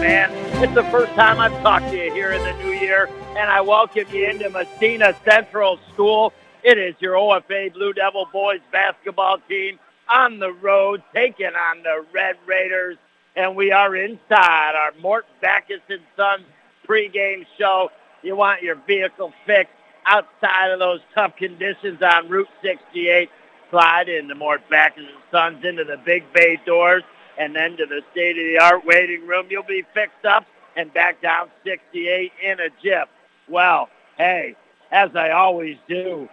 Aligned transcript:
man. 0.00 0.30
It's 0.62 0.74
the 0.74 0.84
first 0.84 1.12
time 1.14 1.40
I've 1.40 1.60
talked 1.62 1.90
to 1.90 1.96
you 1.96 2.12
here 2.12 2.30
in 2.30 2.42
the 2.42 2.52
new 2.62 2.70
year, 2.70 3.08
and 3.30 3.50
I 3.50 3.60
welcome 3.60 4.04
you 4.12 4.26
into 4.26 4.48
Massena 4.48 5.14
Central 5.24 5.78
School. 5.92 6.32
It 6.62 6.78
is 6.78 6.94
your 7.00 7.14
OFA 7.14 7.72
Blue 7.72 7.92
Devil 7.92 8.28
boys 8.32 8.60
basketball 8.70 9.38
team 9.48 9.78
on 10.08 10.38
the 10.38 10.52
road 10.52 11.02
taking 11.12 11.46
on 11.46 11.82
the 11.82 12.04
Red 12.12 12.36
Raiders, 12.46 12.96
and 13.34 13.56
we 13.56 13.72
are 13.72 13.96
inside 13.96 14.74
our 14.76 14.92
Mort 15.00 15.26
Backus 15.40 15.80
and 15.88 16.00
Sons 16.16 16.44
pregame 16.86 17.44
show. 17.58 17.90
You 18.22 18.36
want 18.36 18.62
your 18.62 18.76
vehicle 18.76 19.32
fixed 19.46 19.74
outside 20.06 20.70
of 20.70 20.78
those 20.78 21.00
tough 21.14 21.34
conditions 21.36 22.00
on 22.02 22.28
Route 22.28 22.48
68. 22.62 23.30
Slide 23.70 24.08
into 24.08 24.34
Mort 24.36 24.62
Backus 24.70 25.04
and 25.04 25.22
Sons 25.32 25.64
into 25.64 25.84
the 25.84 25.96
big 25.96 26.32
bay 26.32 26.60
doors 26.64 27.02
and 27.38 27.54
then 27.54 27.76
to 27.76 27.86
the 27.86 28.02
state-of-the-art 28.12 28.84
waiting 28.84 29.26
room. 29.26 29.46
You'll 29.48 29.62
be 29.62 29.84
fixed 29.94 30.24
up 30.24 30.44
and 30.76 30.92
back 30.92 31.22
down 31.22 31.48
68 31.64 32.32
in 32.42 32.60
a 32.60 32.68
jiff. 32.82 33.08
Well, 33.48 33.88
hey, 34.16 34.56
as 34.90 35.10
I 35.14 35.30
always 35.30 35.76
do, 35.88 36.28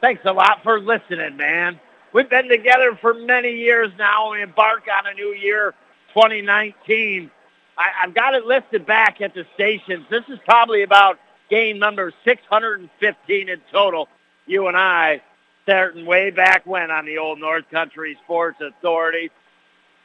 thanks 0.00 0.22
a 0.24 0.32
lot 0.32 0.62
for 0.62 0.80
listening, 0.80 1.36
man. 1.36 1.80
We've 2.12 2.28
been 2.28 2.48
together 2.48 2.98
for 3.00 3.14
many 3.14 3.52
years 3.52 3.92
now. 3.96 4.32
We 4.32 4.42
embark 4.42 4.84
on 4.92 5.06
a 5.06 5.14
new 5.14 5.32
year, 5.32 5.74
2019. 6.14 7.30
I, 7.78 7.84
I've 8.02 8.14
got 8.14 8.34
it 8.34 8.44
listed 8.44 8.84
back 8.84 9.20
at 9.20 9.34
the 9.34 9.46
stations. 9.54 10.06
This 10.10 10.24
is 10.28 10.38
probably 10.44 10.82
about 10.82 11.18
game 11.48 11.78
number 11.78 12.12
615 12.24 13.48
in 13.48 13.60
total. 13.70 14.08
You 14.46 14.66
and 14.66 14.76
I 14.76 15.22
starting 15.62 16.04
way 16.04 16.30
back 16.30 16.66
when 16.66 16.90
on 16.90 17.06
the 17.06 17.18
old 17.18 17.38
North 17.38 17.68
Country 17.70 18.18
Sports 18.24 18.60
Authority. 18.60 19.30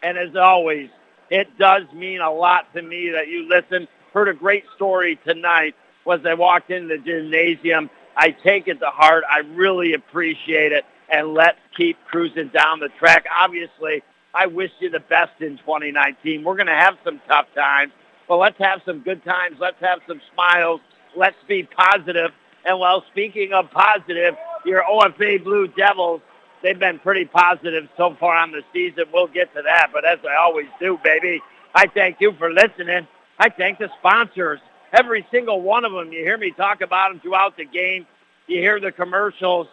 And 0.05 0.19
as 0.19 0.35
always, 0.35 0.91
it 1.31 1.57
does 1.57 1.81
mean 1.91 2.21
a 2.21 2.31
lot 2.31 2.71
to 2.75 2.81
me 2.83 3.09
that 3.09 3.27
you 3.27 3.49
listen. 3.49 3.87
Heard 4.13 4.27
a 4.27 4.35
great 4.35 4.63
story 4.75 5.17
tonight 5.25 5.73
was 6.05 6.19
I 6.27 6.35
walked 6.35 6.69
into 6.69 6.89
the 6.89 6.99
gymnasium. 6.99 7.89
I 8.15 8.29
take 8.29 8.67
it 8.67 8.79
to 8.81 8.91
heart. 8.91 9.23
I 9.27 9.39
really 9.39 9.95
appreciate 9.95 10.73
it. 10.73 10.85
And 11.09 11.33
let's 11.33 11.57
keep 11.75 11.97
cruising 12.05 12.49
down 12.49 12.81
the 12.81 12.89
track. 12.99 13.25
Obviously, 13.35 14.03
I 14.35 14.45
wish 14.45 14.69
you 14.79 14.91
the 14.91 14.99
best 14.99 15.41
in 15.41 15.57
2019. 15.57 16.43
We're 16.43 16.55
going 16.55 16.67
to 16.67 16.73
have 16.73 16.97
some 17.03 17.19
tough 17.27 17.47
times, 17.55 17.91
but 18.27 18.37
let's 18.37 18.59
have 18.59 18.81
some 18.85 18.99
good 18.99 19.25
times. 19.25 19.57
Let's 19.59 19.81
have 19.81 20.01
some 20.07 20.21
smiles. 20.35 20.81
Let's 21.15 21.35
be 21.47 21.63
positive. 21.63 22.29
And 22.63 22.79
while 22.79 23.03
speaking 23.11 23.53
of 23.53 23.71
positive, 23.71 24.35
your 24.65 24.83
OFA 24.83 25.43
Blue 25.43 25.67
Devils 25.67 26.21
they've 26.65 26.79
been 26.79 26.97
pretty 26.97 27.25
positive 27.25 27.87
so 27.95 28.17
far 28.19 28.35
on 28.35 28.51
the 28.51 28.63
season. 28.73 29.05
We'll 29.13 29.27
get 29.27 29.53
to 29.53 29.61
that, 29.61 29.91
but 29.93 30.03
as 30.03 30.17
I 30.27 30.35
always 30.35 30.65
do, 30.79 30.99
baby, 31.03 31.39
I 31.75 31.85
thank 31.85 32.17
you 32.19 32.33
for 32.39 32.51
listening. 32.51 33.07
I 33.37 33.49
thank 33.49 33.77
the 33.77 33.89
sponsors, 33.99 34.59
every 34.91 35.27
single 35.31 35.61
one 35.61 35.85
of 35.85 35.91
them. 35.91 36.11
You 36.11 36.23
hear 36.23 36.39
me 36.39 36.51
talk 36.51 36.81
about 36.81 37.11
them 37.11 37.19
throughout 37.19 37.55
the 37.55 37.65
game. 37.65 38.07
You 38.47 38.61
hear 38.61 38.79
the 38.79 38.91
commercials. 38.91 39.67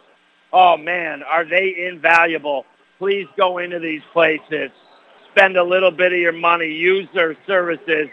Oh, 0.51 0.77
man, 0.77 1.23
are 1.23 1.45
they 1.45 1.87
invaluable. 1.87 2.65
Please 2.99 3.27
go 3.35 3.57
into 3.57 3.79
these 3.79 4.03
places. 4.13 4.69
Spend 5.31 5.57
a 5.57 5.63
little 5.63 5.91
bit 5.91 6.13
of 6.13 6.19
your 6.19 6.31
money. 6.31 6.67
Use 6.67 7.07
their 7.15 7.35
services. 7.47 8.09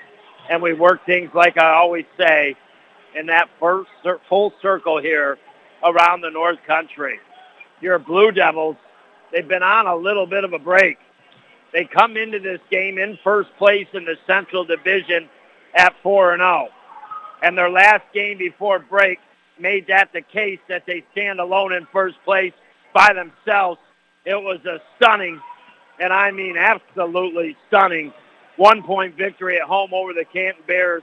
And 0.48 0.62
we 0.62 0.72
work 0.72 1.04
things 1.04 1.30
like 1.34 1.58
I 1.58 1.74
always 1.74 2.06
say 2.16 2.56
in 3.14 3.26
that 3.26 3.50
first 3.60 3.90
full 4.28 4.54
circle 4.62 4.98
here 5.02 5.36
around 5.84 6.22
the 6.22 6.30
North 6.30 6.58
Country 6.66 7.20
your 7.80 7.98
Blue 7.98 8.30
Devils, 8.30 8.76
they've 9.32 9.46
been 9.46 9.62
on 9.62 9.86
a 9.86 9.96
little 9.96 10.26
bit 10.26 10.44
of 10.44 10.52
a 10.52 10.58
break. 10.58 10.98
They 11.72 11.84
come 11.84 12.16
into 12.16 12.40
this 12.40 12.60
game 12.70 12.98
in 12.98 13.18
first 13.22 13.50
place 13.56 13.86
in 13.92 14.04
the 14.04 14.16
Central 14.26 14.64
Division 14.64 15.28
at 15.74 15.94
4 16.02 16.32
and 16.32 16.40
0. 16.40 16.68
And 17.42 17.56
their 17.56 17.70
last 17.70 18.02
game 18.12 18.38
before 18.38 18.80
break 18.80 19.18
made 19.58 19.86
that 19.86 20.12
the 20.12 20.22
case 20.22 20.58
that 20.68 20.84
they 20.86 21.04
stand 21.12 21.38
alone 21.38 21.72
in 21.72 21.86
first 21.92 22.16
place 22.24 22.52
by 22.92 23.12
themselves. 23.12 23.78
It 24.24 24.34
was 24.34 24.58
a 24.66 24.80
stunning, 24.96 25.40
and 25.98 26.12
I 26.12 26.30
mean 26.30 26.56
absolutely 26.56 27.56
stunning, 27.68 28.12
one-point 28.56 29.16
victory 29.16 29.56
at 29.56 29.66
home 29.66 29.94
over 29.94 30.12
the 30.12 30.24
Canton 30.24 30.62
Bears, 30.66 31.02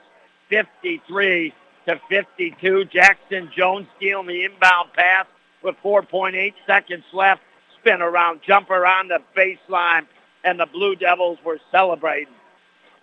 53 0.50 1.54
to 1.88 2.02
52. 2.10 2.86
Jackson 2.86 3.50
Jones 3.56 3.88
stealing 3.98 4.28
the 4.28 4.44
inbound 4.44 4.94
pass 4.94 5.26
with 5.64 5.76
4.8 5.84 6.54
seconds 6.66 7.04
left. 7.14 7.42
Spin 7.80 8.02
around, 8.02 8.42
jumper 8.46 8.86
on 8.86 9.08
the 9.08 9.20
baseline, 9.36 10.06
and 10.44 10.60
the 10.60 10.66
Blue 10.66 10.96
Devils 10.96 11.38
were 11.46 11.60
celebrating. 11.72 12.34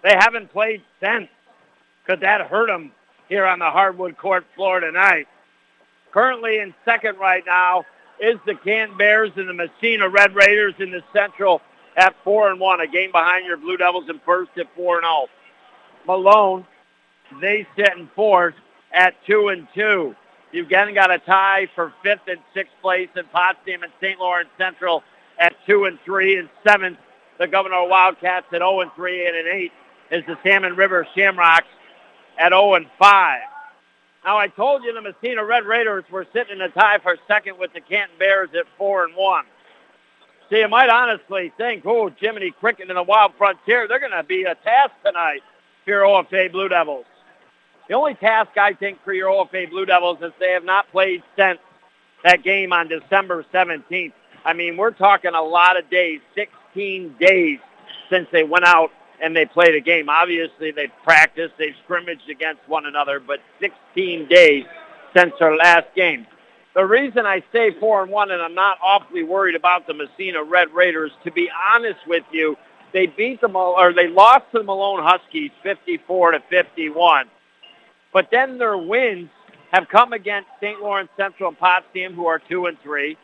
They 0.02 0.14
haven't 0.14 0.52
played 0.52 0.82
since. 1.00 1.28
Could 2.06 2.20
that 2.20 2.42
hurt 2.42 2.66
them 2.66 2.92
here 3.28 3.46
on 3.46 3.58
the 3.58 3.70
hardwood 3.70 4.18
court 4.18 4.44
floor 4.54 4.80
tonight? 4.80 5.26
Currently 6.12 6.58
in 6.58 6.74
second 6.84 7.18
right 7.18 7.42
now 7.46 7.84
is 8.20 8.38
the 8.46 8.54
Canton 8.54 8.96
Bears 8.96 9.32
and 9.36 9.48
the 9.48 9.54
Massena 9.54 10.08
Red 10.08 10.34
Raiders 10.34 10.74
in 10.78 10.90
the 10.90 11.02
Central 11.12 11.60
at 11.96 12.14
4 12.24 12.50
and 12.50 12.60
1, 12.60 12.80
a 12.80 12.86
game 12.86 13.12
behind 13.12 13.46
your 13.46 13.56
Blue 13.56 13.76
Devils 13.76 14.08
in 14.08 14.20
first 14.24 14.50
at 14.58 14.66
4 14.76 14.96
and 14.98 15.04
0. 15.04 15.26
Malone, 16.06 16.66
they 17.40 17.66
sit 17.76 17.96
in 17.96 18.08
fourth 18.14 18.54
at 18.92 19.14
2 19.26 19.48
and 19.48 19.66
2. 19.74 20.14
You've 20.54 20.66
again 20.66 20.94
got 20.94 21.10
a 21.10 21.18
tie 21.18 21.66
for 21.74 21.92
fifth 22.04 22.28
and 22.28 22.38
sixth 22.54 22.72
place 22.80 23.08
in 23.16 23.24
Potsdam 23.32 23.82
and 23.82 23.90
St. 24.00 24.20
Lawrence 24.20 24.50
Central 24.56 25.02
at 25.36 25.52
two 25.66 25.86
and 25.86 25.98
three 26.04 26.38
and 26.38 26.48
seventh. 26.64 26.96
The 27.40 27.48
Gouverneur 27.48 27.88
Wildcats 27.88 28.46
at 28.52 28.58
0 28.58 28.82
and 28.82 28.92
3 28.94 29.26
and 29.26 29.36
an 29.36 29.46
8 29.48 29.72
is 30.12 30.24
the 30.28 30.38
Salmon 30.44 30.76
River 30.76 31.08
Shamrocks 31.12 31.66
at 32.38 32.50
0 32.50 32.74
and 32.74 32.86
5. 33.00 33.40
Now 34.24 34.38
I 34.38 34.46
told 34.46 34.84
you 34.84 34.94
the 34.94 35.02
Massena 35.02 35.44
Red 35.44 35.64
Raiders 35.64 36.04
were 36.08 36.24
sitting 36.32 36.54
in 36.54 36.60
a 36.60 36.68
tie 36.68 37.00
for 37.00 37.16
second 37.26 37.58
with 37.58 37.72
the 37.72 37.80
Canton 37.80 38.16
Bears 38.16 38.50
at 38.56 38.66
4 38.78 39.06
and 39.06 39.16
1. 39.16 39.44
So 40.50 40.56
you 40.56 40.68
might 40.68 40.88
honestly 40.88 41.52
think, 41.58 41.84
oh, 41.84 42.12
Jiminy 42.16 42.52
Cricket 42.52 42.88
and 42.90 42.96
the 42.96 43.02
Wild 43.02 43.32
Frontier, 43.36 43.88
they're 43.88 43.98
going 43.98 44.12
to 44.12 44.22
be 44.22 44.44
a 44.44 44.54
task 44.54 44.92
tonight 45.04 45.42
here 45.84 46.02
OFA 46.02 46.52
Blue 46.52 46.68
Devils. 46.68 47.06
The 47.88 47.94
only 47.94 48.14
task 48.14 48.56
I 48.56 48.72
think 48.72 49.02
for 49.04 49.12
your 49.12 49.28
OFA 49.28 49.68
Blue 49.68 49.84
Devils 49.84 50.18
is 50.22 50.32
they 50.40 50.52
have 50.52 50.64
not 50.64 50.90
played 50.90 51.22
since 51.36 51.58
that 52.24 52.42
game 52.42 52.72
on 52.72 52.88
December 52.88 53.44
17th. 53.52 54.12
I 54.44 54.52
mean, 54.54 54.76
we're 54.76 54.90
talking 54.90 55.34
a 55.34 55.42
lot 55.42 55.78
of 55.78 55.88
days, 55.90 56.20
16 56.34 57.16
days 57.20 57.58
since 58.10 58.26
they 58.32 58.42
went 58.42 58.64
out 58.64 58.90
and 59.22 59.36
they 59.36 59.44
played 59.44 59.74
a 59.74 59.80
game. 59.80 60.08
Obviously, 60.08 60.70
they've 60.70 60.92
practiced, 61.02 61.54
they've 61.58 61.74
scrimmaged 61.84 62.28
against 62.30 62.66
one 62.68 62.86
another, 62.86 63.20
but 63.20 63.40
16 63.60 64.28
days 64.28 64.64
since 65.14 65.32
their 65.38 65.54
last 65.56 65.86
game. 65.94 66.26
The 66.74 66.84
reason 66.84 67.24
I 67.24 67.42
say 67.52 67.70
four 67.78 68.02
and 68.02 68.10
one, 68.10 68.30
and 68.30 68.42
I'm 68.42 68.54
not 68.54 68.78
awfully 68.82 69.22
worried 69.22 69.54
about 69.54 69.86
the 69.86 69.94
Massena 69.94 70.42
Red 70.42 70.72
Raiders, 70.72 71.12
to 71.24 71.30
be 71.30 71.48
honest 71.72 72.00
with 72.06 72.24
you, 72.32 72.56
they 72.92 73.06
beat 73.06 73.40
them 73.40 73.56
or 73.56 73.92
they 73.92 74.08
lost 74.08 74.44
to 74.52 74.58
the 74.58 74.64
Malone 74.64 75.02
Huskies 75.02 75.50
54 75.62 76.32
to 76.32 76.40
51. 76.50 77.26
But 78.14 78.28
then 78.30 78.56
their 78.58 78.78
wins 78.78 79.28
have 79.72 79.88
come 79.88 80.12
against 80.12 80.48
St. 80.60 80.80
Lawrence 80.80 81.10
Central 81.16 81.48
and 81.48 81.58
Potsdam, 81.58 82.14
who 82.14 82.26
are 82.26 82.38
2 82.38 82.66
and 82.66 82.80
3, 82.80 83.18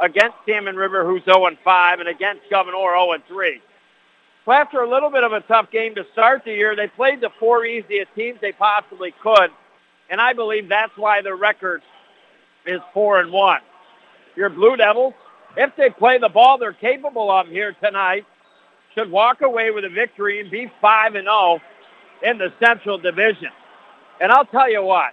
against 0.00 0.36
Salmon 0.48 0.76
River, 0.76 1.04
who's 1.04 1.22
0 1.24 1.46
and 1.46 1.58
5, 1.62 2.00
and 2.00 2.08
against 2.08 2.42
Gouverneur, 2.50 2.96
0 2.96 3.12
and 3.12 3.22
3. 3.28 3.60
So 4.46 4.52
after 4.52 4.80
a 4.80 4.88
little 4.88 5.10
bit 5.10 5.24
of 5.24 5.32
a 5.32 5.40
tough 5.42 5.70
game 5.70 5.94
to 5.96 6.06
start 6.12 6.42
the 6.44 6.52
year, 6.52 6.74
they 6.74 6.88
played 6.88 7.20
the 7.20 7.30
four 7.38 7.66
easiest 7.66 8.14
teams 8.14 8.38
they 8.40 8.52
possibly 8.52 9.14
could, 9.22 9.50
and 10.08 10.20
I 10.20 10.32
believe 10.32 10.70
that's 10.70 10.96
why 10.96 11.20
their 11.20 11.36
record 11.36 11.82
is 12.66 12.80
4 12.94 13.20
and 13.20 13.30
1. 13.30 13.60
Your 14.36 14.48
Blue 14.48 14.76
Devils, 14.76 15.12
if 15.56 15.76
they 15.76 15.90
play 15.90 16.16
the 16.18 16.30
ball 16.30 16.56
they're 16.56 16.72
capable 16.72 17.30
of 17.30 17.46
here 17.46 17.76
tonight, 17.82 18.24
should 18.94 19.10
walk 19.10 19.42
away 19.42 19.70
with 19.70 19.84
a 19.84 19.90
victory 19.90 20.40
and 20.40 20.50
be 20.50 20.72
5 20.80 21.14
and 21.14 21.26
0 21.26 21.60
in 22.22 22.38
the 22.38 22.52
Central 22.58 22.96
Division. 22.96 23.50
And 24.20 24.30
I'll 24.30 24.46
tell 24.46 24.70
you 24.70 24.82
what, 24.82 25.12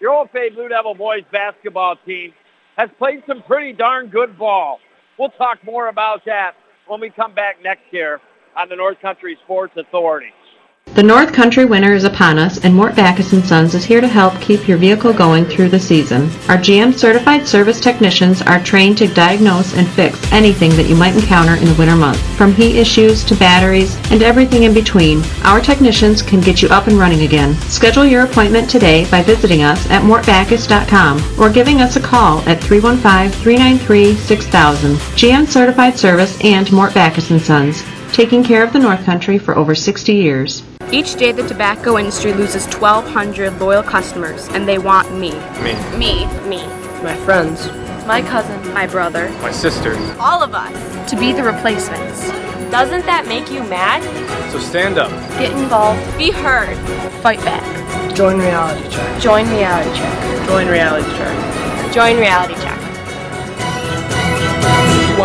your 0.00 0.12
OFA 0.12 0.54
Blue 0.54 0.68
Devil 0.68 0.94
boys 0.94 1.22
basketball 1.30 1.96
team 2.06 2.32
has 2.76 2.88
played 2.98 3.22
some 3.26 3.42
pretty 3.42 3.72
darn 3.72 4.08
good 4.08 4.38
ball. 4.38 4.78
We'll 5.18 5.30
talk 5.30 5.58
more 5.64 5.88
about 5.88 6.24
that 6.26 6.52
when 6.86 7.00
we 7.00 7.10
come 7.10 7.34
back 7.34 7.56
next 7.62 7.82
year 7.90 8.20
on 8.56 8.68
the 8.68 8.76
North 8.76 9.00
Country 9.00 9.36
Sports 9.44 9.74
Authority. 9.76 10.32
The 10.94 11.02
North 11.04 11.32
Country 11.32 11.64
winter 11.64 11.94
is 11.94 12.02
upon 12.02 12.40
us, 12.40 12.58
and 12.64 12.74
Mort 12.74 12.96
Backus 12.96 13.30
& 13.44 13.48
Sons 13.48 13.76
is 13.76 13.84
here 13.84 14.00
to 14.00 14.08
help 14.08 14.40
keep 14.40 14.66
your 14.66 14.78
vehicle 14.78 15.12
going 15.12 15.44
through 15.44 15.68
the 15.68 15.78
season. 15.78 16.22
Our 16.48 16.58
GM 16.58 16.92
certified 16.92 17.46
service 17.46 17.80
technicians 17.80 18.42
are 18.42 18.58
trained 18.58 18.98
to 18.98 19.06
diagnose 19.06 19.76
and 19.76 19.86
fix 19.86 20.20
anything 20.32 20.70
that 20.70 20.88
you 20.88 20.96
might 20.96 21.14
encounter 21.14 21.54
in 21.54 21.66
the 21.66 21.74
winter 21.74 21.94
months, 21.94 22.20
from 22.36 22.52
heat 22.52 22.74
issues 22.74 23.22
to 23.26 23.36
batteries 23.36 23.96
and 24.10 24.24
everything 24.24 24.64
in 24.64 24.74
between. 24.74 25.22
Our 25.44 25.60
technicians 25.60 26.20
can 26.20 26.40
get 26.40 26.62
you 26.62 26.68
up 26.70 26.88
and 26.88 26.98
running 26.98 27.22
again. 27.22 27.54
Schedule 27.68 28.04
your 28.04 28.24
appointment 28.24 28.68
today 28.68 29.06
by 29.08 29.22
visiting 29.22 29.62
us 29.62 29.88
at 29.90 30.02
mortbackus.com 30.02 31.22
or 31.40 31.48
giving 31.48 31.80
us 31.80 31.94
a 31.94 32.00
call 32.00 32.40
at 32.48 32.60
315-393-6000. 32.62 34.96
GM 35.14 35.46
certified 35.46 35.96
service 35.96 36.36
and 36.42 36.72
Mort 36.72 36.92
Backus 36.92 37.28
& 37.44 37.46
Sons, 37.46 37.84
taking 38.12 38.42
care 38.42 38.64
of 38.64 38.72
the 38.72 38.80
North 38.80 39.04
Country 39.04 39.38
for 39.38 39.56
over 39.56 39.76
60 39.76 40.12
years. 40.12 40.64
Each 40.90 41.16
day, 41.16 41.32
the 41.32 41.46
tobacco 41.46 41.98
industry 41.98 42.32
loses 42.32 42.64
1,200 42.64 43.60
loyal 43.60 43.82
customers, 43.82 44.48
and 44.48 44.66
they 44.66 44.78
want 44.78 45.12
me. 45.12 45.32
Me. 45.62 45.74
Me. 45.98 46.26
Me. 46.48 46.66
My 47.02 47.14
friends. 47.26 47.66
My 48.06 48.22
cousin. 48.22 48.72
My 48.72 48.86
brother. 48.86 49.28
My 49.42 49.52
sister. 49.52 49.96
All 50.18 50.42
of 50.42 50.54
us. 50.54 51.10
To 51.10 51.16
be 51.20 51.32
the 51.32 51.42
replacements. 51.42 52.30
Doesn't 52.70 53.04
that 53.04 53.26
make 53.28 53.50
you 53.50 53.62
mad? 53.64 54.02
So 54.50 54.58
stand 54.58 54.96
up. 54.96 55.10
Get 55.38 55.52
involved. 55.52 56.00
Be 56.16 56.30
heard. 56.30 56.74
Fight 57.22 57.40
back. 57.40 58.16
Join 58.16 58.38
Reality 58.38 58.88
Check. 58.88 59.20
Join 59.20 59.46
Reality 59.50 59.94
Check. 59.94 60.46
Join 60.48 60.68
Reality 60.68 61.10
Check. 61.18 61.92
Join 61.92 62.16
Reality 62.16 62.54
Check 62.54 62.77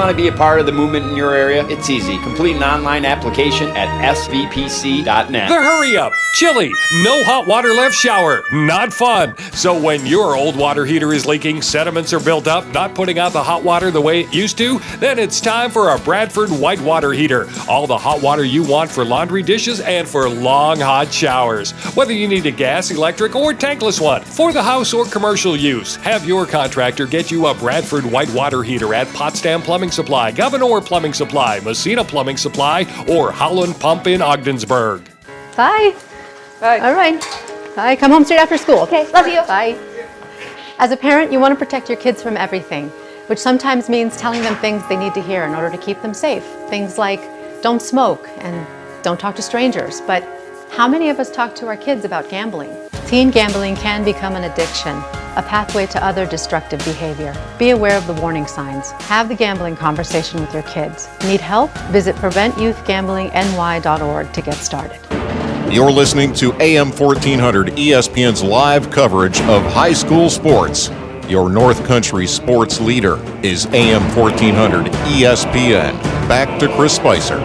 want 0.04 0.18
to 0.18 0.22
be 0.22 0.28
a 0.28 0.38
part 0.38 0.60
of 0.60 0.66
the 0.66 0.72
movement 0.72 1.06
in 1.06 1.16
your 1.16 1.34
area, 1.34 1.66
it's 1.68 1.90
easy. 1.90 2.18
Complete 2.18 2.58
an 2.58 2.64
online 2.64 3.06
application 3.06 3.70
at 3.70 4.16
svpc.net. 4.16 5.48
The 5.48 5.56
hurry 5.56 5.96
up, 5.96 6.12
chilly, 6.34 6.74
no 7.04 7.24
hot 7.24 7.48
water 7.48 7.74
left 7.74 7.96
shower, 7.96 8.44
not 8.52 8.92
fun. 8.92 9.38
So 9.54 9.80
when 9.80 10.06
your 10.06 10.36
old 10.36 10.58
water 10.58 10.84
heater 10.84 11.14
is 11.14 11.26
leaking, 11.26 11.62
sediments 11.62 12.12
are 12.12 12.20
built 12.20 12.48
up, 12.48 12.68
not 12.74 12.96
putting 12.96 13.18
out 13.18 13.32
the 13.32 13.44
hot 13.44 13.64
water 13.64 13.92
the 13.92 14.02
way 14.02 14.22
it 14.22 14.34
used 14.34 14.58
to, 14.58 14.80
then 15.00 15.20
it's 15.20 15.40
time 15.40 15.72
for 15.72 15.92
a 15.92 16.00
Bradford 16.00 16.50
white 16.50 16.82
water 16.82 17.14
heater. 17.14 17.48
All 17.70 17.88
the 17.88 17.98
hot 17.98 18.22
water 18.22 18.44
you 18.44 18.64
want 18.64 18.92
for 18.92 19.06
laundry 19.06 19.42
dishes 19.42 19.80
and 19.80 20.06
for 20.06 20.28
long 20.30 20.82
hot 20.82 21.14
showers. 21.14 21.72
Whether 21.96 22.12
you 22.12 22.28
need 22.28 22.46
a 22.46 22.52
gas, 22.52 22.92
electric, 22.92 23.36
or 23.36 23.54
tankless 23.54 24.02
one 24.02 24.22
for 24.24 24.52
the 24.52 24.64
house 24.64 24.94
or 24.94 25.06
commercial 25.06 25.56
use, 25.56 25.96
have 25.98 26.26
your 26.26 26.46
contractor 26.46 27.06
get 27.06 27.32
you 27.32 27.48
a 27.48 27.54
Bradford 27.54 28.04
white 28.04 28.30
water 28.32 28.64
heater 28.64 28.94
at 28.94 29.08
Potsdam 29.14 29.62
Plumbing 29.62 29.84
Plumbing 29.84 29.93
Supply, 29.94 30.31
Gouverneur 30.31 30.81
Plumbing 30.81 31.13
Supply, 31.13 31.60
Massena 31.60 32.04
Plumbing 32.04 32.38
Supply, 32.38 32.86
or 33.07 33.31
Howland 33.31 33.80
Pump 33.80 34.07
in 34.07 34.22
Ogdensburg. 34.22 35.07
Bye. 35.56 35.95
Bye. 36.60 36.80
All 36.80 36.94
right. 36.94 37.22
Bye. 37.75 37.95
Come 37.95 38.12
home 38.12 38.25
straight 38.25 38.40
after 38.40 38.57
school. 38.57 38.80
Okay. 38.80 39.10
Love 39.12 39.28
you. 39.28 39.42
Bye. 39.44 39.78
As 40.80 40.92
a 40.92 40.98
parent, 40.98 41.31
you 41.31 41.40
want 41.40 41.54
to 41.54 41.63
protect 41.63 41.88
your 41.88 41.98
kids 41.98 42.24
from 42.24 42.36
everything, 42.36 42.90
which 43.28 43.40
sometimes 43.40 43.88
means 43.88 44.18
telling 44.18 44.42
them 44.42 44.56
things 44.56 44.81
they 44.90 44.98
need 44.98 45.13
to 45.13 45.22
hear 45.22 45.44
in 45.44 45.54
order 45.54 45.69
to 45.69 45.78
keep 45.78 46.01
them 46.01 46.13
safe. 46.13 46.44
Things 46.69 46.98
like 46.98 47.22
don't 47.62 47.81
smoke 47.81 48.28
and 48.39 48.66
don't 49.04 49.19
talk 49.19 49.36
to 49.36 49.42
strangers. 49.42 50.01
But 50.01 50.28
how 50.72 50.88
many 50.88 51.10
of 51.10 51.19
us 51.19 51.30
talk 51.30 51.54
to 51.56 51.68
our 51.68 51.78
kids 51.78 52.04
about 52.04 52.30
gambling? 52.30 52.72
Teen 53.08 53.32
gambling 53.32 53.76
can 53.76 54.04
become 54.04 54.36
an 54.36 54.44
addiction, 54.46 54.96
a 55.36 55.44
pathway 55.48 55.86
to 55.88 56.04
other 56.04 56.26
destructive 56.26 56.80
behavior. 56.86 57.36
Be 57.60 57.72
aware 57.72 57.98
of 57.98 58.08
the 58.08 58.14
warning 58.14 58.48
signs. 58.48 58.92
Have 58.92 59.28
the 59.28 59.36
gambling 59.36 59.76
conversation 59.76 60.40
with 60.40 60.54
your 60.54 60.64
kids. 60.64 61.10
Need 61.26 61.42
help? 61.42 61.70
Visit 61.92 62.16
PreventYouthGamblingNY.org 62.16 64.34
to 64.34 64.42
get 64.42 64.56
started. 64.56 65.00
You're 65.72 65.92
listening 65.92 66.34
to 66.36 66.54
AM 66.62 66.92
1400 66.92 67.74
ESPN's 67.74 68.44
live 68.44 68.90
coverage 68.90 69.42
of 69.42 69.64
high 69.64 69.94
school 69.94 70.30
sports. 70.30 70.90
Your 71.28 71.50
North 71.50 71.86
Country 71.86 72.26
sports 72.28 72.80
leader 72.80 73.18
is 73.44 73.66
AM 73.68 74.04
1400 74.16 74.88
ESPN. 74.88 76.02
Back 76.28 76.60
to 76.60 76.68
Chris 76.76 76.96
Spicer. 76.96 77.40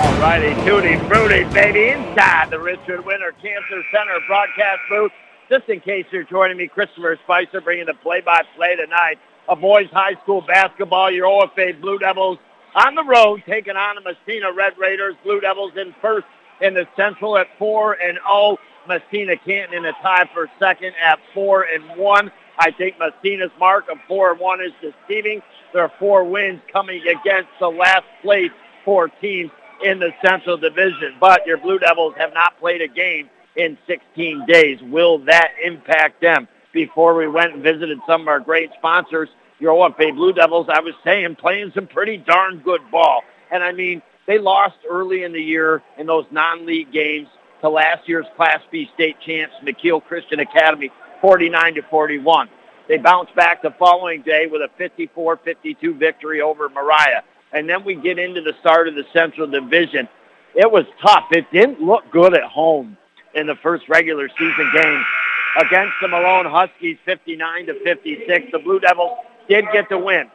All 0.00 0.18
righty, 0.18 0.54
tutti 0.64 0.96
frutti, 1.08 1.44
baby, 1.52 1.90
inside 1.90 2.48
the 2.48 2.58
Richard 2.58 3.04
Winter 3.04 3.32
Cancer 3.32 3.82
Center 3.92 4.18
broadcast 4.26 4.80
booth. 4.88 5.12
Just 5.50 5.68
in 5.68 5.80
case 5.80 6.06
you're 6.10 6.24
joining 6.24 6.56
me, 6.56 6.68
Christopher 6.68 7.18
Spicer 7.22 7.60
bringing 7.60 7.84
the 7.84 7.92
play-by-play 7.92 8.76
tonight 8.76 9.18
of 9.46 9.60
boys 9.60 9.90
high 9.92 10.14
school 10.22 10.40
basketball. 10.40 11.10
Your 11.10 11.26
OFA 11.26 11.78
Blue 11.82 11.98
Devils 11.98 12.38
on 12.74 12.94
the 12.94 13.04
road 13.04 13.42
taking 13.46 13.76
on 13.76 13.96
the 13.96 14.00
Massena 14.00 14.50
Red 14.54 14.72
Raiders. 14.78 15.16
Blue 15.22 15.38
Devils 15.38 15.72
in 15.76 15.94
first 16.00 16.26
in 16.62 16.72
the 16.72 16.88
Central 16.96 17.36
at 17.36 17.48
4 17.58 17.98
and 18.00 18.18
0. 18.26 18.56
Massena 18.88 19.36
Canton 19.36 19.76
in 19.76 19.84
a 19.84 19.92
tie 20.00 20.24
for 20.32 20.48
second 20.58 20.94
at 21.04 21.18
4 21.34 21.64
and 21.74 21.84
1. 22.00 22.32
I 22.58 22.70
think 22.70 22.98
Massena's 22.98 23.52
mark 23.58 23.90
of 23.90 23.98
4 24.08 24.30
and 24.30 24.40
1 24.40 24.60
is 24.62 24.72
deceiving. 24.80 25.42
There 25.74 25.82
are 25.82 25.92
four 25.98 26.24
wins 26.24 26.62
coming 26.72 27.02
against 27.02 27.50
the 27.60 27.68
last 27.68 28.06
place 28.22 28.50
four 28.84 29.08
teams 29.20 29.50
in 29.82 29.98
the 29.98 30.10
Central 30.24 30.56
Division, 30.56 31.14
but 31.20 31.46
your 31.46 31.58
Blue 31.58 31.78
Devils 31.78 32.14
have 32.18 32.32
not 32.34 32.58
played 32.58 32.82
a 32.82 32.88
game 32.88 33.30
in 33.56 33.76
16 33.86 34.46
days. 34.46 34.78
Will 34.82 35.18
that 35.20 35.52
impact 35.62 36.20
them? 36.20 36.48
Before 36.72 37.16
we 37.16 37.26
went 37.26 37.54
and 37.54 37.62
visited 37.62 37.98
some 38.06 38.22
of 38.22 38.28
our 38.28 38.38
great 38.38 38.70
sponsors, 38.78 39.28
your 39.58 39.72
OFA 39.74 40.14
Blue 40.14 40.32
Devils, 40.32 40.68
I 40.68 40.80
was 40.80 40.94
saying, 41.02 41.36
playing 41.36 41.72
some 41.74 41.86
pretty 41.86 42.16
darn 42.16 42.58
good 42.60 42.80
ball. 42.92 43.22
And 43.50 43.64
I 43.64 43.72
mean, 43.72 44.02
they 44.26 44.38
lost 44.38 44.76
early 44.88 45.24
in 45.24 45.32
the 45.32 45.42
year 45.42 45.82
in 45.98 46.06
those 46.06 46.26
non-league 46.30 46.92
games 46.92 47.26
to 47.60 47.68
last 47.68 48.08
year's 48.08 48.26
Class 48.36 48.60
B 48.70 48.88
state 48.94 49.16
champs, 49.20 49.54
Mekeel 49.64 50.04
Christian 50.04 50.40
Academy, 50.40 50.90
49 51.20 51.74
to 51.74 51.82
41. 51.82 52.48
They 52.88 52.96
bounced 52.96 53.34
back 53.34 53.62
the 53.62 53.74
following 53.78 54.22
day 54.22 54.46
with 54.46 54.62
a 54.62 54.82
54-52 54.82 55.98
victory 55.98 56.40
over 56.40 56.68
Moriah 56.68 57.24
and 57.52 57.68
then 57.68 57.84
we 57.84 57.94
get 57.94 58.18
into 58.18 58.40
the 58.40 58.54
start 58.60 58.88
of 58.88 58.94
the 58.94 59.04
Central 59.12 59.46
Division. 59.46 60.08
It 60.54 60.70
was 60.70 60.84
tough. 61.00 61.26
It 61.32 61.46
didn't 61.52 61.80
look 61.80 62.10
good 62.10 62.34
at 62.34 62.44
home 62.44 62.96
in 63.34 63.46
the 63.46 63.56
first 63.56 63.88
regular 63.88 64.28
season 64.28 64.70
game 64.74 65.04
against 65.60 65.94
the 66.00 66.08
Malone 66.08 66.46
Huskies, 66.46 66.98
59 67.04 67.66
to 67.66 67.74
56. 67.84 68.46
The 68.52 68.58
Blue 68.58 68.80
Devils 68.80 69.18
did 69.48 69.64
get 69.72 69.88
the 69.88 69.98
win. 69.98 70.30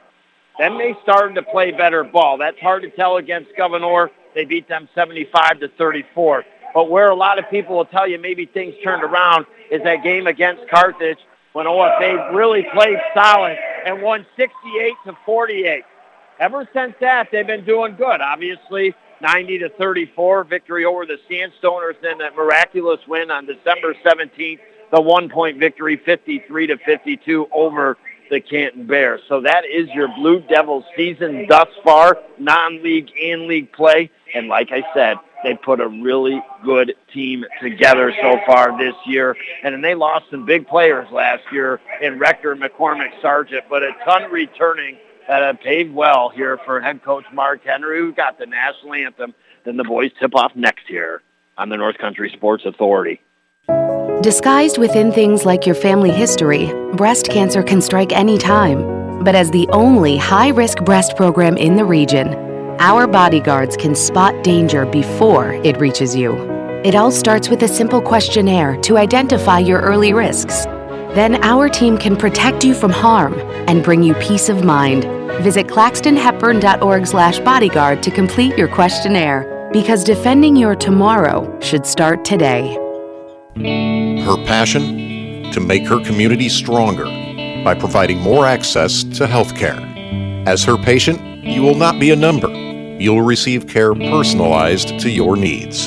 Then 0.57 0.77
they 0.77 0.95
started 1.03 1.35
to 1.35 1.43
play 1.43 1.71
better 1.71 2.03
ball. 2.03 2.37
That's 2.37 2.59
hard 2.59 2.83
to 2.83 2.89
tell 2.89 3.17
against 3.17 3.51
Gouverneur. 3.57 4.09
They 4.33 4.45
beat 4.45 4.67
them 4.67 4.87
75 4.95 5.59
to 5.59 5.67
34. 5.77 6.43
But 6.73 6.89
where 6.89 7.09
a 7.09 7.15
lot 7.15 7.39
of 7.39 7.49
people 7.49 7.77
will 7.77 7.85
tell 7.85 8.07
you 8.07 8.19
maybe 8.19 8.45
things 8.45 8.75
turned 8.83 9.03
around 9.03 9.45
is 9.71 9.81
that 9.83 10.03
game 10.03 10.27
against 10.27 10.69
Carthage 10.69 11.19
when 11.53 11.65
OFA 11.65 12.33
really 12.33 12.65
played 12.73 12.97
solid 13.13 13.57
and 13.85 14.01
won 14.01 14.25
68 14.35 14.93
to 15.05 15.17
48 15.25 15.83
ever 16.39 16.67
since 16.73 16.93
that, 17.01 17.29
they've 17.31 17.47
been 17.47 17.65
doing 17.65 17.95
good. 17.95 18.21
Obviously, 18.21 18.95
90 19.21 19.59
to 19.59 19.69
34 19.69 20.43
victory 20.43 20.85
over 20.85 21.05
the 21.05 21.17
Sandstoners, 21.29 21.95
then 22.01 22.17
that 22.19 22.35
miraculous 22.35 22.99
win 23.07 23.31
on 23.31 23.45
December 23.45 23.95
17th, 24.05 24.59
the 24.91 25.01
one-point 25.01 25.59
victory, 25.59 25.97
53 26.05 26.67
to 26.67 26.77
52 26.77 27.47
over 27.51 27.97
the 28.29 28.39
Canton 28.39 28.87
Bears. 28.87 29.21
So 29.27 29.41
that 29.41 29.63
is 29.65 29.87
your 29.89 30.07
Blue 30.15 30.41
Devils 30.41 30.83
season 30.95 31.45
thus 31.47 31.67
far, 31.83 32.17
non-league 32.39 33.09
and 33.21 33.43
league 33.47 33.71
play. 33.71 34.09
And 34.33 34.47
like 34.47 34.71
I 34.71 34.83
said, 34.93 35.17
they 35.43 35.55
put 35.55 35.79
a 35.79 35.87
really 35.87 36.41
good 36.63 36.95
team 37.13 37.45
together 37.61 38.11
so 38.21 38.39
far 38.47 38.77
this 38.77 38.95
year. 39.05 39.35
And 39.63 39.73
then 39.73 39.81
they 39.81 39.93
lost 39.93 40.25
some 40.31 40.45
big 40.45 40.67
players 40.67 41.07
last 41.11 41.43
year 41.51 41.79
in 42.01 42.17
Rector 42.17 42.55
McCormick 42.55 43.21
Sargent, 43.21 43.63
but 43.69 43.83
a 43.83 43.91
ton 44.03 44.31
returning 44.31 44.97
that 45.27 45.41
have 45.41 45.59
paved 45.59 45.93
well 45.93 46.29
here 46.29 46.59
for 46.65 46.81
head 46.81 47.03
coach 47.03 47.25
Mark 47.33 47.61
Henry, 47.63 48.03
We've 48.03 48.15
got 48.15 48.37
the 48.37 48.45
national 48.45 48.93
anthem. 48.93 49.33
Then 49.63 49.77
the 49.77 49.83
boys 49.83 50.11
tip 50.19 50.35
off 50.35 50.55
next 50.55 50.89
year 50.89 51.21
on 51.57 51.69
the 51.69 51.77
North 51.77 51.97
Country 51.97 52.29
Sports 52.35 52.65
Authority. 52.65 53.21
Disguised 54.21 54.77
within 54.77 55.11
things 55.11 55.45
like 55.45 55.65
your 55.65 55.75
family 55.75 56.11
history, 56.11 56.71
breast 56.93 57.29
cancer 57.29 57.63
can 57.63 57.81
strike 57.81 58.11
any 58.11 58.37
time. 58.37 59.23
But 59.23 59.35
as 59.35 59.51
the 59.51 59.67
only 59.69 60.17
high 60.17 60.49
risk 60.49 60.79
breast 60.83 61.15
program 61.15 61.57
in 61.57 61.75
the 61.75 61.85
region, 61.85 62.33
our 62.79 63.07
bodyguards 63.07 63.77
can 63.77 63.95
spot 63.95 64.43
danger 64.43 64.85
before 64.85 65.53
it 65.63 65.77
reaches 65.79 66.15
you. 66.15 66.33
It 66.83 66.93
all 66.93 67.11
starts 67.11 67.49
with 67.49 67.63
a 67.63 67.67
simple 67.67 68.01
questionnaire 68.01 68.77
to 68.81 68.97
identify 68.97 69.59
your 69.59 69.81
early 69.81 70.13
risks. 70.13 70.65
Then 71.15 71.41
our 71.45 71.69
team 71.69 71.97
can 71.97 72.17
protect 72.17 72.65
you 72.65 72.73
from 72.73 72.91
harm 72.91 73.35
and 73.69 73.81
bring 73.81 74.03
you 74.03 74.13
peace 74.15 74.49
of 74.49 74.65
mind. 74.65 75.05
Visit 75.41 75.67
claxtonhepburn.org 75.67 77.07
slash 77.07 77.39
bodyguard 77.39 78.03
to 78.03 78.11
complete 78.11 78.57
your 78.57 78.67
questionnaire 78.67 79.69
because 79.71 80.03
defending 80.03 80.57
your 80.57 80.75
tomorrow 80.75 81.57
should 81.61 81.85
start 81.85 82.25
today. 82.25 82.73
Her 84.25 84.35
passion? 84.45 85.49
To 85.53 85.61
make 85.61 85.87
her 85.87 86.03
community 86.03 86.49
stronger 86.49 87.05
by 87.63 87.75
providing 87.79 88.19
more 88.19 88.45
access 88.45 89.05
to 89.17 89.25
health 89.25 89.55
care. 89.55 89.79
As 90.45 90.65
her 90.65 90.75
patient, 90.75 91.45
you 91.45 91.61
will 91.61 91.75
not 91.75 91.97
be 91.97 92.11
a 92.11 92.15
number. 92.17 92.49
You'll 92.49 93.21
receive 93.21 93.69
care 93.69 93.95
personalized 93.95 94.99
to 94.99 95.09
your 95.09 95.37
needs. 95.37 95.85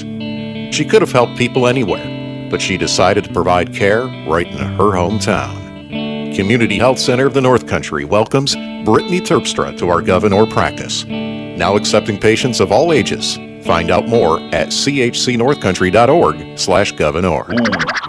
She 0.75 0.87
could 0.87 1.03
have 1.03 1.13
helped 1.13 1.37
people 1.37 1.67
anywhere 1.67 2.08
but 2.51 2.61
she 2.61 2.77
decided 2.77 3.25
to 3.25 3.33
provide 3.33 3.75
care 3.75 4.05
right 4.27 4.47
in 4.47 4.59
her 4.59 4.93
hometown. 4.93 6.35
Community 6.35 6.79
Health 6.79 6.99
Center 6.99 7.27
of 7.27 7.35
the 7.35 7.41
North 7.41 7.67
Country 7.67 8.05
welcomes 8.05 8.55
Brittany 8.85 9.21
Terpstra 9.21 9.77
to 9.79 9.89
our 9.89 10.01
Gouverneur 10.03 10.47
practice. 10.47 11.05
Now 11.05 11.77
accepting 11.77 12.19
patients 12.19 12.61
of 12.61 12.71
all 12.71 12.93
ages. 12.93 13.39
Find 13.69 13.91
out 13.91 14.09
more 14.09 14.41
at 14.55 14.69
chcnorthcountry.org 14.69 16.59
slash 16.59 16.93
Gouverneur. 16.93 17.45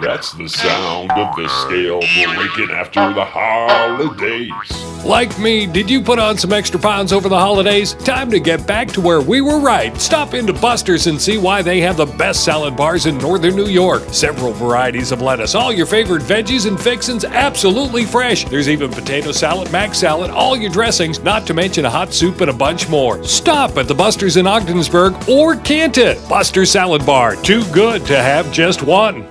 That's 0.00 0.32
the 0.32 0.48
sound 0.48 1.10
of 1.12 1.36
the 1.36 1.46
scale 1.48 2.00
breaking 2.00 2.74
after 2.74 3.12
the 3.12 3.26
holidays. 3.26 5.04
Like 5.04 5.38
me, 5.38 5.66
did 5.66 5.90
you 5.90 6.00
put 6.00 6.18
on 6.18 6.38
some 6.38 6.54
extra 6.54 6.80
pounds 6.80 7.12
over 7.12 7.28
the 7.28 7.38
holidays? 7.38 7.92
Time 7.92 8.30
to 8.30 8.40
get 8.40 8.66
back 8.66 8.88
to 8.88 9.02
where 9.02 9.20
we 9.20 9.42
were 9.42 9.60
right. 9.60 9.94
Stop 9.98 10.32
into 10.32 10.54
Buster's 10.54 11.06
and 11.06 11.20
see 11.20 11.36
why 11.36 11.60
they 11.60 11.80
have 11.80 11.98
the 11.98 12.06
best 12.06 12.42
salad 12.42 12.74
bars 12.74 13.04
in 13.04 13.18
northern 13.18 13.54
New 13.54 13.66
York. 13.66 14.02
Several 14.12 14.52
varieties 14.52 15.12
of 15.12 15.20
lettuce, 15.20 15.54
all 15.54 15.72
your 15.72 15.86
favorite 15.86 16.22
veggies 16.22 16.66
and 16.66 16.80
fixins 16.80 17.24
absolutely 17.24 18.06
fresh. 18.06 18.46
There's 18.46 18.68
even 18.68 18.90
potato 18.90 19.30
salad, 19.32 19.70
mac 19.70 19.94
salad, 19.94 20.30
all 20.30 20.56
your 20.56 20.70
dressings, 20.70 21.20
not 21.20 21.46
to 21.48 21.54
mention 21.54 21.84
a 21.84 21.90
hot 21.90 22.14
soup 22.14 22.40
and 22.40 22.50
a 22.50 22.54
bunch 22.54 22.88
more. 22.88 23.22
Stop 23.24 23.76
at 23.76 23.88
the 23.88 23.94
Buster's 23.94 24.38
in 24.38 24.46
Ogdensburg 24.46 25.28
or 25.28 25.49
Canton. 25.56 26.16
Buster's 26.28 26.70
Salad 26.70 27.04
Bar, 27.04 27.36
too 27.36 27.64
good 27.72 28.04
to 28.06 28.16
have 28.16 28.50
just 28.52 28.82
one. 28.82 29.26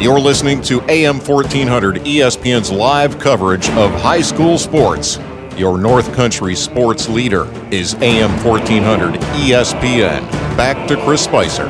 You're 0.00 0.20
listening 0.20 0.60
to 0.62 0.82
AM 0.90 1.20
1400 1.20 1.96
ESPN's 1.96 2.70
live 2.72 3.18
coverage 3.18 3.68
of 3.70 3.90
high 3.92 4.20
school 4.20 4.58
sports. 4.58 5.18
Your 5.56 5.78
North 5.78 6.12
Country 6.14 6.56
sports 6.56 7.08
leader 7.08 7.46
is 7.72 7.94
AM 7.94 8.30
1400 8.44 9.14
ESPN. 9.14 10.28
Back 10.56 10.88
to 10.88 10.96
Chris 11.04 11.22
Spicer. 11.22 11.68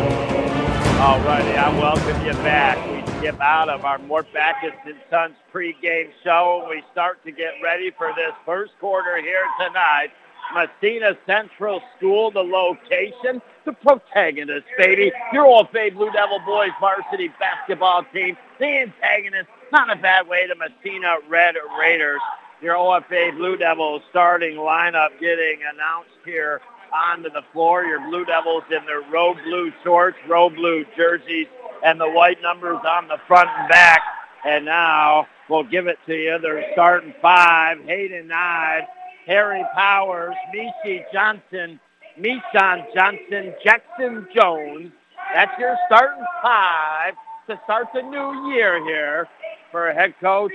All 1.00 1.20
righty, 1.20 1.50
I 1.50 1.68
welcome 1.78 2.24
you 2.24 2.32
back. 2.42 2.78
We 2.90 3.18
skip 3.18 3.38
out 3.42 3.68
of 3.68 3.84
our 3.84 3.98
Mort 3.98 4.26
Backus 4.32 4.72
and 4.86 4.96
Sons 5.10 5.34
pregame 5.52 6.10
show 6.22 6.60
and 6.62 6.70
we 6.70 6.82
start 6.92 7.22
to 7.26 7.30
get 7.30 7.52
ready 7.62 7.90
for 7.90 8.12
this 8.16 8.32
first 8.46 8.72
quarter 8.80 9.20
here 9.20 9.44
tonight. 9.58 10.08
Massena 10.54 11.16
Central 11.26 11.82
School, 11.96 12.30
the 12.30 12.42
location, 12.42 13.42
the 13.64 13.72
protagonist, 13.72 14.66
baby. 14.78 15.12
Your 15.32 15.44
OFA 15.44 15.92
Blue 15.94 16.10
Devil 16.10 16.40
Boys 16.46 16.70
varsity 16.80 17.30
basketball 17.38 18.04
team, 18.12 18.36
the 18.58 18.66
antagonist, 18.66 19.48
not 19.72 19.90
a 19.90 20.00
bad 20.00 20.28
way, 20.28 20.46
the 20.46 20.54
Massena 20.54 21.16
Red 21.28 21.54
Raiders. 21.78 22.20
Your 22.60 22.76
OFA 22.76 23.36
Blue 23.36 23.56
Devils 23.56 24.02
starting 24.10 24.56
lineup 24.56 25.08
getting 25.20 25.58
announced 25.72 26.10
here 26.24 26.60
onto 26.92 27.30
the 27.30 27.42
floor. 27.52 27.84
Your 27.84 28.00
Blue 28.08 28.24
Devils 28.24 28.64
in 28.70 28.84
their 28.86 29.02
road 29.10 29.36
blue 29.44 29.72
shorts, 29.82 30.16
road 30.28 30.54
blue 30.54 30.84
jerseys, 30.96 31.46
and 31.84 32.00
the 32.00 32.08
white 32.10 32.40
numbers 32.42 32.78
on 32.86 33.08
the 33.08 33.18
front 33.26 33.48
and 33.50 33.68
back. 33.68 34.00
And 34.46 34.64
now 34.64 35.26
we'll 35.48 35.64
give 35.64 35.86
it 35.86 35.98
to 36.06 36.14
you. 36.14 36.38
They're 36.40 36.64
starting 36.72 37.14
five. 37.20 37.78
Hayden 37.84 38.28
Nye, 38.28 38.86
Harry 39.26 39.64
Powers, 39.74 40.34
Mishi 40.54 41.02
Johnson, 41.12 41.80
Mishan 42.18 42.86
Johnson, 42.94 43.54
Jackson 43.64 44.26
Jones. 44.34 44.92
That's 45.34 45.58
your 45.58 45.76
starting 45.86 46.24
five 46.42 47.14
to 47.48 47.60
start 47.64 47.88
the 47.92 48.02
new 48.02 48.52
year 48.52 48.84
here 48.84 49.28
for 49.72 49.92
head 49.92 50.14
coach 50.20 50.52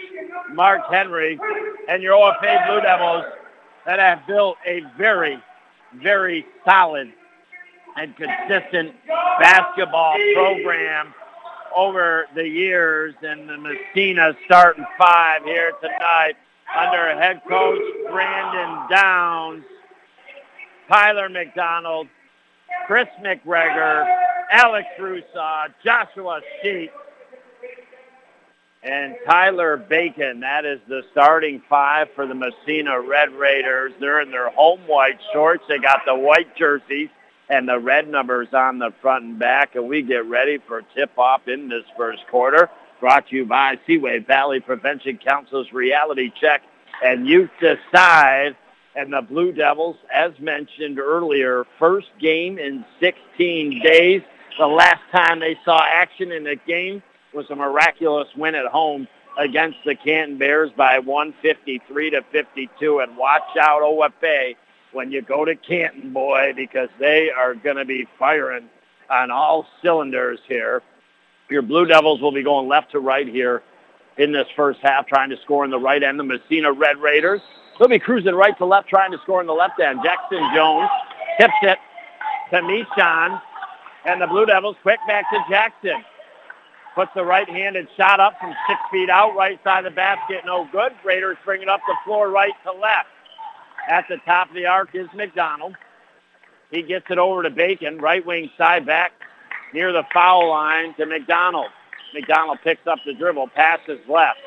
Mark 0.54 0.82
Henry 0.90 1.40
and 1.90 2.02
your 2.02 2.14
OFA 2.14 2.68
Blue 2.68 2.82
Devils 2.82 3.26
that 3.86 4.00
have 4.00 4.26
built 4.28 4.58
a 4.66 4.82
very, 4.98 5.38
very 5.96 6.46
solid 6.64 7.12
and 7.98 8.16
consistent 8.16 8.96
basketball 9.40 10.16
program 10.34 11.14
over 11.76 12.28
the 12.36 12.48
years. 12.48 13.14
And 13.22 13.50
the 13.50 13.58
Massena 13.58 14.34
starting 14.46 14.86
five 14.98 15.44
here 15.44 15.74
tonight 15.82 16.36
under 16.78 17.20
head 17.20 17.42
coach 17.48 17.82
Brandon 18.10 18.88
Downs, 18.90 19.64
Tyler 20.90 21.30
McDonald, 21.30 22.08
Chris 22.88 23.08
McGregor, 23.22 24.08
Alex 24.52 24.88
Rusaw, 25.00 25.68
Joshua 25.84 26.42
Sheet, 26.62 26.90
and 28.82 29.16
Tyler 29.28 29.78
Bacon. 29.78 30.40
That 30.40 30.66
is 30.66 30.80
the 30.88 31.04
starting 31.12 31.62
five 31.70 32.08
for 32.16 32.26
the 32.26 32.34
Massena 32.34 33.00
Red 33.00 33.32
Raiders. 33.34 33.94
They're 34.00 34.22
in 34.22 34.32
their 34.32 34.50
home 34.50 34.82
white 34.88 35.20
shorts. 35.32 35.64
They 35.68 35.78
got 35.78 36.02
the 36.08 36.16
white 36.16 36.56
jerseys 36.56 37.10
and 37.50 37.68
the 37.68 37.78
red 37.78 38.08
numbers 38.08 38.48
on 38.54 38.80
the 38.80 38.92
front 39.02 39.26
and 39.26 39.40
back, 39.40 39.76
and 39.76 39.88
we 39.88 40.02
get 40.02 40.26
ready 40.26 40.60
for 40.68 40.82
tip-off 40.96 41.48
in 41.48 41.68
this 41.68 41.84
first 41.98 42.26
quarter. 42.32 42.70
Brought 43.00 43.28
to 43.30 43.36
you 43.36 43.46
by 43.46 43.80
Seaway 43.86 44.20
Valley 44.20 44.60
Prevention 44.60 45.18
Council's 45.18 45.72
Reality 45.72 46.32
Check 46.40 46.64
and 47.04 47.28
Youth 47.28 47.50
Decide. 47.60 48.56
And 49.00 49.14
the 49.14 49.22
Blue 49.22 49.54
Devils, 49.54 49.96
as 50.14 50.38
mentioned 50.40 51.00
earlier, 51.00 51.66
first 51.80 52.10
game 52.20 52.60
in 52.60 52.84
16 53.00 53.82
days. 53.82 54.22
The 54.58 54.68
last 54.68 55.00
time 55.10 55.40
they 55.40 55.58
saw 55.64 55.82
action 55.90 56.34
in 56.34 56.46
a 56.48 56.58
game 56.58 57.02
was 57.34 57.50
a 57.50 57.56
miraculous 57.56 58.28
win 58.36 58.56
at 58.56 58.66
home 58.66 59.08
against 59.38 59.78
the 59.86 59.96
Canton 59.96 60.38
Bears 60.38 60.70
by 60.76 61.00
153 61.00 62.10
to 62.10 62.22
52. 62.30 63.00
And 63.00 63.16
watch 63.16 63.56
out, 63.58 63.84
OFA, 63.84 64.58
when 64.92 65.14
you 65.14 65.22
go 65.22 65.46
to 65.46 65.56
Canton, 65.56 66.12
boy, 66.12 66.52
because 66.54 66.90
they 67.00 67.32
are 67.32 67.56
going 67.56 67.78
to 67.78 67.86
be 67.86 68.06
firing 68.20 68.70
on 69.10 69.32
all 69.32 69.66
cylinders 69.82 70.42
here. 70.46 70.82
Your 71.50 71.62
Blue 71.62 71.86
Devils 71.86 72.20
will 72.20 72.34
be 72.34 72.44
going 72.44 72.68
left 72.68 72.92
to 72.92 73.00
right 73.00 73.30
here 73.30 73.64
in 74.18 74.34
this 74.34 74.48
first 74.58 74.82
half, 74.84 75.08
trying 75.08 75.30
to 75.30 75.38
score 75.38 75.64
in 75.64 75.72
the 75.72 75.80
right 75.80 76.04
end. 76.04 76.20
The 76.20 76.26
Massena 76.26 76.74
Red 76.74 76.98
Raiders, 76.98 77.40
they'll 77.80 77.88
be 77.88 78.00
cruising 78.00 78.36
right 78.36 78.58
to 78.58 78.66
left, 78.66 78.90
trying 78.90 79.12
to 79.12 79.18
score 79.20 79.42
in 79.42 79.48
the 79.48 79.54
left 79.54 79.80
end. 79.80 80.02
Jackson 80.04 80.40
Jones 80.54 80.90
tips 81.40 81.54
it 81.64 81.78
to 82.52 82.58
Mishan, 82.58 83.42
and 84.06 84.22
the 84.22 84.28
Blue 84.28 84.46
Devils 84.46 84.76
quick 84.82 85.00
back 85.08 85.26
to 85.32 85.40
Jackson. 85.50 86.04
Puts 86.96 87.12
the 87.16 87.24
right-handed 87.24 87.88
shot 87.96 88.20
up 88.20 88.34
from 88.40 88.54
six 88.68 88.80
feet 88.92 89.10
out, 89.10 89.36
right 89.36 89.60
side 89.64 89.86
of 89.86 89.92
the 89.92 89.96
basket, 89.96 90.42
no 90.46 90.68
good. 90.72 90.92
Raiders 91.06 91.38
bring 91.46 91.62
it 91.62 91.70
up 91.70 91.80
the 91.88 91.96
floor 92.04 92.30
right 92.30 92.54
to 92.64 92.72
left. 92.72 93.08
At 93.88 94.06
the 94.10 94.18
top 94.26 94.50
of 94.50 94.56
the 94.56 94.66
arc 94.66 94.94
is 94.94 95.08
McDonald. 95.16 95.76
He 96.72 96.82
gets 96.82 97.06
it 97.10 97.18
over 97.18 97.44
to 97.44 97.50
Bacon, 97.50 98.00
right 98.00 98.26
wing 98.26 98.50
side 98.58 98.86
back 98.86 99.14
near 99.74 99.92
the 99.92 100.04
foul 100.14 100.50
line 100.50 100.94
to 100.96 101.06
McDonald. 101.06 101.68
McDonald 102.14 102.60
picks 102.64 102.86
up 102.88 103.00
the 103.06 103.14
dribble, 103.14 103.48
passes 103.50 104.00
left. 104.08 104.40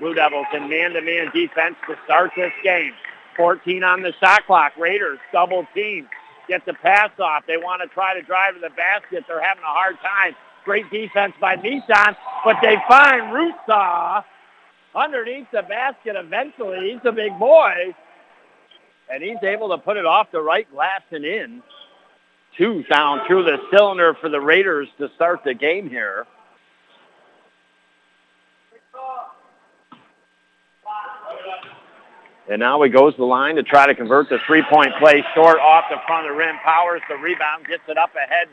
Blue 0.00 0.14
Devils 0.14 0.46
in 0.54 0.68
man-to-man 0.68 1.30
defense 1.32 1.76
to 1.86 1.94
start 2.04 2.32
this 2.34 2.52
game. 2.64 2.92
14 3.36 3.84
on 3.84 4.02
the 4.02 4.12
shot 4.18 4.46
clock. 4.46 4.72
Raiders 4.76 5.18
double 5.32 5.66
team. 5.74 6.08
Get 6.48 6.64
the 6.66 6.74
pass 6.74 7.10
off. 7.20 7.44
They 7.46 7.58
want 7.58 7.82
to 7.82 7.88
try 7.88 8.14
to 8.14 8.22
drive 8.22 8.54
to 8.54 8.60
the 8.60 8.70
basket. 8.70 9.24
They're 9.28 9.42
having 9.42 9.62
a 9.62 9.66
hard 9.66 9.96
time. 10.00 10.34
Great 10.64 10.90
defense 10.90 11.34
by 11.40 11.56
Nissan, 11.56 12.16
but 12.44 12.56
they 12.60 12.76
find 12.88 13.32
Rusaw 13.32 14.24
underneath 14.94 15.46
the 15.52 15.62
basket 15.62 16.16
eventually. 16.16 16.92
He's 16.92 17.00
a 17.04 17.12
big 17.12 17.38
boy, 17.38 17.94
and 19.10 19.22
he's 19.22 19.42
able 19.42 19.68
to 19.70 19.78
put 19.78 19.96
it 19.96 20.04
off 20.04 20.30
the 20.32 20.40
right 20.40 20.70
glass 20.72 21.02
and 21.10 21.24
in. 21.24 21.62
Two 22.58 22.82
down 22.90 23.20
through 23.26 23.44
the 23.44 23.58
cylinder 23.72 24.14
for 24.20 24.28
the 24.28 24.40
Raiders 24.40 24.88
to 24.98 25.08
start 25.14 25.40
the 25.44 25.54
game 25.54 25.88
here. 25.88 26.26
And 32.50 32.58
now 32.58 32.82
he 32.82 32.90
goes 32.90 33.14
the 33.16 33.24
line 33.24 33.54
to 33.54 33.62
try 33.62 33.86
to 33.86 33.94
convert 33.94 34.28
the 34.28 34.38
three-point 34.44 34.90
play 34.98 35.24
short 35.36 35.60
off 35.60 35.84
the 35.88 35.98
front 36.04 36.26
of 36.26 36.32
the 36.32 36.36
rim. 36.36 36.56
Powers 36.64 37.00
the 37.08 37.14
rebound, 37.14 37.64
gets 37.66 37.84
it 37.88 37.96
up 37.96 38.10
ahead 38.16 38.48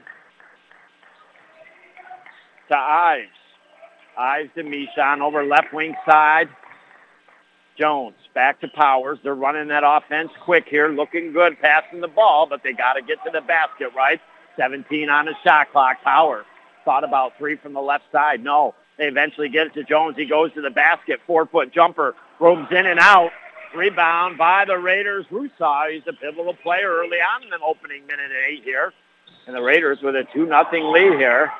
to 2.69 2.77
Ives. 2.77 3.27
Ives 4.15 4.49
to 4.53 4.63
Mishan 4.63 5.21
over 5.21 5.43
left 5.43 5.73
wing 5.73 5.95
side. 6.07 6.47
Jones 7.75 8.15
back 8.35 8.61
to 8.61 8.67
Powers. 8.67 9.17
They're 9.23 9.33
running 9.33 9.67
that 9.69 9.83
offense 9.83 10.29
quick 10.45 10.65
here, 10.69 10.89
looking 10.89 11.33
good, 11.33 11.59
passing 11.59 11.99
the 11.99 12.07
ball, 12.07 12.45
but 12.47 12.61
they 12.63 12.73
got 12.73 12.93
to 12.93 13.01
get 13.01 13.17
to 13.25 13.31
the 13.31 13.41
basket, 13.41 13.89
right? 13.95 14.21
17 14.57 15.09
on 15.09 15.25
the 15.25 15.33
shot 15.43 15.71
clock. 15.71 16.03
Powers 16.03 16.45
thought 16.85 17.03
about 17.03 17.33
three 17.39 17.55
from 17.55 17.73
the 17.73 17.81
left 17.81 18.05
side. 18.11 18.43
No. 18.43 18.75
They 18.99 19.05
eventually 19.05 19.49
get 19.49 19.67
it 19.67 19.73
to 19.73 19.83
Jones. 19.83 20.17
He 20.17 20.25
goes 20.25 20.53
to 20.53 20.61
the 20.61 20.69
basket. 20.69 21.19
Four-foot 21.25 21.73
jumper. 21.73 22.15
Roams 22.39 22.67
in 22.71 22.85
and 22.85 22.99
out. 22.99 23.31
Rebound 23.75 24.37
by 24.37 24.65
the 24.65 24.77
Raiders. 24.77 25.25
Rusaw, 25.31 25.91
he's 25.91 26.03
a 26.07 26.13
pivotal 26.13 26.53
player 26.53 26.89
early 26.89 27.17
on 27.17 27.43
in 27.43 27.49
the 27.49 27.59
opening 27.65 28.05
minute 28.07 28.25
and 28.25 28.53
eight 28.53 28.63
here. 28.63 28.93
And 29.45 29.55
the 29.55 29.61
Raiders 29.61 29.99
with 30.01 30.15
a 30.15 30.25
2 30.33 30.45
nothing 30.45 30.85
lead 30.91 31.17
here. 31.17 31.51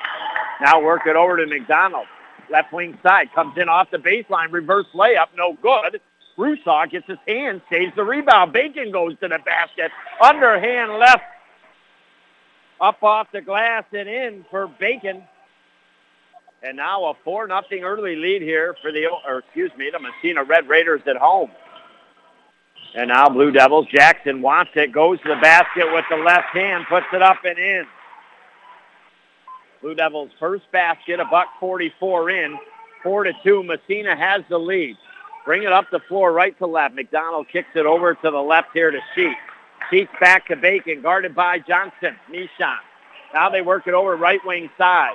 Now 0.60 0.82
work 0.82 1.02
it 1.06 1.16
over 1.16 1.36
to 1.36 1.46
McDonald. 1.46 2.06
Left 2.50 2.72
wing 2.72 2.98
side. 3.02 3.32
Comes 3.34 3.56
in 3.58 3.68
off 3.68 3.90
the 3.90 3.98
baseline. 3.98 4.52
Reverse 4.52 4.86
layup. 4.94 5.28
No 5.36 5.56
good. 5.62 6.00
Rusaw 6.36 6.90
gets 6.90 7.06
his 7.06 7.18
hand. 7.26 7.60
Saves 7.70 7.94
the 7.94 8.04
rebound. 8.04 8.52
Bacon 8.52 8.90
goes 8.90 9.12
to 9.20 9.28
the 9.28 9.38
basket. 9.44 9.90
Underhand 10.22 10.98
left. 10.98 11.22
Up 12.80 13.02
off 13.02 13.28
the 13.32 13.40
glass 13.40 13.84
and 13.92 14.08
in 14.08 14.44
for 14.50 14.66
Bacon. 14.66 15.22
And 16.62 16.76
now 16.76 17.04
a 17.04 17.14
4 17.24 17.46
nothing 17.46 17.84
early 17.84 18.16
lead 18.16 18.42
here 18.42 18.76
for 18.82 18.92
the, 18.92 19.06
or 19.26 19.38
excuse 19.38 19.70
me, 19.76 19.90
the 19.92 19.98
Massena 19.98 20.44
Red 20.44 20.68
Raiders 20.68 21.02
at 21.06 21.16
home. 21.16 21.50
And 22.94 23.08
now 23.08 23.28
Blue 23.28 23.50
Devils. 23.50 23.86
Jackson 23.94 24.42
wants 24.42 24.72
it, 24.74 24.92
goes 24.92 25.20
to 25.22 25.28
the 25.28 25.40
basket 25.40 25.92
with 25.92 26.04
the 26.10 26.16
left 26.16 26.48
hand, 26.52 26.84
puts 26.88 27.06
it 27.12 27.22
up 27.22 27.38
and 27.44 27.58
in. 27.58 27.84
Blue 29.82 29.94
Devils 29.94 30.30
first 30.40 30.70
basket, 30.72 31.20
a 31.20 31.24
buck 31.24 31.48
44 31.60 32.30
in. 32.30 32.58
Four 33.02 33.24
to 33.24 33.32
two. 33.44 33.62
Massena 33.62 34.16
has 34.16 34.42
the 34.48 34.58
lead. 34.58 34.96
Bring 35.44 35.62
it 35.62 35.72
up 35.72 35.86
the 35.90 36.00
floor 36.08 36.32
right 36.32 36.56
to 36.58 36.66
left. 36.66 36.94
McDonald 36.94 37.46
kicks 37.50 37.68
it 37.74 37.86
over 37.86 38.14
to 38.14 38.30
the 38.30 38.40
left 38.40 38.68
here 38.74 38.90
to 38.90 38.98
Sheets. 39.14 39.38
Sheets 39.90 40.10
back 40.20 40.48
to 40.48 40.56
Bacon, 40.56 41.00
guarded 41.00 41.34
by 41.34 41.60
Johnson. 41.60 42.16
Nishan. 42.30 42.76
Now 43.32 43.48
they 43.48 43.62
work 43.62 43.86
it 43.86 43.94
over 43.94 44.16
right 44.16 44.40
wing 44.44 44.68
side. 44.76 45.14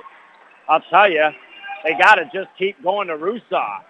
I'll 0.68 0.80
tell 0.80 1.10
you, 1.10 1.28
they 1.84 1.92
got 1.98 2.14
to 2.16 2.24
just 2.32 2.48
keep 2.58 2.82
going 2.82 3.08
to 3.08 3.14
Rusaw. 3.14 3.80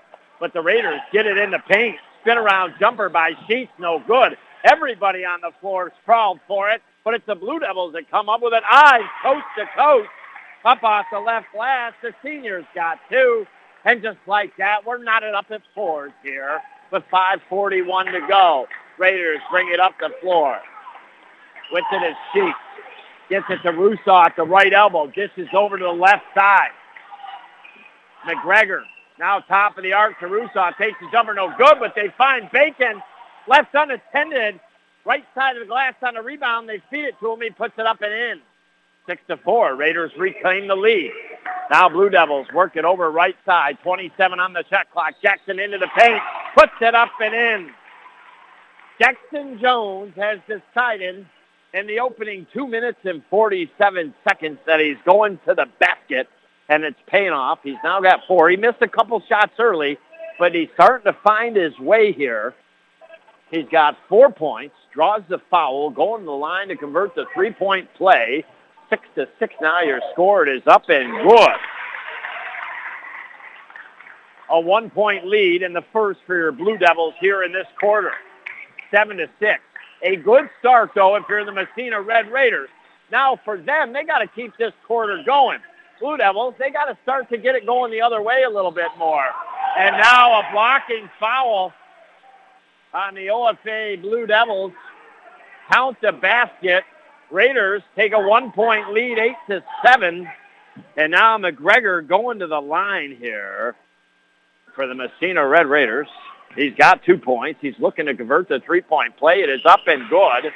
But 0.40 0.52
the 0.52 0.60
Raiders 0.60 1.00
get 1.12 1.26
it 1.26 1.38
in 1.38 1.52
the 1.52 1.60
paint. 1.60 1.96
Spin 2.24 2.38
around 2.38 2.72
jumper 2.80 3.10
by 3.10 3.32
Sheets, 3.46 3.70
no 3.78 4.02
good. 4.06 4.36
Everybody 4.64 5.26
on 5.26 5.42
the 5.42 5.50
floor 5.60 5.92
sprawled 6.02 6.40
for 6.48 6.70
it, 6.70 6.80
but 7.04 7.12
it's 7.12 7.26
the 7.26 7.34
Blue 7.34 7.58
Devils 7.58 7.92
that 7.92 8.10
come 8.10 8.30
up 8.30 8.40
with 8.40 8.54
it. 8.54 8.62
Ives 8.68 9.04
coast 9.22 9.44
to 9.58 9.66
coast. 9.76 10.08
Up 10.64 10.82
off 10.82 11.04
the 11.12 11.20
left 11.20 11.46
glass. 11.54 11.92
The 12.02 12.14
seniors 12.24 12.64
got 12.74 12.98
two. 13.10 13.44
And 13.84 14.02
just 14.02 14.16
like 14.26 14.56
that, 14.56 14.86
we're 14.86 14.96
knotted 14.96 15.34
up 15.34 15.44
at 15.50 15.60
fours 15.74 16.12
here 16.22 16.62
with 16.90 17.02
5.41 17.12 18.12
to 18.12 18.26
go. 18.26 18.66
Raiders 18.98 19.40
bring 19.50 19.70
it 19.70 19.78
up 19.78 19.92
the 20.00 20.08
floor. 20.22 20.56
With 21.70 21.84
it 21.92 22.08
is 22.08 22.16
Sheets. 22.32 22.56
Gets 23.28 23.44
it 23.50 23.58
to 23.68 23.72
Rusaw 23.72 24.24
at 24.24 24.36
the 24.36 24.44
right 24.44 24.72
elbow. 24.72 25.08
Dishes 25.08 25.48
over 25.54 25.76
to 25.76 25.84
the 25.84 25.90
left 25.90 26.24
side. 26.34 26.70
McGregor 28.26 28.80
now 29.18 29.40
top 29.40 29.76
of 29.76 29.84
the 29.84 29.92
arc 29.92 30.18
Caruso 30.18 30.70
Takes 30.78 30.98
the 31.00 31.08
jumper, 31.12 31.34
no 31.34 31.52
good, 31.56 31.76
but 31.78 31.94
they 31.94 32.12
find 32.16 32.50
Bacon 32.52 33.02
left 33.48 33.74
unattended. 33.74 34.60
Right 35.06 35.24
side 35.34 35.56
of 35.56 35.60
the 35.60 35.66
glass 35.66 35.94
on 36.02 36.14
the 36.14 36.22
rebound. 36.22 36.68
They 36.68 36.82
feed 36.90 37.04
it 37.04 37.14
to 37.20 37.32
him. 37.32 37.40
He 37.42 37.50
puts 37.50 37.74
it 37.76 37.84
up 37.84 38.00
and 38.00 38.12
in. 38.12 38.40
Six 39.06 39.20
to 39.28 39.36
four. 39.36 39.74
Raiders 39.74 40.12
reclaim 40.16 40.66
the 40.66 40.76
lead. 40.76 41.12
Now 41.70 41.90
Blue 41.90 42.08
Devils 42.08 42.46
work 42.54 42.76
it 42.76 42.86
over 42.86 43.10
right 43.10 43.36
side. 43.44 43.78
27 43.82 44.40
on 44.40 44.54
the 44.54 44.64
shot 44.70 44.90
clock. 44.92 45.14
Jackson 45.22 45.58
into 45.58 45.76
the 45.76 45.88
paint. 45.96 46.22
Puts 46.56 46.72
it 46.80 46.94
up 46.94 47.10
and 47.20 47.34
in. 47.34 47.70
Jackson 48.98 49.58
Jones 49.60 50.14
has 50.16 50.38
decided 50.48 51.26
in 51.74 51.86
the 51.86 51.98
opening 51.98 52.46
two 52.54 52.66
minutes 52.66 53.00
and 53.04 53.22
47 53.28 54.14
seconds 54.26 54.58
that 54.66 54.80
he's 54.80 54.96
going 55.04 55.38
to 55.46 55.54
the 55.54 55.66
basket, 55.80 56.28
and 56.68 56.84
it's 56.84 56.98
paying 57.06 57.30
off. 57.30 57.60
He's 57.62 57.76
now 57.84 58.00
got 58.00 58.20
four. 58.26 58.50
He 58.50 58.56
missed 58.56 58.80
a 58.80 58.88
couple 58.88 59.22
shots 59.28 59.52
early, 59.58 59.98
but 60.38 60.54
he's 60.54 60.68
starting 60.74 61.12
to 61.12 61.18
find 61.22 61.56
his 61.56 61.78
way 61.78 62.12
here. 62.12 62.54
He's 63.50 63.68
got 63.70 63.96
four 64.08 64.32
points, 64.32 64.74
draws 64.92 65.22
the 65.28 65.38
foul, 65.50 65.90
going 65.90 66.20
to 66.22 66.26
the 66.26 66.32
line 66.32 66.68
to 66.68 66.76
convert 66.76 67.14
the 67.14 67.26
three-point 67.34 67.88
play. 67.94 68.44
Six 68.90 69.02
to 69.14 69.28
six 69.38 69.54
now. 69.60 69.80
Your 69.82 70.00
score 70.12 70.48
is 70.48 70.62
up 70.66 70.84
and 70.88 71.28
good. 71.28 71.48
A 74.50 74.60
one-point 74.60 75.26
lead 75.26 75.62
in 75.62 75.72
the 75.72 75.84
first 75.92 76.20
for 76.26 76.36
your 76.36 76.52
Blue 76.52 76.76
Devils 76.76 77.14
here 77.20 77.44
in 77.44 77.52
this 77.52 77.66
quarter. 77.80 78.12
Seven 78.90 79.16
to 79.16 79.28
six. 79.40 79.60
A 80.02 80.16
good 80.16 80.50
start, 80.58 80.90
though, 80.94 81.16
if 81.16 81.24
you're 81.28 81.44
the 81.46 81.52
Massena 81.52 82.00
Red 82.02 82.30
Raiders. 82.30 82.68
Now, 83.10 83.38
for 83.44 83.56
them, 83.56 83.92
they 83.92 84.04
got 84.04 84.18
to 84.18 84.26
keep 84.26 84.56
this 84.58 84.72
quarter 84.86 85.22
going. 85.24 85.60
Blue 86.04 86.18
Devils, 86.18 86.54
they 86.58 86.68
got 86.68 86.84
to 86.84 86.98
start 87.02 87.30
to 87.30 87.38
get 87.38 87.54
it 87.54 87.64
going 87.64 87.90
the 87.90 88.02
other 88.02 88.20
way 88.20 88.42
a 88.46 88.50
little 88.50 88.70
bit 88.70 88.90
more. 88.98 89.24
And 89.78 89.96
now 89.96 90.38
a 90.38 90.52
blocking 90.52 91.08
foul 91.18 91.72
on 92.92 93.14
the 93.14 93.28
OFA 93.28 94.02
Blue 94.02 94.26
Devils. 94.26 94.72
Count 95.72 95.96
the 96.02 96.12
basket. 96.12 96.84
Raiders 97.30 97.80
take 97.96 98.12
a 98.12 98.20
one-point 98.20 98.92
lead, 98.92 99.18
8 99.18 99.34
to 99.48 99.64
seven. 99.82 100.28
And 100.94 101.10
now 101.10 101.38
McGregor 101.38 102.06
going 102.06 102.40
to 102.40 102.48
the 102.48 102.60
line 102.60 103.16
here 103.18 103.74
for 104.74 104.86
the 104.86 104.94
Massena 104.94 105.46
Red 105.48 105.66
Raiders. 105.66 106.08
He's 106.54 106.74
got 106.74 107.02
two 107.02 107.16
points. 107.16 107.60
He's 107.62 107.78
looking 107.78 108.04
to 108.06 108.14
convert 108.14 108.50
the 108.50 108.60
three-point 108.60 109.16
play. 109.16 109.36
It 109.36 109.48
is 109.48 109.62
up 109.64 109.80
and 109.86 110.06
good. 110.10 110.52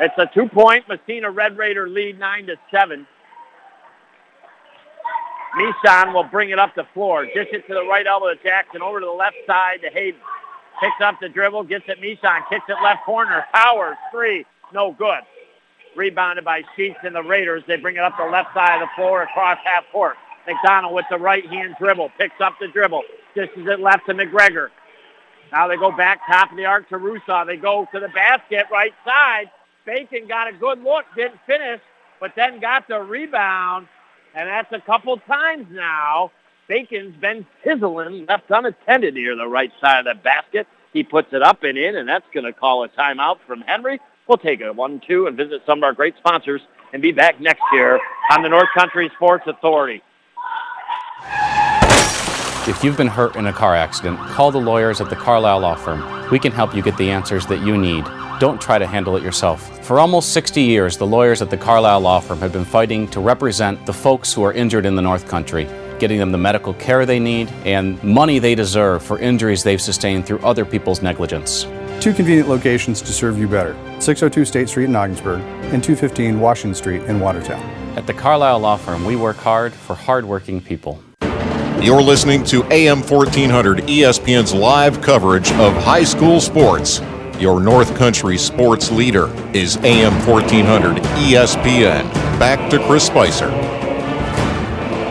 It's 0.00 0.14
a 0.16 0.26
two-point 0.32 0.88
Massena 0.88 1.30
Red 1.30 1.58
Raider 1.58 1.86
lead, 1.86 2.18
9 2.18 2.46
to 2.46 2.56
7. 2.70 3.06
Nishan 5.58 6.14
will 6.14 6.24
bring 6.24 6.50
it 6.50 6.58
up 6.58 6.74
the 6.74 6.86
floor. 6.94 7.26
Dish 7.26 7.48
it 7.52 7.66
to 7.66 7.74
the 7.74 7.84
right 7.84 8.06
elbow 8.06 8.32
to 8.32 8.42
Jackson. 8.42 8.80
Over 8.80 9.00
to 9.00 9.06
the 9.06 9.12
left 9.12 9.36
side 9.46 9.80
to 9.82 9.90
Hayden. 9.90 10.20
Picks 10.80 11.00
up 11.02 11.16
the 11.20 11.28
dribble. 11.28 11.64
Gets 11.64 11.84
it 11.88 12.00
Nishan. 12.00 12.48
Kicks 12.48 12.64
it 12.68 12.76
left 12.82 13.04
corner. 13.04 13.44
Powers. 13.52 13.96
Three. 14.10 14.46
No 14.72 14.92
good. 14.92 15.20
Rebounded 15.96 16.44
by 16.44 16.62
Sheets 16.76 16.98
and 17.02 17.14
the 17.14 17.22
Raiders. 17.22 17.62
They 17.66 17.76
bring 17.76 17.96
it 17.96 18.02
up 18.02 18.16
the 18.16 18.24
left 18.24 18.54
side 18.54 18.80
of 18.80 18.88
the 18.88 18.94
floor 18.96 19.22
across 19.22 19.58
half 19.64 19.84
court. 19.92 20.16
McDonald 20.46 20.94
with 20.94 21.06
the 21.10 21.18
right 21.18 21.44
hand 21.46 21.74
dribble. 21.78 22.10
Picks 22.16 22.40
up 22.40 22.54
the 22.60 22.68
dribble. 22.68 23.02
Dishes 23.34 23.66
it 23.66 23.80
left 23.80 24.06
to 24.06 24.14
McGregor. 24.14 24.68
Now 25.52 25.66
they 25.66 25.76
go 25.76 25.94
back 25.94 26.20
top 26.26 26.52
of 26.52 26.56
the 26.56 26.64
arc 26.64 26.88
to 26.90 26.94
Rusaw. 26.96 27.44
They 27.44 27.56
go 27.56 27.86
to 27.92 28.00
the 28.00 28.08
basket 28.08 28.66
right 28.70 28.94
side. 29.04 29.50
Bacon 29.90 30.28
got 30.28 30.46
a 30.46 30.52
good 30.52 30.80
look. 30.84 31.04
Didn't 31.16 31.40
finish, 31.48 31.80
but 32.20 32.34
then 32.36 32.60
got 32.60 32.86
the 32.86 33.00
rebound. 33.00 33.88
And 34.36 34.48
that's 34.48 34.70
a 34.70 34.78
couple 34.78 35.16
times 35.16 35.66
now. 35.72 36.30
Bacon's 36.68 37.16
been 37.16 37.44
sizzling, 37.64 38.24
left 38.26 38.44
unattended 38.50 39.16
here, 39.16 39.34
the 39.34 39.48
right 39.48 39.72
side 39.80 40.06
of 40.06 40.16
the 40.16 40.22
basket. 40.22 40.68
He 40.92 41.02
puts 41.02 41.32
it 41.32 41.42
up 41.42 41.64
and 41.64 41.76
in, 41.76 41.96
and 41.96 42.08
that's 42.08 42.24
going 42.32 42.46
to 42.46 42.52
call 42.52 42.84
a 42.84 42.88
timeout 42.90 43.38
from 43.48 43.62
Henry. 43.62 43.98
We'll 44.28 44.38
take 44.38 44.60
a 44.60 44.72
one, 44.72 45.00
two, 45.04 45.26
and 45.26 45.36
visit 45.36 45.62
some 45.66 45.78
of 45.78 45.82
our 45.82 45.92
great 45.92 46.16
sponsors 46.18 46.60
and 46.92 47.02
be 47.02 47.10
back 47.10 47.40
next 47.40 47.64
year 47.72 47.98
on 48.30 48.44
the 48.44 48.48
North 48.48 48.68
Country 48.78 49.10
Sports 49.16 49.48
Authority. 49.48 50.04
If 52.68 52.84
you've 52.84 52.96
been 52.96 53.08
hurt 53.08 53.34
in 53.34 53.48
a 53.48 53.52
car 53.52 53.74
accident, 53.74 54.20
call 54.20 54.52
the 54.52 54.60
lawyers 54.60 55.00
at 55.00 55.10
the 55.10 55.16
Carlisle 55.16 55.58
Law 55.58 55.74
Firm. 55.74 56.30
We 56.30 56.38
can 56.38 56.52
help 56.52 56.76
you 56.76 56.82
get 56.82 56.96
the 56.96 57.10
answers 57.10 57.44
that 57.46 57.66
you 57.66 57.76
need. 57.76 58.04
Don't 58.40 58.58
try 58.58 58.78
to 58.78 58.86
handle 58.86 59.18
it 59.18 59.22
yourself. 59.22 59.84
For 59.84 60.00
almost 60.00 60.32
60 60.32 60.62
years, 60.62 60.96
the 60.96 61.06
lawyers 61.06 61.42
at 61.42 61.50
the 61.50 61.58
Carlisle 61.58 62.00
Law 62.00 62.20
Firm 62.20 62.38
have 62.38 62.54
been 62.54 62.64
fighting 62.64 63.06
to 63.08 63.20
represent 63.20 63.84
the 63.84 63.92
folks 63.92 64.32
who 64.32 64.42
are 64.42 64.52
injured 64.54 64.86
in 64.86 64.96
the 64.96 65.02
North 65.02 65.28
Country, 65.28 65.68
getting 65.98 66.18
them 66.18 66.32
the 66.32 66.38
medical 66.38 66.72
care 66.72 67.04
they 67.04 67.18
need 67.18 67.50
and 67.66 68.02
money 68.02 68.38
they 68.38 68.54
deserve 68.54 69.02
for 69.02 69.18
injuries 69.18 69.62
they've 69.62 69.80
sustained 69.80 70.24
through 70.24 70.38
other 70.38 70.64
people's 70.64 71.02
negligence. 71.02 71.64
Two 72.00 72.14
convenient 72.14 72.48
locations 72.48 73.02
to 73.02 73.12
serve 73.12 73.38
you 73.38 73.46
better 73.46 73.76
602 74.00 74.46
State 74.46 74.70
Street 74.70 74.86
in 74.86 74.96
Ogdensburg 74.96 75.42
and 75.74 75.84
215 75.84 76.40
Washington 76.40 76.74
Street 76.74 77.02
in 77.02 77.20
Watertown. 77.20 77.60
At 77.98 78.06
the 78.06 78.14
Carlisle 78.14 78.60
Law 78.60 78.78
Firm, 78.78 79.04
we 79.04 79.16
work 79.16 79.36
hard 79.36 79.74
for 79.74 79.94
hardworking 79.94 80.62
people. 80.62 80.98
You're 81.82 82.00
listening 82.00 82.44
to 82.44 82.64
AM 82.72 83.02
1400 83.02 83.80
ESPN's 83.80 84.54
live 84.54 85.02
coverage 85.02 85.52
of 85.52 85.74
high 85.84 86.04
school 86.04 86.40
sports. 86.40 87.02
Your 87.40 87.58
North 87.58 87.96
Country 87.96 88.36
sports 88.36 88.90
leader 88.90 89.30
is 89.54 89.78
AM 89.78 90.12
1400 90.28 90.98
ESPN. 91.24 92.12
Back 92.38 92.70
to 92.70 92.78
Chris 92.86 93.06
Spicer. 93.06 93.48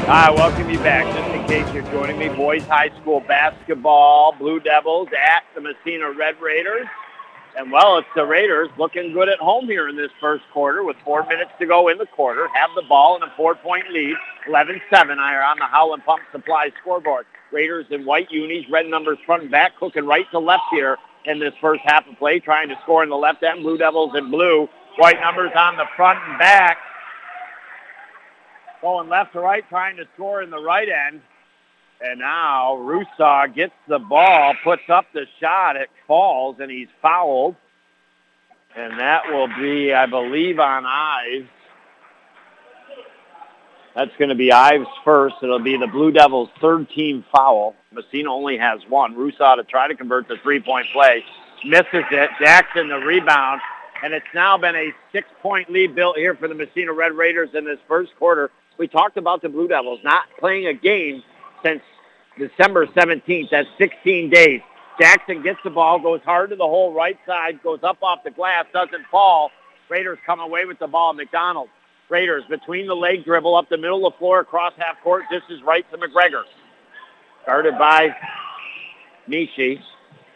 I 0.07 0.29
welcome 0.29 0.69
you 0.69 0.77
back. 0.77 1.11
Just 1.15 1.33
in 1.33 1.47
case 1.47 1.73
you're 1.73 1.91
joining 1.91 2.19
me, 2.19 2.29
boys 2.29 2.61
high 2.65 2.91
school 3.01 3.21
basketball, 3.21 4.35
Blue 4.37 4.59
Devils 4.59 5.07
at 5.07 5.43
the 5.55 5.61
Massena 5.61 6.11
Red 6.11 6.39
Raiders. 6.39 6.85
And 7.57 7.71
well, 7.71 7.97
it's 7.97 8.07
the 8.15 8.27
Raiders 8.27 8.69
looking 8.77 9.11
good 9.11 9.27
at 9.27 9.39
home 9.39 9.65
here 9.65 9.89
in 9.89 9.95
this 9.95 10.11
first 10.21 10.43
quarter 10.53 10.83
with 10.83 10.97
four 11.03 11.25
minutes 11.25 11.49
to 11.57 11.65
go 11.65 11.87
in 11.87 11.97
the 11.97 12.05
quarter. 12.05 12.47
Have 12.49 12.69
the 12.75 12.83
ball 12.83 13.15
in 13.15 13.23
a 13.23 13.33
four-point 13.35 13.89
lead. 13.89 14.15
11-7 14.47 15.17
are 15.17 15.41
on 15.41 15.57
the 15.57 15.65
Howland 15.65 16.05
Pump 16.05 16.21
Supply 16.31 16.69
scoreboard. 16.79 17.25
Raiders 17.51 17.87
in 17.89 18.05
white 18.05 18.29
unis, 18.29 18.69
red 18.69 18.85
numbers 18.85 19.17
front 19.25 19.41
and 19.41 19.51
back, 19.51 19.75
cooking 19.77 20.05
right 20.05 20.29
to 20.29 20.37
left 20.37 20.65
here 20.69 20.99
in 21.29 21.39
this 21.39 21.53
first 21.61 21.81
half 21.85 22.07
of 22.07 22.17
play, 22.17 22.39
trying 22.39 22.69
to 22.69 22.75
score 22.83 23.03
in 23.03 23.09
the 23.09 23.15
left 23.15 23.43
end. 23.43 23.61
Blue 23.61 23.77
Devils 23.77 24.15
in 24.15 24.31
blue. 24.31 24.67
White 24.97 25.21
numbers 25.21 25.51
on 25.55 25.77
the 25.77 25.85
front 25.95 26.19
and 26.27 26.39
back. 26.39 26.77
Going 28.81 29.07
left 29.09 29.33
to 29.33 29.39
right, 29.39 29.63
trying 29.69 29.97
to 29.97 30.05
score 30.15 30.41
in 30.41 30.49
the 30.49 30.61
right 30.61 30.87
end. 30.89 31.21
And 32.01 32.19
now 32.19 32.77
Rusaw 32.77 33.53
gets 33.53 33.73
the 33.87 33.99
ball, 33.99 34.55
puts 34.63 34.83
up 34.89 35.05
the 35.13 35.25
shot. 35.39 35.75
It 35.75 35.89
falls, 36.07 36.57
and 36.59 36.71
he's 36.71 36.87
fouled. 37.01 37.55
And 38.75 38.99
that 38.99 39.23
will 39.29 39.47
be, 39.47 39.93
I 39.93 40.05
believe, 40.05 40.59
on 40.59 40.85
Ives. 40.85 41.49
That's 43.95 44.11
going 44.17 44.29
to 44.29 44.35
be 44.35 44.51
Ives 44.51 44.87
first. 45.03 45.35
It'll 45.41 45.59
be 45.59 45.77
the 45.77 45.87
Blue 45.87 46.11
Devils' 46.11 46.49
third 46.61 46.89
team 46.89 47.25
foul. 47.35 47.75
Massena 47.91 48.31
only 48.31 48.57
has 48.57 48.79
one. 48.87 49.15
Rusaw 49.15 49.55
to 49.55 49.63
try 49.63 49.87
to 49.87 49.95
convert 49.95 50.27
the 50.27 50.37
three-point 50.43 50.87
play. 50.93 51.23
Misses 51.65 52.05
it. 52.11 52.29
Jackson 52.39 52.89
the 52.89 52.97
rebound. 52.97 53.61
And 54.03 54.13
it's 54.13 54.25
now 54.33 54.57
been 54.57 54.75
a 54.75 54.91
six-point 55.11 55.69
lead 55.69 55.95
built 55.95 56.17
here 56.17 56.35
for 56.35 56.47
the 56.47 56.55
Massena 56.55 56.93
Red 56.93 57.13
Raiders 57.13 57.49
in 57.53 57.65
this 57.65 57.79
first 57.87 58.15
quarter. 58.17 58.51
We 58.77 58.87
talked 58.87 59.17
about 59.17 59.41
the 59.41 59.49
Blue 59.49 59.67
Devils 59.67 59.99
not 60.03 60.23
playing 60.39 60.67
a 60.67 60.73
game 60.73 61.21
since 61.63 61.81
December 62.37 62.87
17th. 62.87 63.49
That's 63.49 63.67
16 63.77 64.29
days. 64.29 64.61
Jackson 65.01 65.41
gets 65.41 65.59
the 65.63 65.69
ball, 65.69 65.99
goes 65.99 66.21
hard 66.23 66.49
to 66.51 66.55
the 66.55 66.63
hole 66.63 66.93
right 66.93 67.17
side, 67.25 67.61
goes 67.63 67.79
up 67.83 67.97
off 68.01 68.23
the 68.23 68.31
glass, 68.31 68.65
doesn't 68.71 69.05
fall. 69.11 69.51
Raiders 69.89 70.19
come 70.25 70.39
away 70.39 70.65
with 70.65 70.79
the 70.79 70.87
ball. 70.87 71.13
McDonald 71.13 71.69
Raiders 72.09 72.43
between 72.49 72.87
the 72.87 72.95
leg 72.95 73.23
dribble 73.23 73.55
up 73.55 73.69
the 73.69 73.77
middle 73.77 74.05
of 74.05 74.13
the 74.13 74.17
floor 74.17 74.39
across 74.39 74.73
half 74.77 75.01
court. 75.03 75.23
This 75.29 75.43
is 75.49 75.61
right 75.63 75.85
to 75.91 75.97
McGregor. 75.97 76.43
Guarded 77.45 77.77
by 77.77 78.15
Nishi. 79.27 79.81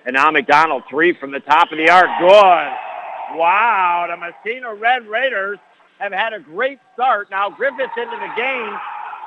And 0.05 0.15
now 0.15 0.29
McDonald, 0.31 0.83
three 0.89 1.13
from 1.13 1.31
the 1.31 1.39
top 1.39 1.71
of 1.71 1.77
the 1.77 1.89
arc. 1.89 2.09
Good. 2.19 3.37
Wow, 3.37 4.07
the 4.09 4.17
Massena 4.17 4.73
Red 4.75 5.07
Raiders 5.07 5.59
have 5.99 6.11
had 6.11 6.33
a 6.33 6.39
great 6.39 6.79
start. 6.93 7.31
Now 7.31 7.49
Griffiths 7.49 7.93
into 7.97 8.17
the 8.17 8.33
game 8.35 8.77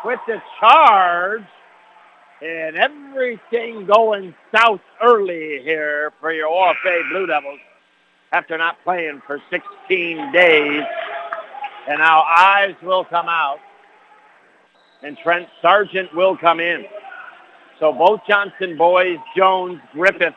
with 0.04 0.20
the 0.26 0.42
charge. 0.60 1.44
And 2.42 2.76
everything 2.76 3.86
going 3.86 4.34
south 4.54 4.82
early 5.02 5.60
here 5.62 6.12
for 6.20 6.32
your 6.32 6.50
OFA 6.50 7.08
Blue 7.10 7.26
Devils 7.26 7.60
after 8.32 8.58
not 8.58 8.76
playing 8.84 9.22
for 9.26 9.40
16 9.50 10.32
days. 10.32 10.82
And 11.88 11.98
now 11.98 12.22
Ives 12.22 12.76
will 12.82 13.04
come 13.04 13.28
out. 13.28 13.58
And 15.02 15.16
Trent 15.18 15.48
Sargent 15.62 16.14
will 16.14 16.36
come 16.36 16.58
in. 16.58 16.84
So 17.78 17.92
both 17.92 18.20
Johnson 18.28 18.76
boys, 18.76 19.18
Jones, 19.36 19.80
Griffith, 19.92 20.34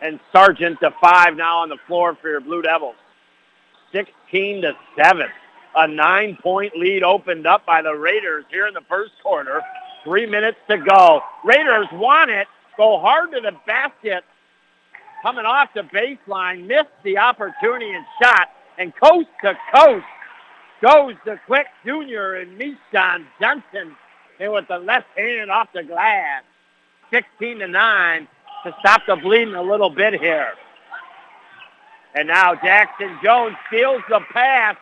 and 0.00 0.20
Sargent, 0.32 0.78
the 0.80 0.92
five 1.00 1.36
now 1.36 1.58
on 1.58 1.68
the 1.68 1.78
floor 1.86 2.16
for 2.20 2.28
your 2.28 2.40
Blue 2.40 2.62
Devils. 2.62 2.94
16 3.92 4.62
to 4.62 4.72
7. 4.96 5.26
A 5.76 5.88
nine-point 5.88 6.76
lead 6.76 7.02
opened 7.02 7.46
up 7.46 7.66
by 7.66 7.82
the 7.82 7.94
Raiders 7.94 8.44
here 8.50 8.66
in 8.66 8.74
the 8.74 8.82
first 8.88 9.12
quarter. 9.22 9.60
Three 10.04 10.26
minutes 10.26 10.58
to 10.68 10.78
go. 10.78 11.20
Raiders 11.44 11.86
want 11.92 12.30
it. 12.30 12.46
Go 12.76 12.98
hard 13.00 13.32
to 13.32 13.40
the 13.40 13.52
basket. 13.66 14.24
Coming 15.22 15.46
off 15.46 15.70
the 15.74 15.82
baseline, 15.82 16.66
missed 16.66 16.90
the 17.02 17.18
opportunity 17.18 17.90
and 17.90 18.04
shot. 18.22 18.50
And 18.78 18.92
coast 18.96 19.28
to 19.42 19.56
coast 19.74 20.04
goes 20.84 21.14
to 21.24 21.40
quick 21.46 21.66
junior 21.84 22.34
and 22.34 22.60
Mishan 22.60 23.24
Johnson. 23.40 23.96
And 24.38 24.52
with 24.52 24.68
the 24.68 24.78
left 24.78 25.06
hand 25.16 25.50
off 25.50 25.68
the 25.72 25.82
glass. 25.82 26.42
16 27.10 27.60
to 27.60 27.68
9 27.68 28.28
to 28.64 28.76
stop 28.80 29.02
the 29.06 29.16
bleeding 29.16 29.54
a 29.54 29.62
little 29.62 29.88
bit 29.88 30.14
here. 30.20 30.52
And 32.14 32.28
now 32.28 32.54
Jackson 32.54 33.18
Jones 33.22 33.56
steals 33.68 34.02
the 34.08 34.20
pass 34.32 34.76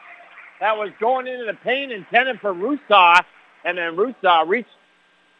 that 0.60 0.76
was 0.76 0.90
going 0.98 1.26
into 1.26 1.44
the 1.44 1.54
paint 1.62 1.92
intended 1.92 2.40
for 2.40 2.52
Rusaw. 2.52 3.22
And 3.64 3.78
then 3.78 3.94
Rusaw 3.94 4.48
reached 4.48 4.68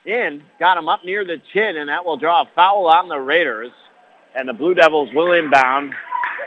in, 0.04 0.42
got 0.60 0.78
him 0.78 0.88
up 0.88 1.04
near 1.04 1.24
the 1.24 1.40
chin, 1.52 1.76
and 1.76 1.88
that 1.88 2.04
will 2.04 2.16
draw 2.16 2.42
a 2.42 2.50
foul 2.54 2.86
on 2.86 3.08
the 3.08 3.18
Raiders. 3.18 3.72
And 4.36 4.48
the 4.48 4.52
Blue 4.52 4.74
Devils 4.74 5.10
will 5.12 5.32
inbound 5.32 5.92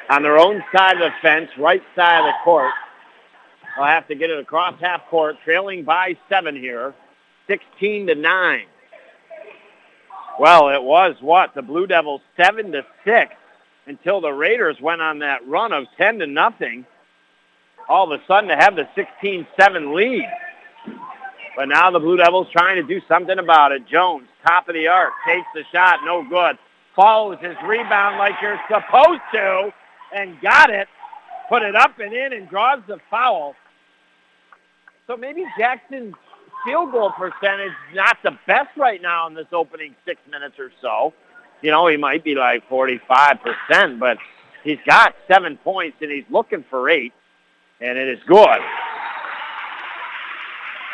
on 0.09 0.23
their 0.23 0.37
own 0.37 0.63
side 0.73 1.01
of 1.01 1.11
the 1.11 1.11
fence, 1.21 1.49
right 1.57 1.83
side 1.95 2.19
of 2.19 2.25
the 2.25 2.33
court. 2.43 2.71
They'll 3.75 3.85
have 3.85 4.07
to 4.07 4.15
get 4.15 4.29
it 4.29 4.39
across 4.39 4.79
half 4.79 5.07
court, 5.09 5.37
trailing 5.43 5.83
by 5.83 6.17
seven 6.29 6.55
here, 6.55 6.93
16 7.47 8.07
to 8.07 8.15
9. 8.15 8.65
Well, 10.39 10.69
it 10.69 10.81
was 10.81 11.15
what? 11.21 11.53
The 11.55 11.61
Blue 11.61 11.87
Devils 11.87 12.21
7 12.37 12.71
to 12.71 12.85
6 13.05 13.35
until 13.87 14.21
the 14.21 14.31
Raiders 14.31 14.77
went 14.81 15.01
on 15.01 15.19
that 15.19 15.47
run 15.47 15.71
of 15.71 15.85
10 15.97 16.19
to 16.19 16.27
nothing. 16.27 16.85
All 17.87 18.11
of 18.11 18.19
a 18.19 18.23
sudden 18.25 18.49
to 18.49 18.55
have 18.55 18.75
the 18.75 18.87
16-7 18.97 19.93
lead. 19.93 20.25
But 21.55 21.69
now 21.69 21.91
the 21.91 21.99
Blue 21.99 22.17
Devils 22.17 22.47
trying 22.51 22.75
to 22.75 22.83
do 22.83 22.99
something 23.07 23.39
about 23.39 23.71
it. 23.71 23.87
Jones, 23.87 24.27
top 24.45 24.67
of 24.67 24.73
the 24.73 24.87
arc, 24.87 25.13
takes 25.25 25.47
the 25.53 25.63
shot, 25.71 25.99
no 26.03 26.27
good. 26.27 26.57
Follows 26.95 27.37
his 27.41 27.55
rebound 27.65 28.17
like 28.17 28.33
you're 28.41 28.59
supposed 28.67 29.21
to 29.33 29.71
and 30.13 30.39
got 30.41 30.69
it. 30.69 30.87
Put 31.47 31.61
it 31.61 31.75
up 31.75 31.99
and 31.99 32.13
in 32.13 32.33
and 32.33 32.49
draws 32.49 32.79
the 32.87 32.97
foul. 33.09 33.55
So 35.07 35.15
maybe 35.15 35.45
Jackson's 35.57 36.15
field 36.65 36.91
goal 36.91 37.11
percentage 37.11 37.69
is 37.91 37.95
not 37.95 38.17
the 38.23 38.37
best 38.47 38.69
right 38.75 39.01
now 39.01 39.27
in 39.27 39.35
this 39.35 39.45
opening 39.53 39.95
six 40.03 40.19
minutes 40.29 40.55
or 40.57 40.71
so. 40.81 41.13
You 41.61 41.71
know, 41.71 41.87
he 41.87 41.97
might 41.97 42.23
be 42.23 42.33
like 42.33 42.67
45%, 42.69 43.99
but 43.99 44.17
he's 44.63 44.79
got 44.85 45.15
seven 45.31 45.57
points 45.57 45.97
and 46.01 46.11
he's 46.11 46.25
looking 46.29 46.65
for 46.69 46.89
eight, 46.89 47.13
and 47.79 47.97
it 47.97 48.07
is 48.07 48.19
good. 48.25 48.59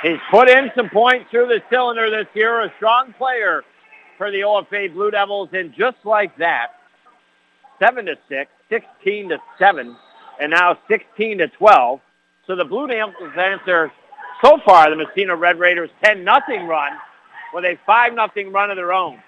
He's 0.04 0.20
put 0.30 0.50
in 0.50 0.72
some 0.76 0.90
points 0.90 1.30
through 1.32 1.48
the 1.48 1.62
cylinder 1.70 2.10
this 2.10 2.28
year, 2.34 2.62
a 2.62 2.74
strong 2.78 3.14
player 3.14 3.64
for 4.18 4.30
the 4.30 4.42
OFA 4.42 4.94
Blue 4.94 5.12
Devils, 5.12 5.50
and 5.54 5.74
just 5.74 5.98
like 6.04 6.36
that, 6.38 6.72
7 7.80 8.06
to 8.08 8.18
6, 8.28 8.52
16 8.70 9.30
to 9.30 9.38
7, 9.58 9.96
and 10.40 10.52
now 10.52 10.78
16 10.88 11.38
to 11.38 11.48
12. 11.48 12.02
So 12.48 12.56
the 12.56 12.66
Blue 12.66 12.88
Devils 12.88 13.16
answer 13.38 13.92
so 14.44 14.58
far 14.66 14.90
the 14.90 14.96
Massena 14.96 15.36
Red 15.36 15.60
Raiders 15.60 15.90
10 16.04 16.24
nothing 16.24 16.68
run 16.68 16.92
with 17.54 17.66
a 17.66 17.78
5 17.86 18.14
nothing 18.14 18.52
run 18.52 18.70
of 18.70 18.78
their 18.78 18.94
own. 18.94 19.22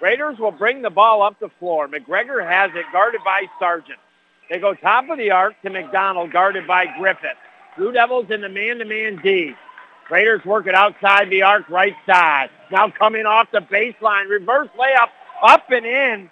Raiders 0.00 0.38
will 0.38 0.50
bring 0.50 0.82
the 0.82 0.90
ball 0.90 1.22
up 1.22 1.38
the 1.38 1.50
floor. 1.60 1.88
McGregor 1.88 2.44
has 2.44 2.70
it 2.74 2.84
guarded 2.92 3.20
by 3.24 3.44
Sargent. 3.58 3.98
They 4.50 4.58
go 4.58 4.74
top 4.74 5.08
of 5.08 5.18
the 5.18 5.30
arc 5.30 5.60
to 5.62 5.70
McDonald 5.70 6.32
guarded 6.32 6.66
by 6.66 6.86
Griffith. 6.98 7.38
Blue 7.78 7.92
Devils 7.92 8.26
in 8.30 8.40
the 8.40 8.48
man-to-man 8.48 9.20
D. 9.22 9.54
Raiders 10.10 10.44
work 10.44 10.66
it 10.66 10.74
outside 10.74 11.30
the 11.30 11.42
arc 11.42 11.68
right 11.70 11.94
side. 12.04 12.50
Now 12.70 12.90
coming 12.90 13.24
off 13.24 13.48
the 13.52 13.60
baseline. 13.60 14.28
Reverse 14.28 14.68
layup 14.76 15.08
up 15.42 15.70
and 15.70 15.86
in. 15.86 16.30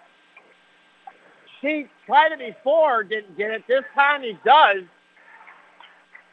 She 1.61 1.87
tried 2.07 2.33
it 2.33 2.57
before, 2.57 3.05
didn't 3.05 3.39
get 3.39 3.53
it. 3.53 3.63
This 3.69 3.85
time 3.95 4.23
he 4.23 4.37
does. 4.45 4.83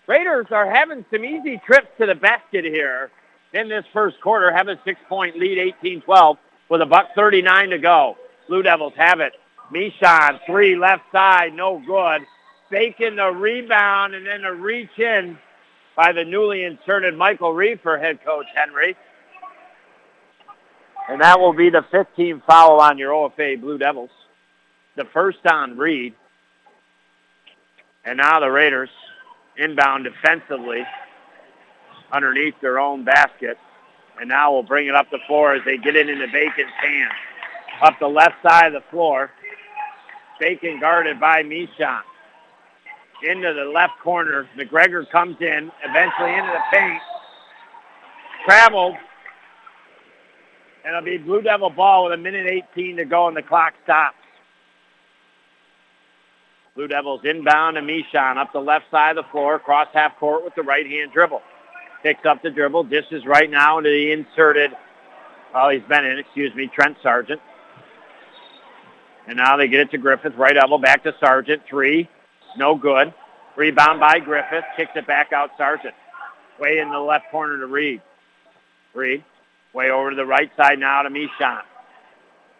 Raiders 0.08 0.48
are 0.52 0.70
having 0.70 1.06
some 1.12 1.26
easy 1.26 1.62
trips 1.66 1.90
to 2.00 2.06
the 2.06 2.16
basket 2.16 2.64
here 2.64 3.12
in 3.54 3.68
this 3.68 3.86
first 3.92 4.20
quarter. 4.22 4.52
Have 4.52 4.70
a 4.70 4.80
six-point 4.86 5.38
lead, 5.38 5.76
18-12, 5.84 6.38
with 6.70 6.82
a 6.82 6.86
buck 6.86 7.10
39 7.14 7.72
to 7.72 7.78
go. 7.78 8.18
Blue 8.48 8.64
Devils 8.64 8.94
have 8.96 9.20
it. 9.20 9.34
Mishon, 9.74 10.40
three 10.46 10.78
left 10.78 11.04
side, 11.12 11.54
no 11.54 11.82
good. 11.86 12.22
Faking 12.70 13.18
the 13.18 13.28
rebound 13.28 14.16
and 14.16 14.26
then 14.26 14.46
a 14.46 14.54
reach 14.54 14.98
in 14.98 15.38
by 15.98 16.14
the 16.14 16.24
newly 16.24 16.64
inserted 16.64 17.18
Michael 17.18 17.54
Reed 17.54 17.82
for 17.82 17.98
head 17.98 18.24
coach 18.24 18.46
Henry. 18.56 18.96
And 21.10 21.22
that 21.22 21.40
will 21.40 21.54
be 21.54 21.70
the 21.70 21.86
15th 21.92 22.46
foul 22.46 22.80
on 22.80 22.98
your 22.98 23.12
OFA 23.12 23.60
Blue 23.60 23.78
Devils. 23.78 24.10
The 24.96 25.06
first 25.14 25.46
on 25.46 25.78
Reed. 25.78 26.14
And 28.06 28.18
now 28.18 28.40
the 28.40 28.50
Raiders 28.50 28.90
inbound 29.58 30.06
defensively 30.06 30.84
underneath 32.12 32.56
their 32.62 32.80
own 32.80 33.04
basket. 33.04 33.58
And 34.20 34.30
now 34.30 34.54
we'll 34.54 34.64
bring 34.64 34.88
it 34.88 34.96
up 34.96 35.10
the 35.12 35.20
floor 35.28 35.56
as 35.56 35.62
they 35.66 35.78
get 35.78 35.96
it 35.96 36.10
into 36.10 36.28
Bacon's 36.28 36.72
hands. 36.82 37.12
Up 37.82 38.00
the 38.00 38.08
left 38.08 38.36
side 38.42 38.74
of 38.74 38.74
the 38.74 38.90
floor. 38.90 39.32
Bacon 40.40 40.80
guarded 40.80 41.20
by 41.20 41.44
Michon 41.44 42.02
into 43.24 43.54
the 43.54 43.66
left 43.66 43.94
corner. 44.04 44.48
McGregor 44.58 45.10
comes 45.12 45.38
in, 45.42 45.72
eventually 45.84 46.34
into 46.34 46.52
the 46.52 46.78
paint. 46.78 47.02
Traveled. 48.46 48.96
And 50.86 50.96
it'll 50.96 51.06
be 51.06 51.18
Blue 51.18 51.42
Devil 51.42 51.70
ball 51.70 52.06
with 52.06 52.14
a 52.14 52.18
minute 52.18 52.48
18 52.76 52.98
to 52.98 53.06
go 53.06 53.28
and 53.28 53.36
the 53.36 53.42
clock 53.42 53.74
stops. 53.84 54.17
Blue 56.78 56.88
Devils 56.88 57.22
inbound 57.24 57.76
to 57.76 57.82
Michon 57.82 58.38
up 58.38 58.54
the 58.54 58.60
left 58.60 58.86
side 58.92 59.18
of 59.18 59.26
the 59.26 59.32
floor, 59.32 59.56
across 59.56 59.88
half 59.94 60.16
court 60.20 60.44
with 60.44 60.54
the 60.54 60.62
right-hand 60.62 61.12
dribble. 61.12 61.42
Picks 62.04 62.24
up 62.24 62.44
the 62.44 62.52
dribble, 62.52 62.84
dishes 62.84 63.26
right 63.26 63.50
now 63.50 63.80
into 63.80 63.90
the 63.90 64.12
inserted, 64.12 64.72
well, 65.52 65.70
he's 65.70 65.82
been 65.90 66.06
in, 66.06 66.20
excuse 66.20 66.54
me, 66.54 66.68
Trent 66.68 66.98
Sargent. 67.02 67.42
And 69.28 69.38
now 69.38 69.58
they 69.58 69.68
get 69.68 69.80
it 69.80 69.92
to 69.92 69.98
Griffith, 69.98 70.36
right 70.36 70.56
elbow 70.56 70.78
back 70.78 71.04
to 71.04 71.16
Sargent. 71.20 71.64
Three, 71.68 72.08
no 72.58 72.76
good. 72.76 73.12
Rebound 73.56 74.00
by 74.00 74.20
Griffith. 74.20 74.64
Kicks 74.78 74.92
it 74.96 75.08
back 75.08 75.34
out 75.34 75.50
Sargent. 75.58 75.96
Way 76.60 76.78
in 76.78 76.92
the 76.92 77.00
left 77.00 77.32
corner 77.32 77.58
to 77.58 77.66
Reed. 77.66 78.02
Reed. 78.94 79.24
Way 79.74 79.90
over 79.90 80.12
to 80.12 80.16
the 80.16 80.26
right 80.26 80.52
side 80.56 80.78
now 80.78 81.02
to 81.02 81.10
Michon. 81.10 81.64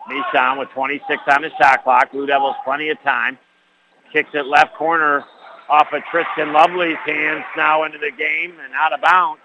Michon 0.10 0.58
with 0.58 0.70
26 0.70 1.22
on 1.28 1.44
the 1.44 1.52
shot 1.62 1.84
clock. 1.84 2.12
Blue 2.12 2.26
Devils 2.26 2.56
plenty 2.66 2.90
of 2.90 3.00
time. 3.04 3.38
Kicks 4.12 4.30
it 4.34 4.46
left 4.46 4.76
corner 4.76 5.26
off 5.70 5.88
of 5.92 6.02
Tristan 6.10 6.54
Lovely's 6.54 6.98
hands 7.06 7.44
now 7.56 7.84
into 7.84 7.98
the 7.98 8.12
game 8.12 8.56
and 8.64 8.74
out 8.74 8.94
of 8.94 9.02
bounds. 9.02 9.42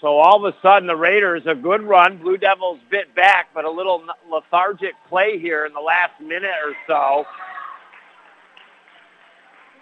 So 0.00 0.18
all 0.18 0.44
of 0.44 0.52
a 0.52 0.58
sudden 0.60 0.88
the 0.88 0.96
Raiders, 0.96 1.42
a 1.46 1.54
good 1.54 1.82
run. 1.82 2.18
Blue 2.18 2.36
Devils 2.36 2.80
bit 2.90 3.14
back, 3.14 3.50
but 3.54 3.64
a 3.64 3.70
little 3.70 4.02
lethargic 4.28 4.94
play 5.08 5.38
here 5.38 5.64
in 5.64 5.72
the 5.72 5.80
last 5.80 6.20
minute 6.20 6.50
or 6.64 6.74
so. 6.88 7.24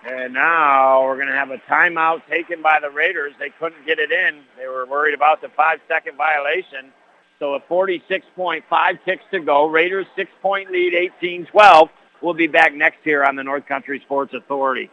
And 0.05 0.35
now 0.35 1.05
we're 1.05 1.17
going 1.17 1.29
to 1.29 1.35
have 1.35 1.51
a 1.51 1.59
timeout 1.71 2.27
taken 2.29 2.63
by 2.63 2.81
the 2.81 2.91
Raiders. 2.91 3.33
They 3.39 3.51
couldn't 3.59 3.87
get 3.87 3.99
it 3.99 4.13
in. 4.13 4.43
They 4.59 4.67
were 4.67 4.85
worried 4.87 5.15
about 5.15 5.41
the 5.41 5.49
five-second 5.57 6.17
violation. 6.17 6.93
So 7.39 7.55
a 7.55 7.61
46.5 7.61 8.63
ticks 9.05 9.25
to 9.31 9.41
go. 9.41 9.67
Raiders 9.67 10.07
six-point 10.17 10.71
lead, 10.71 11.13
18-12. 11.23 11.89
We'll 12.23 12.35
be 12.35 12.47
back 12.47 12.75
next 12.75 12.99
year 13.05 13.25
on 13.25 13.37
the 13.37 13.45
North 13.45 13.67
Country 13.67 14.01
Sports 14.05 14.35
Authority. 14.35 14.91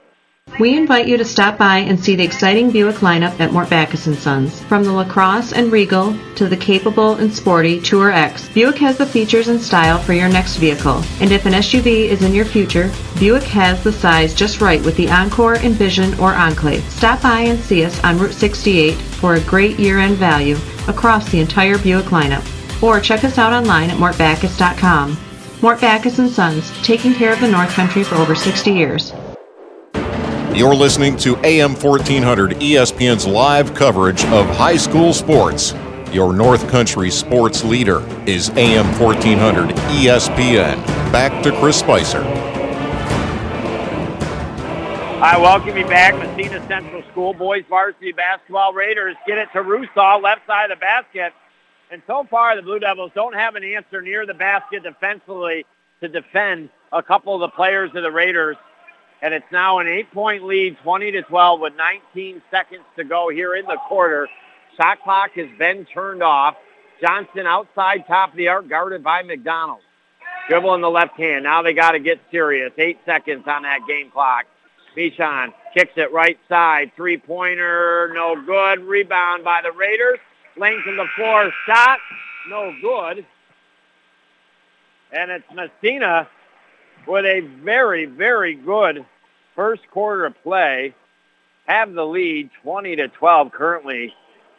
We 0.60 0.76
invite 0.76 1.08
you 1.08 1.18
to 1.18 1.26
stop 1.26 1.58
by 1.58 1.80
and 1.80 2.00
see 2.00 2.16
the 2.16 2.24
exciting 2.24 2.72
Buick 2.72 2.96
lineup 2.98 3.40
at 3.40 3.52
Mort 3.52 3.70
Backus 3.70 4.06
& 4.20 4.20
Sons. 4.20 4.63
From 4.63 4.84
the 4.84 4.92
LaCrosse 4.92 5.54
and 5.54 5.72
Regal 5.72 6.18
to 6.36 6.48
the 6.48 6.58
capable 6.58 7.16
and 7.16 7.32
sporty 7.32 7.80
Tour 7.80 8.10
X, 8.12 8.50
Buick 8.50 8.78
has 8.78 8.98
the 8.98 9.06
features 9.06 9.50
and 9.50 9.62
style 9.62 10.00
for 10.00 10.13
your 10.13 10.30
next 10.30 10.56
vehicle. 10.56 11.04
And 11.20 11.32
if 11.32 11.46
an 11.46 11.54
SUV 11.54 12.08
is 12.08 12.24
in 12.24 12.34
your 12.34 12.46
future, 12.46 12.90
Buick 13.20 13.44
has 13.44 13.84
the 13.84 13.92
size 13.92 14.34
just 14.34 14.62
right 14.62 14.84
with 14.84 14.96
the 14.96 15.12
Encore, 15.12 15.58
Envision, 15.58 16.18
or 16.20 16.34
Enclave. 16.34 16.90
Stop 16.90 17.22
by 17.22 17.42
and 17.42 17.60
see 17.60 17.84
us 17.84 18.02
on 18.04 18.18
Route 18.18 18.34
68 18.34 18.94
for 18.96 19.36
a 19.36 19.42
great 19.42 19.78
year-end 19.78 20.16
value 20.16 20.58
across 20.88 21.30
the 21.30 21.40
entire 21.40 21.78
Buick 21.78 22.06
lineup. 22.06 22.44
Or 22.82 23.00
check 23.00 23.24
us 23.26 23.38
out 23.38 23.54
online 23.54 23.92
at 23.92 23.98
mortbackus.com. 23.98 25.27
Mort 25.60 25.82
Backus 25.82 26.17
& 26.34 26.36
Sons, 26.36 26.72
taking 26.84 27.15
care 27.15 27.34
of 27.34 27.39
the 27.39 27.48
North 27.48 27.72
Country 27.72 28.04
for 28.04 28.15
over 28.15 28.36
60 28.36 28.72
years. 28.72 29.12
You're 30.54 30.76
listening 30.76 31.17
to 31.17 31.36
AM 31.43 31.74
1400 31.74 32.52
ESPN's 32.58 33.26
live 33.26 33.74
coverage 33.74 34.24
of 34.26 34.48
high 34.56 34.76
school 34.76 35.13
sports. 35.13 35.74
Your 36.12 36.32
North 36.32 36.70
Country 36.70 37.10
sports 37.10 37.63
leader 37.63 38.04
is 38.28 38.50
AM 38.52 38.86
1400 39.00 39.76
ESPN. 39.76 40.86
Back 41.12 41.41
to 41.43 41.52
Chris 41.60 41.80
Spicer. 41.80 42.22
I 45.20 45.39
welcome 45.39 45.76
you 45.76 45.86
back, 45.88 46.13
Massena 46.15 46.65
Central 46.67 47.02
School 47.12 47.34
boys 47.34 47.63
varsity 47.67 48.12
basketball 48.12 48.74
Raiders 48.74 49.15
get 49.26 49.39
it 49.39 49.50
to 49.54 49.63
Rusaw, 49.63 50.22
left 50.22 50.46
side 50.46 50.70
of 50.70 50.78
the 50.78 50.82
basket. 50.82 51.34
And 51.91 52.02
so 52.06 52.26
far, 52.30 52.56
the 52.56 52.62
Blue 52.62 52.80
Devils 52.80 53.12
don't 53.15 53.34
have 53.34 53.56
an 53.56 53.63
answer 53.63 54.02
near 54.02 54.26
the 54.26 54.34
basket 54.34 54.84
defensively 54.84 55.65
to 56.02 56.08
defend 56.08 56.69
a 56.91 57.02
couple 57.02 57.34
of 57.36 57.41
the 57.41 57.50
players 57.56 57.91
of 57.95 58.04
the 58.04 58.12
Raiders 58.12 58.58
and 59.21 59.34
it's 59.34 59.52
now 59.52 59.80
an 59.80 59.88
eight-point 59.88 60.43
lead, 60.43 60.78
20 60.84 61.12
to 61.12 61.21
12, 61.23 61.60
with 61.60 61.73
19 61.76 62.41
seconds 62.52 62.84
to 62.97 63.04
go 63.04 63.30
here 63.30 63.56
in 63.56 63.65
the 63.65 63.78
quarter. 63.88 64.28
Shot 64.80 65.02
clock 65.04 65.32
has 65.32 65.47
been 65.58 65.86
turned 65.86 66.21
off. 66.21 66.56
Johnson 67.02 67.45
outside 67.45 68.06
top 68.08 68.32
of 68.32 68.38
the 68.38 68.47
arc, 68.47 68.69
guarded 68.69 69.04
by 69.04 69.23
McDonald. 69.23 69.82
Dribble 70.50 70.76
in 70.76 70.82
the 70.82 70.89
left 70.89 71.17
hand. 71.17 71.43
Now 71.43 71.62
they 71.62 71.73
got 71.73 71.91
to 71.91 72.00
get 72.00 72.19
serious. 72.32 72.71
Eight 72.78 73.00
seconds 73.06 73.43
on 73.47 73.63
that 73.63 73.82
game 73.88 74.12
clock. 74.12 74.45
Bichon 74.95 75.54
kicks 75.76 75.93
it 75.95 76.12
right 76.13 76.39
side. 76.47 76.91
Three-pointer, 76.95 78.12
no 78.13 78.36
good. 78.45 78.84
Rebound 78.84 79.43
by 79.43 79.62
the 79.63 79.71
Raiders. 79.71 80.19
Length 80.58 80.88
of 80.88 80.96
the 80.96 81.06
floor 81.15 81.52
shot, 81.65 82.00
no 82.50 82.74
good. 82.82 83.26
And 85.12 85.32
it's 85.32 85.46
Massena 85.54 86.28
with 87.08 87.26
a 87.26 87.41
very, 87.41 88.06
very 88.06 88.56
good 88.56 89.06
first 89.56 89.89
quarter 89.91 90.30
play. 90.30 90.93
Have 91.67 91.93
the 91.93 92.06
lead 92.06 92.50
20 92.63 92.96
to 92.98 93.08
12 93.08 93.52
currently 93.52 94.13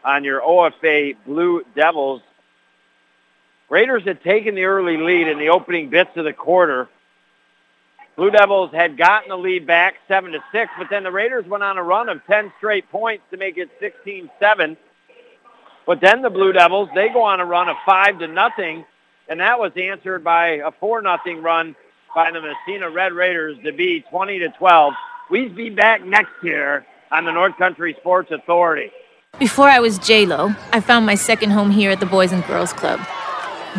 on 0.05 0.25
your 0.25 0.41
OFA 0.41 1.17
Blue 1.27 1.63
Devils. 1.75 2.23
Raiders 3.69 4.05
had 4.05 4.23
taken 4.23 4.55
the 4.55 4.65
early 4.65 4.97
lead 4.97 5.29
in 5.29 5.39
the 5.39 5.51
opening 5.51 5.91
bits 5.91 6.11
of 6.17 6.25
the 6.25 6.33
quarter. 6.33 6.89
Blue 8.17 8.31
Devils 8.31 8.71
had 8.73 8.97
gotten 8.97 9.29
the 9.29 9.37
lead 9.37 9.67
back 9.67 9.95
7 10.09 10.33
to 10.33 10.39
6, 10.53 10.73
but 10.79 10.89
then 10.91 11.05
the 11.05 11.13
Raiders 11.13 11.47
went 11.47 11.63
on 11.63 11.77
a 11.79 11.83
run 11.83 12.09
of 12.09 12.25
10 12.27 12.53
straight 12.59 12.91
points 12.91 13.25
to 13.31 13.37
make 13.37 13.59
it 13.59 13.69
16-7. 13.81 14.77
But 15.89 16.03
then 16.03 16.21
the 16.21 16.29
Blue 16.29 16.53
Devils, 16.53 16.91
they 16.95 17.09
go 17.09 17.23
on 17.23 17.41
a 17.41 17.47
run 17.47 17.71
of 17.71 17.77
5 17.87 18.19
to 18.19 18.27
nothing, 18.27 18.85
and 19.27 19.41
that 19.41 19.59
was 19.59 19.73
answered 19.75 20.23
by 20.23 20.57
a 20.57 20.71
4 20.71 21.01
nothing 21.01 21.43
run 21.43 21.75
by 22.15 22.31
the 22.31 22.43
Massena 22.43 22.91
Red 22.91 23.15
Raiders 23.15 23.57
to 23.65 23.73
be 23.73 24.05
20 24.11 24.39
to 24.41 24.49
12. 24.51 24.93
We'll 25.31 25.49
be 25.49 25.71
back 25.71 26.05
next 26.05 26.33
year 26.43 26.85
on 27.11 27.25
the 27.25 27.33
North 27.33 27.57
Country 27.57 27.97
Sports 28.01 28.31
Authority. 28.31 28.91
Before 29.39 29.71
I 29.71 29.79
was 29.79 29.99
J-Lo, 29.99 30.51
I 30.75 30.81
found 30.81 31.07
my 31.07 31.15
second 31.15 31.53
home 31.53 31.71
here 31.71 31.91
at 31.91 32.01
the 32.01 32.07
Boys 32.07 32.33
and 32.33 32.45
Girls 32.45 32.75
Club. 32.75 33.01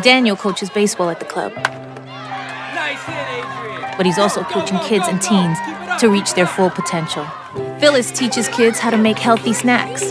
Daniel 0.02 0.34
coaches 0.34 0.68
baseball 0.68 1.10
at 1.10 1.20
the 1.20 1.26
club. 1.26 1.54
Nice 1.54 3.04
hit, 3.04 3.26
Adrian. 3.38 3.94
But 3.96 4.06
he's 4.06 4.18
also 4.18 4.42
coaching 4.42 4.80
kids 4.80 5.06
and 5.06 5.22
teens 5.22 5.58
to 6.00 6.08
reach 6.08 6.34
their 6.34 6.48
full 6.48 6.70
potential. 6.70 7.24
Phyllis 7.78 8.10
teaches 8.10 8.48
kids 8.48 8.80
how 8.80 8.90
to 8.90 8.98
make 8.98 9.18
healthy 9.18 9.52
snacks, 9.52 10.10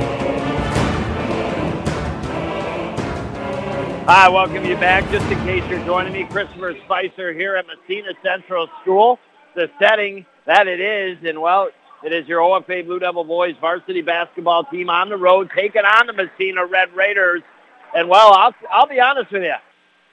Hi, 4.13 4.27
welcome 4.27 4.65
you 4.65 4.75
back. 4.75 5.09
Just 5.09 5.25
in 5.31 5.39
case 5.45 5.63
you're 5.69 5.85
joining 5.85 6.11
me, 6.11 6.25
Christopher 6.25 6.75
Spicer 6.83 7.31
here 7.31 7.55
at 7.55 7.65
Massena 7.65 8.11
Central 8.21 8.67
School. 8.81 9.17
The 9.55 9.69
setting 9.79 10.25
that 10.45 10.67
it 10.67 10.81
is, 10.81 11.17
and 11.23 11.41
well, 11.41 11.69
it 12.03 12.11
is 12.11 12.27
your 12.27 12.41
OFA 12.41 12.85
Blue 12.85 12.99
Devil 12.99 13.23
Boys 13.23 13.55
varsity 13.61 14.01
basketball 14.01 14.65
team 14.65 14.89
on 14.89 15.07
the 15.07 15.15
road 15.15 15.49
taking 15.55 15.83
on 15.83 16.07
the 16.07 16.11
Massena 16.11 16.65
Red 16.65 16.93
Raiders. 16.93 17.41
And 17.95 18.09
well, 18.09 18.33
I'll, 18.33 18.53
I'll 18.69 18.85
be 18.85 18.99
honest 18.99 19.31
with 19.31 19.43
you. 19.43 19.55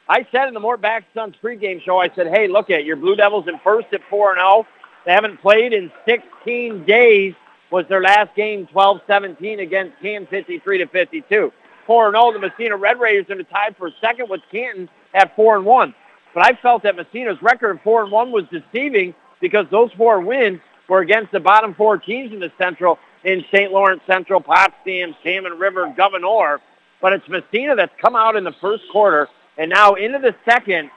I 0.08 0.24
said 0.30 0.46
in 0.46 0.54
the 0.54 0.61
Mort 0.61 0.80
Backus 0.80 1.08
Sons 1.12 1.34
pregame 1.42 1.82
show, 1.82 1.98
I 1.98 2.08
said, 2.14 2.28
hey, 2.28 2.46
look 2.46 2.70
at 2.70 2.84
your 2.84 2.94
Blue 2.94 3.16
Devils 3.16 3.48
in 3.48 3.58
first 3.64 3.88
at 3.92 4.00
4-0. 4.08 4.64
They 5.06 5.12
haven't 5.12 5.40
played 5.42 5.72
in 5.72 5.90
16 6.06 6.84
days. 6.84 7.34
Was 7.72 7.84
their 7.88 8.00
last 8.00 8.32
game 8.37 8.68
12-17 8.72 9.61
against 9.61 10.00
Cam 10.00 10.28
53 10.28 10.78
to 10.78 10.87
52. 10.87 11.52
4 11.88 12.12
0. 12.12 12.33
The 12.35 12.38
Massena 12.38 12.77
Red 12.77 13.01
Raiders 13.01 13.27
are 13.31 13.42
tied 13.42 13.77
for 13.77 13.90
second 14.01 14.29
with 14.29 14.42
Canton 14.53 14.88
at 15.12 15.35
4 15.35 15.57
and 15.57 15.66
1. 15.66 15.94
But 16.33 16.46
I 16.46 16.53
felt 16.62 16.85
that 16.85 16.94
Massena's 16.94 17.42
record 17.42 17.70
of 17.72 17.83
4 17.83 18.05
and 18.05 18.12
1 18.12 18.31
was 18.31 18.44
deceiving 18.53 19.14
because 19.40 19.66
those 19.70 19.90
four 19.96 20.20
wins 20.20 20.61
were 20.88 21.01
against 21.01 21.33
the 21.33 21.40
bottom 21.40 21.74
four 21.74 21.98
teams 21.98 22.33
in 22.33 22.40
the 22.40 22.53
Central 22.59 22.98
in 23.24 23.44
St. 23.53 23.72
Lawrence 23.72 24.03
Central, 24.07 24.40
Potsdam, 24.40 25.14
Salmon 25.24 25.59
River, 25.59 25.92
Gouverneur. 25.96 26.61
But 27.01 27.12
it's 27.12 27.29
Massena 27.29 27.77
that's 27.77 27.92
come 28.01 28.16
out 28.16 28.37
in 28.37 28.44
the 28.44 28.55
first 28.61 28.85
quarter 28.90 29.29
and 29.57 29.70
now 29.70 29.94
into 29.94 30.18
the 30.18 30.35
second, 30.44 30.90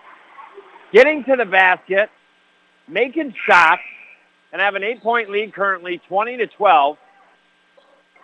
getting 0.93 1.23
to 1.25 1.35
the 1.35 1.45
basket, 1.45 2.09
making 2.87 3.33
shots, 3.47 3.81
and 4.51 4.61
have 4.61 4.75
an 4.75 4.83
eight-point 4.83 5.29
lead 5.29 5.53
currently, 5.53 6.01
20 6.07 6.37
to 6.37 6.47
12. 6.47 6.97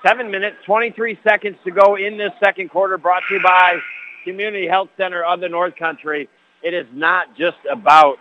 Seven 0.05 0.29
minutes, 0.29 0.57
23 0.67 1.19
seconds 1.23 1.57
to 1.63 1.71
go 1.71 1.95
in 1.95 2.17
this 2.17 2.31
second 2.39 2.69
quarter 2.69 2.99
brought 2.99 3.23
to 3.29 3.33
you 3.33 3.41
by 3.41 3.79
Community 4.23 4.67
Health 4.67 4.89
Center 4.95 5.23
of 5.23 5.39
the 5.39 5.49
North 5.49 5.75
Country. 5.75 6.29
It 6.61 6.75
is 6.75 6.85
not 6.93 7.35
just 7.35 7.57
about 7.69 8.17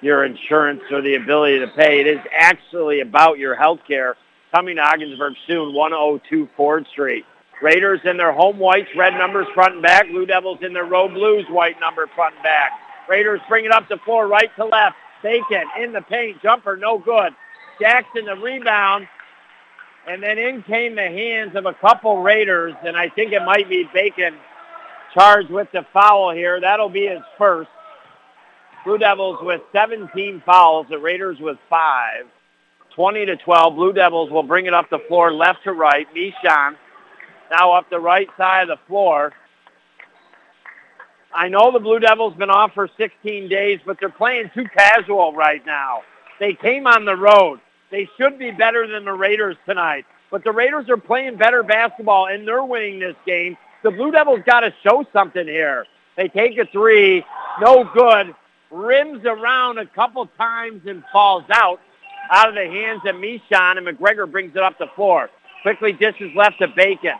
your 0.00 0.24
insurance 0.24 0.80
or 0.90 1.00
the 1.00 1.14
ability 1.14 1.60
to 1.60 1.68
pay. 1.68 2.00
It 2.00 2.08
is 2.08 2.18
actually 2.36 3.00
about 3.00 3.38
your 3.38 3.54
health 3.54 3.78
care. 3.86 4.16
Coming 4.52 4.76
to 4.76 4.82
Ogdensburg 4.82 5.34
soon, 5.46 5.72
102 5.72 6.48
Ford 6.56 6.86
Street. 6.90 7.24
Raiders 7.62 8.00
in 8.04 8.16
their 8.16 8.32
home 8.32 8.58
whites, 8.58 8.88
red 8.96 9.14
numbers 9.14 9.46
front 9.54 9.74
and 9.74 9.82
back. 9.82 10.08
Blue 10.08 10.26
Devils 10.26 10.58
in 10.62 10.72
their 10.72 10.86
road 10.86 11.14
blues, 11.14 11.46
white 11.48 11.78
number 11.78 12.08
front 12.16 12.34
and 12.34 12.42
back. 12.42 12.72
Raiders 13.08 13.40
bring 13.48 13.64
it 13.64 13.70
up 13.70 13.88
the 13.88 13.98
floor, 13.98 14.26
right 14.26 14.50
to 14.56 14.64
left. 14.64 14.96
Bacon 15.22 15.64
in 15.80 15.92
the 15.92 16.02
paint, 16.02 16.42
jumper 16.42 16.76
no 16.76 16.98
good. 16.98 17.32
Jackson 17.80 18.24
the 18.24 18.34
rebound, 18.34 19.06
and 20.08 20.22
then 20.22 20.38
in 20.38 20.62
came 20.62 20.94
the 20.96 21.02
hands 21.02 21.54
of 21.54 21.66
a 21.66 21.74
couple 21.74 22.22
Raiders, 22.22 22.74
and 22.84 22.96
I 22.96 23.08
think 23.08 23.32
it 23.32 23.42
might 23.44 23.68
be 23.68 23.88
Bacon 23.92 24.34
charged 25.14 25.50
with 25.50 25.68
the 25.72 25.86
foul 25.92 26.32
here. 26.32 26.60
That'll 26.60 26.88
be 26.88 27.06
his 27.06 27.20
first. 27.38 27.70
Blue 28.84 28.98
Devils 28.98 29.38
with 29.42 29.60
17 29.72 30.42
fouls, 30.44 30.86
the 30.90 30.98
Raiders 30.98 31.38
with 31.38 31.56
five. 31.70 32.26
20 32.94 33.26
to 33.26 33.36
12. 33.36 33.74
Blue 33.74 33.92
Devils 33.92 34.30
will 34.30 34.42
bring 34.42 34.66
it 34.66 34.74
up 34.74 34.90
the 34.90 34.98
floor 35.08 35.32
left 35.32 35.64
to 35.64 35.72
right. 35.72 36.06
Mishon 36.14 36.76
now 37.50 37.72
up 37.72 37.88
the 37.90 38.00
right 38.00 38.28
side 38.36 38.68
of 38.68 38.78
the 38.78 38.86
floor. 38.86 39.32
I 41.34 41.48
know 41.48 41.72
the 41.72 41.78
Blue 41.78 41.98
Devils 41.98 42.34
been 42.34 42.50
off 42.50 42.72
for 42.74 42.88
16 42.96 43.48
days, 43.48 43.80
but 43.86 43.98
they're 43.98 44.10
playing 44.10 44.50
too 44.54 44.66
casual 44.76 45.32
right 45.32 45.64
now. 45.64 46.00
They 46.40 46.54
came 46.54 46.86
on 46.86 47.04
the 47.04 47.16
road. 47.16 47.60
They 47.92 48.08
should 48.16 48.38
be 48.38 48.50
better 48.50 48.88
than 48.88 49.04
the 49.04 49.12
Raiders 49.12 49.56
tonight. 49.66 50.06
But 50.30 50.42
the 50.42 50.50
Raiders 50.50 50.88
are 50.88 50.96
playing 50.96 51.36
better 51.36 51.62
basketball, 51.62 52.26
and 52.26 52.48
they're 52.48 52.64
winning 52.64 52.98
this 52.98 53.14
game. 53.26 53.56
The 53.84 53.90
Blue 53.90 54.10
Devils 54.10 54.40
got 54.46 54.60
to 54.60 54.72
show 54.82 55.04
something 55.12 55.46
here. 55.46 55.84
They 56.16 56.28
take 56.28 56.56
a 56.58 56.64
three, 56.72 57.22
no 57.60 57.84
good, 57.94 58.34
rims 58.70 59.24
around 59.26 59.78
a 59.78 59.86
couple 59.86 60.26
times 60.38 60.82
and 60.86 61.04
falls 61.12 61.44
out, 61.50 61.80
out 62.30 62.48
of 62.48 62.54
the 62.54 62.64
hands 62.64 63.02
of 63.06 63.16
Mishon, 63.16 63.76
and 63.76 63.86
McGregor 63.86 64.30
brings 64.30 64.56
it 64.56 64.62
up 64.62 64.78
the 64.78 64.86
floor. 64.96 65.28
Quickly 65.60 65.92
dishes 65.92 66.30
left 66.34 66.60
to 66.60 66.68
Bacon. 66.68 67.16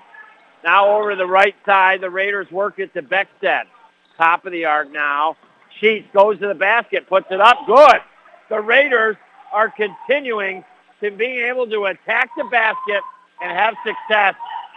Now 0.65 0.97
over 0.97 1.11
to 1.11 1.17
the 1.17 1.27
right 1.27 1.55
side, 1.67 2.01
the 2.01 2.11
Raiders 2.11 2.51
work 2.51 2.79
it 2.79 2.95
to 2.95 3.03
Beckstead. 3.03 3.65
Top 4.17 4.47
of 4.47 4.53
the 4.53 4.65
arc 4.65 4.91
now. 4.91 5.37
Sheets 5.81 6.09
goes 6.15 6.39
to 6.41 6.49
the 6.49 6.55
basket, 6.55 7.09
puts 7.09 7.27
it 7.31 7.41
up. 7.41 7.59
Good. 7.67 8.01
The 8.49 8.61
Raiders 8.61 9.17
are 9.53 9.71
continuing 9.71 10.65
to 11.01 11.11
being 11.11 11.47
able 11.47 11.67
to 11.69 11.85
attack 11.87 12.31
the 12.37 12.45
basket 12.45 13.03
and 13.41 13.57
have 13.57 13.75
success. 13.85 14.35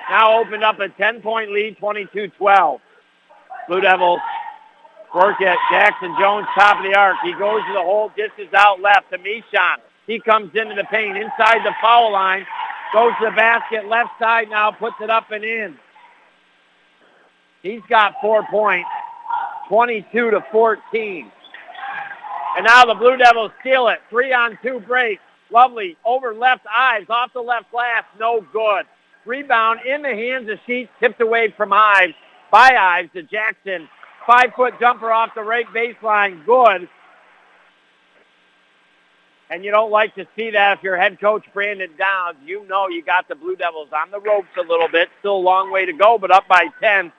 Now 0.10 0.40
opened 0.40 0.64
up 0.64 0.80
a 0.80 0.90
10-point 0.90 1.52
lead, 1.52 1.78
22-12. 1.80 2.80
Blue 3.68 3.82
Devils 3.82 4.20
work 5.14 5.38
it. 5.40 5.58
Jackson 5.72 6.16
Jones, 6.20 6.46
top 6.56 6.78
of 6.78 6.84
the 6.84 6.96
arc. 6.96 7.18
He 7.24 7.32
goes 7.34 7.62
to 7.68 7.74
the 7.74 7.82
hole, 7.82 8.12
dishes 8.16 8.54
out 8.54 8.82
left 8.82 9.10
to 9.12 9.18
Mishon. 9.18 9.78
He 10.06 10.20
comes 10.20 10.52
into 10.54 10.76
the 10.76 10.84
paint 10.92 11.18
inside 11.18 11.64
the 11.64 11.74
foul 11.82 12.12
line, 12.12 12.46
goes 12.94 13.14
to 13.20 13.30
the 13.30 13.36
basket, 13.36 13.88
left 13.88 14.12
side 14.20 14.50
now, 14.50 14.72
puts 14.72 14.96
it 15.02 15.10
up 15.10 15.32
and 15.32 15.44
in. 15.44 15.78
He's 17.64 17.82
got 17.90 18.16
four 18.22 18.46
points, 18.52 18.90
22 19.70 20.32
to 20.32 20.46
14. 20.52 21.32
And 22.56 22.65
now 22.65 22.86
the 22.86 22.94
Blue 22.94 23.18
Devils 23.18 23.52
steal 23.60 23.89
it. 23.89 24.00
Three 24.10 24.32
on 24.32 24.58
two 24.63 24.80
break. 24.80 25.20
Lovely. 25.52 25.98
Over 26.06 26.34
left 26.34 26.65
Ives. 26.74 27.10
Off 27.10 27.34
the 27.34 27.41
left 27.41 27.70
glass. 27.72 28.04
No 28.20 28.46
good. 28.54 28.86
Rebound 29.26 29.82
in 29.86 30.02
the 30.02 30.10
hands 30.10 30.50
of 30.50 30.60
Sheets. 30.65 30.89
Tipped 31.00 31.22
away 31.22 31.54
from 31.56 31.74
Ives. 31.74 32.13
By 32.52 32.76
Ives 32.78 33.12
to 33.13 33.24
Jackson. 33.24 33.89
Five-foot 34.26 34.80
jumper 34.80 35.12
off 35.12 35.36
the 35.36 35.44
right 35.44 35.68
baseline. 35.68 36.46
Good. 36.46 36.88
And 39.50 39.63
you 39.63 39.70
don't 39.70 39.91
like 39.91 40.15
to 40.15 40.26
see 40.36 40.52
that 40.52 40.78
if 40.78 40.84
you're 40.84 40.98
head 40.98 41.20
coach 41.20 41.46
Brandon 41.54 41.91
Downs. 41.98 42.38
You 42.46 42.65
know 42.68 42.88
you 42.88 43.04
got 43.04 43.28
the 43.28 43.36
Blue 43.36 43.56
Devils 43.56 43.89
on 43.94 44.10
the 44.10 44.20
ropes 44.20 44.48
a 44.58 44.62
little 44.62 44.88
bit. 44.88 45.10
Still 45.20 45.36
a 45.36 45.38
long 45.38 45.72
way 45.72 45.86
to 45.86 45.94
go, 45.94 46.18
but 46.18 46.32
up 46.32 46.48
by 46.48 46.68
10. 46.82 47.12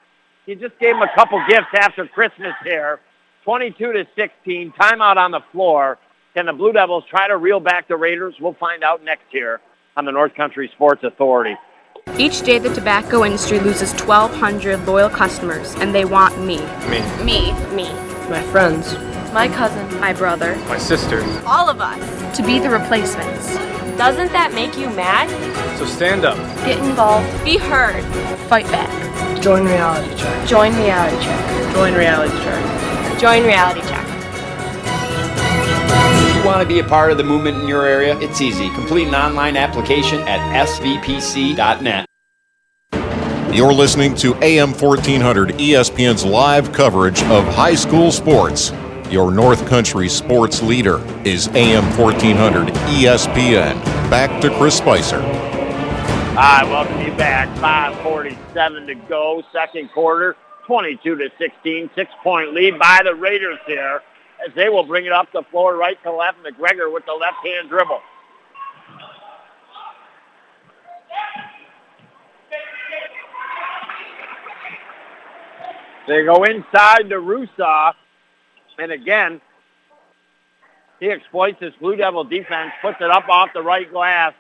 You 0.47 0.57
just 0.57 0.79
gave 0.79 0.95
them 0.95 1.03
a 1.03 1.15
couple 1.15 1.41
gifts 1.49 1.69
after 1.75 2.07
Christmas 2.07 2.55
here. 2.65 3.01
22 3.47 3.93
to 3.93 4.05
16. 4.17 4.73
Timeout 4.73 5.17
on 5.17 5.31
the 5.31 5.41
floor. 5.53 5.99
Can 6.35 6.47
the 6.47 6.53
Blue 6.53 6.73
Devils 6.73 7.05
try 7.09 7.29
to 7.29 7.37
reel 7.37 7.61
back 7.61 7.87
the 7.87 7.97
Raiders? 7.97 8.35
We'll 8.41 8.55
find 8.55 8.83
out 8.83 9.05
next 9.05 9.27
year 9.31 9.61
on 9.97 10.05
the 10.05 10.11
North 10.11 10.35
Country 10.35 10.69
Sports 10.75 11.05
Authority. 11.05 11.55
Each 12.19 12.43
day 12.43 12.59
the 12.59 12.75
tobacco 12.75 13.25
industry 13.25 13.61
loses 13.61 13.93
1,200 14.01 14.85
loyal 14.85 15.09
customers, 15.09 15.77
and 15.77 15.95
they 15.95 16.05
want 16.05 16.37
me. 16.41 16.59
Me. 16.91 17.01
Me. 17.23 17.53
Me. 17.73 17.89
My 18.29 18.43
friends. 18.51 18.95
My 19.33 19.47
cousin. 19.47 20.01
My 20.01 20.13
brother. 20.13 20.57
My 20.67 20.79
sister. 20.79 21.23
All 21.47 21.71
of 21.71 21.81
us. 21.81 22.37
To 22.37 22.43
be 22.43 22.59
the 22.59 22.69
replacements. 22.69 23.55
Doesn't 23.97 24.33
that 24.33 24.55
make 24.55 24.77
you 24.77 24.91
mad? 24.91 25.31
So 25.79 25.87
stand 25.87 26.25
up. 26.25 26.37
Get 26.67 26.79
involved. 26.81 27.45
Be 27.45 27.59
heard. 27.59 28.03
Fight 28.49 28.67
back. 28.67 29.41
Join 29.41 29.65
Reality 29.65 30.17
Check. 30.17 30.49
Join 30.49 30.75
Reality 30.75 31.25
Check. 31.25 31.75
Join 31.75 31.95
Reality 31.95 32.37
Check. 32.39 32.86
Join 33.19 33.45
Reality 33.45 33.81
Check. 33.81 34.07
If 36.29 36.37
you 36.37 36.45
want 36.45 36.61
to 36.61 36.69
be 36.69 36.81
a 36.81 36.85
part 36.85 37.11
of 37.11 37.17
the 37.17 37.25
movement 37.25 37.63
in 37.63 37.67
your 37.67 37.87
area, 37.87 38.19
it's 38.21 38.43
easy. 38.43 38.69
Complete 38.71 39.09
an 39.09 39.15
online 39.15 39.57
application 39.57 40.21
at 40.21 40.67
svpc.net. 40.67 42.07
You're 43.55 43.73
listening 43.73 44.15
to 44.17 44.35
AM 44.45 44.75
1400 44.75 45.51
ESPN's 45.51 46.27
live 46.27 46.73
coverage 46.73 47.23
of 47.25 47.47
high 47.47 47.75
school 47.75 48.13
sports. 48.13 48.71
Your 49.11 49.31
North 49.31 49.67
Country 49.67 50.11
sports 50.11 50.63
leader 50.63 50.99
is 51.25 51.49
AM 51.49 51.85
1400 51.97 52.69
ESPN. 52.69 53.83
Back 54.11 54.43
to 54.43 54.51
Chris 54.59 54.77
Spicer. 54.77 55.23
Hi, 56.39 56.65
welcome 56.65 57.01
you 57.01 57.17
back. 57.17 57.49
5.47 57.61 58.87
to 58.89 58.95
go, 59.09 59.43
second 59.55 59.91
quarter, 59.91 60.37
22 60.67 61.17
to 61.17 61.31
16, 61.39 61.91
six-point 61.95 62.53
lead 62.53 62.79
by 62.79 63.01
the 63.05 63.15
Raiders 63.15 63.59
here 63.67 64.03
as 64.47 64.55
they 64.55 64.69
will 64.69 64.85
bring 64.85 65.07
it 65.07 65.13
up 65.13 65.29
the 65.33 65.43
floor 65.51 65.77
right 65.77 66.01
to 66.03 66.13
left. 66.13 66.39
McGregor 66.43 66.93
with 66.93 67.07
the 67.07 67.13
left-hand 67.13 67.69
dribble. 67.69 68.01
They 76.09 76.25
go 76.25 76.45
inside 76.45 77.09
to 77.09 77.17
Rusaw, 77.17 77.93
and 78.79 78.93
again, 78.93 79.41
he 81.01 81.11
exploits 81.11 81.59
this 81.59 81.75
Blue 81.81 81.97
Devil 81.97 82.23
defense, 82.23 82.71
puts 82.81 82.99
it 83.01 83.11
up 83.11 83.29
off 83.29 83.49
the 83.53 83.63
right 83.63 83.91
glass. 83.91 84.33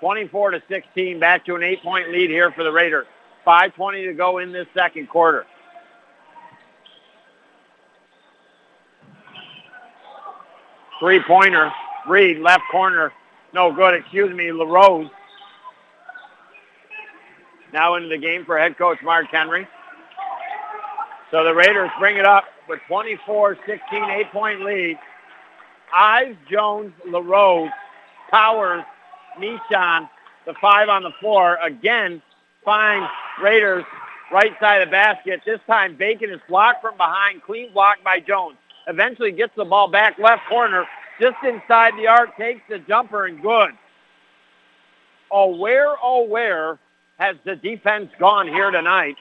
24 0.00 0.50
to 0.50 0.62
16, 0.68 1.20
back 1.20 1.46
to 1.46 1.54
an 1.54 1.62
eight-point 1.62 2.10
lead 2.10 2.28
here 2.28 2.50
for 2.50 2.64
the 2.64 2.72
Raiders. 2.72 3.06
5.20 3.46 4.06
to 4.06 4.14
go 4.14 4.38
in 4.38 4.52
this 4.52 4.66
second 4.74 5.08
quarter. 5.08 5.46
Three-pointer, 11.00 11.72
Reed, 12.08 12.38
left 12.38 12.62
corner. 12.70 13.12
No 13.52 13.72
good, 13.72 13.94
excuse 13.94 14.34
me, 14.34 14.52
LaRose. 14.52 15.10
Now 17.72 17.96
into 17.96 18.08
the 18.08 18.18
game 18.18 18.44
for 18.44 18.58
head 18.58 18.78
coach 18.78 18.98
Mark 19.02 19.26
Henry. 19.30 19.66
So 21.30 21.42
the 21.42 21.52
Raiders 21.52 21.90
bring 21.98 22.16
it 22.16 22.24
up 22.24 22.44
with 22.68 22.78
24-16, 22.88 23.58
eight-point 24.16 24.64
lead. 24.64 24.98
Ives, 25.92 26.36
Jones, 26.48 26.92
LaRose, 27.06 27.70
Powers, 28.30 28.84
Mishon, 29.38 30.08
the 30.46 30.54
five 30.60 30.88
on 30.88 31.02
the 31.02 31.12
floor. 31.20 31.58
Again, 31.62 32.22
finds 32.64 33.08
Raiders 33.42 33.84
right 34.32 34.52
side 34.60 34.82
of 34.82 34.88
the 34.88 34.92
basket. 34.92 35.40
This 35.44 35.60
time 35.66 35.96
Bacon 35.96 36.30
is 36.30 36.40
blocked 36.48 36.82
from 36.82 36.96
behind, 36.96 37.42
clean 37.42 37.72
block 37.72 37.98
by 38.04 38.20
Jones. 38.20 38.56
Eventually 38.86 39.32
gets 39.32 39.52
the 39.56 39.64
ball 39.64 39.88
back 39.88 40.18
left 40.18 40.42
corner, 40.48 40.84
just 41.20 41.36
inside 41.44 41.94
the 41.96 42.06
arc, 42.06 42.36
takes 42.36 42.60
the 42.68 42.78
jumper 42.80 43.26
and 43.26 43.40
good. 43.40 43.70
Oh, 45.30 45.56
where, 45.56 45.94
oh, 46.02 46.24
where 46.24 46.78
has 47.18 47.36
the 47.44 47.56
defense 47.56 48.10
gone 48.18 48.48
here 48.48 48.70
tonight? 48.70 49.16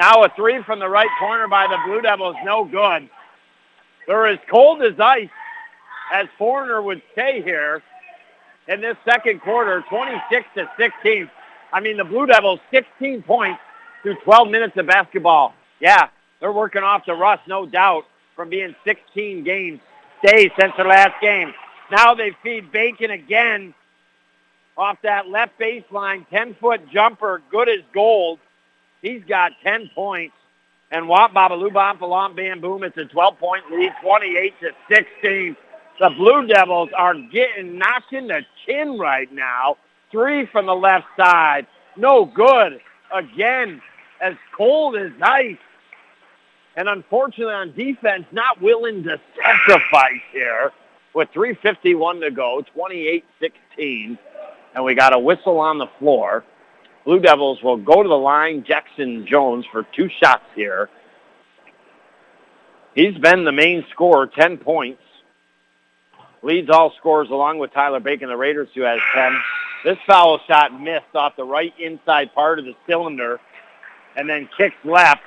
Now 0.00 0.24
a 0.24 0.28
three 0.34 0.62
from 0.64 0.78
the 0.78 0.88
right 0.88 1.08
corner 1.18 1.46
by 1.46 1.66
the 1.68 1.78
Blue 1.86 2.00
Devils, 2.00 2.36
no 2.44 2.64
good. 2.64 3.08
They're 4.06 4.26
as 4.26 4.38
cold 4.50 4.82
as 4.82 4.98
ice, 4.98 5.28
as 6.12 6.26
Foreigner 6.38 6.82
would 6.82 7.02
say 7.14 7.42
here 7.42 7.82
in 8.68 8.80
this 8.80 8.96
second 9.04 9.40
quarter, 9.40 9.84
26 9.88 10.46
to 10.56 10.70
16. 10.78 11.30
I 11.74 11.80
mean, 11.80 11.96
the 11.96 12.04
Blue 12.04 12.24
Devils, 12.24 12.60
16 12.70 13.22
points 13.24 13.60
through 14.02 14.14
12 14.22 14.48
minutes 14.48 14.76
of 14.76 14.86
basketball. 14.86 15.54
Yeah, 15.80 16.08
they're 16.40 16.52
working 16.52 16.84
off 16.84 17.02
the 17.04 17.14
rust, 17.14 17.42
no 17.48 17.66
doubt, 17.66 18.04
from 18.36 18.48
being 18.48 18.76
16 18.84 19.42
games 19.42 19.80
days 20.24 20.50
since 20.58 20.72
their 20.76 20.86
last 20.86 21.20
game. 21.20 21.52
Now 21.90 22.14
they 22.14 22.30
feed 22.44 22.70
Bacon 22.70 23.10
again 23.10 23.74
off 24.76 24.98
that 25.02 25.28
left 25.28 25.58
baseline, 25.58 26.26
10-foot 26.28 26.88
jumper, 26.92 27.42
good 27.50 27.68
as 27.68 27.80
gold. 27.92 28.38
He's 29.02 29.22
got 29.24 29.52
10 29.64 29.90
points. 29.96 30.34
And 30.92 31.08
Wap 31.08 31.32
Babalubam 31.32 31.98
Falam 31.98 32.36
Bam 32.36 32.60
Boom, 32.60 32.84
it's 32.84 32.96
a 32.96 33.04
12-point 33.04 33.64
lead, 33.72 33.92
28 34.00 34.54
to 34.60 34.70
16. 34.88 35.56
The 35.98 36.10
Blue 36.10 36.46
Devils 36.46 36.90
are 36.96 37.14
getting 37.32 37.78
knocked 37.78 38.12
in 38.12 38.28
the 38.28 38.42
chin 38.64 38.96
right 38.96 39.32
now. 39.32 39.76
Three 40.10 40.46
from 40.46 40.66
the 40.66 40.74
left 40.74 41.06
side. 41.16 41.66
No 41.96 42.24
good. 42.24 42.80
Again, 43.12 43.80
as 44.20 44.34
cold 44.56 44.96
as 44.96 45.12
ice. 45.22 45.56
And 46.76 46.88
unfortunately 46.88 47.54
on 47.54 47.72
defense, 47.74 48.24
not 48.32 48.60
willing 48.60 49.04
to 49.04 49.20
sacrifice 49.40 50.22
here 50.32 50.72
with 51.14 51.28
3.51 51.32 52.20
to 52.20 52.30
go, 52.30 52.62
28-16. 52.76 54.18
And 54.74 54.84
we 54.84 54.94
got 54.94 55.14
a 55.14 55.18
whistle 55.18 55.60
on 55.60 55.78
the 55.78 55.86
floor. 55.98 56.44
Blue 57.04 57.20
Devils 57.20 57.62
will 57.62 57.76
go 57.76 58.02
to 58.02 58.08
the 58.08 58.14
line. 58.14 58.64
Jackson 58.66 59.26
Jones 59.26 59.64
for 59.70 59.86
two 59.94 60.08
shots 60.20 60.44
here. 60.56 60.88
He's 62.94 63.16
been 63.18 63.44
the 63.44 63.52
main 63.52 63.84
scorer, 63.90 64.26
10 64.26 64.58
points. 64.58 65.02
leads 66.42 66.70
all 66.70 66.92
scores 66.98 67.28
along 67.30 67.58
with 67.58 67.72
Tyler 67.72 68.00
Bacon, 68.00 68.28
the 68.28 68.36
Raiders, 68.36 68.68
who 68.74 68.82
has 68.82 69.00
10. 69.14 69.32
This 69.84 69.98
foul 70.06 70.40
shot 70.48 70.80
missed 70.80 71.14
off 71.14 71.36
the 71.36 71.44
right 71.44 71.74
inside 71.78 72.34
part 72.34 72.58
of 72.58 72.64
the 72.64 72.74
cylinder 72.88 73.38
and 74.16 74.28
then 74.28 74.48
kicks 74.56 74.76
left. 74.82 75.22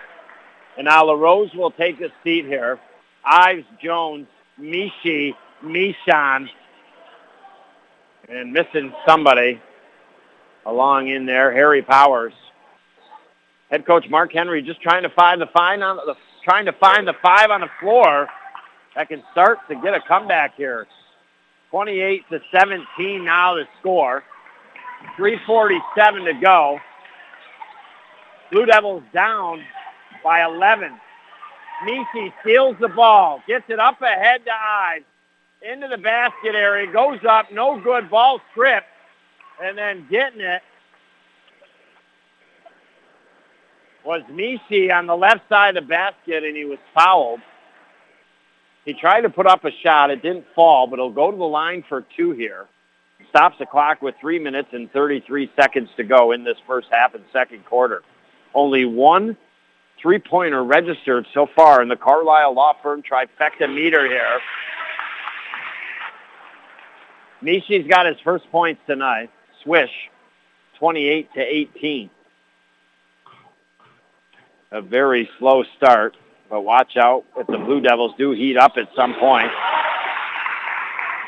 And 0.77 0.85
now 0.85 1.05
LaRose 1.05 1.53
will 1.53 1.71
take 1.71 2.01
a 2.01 2.09
seat 2.23 2.45
here. 2.45 2.79
Ives, 3.23 3.65
Jones, 3.81 4.27
Mishi, 4.59 5.35
Mishan, 5.63 6.47
and 8.27 8.51
missing 8.51 8.93
somebody 9.05 9.61
along 10.65 11.07
in 11.07 11.25
there, 11.25 11.51
Harry 11.51 11.83
Powers. 11.83 12.33
Head 13.69 13.85
coach 13.85 14.09
Mark 14.09 14.33
Henry 14.33 14.61
just 14.61 14.81
trying 14.81 15.03
to 15.03 15.09
find 15.09 15.41
the 15.41 15.47
find 15.47 15.83
on 15.83 15.97
the 15.97 16.15
trying 16.43 16.65
to 16.65 16.73
find 16.73 17.07
the 17.07 17.13
five 17.21 17.49
on 17.51 17.61
the 17.61 17.69
floor 17.79 18.27
that 18.95 19.09
can 19.09 19.21
start 19.33 19.59
to 19.69 19.75
get 19.75 19.93
a 19.93 19.99
comeback 20.07 20.55
here. 20.55 20.87
28 21.71 22.23
to 22.29 22.39
17 22.51 23.25
now 23.25 23.55
the 23.55 23.65
score. 23.79 24.23
347 25.15 26.25
to 26.25 26.33
go. 26.33 26.79
Blue 28.51 28.65
Devils 28.65 29.03
down 29.13 29.61
by 30.23 30.43
11. 30.43 30.91
Misi 31.85 32.33
steals 32.41 32.75
the 32.79 32.87
ball, 32.87 33.41
gets 33.47 33.65
it 33.69 33.79
up 33.79 34.01
ahead 34.01 34.43
to 34.45 34.51
Ives, 34.51 35.05
into 35.61 35.87
the 35.87 35.97
basket 35.97 36.55
area, 36.55 36.91
goes 36.91 37.19
up, 37.27 37.51
no 37.51 37.79
good, 37.79 38.09
ball 38.09 38.41
stripped, 38.51 38.87
and 39.61 39.77
then 39.77 40.07
getting 40.09 40.41
it 40.41 40.61
was 44.07 44.21
Misi 44.31 44.89
on 44.89 45.05
the 45.05 45.15
left 45.15 45.41
side 45.49 45.75
of 45.75 45.83
the 45.83 45.87
basket, 45.87 46.43
and 46.43 46.55
he 46.55 46.63
was 46.63 46.79
fouled. 46.95 47.41
He 48.85 48.93
tried 48.93 49.21
to 49.21 49.29
put 49.29 49.45
up 49.45 49.65
a 49.65 49.71
shot. 49.83 50.11
It 50.11 50.21
didn't 50.21 50.45
fall, 50.55 50.87
but 50.87 50.97
he'll 50.97 51.11
go 51.11 51.29
to 51.29 51.37
the 51.37 51.43
line 51.43 51.83
for 51.89 52.05
two 52.15 52.31
here. 52.31 52.67
Stops 53.29 53.57
the 53.59 53.65
clock 53.65 54.01
with 54.01 54.15
three 54.19 54.39
minutes 54.39 54.69
and 54.71 54.91
33 54.91 55.51
seconds 55.55 55.89
to 55.97 56.03
go 56.03 56.31
in 56.31 56.43
this 56.43 56.57
first 56.65 56.87
half 56.91 57.13
and 57.13 57.23
second 57.33 57.65
quarter. 57.65 58.03
Only 58.53 58.85
one 58.85 59.37
three-pointer 60.01 60.63
registered 60.63 61.25
so 61.33 61.47
far 61.55 61.81
in 61.81 61.89
the 61.89 61.95
Carlisle 61.95 62.53
Law 62.53 62.73
Firm 62.81 63.01
trifecta 63.01 63.73
meter 63.73 64.07
here. 64.07 64.39
Mishi's 67.41 67.87
got 67.87 68.05
his 68.05 68.17
first 68.23 68.49
points 68.51 68.81
tonight. 68.87 69.29
Swish, 69.63 69.91
28 70.79 71.33
to 71.33 71.41
18. 71.41 72.09
A 74.71 74.81
very 74.81 75.29
slow 75.39 75.63
start, 75.75 76.17
but 76.49 76.61
watch 76.61 76.97
out 76.97 77.23
if 77.37 77.47
the 77.47 77.57
Blue 77.57 77.79
Devils 77.79 78.13
do 78.17 78.31
heat 78.31 78.57
up 78.57 78.73
at 78.77 78.89
some 78.95 79.13
point. 79.15 79.51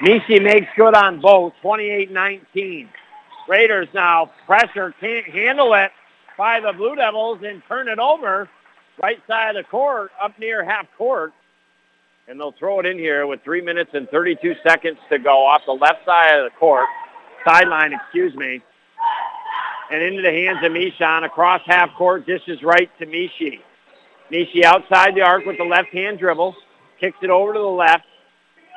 Mishi 0.02 0.42
makes 0.42 0.68
good 0.78 0.96
on 0.96 1.20
both, 1.20 1.54
28-19. 1.64 2.88
Raiders 3.48 3.88
now 3.94 4.32
pressure, 4.46 4.94
can't 5.00 5.26
handle 5.26 5.74
it 5.74 5.92
by 6.38 6.60
the 6.60 6.72
Blue 6.72 6.96
Devils 6.96 7.40
and 7.44 7.62
turn 7.68 7.88
it 7.88 8.00
over 8.00 8.50
right 9.02 9.20
side 9.28 9.56
of 9.56 9.66
the 9.66 9.70
court, 9.70 10.12
up 10.22 10.38
near 10.40 10.64
half 10.64 10.86
court. 10.98 11.34
And 12.28 12.40
they'll 12.40 12.52
throw 12.52 12.80
it 12.80 12.86
in 12.86 12.98
here 12.98 13.26
with 13.26 13.42
three 13.44 13.62
minutes 13.62 13.92
and 13.94 14.08
32 14.10 14.56
seconds 14.64 14.98
to 15.10 15.18
go 15.18 15.46
off 15.46 15.62
the 15.66 15.72
left 15.72 16.06
side 16.06 16.40
of 16.40 16.52
the 16.52 16.56
court, 16.58 16.86
sideline, 17.46 17.94
excuse 17.94 18.36
me. 18.36 18.62
And 19.92 20.04
into 20.04 20.22
the 20.22 20.32
hands 20.32 20.64
of 20.64 20.72
Mishan 20.72 21.26
across 21.26 21.62
half 21.66 21.90
court, 21.98 22.28
dishes 22.28 22.62
right 22.62 22.90
to 23.00 23.08
Mishi. 23.08 23.62
Mishi 24.32 24.64
outside 24.64 25.16
the 25.16 25.22
arc 25.22 25.46
with 25.46 25.58
the 25.58 25.64
left 25.64 25.90
hand 25.90 26.20
dribble, 26.20 26.56
kicks 27.00 27.18
it 27.24 27.32
over 27.32 27.54
to 27.54 27.60
the 27.60 27.66
left. 27.66 28.06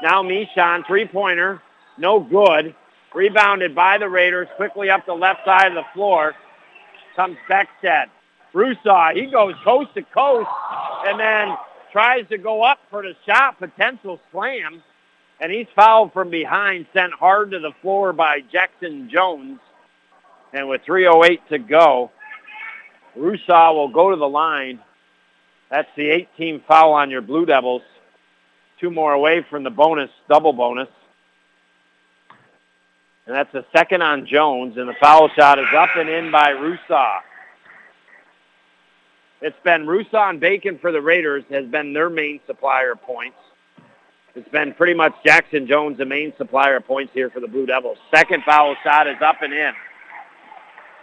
Now 0.02 0.22
Mishan, 0.22 0.84
three-pointer, 0.86 1.62
no 1.96 2.18
good. 2.18 2.74
Rebounded 3.14 3.74
by 3.74 3.98
the 3.98 4.08
Raiders, 4.08 4.48
quickly 4.56 4.90
up 4.90 5.06
the 5.06 5.14
left 5.14 5.44
side 5.44 5.68
of 5.68 5.74
the 5.74 5.84
floor. 5.94 6.34
Comes 7.14 7.36
Beckstead. 7.48 8.06
Rusaw, 8.52 9.14
he 9.14 9.26
goes 9.30 9.54
coast 9.64 9.90
to 9.94 10.02
coast 10.02 10.48
and 11.06 11.20
then 11.20 11.56
tries 11.92 12.26
to 12.30 12.38
go 12.38 12.62
up 12.62 12.78
for 12.90 13.02
the 13.02 13.14
shot, 13.26 13.58
potential 13.58 14.18
slam. 14.32 14.82
And 15.40 15.52
he's 15.52 15.66
fouled 15.76 16.12
from 16.12 16.30
behind, 16.30 16.86
sent 16.92 17.12
hard 17.12 17.52
to 17.52 17.60
the 17.60 17.72
floor 17.80 18.12
by 18.12 18.40
Jackson 18.52 19.08
Jones. 19.12 19.60
And 20.52 20.68
with 20.68 20.82
3.08 20.82 21.38
to 21.50 21.58
go, 21.58 22.10
Rusaw 23.16 23.74
will 23.74 23.88
go 23.88 24.10
to 24.10 24.16
the 24.16 24.28
line. 24.28 24.80
That's 25.70 25.88
the 25.96 26.10
18 26.10 26.62
foul 26.66 26.92
on 26.92 27.10
your 27.10 27.22
Blue 27.22 27.46
Devils. 27.46 27.82
Two 28.82 28.90
more 28.90 29.12
away 29.12 29.46
from 29.48 29.62
the 29.62 29.70
bonus, 29.70 30.10
double 30.28 30.52
bonus. 30.52 30.88
And 33.26 33.36
that's 33.36 33.52
the 33.52 33.64
second 33.72 34.02
on 34.02 34.26
Jones, 34.26 34.76
and 34.76 34.88
the 34.88 34.96
foul 35.00 35.28
shot 35.36 35.60
is 35.60 35.68
up 35.72 35.90
and 35.94 36.08
in 36.08 36.32
by 36.32 36.50
Rusaw. 36.50 37.20
It's 39.40 39.56
been 39.62 39.86
Rusaw 39.86 40.30
and 40.30 40.40
Bacon 40.40 40.80
for 40.80 40.90
the 40.90 41.00
Raiders 41.00 41.44
has 41.50 41.64
been 41.66 41.92
their 41.92 42.10
main 42.10 42.40
supplier 42.48 42.92
of 42.92 43.02
points. 43.02 43.36
It's 44.34 44.48
been 44.48 44.74
pretty 44.74 44.94
much 44.94 45.14
Jackson 45.24 45.68
Jones, 45.68 45.98
the 45.98 46.04
main 46.04 46.32
supplier 46.36 46.78
of 46.78 46.84
points 46.84 47.12
here 47.14 47.30
for 47.30 47.38
the 47.38 47.46
Blue 47.46 47.66
Devils. 47.66 47.98
Second 48.12 48.42
foul 48.42 48.74
shot 48.82 49.06
is 49.06 49.16
up 49.24 49.42
and 49.42 49.52
in. 49.52 49.74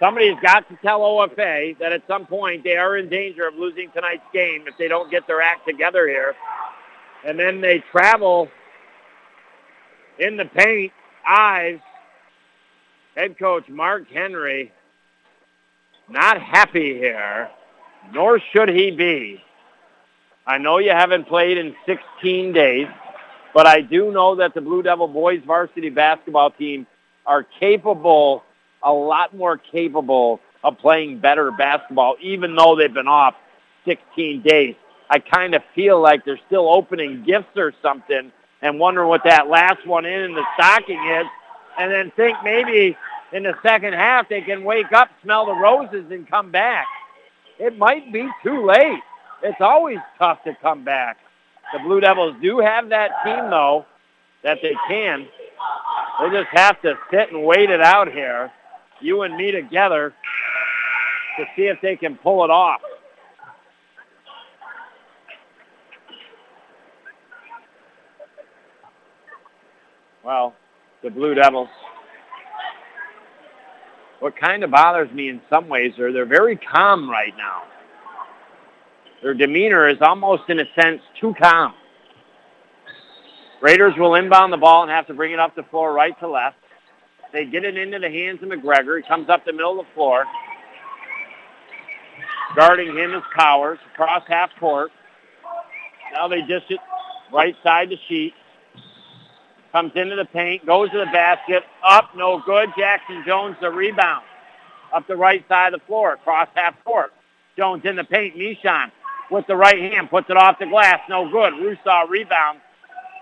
Somebody's 0.01 0.37
got 0.41 0.67
to 0.67 0.77
tell 0.81 0.99
OFA 0.99 1.77
that 1.79 1.93
at 1.93 2.03
some 2.07 2.25
point 2.25 2.65
they 2.65 2.75
are 2.75 2.97
in 2.97 3.07
danger 3.07 3.47
of 3.47 3.55
losing 3.55 3.89
tonight's 3.91 4.23
game 4.33 4.65
if 4.67 4.77
they 4.77 4.89
don't 4.89 5.09
get 5.09 5.27
their 5.27 5.41
act 5.41 5.65
together 5.65 6.09
here. 6.09 6.35
And 7.25 7.39
then 7.39 7.61
they 7.61 7.83
travel 7.91 8.49
in 10.17 10.37
the 10.37 10.45
paint. 10.45 10.93
Ives, 11.27 11.81
head 13.15 13.37
coach 13.37 13.67
Mark 13.69 14.09
Henry, 14.09 14.71
not 16.09 16.41
happy 16.41 16.95
here, 16.95 17.49
nor 18.13 18.39
should 18.51 18.69
he 18.69 18.89
be. 18.91 19.43
I 20.47 20.57
know 20.57 20.79
you 20.79 20.89
haven't 20.89 21.27
played 21.27 21.59
in 21.59 21.75
16 21.85 22.53
days, 22.53 22.87
but 23.53 23.67
I 23.67 23.81
do 23.81 24.11
know 24.11 24.35
that 24.37 24.55
the 24.55 24.61
Blue 24.61 24.81
Devil 24.81 25.07
boys 25.07 25.41
varsity 25.45 25.89
basketball 25.89 26.49
team 26.51 26.87
are 27.27 27.45
capable 27.59 28.43
a 28.83 28.91
lot 28.91 29.35
more 29.35 29.57
capable 29.57 30.39
of 30.63 30.77
playing 30.77 31.19
better 31.19 31.51
basketball, 31.51 32.15
even 32.21 32.55
though 32.55 32.75
they've 32.75 32.93
been 32.93 33.07
off 33.07 33.35
16 33.85 34.41
days. 34.41 34.75
I 35.09 35.19
kind 35.19 35.55
of 35.55 35.63
feel 35.73 35.99
like 35.99 36.25
they're 36.25 36.39
still 36.47 36.69
opening 36.69 37.23
gifts 37.23 37.57
or 37.57 37.73
something 37.81 38.31
and 38.61 38.79
wondering 38.79 39.07
what 39.07 39.23
that 39.23 39.47
last 39.47 39.85
one 39.87 40.05
in 40.05 40.33
the 40.33 40.43
stocking 40.55 40.99
is, 40.99 41.25
and 41.77 41.91
then 41.91 42.11
think 42.11 42.37
maybe 42.43 42.97
in 43.31 43.43
the 43.43 43.53
second 43.63 43.93
half 43.93 44.27
they 44.27 44.41
can 44.41 44.63
wake 44.63 44.91
up, 44.91 45.09
smell 45.23 45.45
the 45.45 45.55
roses, 45.55 46.11
and 46.11 46.29
come 46.29 46.51
back. 46.51 46.85
It 47.57 47.77
might 47.77 48.11
be 48.11 48.27
too 48.43 48.65
late. 48.65 48.99
It's 49.41 49.61
always 49.61 49.99
tough 50.17 50.43
to 50.43 50.55
come 50.61 50.83
back. 50.83 51.17
The 51.73 51.79
Blue 51.79 52.01
Devils 52.01 52.35
do 52.41 52.59
have 52.59 52.89
that 52.89 53.11
team, 53.23 53.49
though, 53.49 53.85
that 54.43 54.59
they 54.61 54.75
can. 54.87 55.27
They 56.19 56.29
just 56.29 56.49
have 56.51 56.81
to 56.81 56.97
sit 57.11 57.31
and 57.31 57.45
wait 57.45 57.69
it 57.69 57.81
out 57.81 58.11
here 58.11 58.51
you 59.01 59.21
and 59.21 59.35
me 59.35 59.51
together 59.51 60.13
to 61.37 61.45
see 61.55 61.63
if 61.63 61.79
they 61.81 61.95
can 61.95 62.15
pull 62.17 62.43
it 62.43 62.51
off. 62.51 62.81
Well, 70.29 70.53
the 71.01 71.09
Blue 71.09 71.33
Devils. 71.33 71.69
What 74.19 74.37
kind 74.37 74.63
of 74.63 74.69
bothers 74.69 75.11
me 75.11 75.27
in 75.27 75.41
some 75.49 75.67
ways 75.67 75.97
are 75.97 76.13
they're 76.13 76.27
very 76.27 76.55
calm 76.55 77.09
right 77.09 77.33
now. 77.35 77.63
Their 79.23 79.33
demeanor 79.33 79.89
is 79.89 79.97
almost 80.01 80.43
in 80.47 80.59
a 80.59 80.65
sense 80.79 81.01
too 81.19 81.33
calm. 81.41 81.73
Raiders 83.59 83.95
will 83.97 84.13
inbound 84.13 84.53
the 84.53 84.57
ball 84.57 84.83
and 84.83 84.91
have 84.91 85.07
to 85.07 85.15
bring 85.15 85.31
it 85.31 85.39
up 85.39 85.55
the 85.55 85.63
floor 85.63 85.93
right 85.93 86.13
to 86.19 86.29
left. 86.29 86.57
They 87.33 87.45
get 87.45 87.65
it 87.65 87.75
into 87.75 87.97
the 87.97 88.11
hands 88.11 88.37
of 88.43 88.49
McGregor. 88.49 88.97
He 89.01 89.07
comes 89.07 89.29
up 89.29 89.45
the 89.45 89.51
middle 89.51 89.79
of 89.79 89.87
the 89.87 89.93
floor. 89.95 90.25
Guarding 92.55 92.95
him 92.95 93.15
is 93.15 93.23
Powers 93.35 93.79
across 93.93 94.21
half 94.27 94.51
court. 94.59 94.91
Now 96.13 96.27
they 96.27 96.41
dish 96.41 96.65
it 96.69 96.79
right 97.33 97.55
side 97.63 97.89
the 97.89 97.97
sheet. 98.07 98.33
Comes 99.71 99.91
into 99.95 100.15
the 100.15 100.25
paint, 100.25 100.65
goes 100.65 100.89
to 100.91 100.97
the 100.97 101.05
basket, 101.05 101.63
up, 101.83 102.15
no 102.15 102.41
good. 102.45 102.69
Jackson 102.77 103.23
Jones 103.25 103.55
the 103.61 103.69
rebound. 103.69 104.25
Up 104.93 105.07
the 105.07 105.15
right 105.15 105.45
side 105.47 105.73
of 105.73 105.79
the 105.79 105.85
floor, 105.85 106.13
across 106.13 106.47
half 106.55 106.75
court. 106.83 107.13
Jones 107.55 107.83
in 107.85 107.95
the 107.95 108.03
paint, 108.03 108.35
Nishan 108.35 108.91
with 109.29 109.45
the 109.47 109.55
right 109.55 109.77
hand, 109.77 110.09
puts 110.09 110.29
it 110.29 110.37
off 110.37 110.57
the 110.59 110.65
glass, 110.65 110.99
no 111.07 111.29
good. 111.29 111.53
Rusaw 111.53 112.09
rebound. 112.09 112.59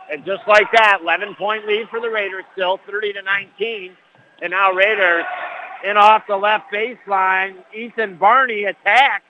And 0.09 0.23
just 0.25 0.47
like 0.47 0.71
that, 0.71 0.99
11-point 1.03 1.67
lead 1.67 1.89
for 1.89 1.99
the 1.99 2.09
Raiders 2.09 2.45
still, 2.53 2.79
30 2.89 3.13
to 3.13 3.21
19. 3.21 3.91
And 4.41 4.51
now 4.51 4.71
Raiders 4.71 5.25
in 5.83 5.97
off 5.97 6.23
the 6.27 6.37
left 6.37 6.71
baseline. 6.71 7.55
Ethan 7.75 8.17
Barney 8.17 8.63
attacks. 8.63 9.25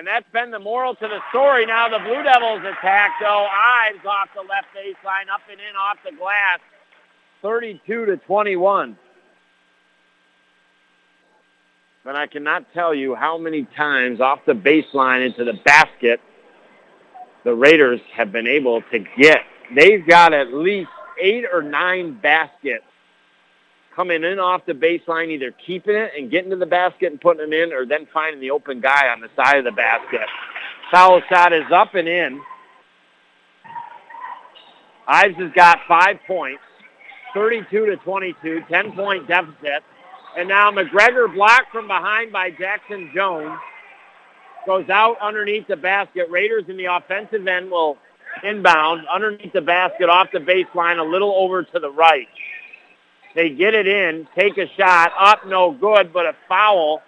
And 0.00 0.06
that's 0.06 0.24
been 0.32 0.50
the 0.50 0.58
moral 0.58 0.94
to 0.94 1.08
the 1.08 1.20
story. 1.28 1.66
Now 1.66 1.86
the 1.90 1.98
Blue 1.98 2.22
Devils 2.22 2.60
attack, 2.60 3.10
though. 3.20 3.46
Ives 3.46 4.02
off 4.06 4.30
the 4.34 4.40
left 4.40 4.68
baseline, 4.74 5.28
up 5.30 5.42
and 5.50 5.60
in 5.60 5.76
off 5.76 5.98
the 6.02 6.16
glass, 6.16 6.58
32 7.42 8.06
to 8.06 8.16
21. 8.16 8.96
But 12.02 12.16
I 12.16 12.26
cannot 12.28 12.64
tell 12.72 12.94
you 12.94 13.14
how 13.14 13.36
many 13.36 13.64
times 13.76 14.22
off 14.22 14.38
the 14.46 14.54
baseline 14.54 15.26
into 15.26 15.44
the 15.44 15.60
basket 15.66 16.18
the 17.44 17.54
Raiders 17.54 18.00
have 18.14 18.32
been 18.32 18.46
able 18.46 18.80
to 18.92 19.04
get. 19.18 19.40
They've 19.76 20.06
got 20.08 20.32
at 20.32 20.54
least 20.54 20.88
eight 21.20 21.44
or 21.52 21.60
nine 21.60 22.18
baskets 22.18 22.86
coming 24.00 24.24
in 24.24 24.38
off 24.38 24.62
the 24.64 24.72
baseline, 24.72 25.28
either 25.28 25.52
keeping 25.66 25.94
it 25.94 26.12
and 26.16 26.30
getting 26.30 26.48
to 26.48 26.56
the 26.56 26.64
basket 26.64 27.12
and 27.12 27.20
putting 27.20 27.52
it 27.52 27.54
in, 27.54 27.70
or 27.70 27.84
then 27.84 28.08
finding 28.14 28.40
the 28.40 28.50
open 28.50 28.80
guy 28.80 29.08
on 29.08 29.20
the 29.20 29.28
side 29.36 29.58
of 29.58 29.64
the 29.66 29.72
basket. 29.72 30.26
Foul 30.90 31.20
shot 31.28 31.52
is 31.52 31.70
up 31.70 31.94
and 31.94 32.08
in. 32.08 32.40
Ives 35.06 35.36
has 35.36 35.52
got 35.52 35.80
five 35.86 36.16
points, 36.26 36.62
32 37.34 37.86
to 37.86 37.96
22, 37.98 38.62
10-point 38.70 39.28
deficit. 39.28 39.82
And 40.38 40.48
now 40.48 40.70
McGregor 40.70 41.30
blocked 41.34 41.70
from 41.70 41.86
behind 41.86 42.32
by 42.32 42.50
Jackson 42.52 43.10
Jones. 43.14 43.58
Goes 44.64 44.88
out 44.88 45.16
underneath 45.20 45.66
the 45.68 45.76
basket. 45.76 46.30
Raiders 46.30 46.64
in 46.68 46.78
the 46.78 46.86
offensive 46.86 47.46
end 47.46 47.70
will 47.70 47.98
inbound 48.44 49.06
underneath 49.12 49.52
the 49.52 49.60
basket 49.60 50.08
off 50.08 50.28
the 50.32 50.38
baseline 50.38 50.98
a 50.98 51.02
little 51.02 51.34
over 51.34 51.64
to 51.64 51.78
the 51.78 51.90
right. 51.90 52.28
They 53.34 53.50
get 53.50 53.74
it 53.74 53.86
in, 53.86 54.26
take 54.36 54.58
a 54.58 54.66
shot, 54.76 55.12
up 55.18 55.46
no 55.46 55.70
good, 55.70 56.12
but 56.12 56.26
a 56.26 56.34
foul 56.48 57.02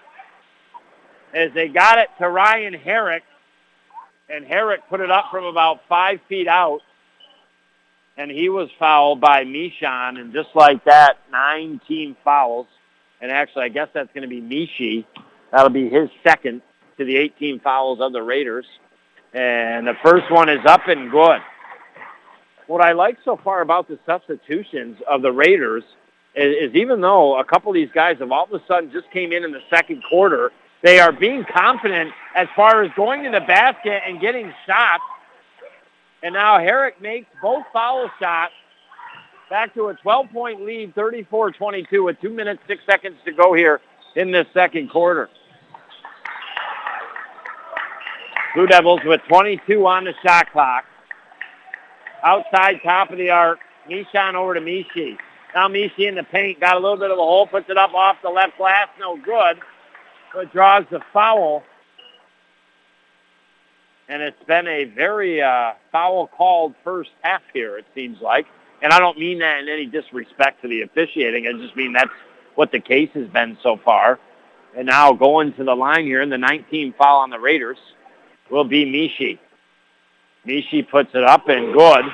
as 1.34 1.52
they 1.54 1.68
got 1.68 1.98
it 1.98 2.08
to 2.18 2.28
Ryan 2.28 2.74
Herrick. 2.74 3.24
And 4.28 4.46
Herrick 4.46 4.88
put 4.88 5.00
it 5.00 5.10
up 5.10 5.26
from 5.30 5.44
about 5.44 5.80
five 5.88 6.20
feet 6.28 6.46
out. 6.46 6.80
And 8.16 8.30
he 8.30 8.48
was 8.48 8.68
fouled 8.78 9.20
by 9.20 9.44
Mishon. 9.44 10.20
And 10.20 10.32
just 10.32 10.50
like 10.54 10.84
that, 10.84 11.18
nine 11.30 11.80
team 11.88 12.16
fouls. 12.24 12.66
And 13.20 13.30
actually, 13.30 13.64
I 13.64 13.68
guess 13.68 13.88
that's 13.92 14.12
going 14.14 14.28
to 14.28 14.28
be 14.28 14.40
Mishi. 14.40 15.04
That'll 15.50 15.70
be 15.70 15.88
his 15.88 16.08
second 16.22 16.62
to 16.98 17.04
the 17.04 17.16
18 17.16 17.60
fouls 17.60 18.00
of 18.00 18.12
the 18.12 18.22
Raiders. 18.22 18.66
And 19.34 19.86
the 19.86 19.94
first 20.04 20.30
one 20.30 20.48
is 20.48 20.64
up 20.66 20.82
and 20.86 21.10
good. 21.10 21.40
What 22.68 22.80
I 22.80 22.92
like 22.92 23.18
so 23.24 23.38
far 23.42 23.60
about 23.60 23.88
the 23.88 23.98
substitutions 24.06 24.98
of 25.08 25.22
the 25.22 25.32
Raiders 25.32 25.84
is, 26.34 26.70
is 26.70 26.74
even 26.74 27.00
though 27.00 27.38
a 27.38 27.44
couple 27.44 27.70
of 27.70 27.74
these 27.74 27.90
guys 27.94 28.16
have 28.18 28.32
all 28.32 28.44
of 28.44 28.52
a 28.52 28.64
sudden 28.66 28.90
just 28.92 29.10
came 29.10 29.32
in 29.32 29.44
in 29.44 29.52
the 29.52 29.60
second 29.70 30.02
quarter, 30.08 30.50
they 30.82 30.98
are 30.98 31.12
being 31.12 31.44
confident 31.44 32.10
as 32.34 32.48
far 32.56 32.82
as 32.82 32.90
going 32.96 33.22
to 33.24 33.30
the 33.30 33.40
basket 33.40 34.02
and 34.06 34.20
getting 34.20 34.52
shots. 34.66 35.02
And 36.22 36.34
now 36.34 36.58
Herrick 36.58 37.00
makes 37.00 37.26
both 37.40 37.64
foul 37.72 38.10
shots 38.18 38.52
back 39.50 39.74
to 39.74 39.88
a 39.88 39.94
12-point 39.94 40.64
lead, 40.64 40.94
34-22 40.94 42.04
with 42.04 42.20
2 42.20 42.30
minutes, 42.30 42.62
6 42.66 42.82
seconds 42.88 43.16
to 43.24 43.32
go 43.32 43.52
here 43.52 43.80
in 44.16 44.30
this 44.30 44.46
second 44.54 44.90
quarter. 44.90 45.28
Blue 48.54 48.66
Devils 48.66 49.00
with 49.04 49.20
22 49.28 49.86
on 49.86 50.04
the 50.04 50.12
shot 50.24 50.50
clock. 50.52 50.84
Outside 52.22 52.80
top 52.84 53.10
of 53.10 53.18
the 53.18 53.30
arc. 53.30 53.58
Mishon 53.90 54.34
over 54.34 54.54
to 54.54 54.60
Mishi. 54.60 55.16
Now 55.54 55.68
Mishi 55.68 56.08
in 56.08 56.14
the 56.14 56.22
paint. 56.22 56.60
Got 56.60 56.76
a 56.76 56.80
little 56.80 56.96
bit 56.96 57.10
of 57.10 57.18
a 57.18 57.22
hole. 57.22 57.46
Puts 57.46 57.68
it 57.68 57.76
up 57.76 57.94
off 57.94 58.16
the 58.22 58.30
left 58.30 58.56
glass. 58.58 58.88
No 58.98 59.16
good. 59.16 59.58
But 60.34 60.52
draws 60.52 60.84
the 60.90 61.00
foul. 61.12 61.62
And 64.08 64.22
it's 64.22 64.42
been 64.44 64.66
a 64.66 64.84
very 64.84 65.40
uh, 65.40 65.72
foul-called 65.90 66.74
first 66.84 67.10
half 67.22 67.42
here, 67.52 67.78
it 67.78 67.86
seems 67.94 68.20
like. 68.20 68.46
And 68.82 68.92
I 68.92 68.98
don't 68.98 69.18
mean 69.18 69.38
that 69.38 69.60
in 69.60 69.68
any 69.68 69.86
disrespect 69.86 70.62
to 70.62 70.68
the 70.68 70.82
officiating. 70.82 71.46
I 71.46 71.52
just 71.52 71.76
mean 71.76 71.92
that's 71.92 72.10
what 72.54 72.72
the 72.72 72.80
case 72.80 73.10
has 73.14 73.28
been 73.28 73.56
so 73.62 73.76
far. 73.76 74.18
And 74.76 74.86
now 74.86 75.12
going 75.12 75.52
to 75.54 75.64
the 75.64 75.74
line 75.74 76.04
here 76.04 76.20
in 76.20 76.30
the 76.30 76.38
19 76.38 76.94
foul 76.98 77.20
on 77.20 77.30
the 77.30 77.38
Raiders 77.38 77.78
will 78.50 78.64
be 78.64 78.84
Mishi. 78.84 79.38
Mishi 80.46 80.88
puts 80.88 81.10
it 81.14 81.22
up 81.22 81.48
and 81.48 81.72
good. 81.72 82.04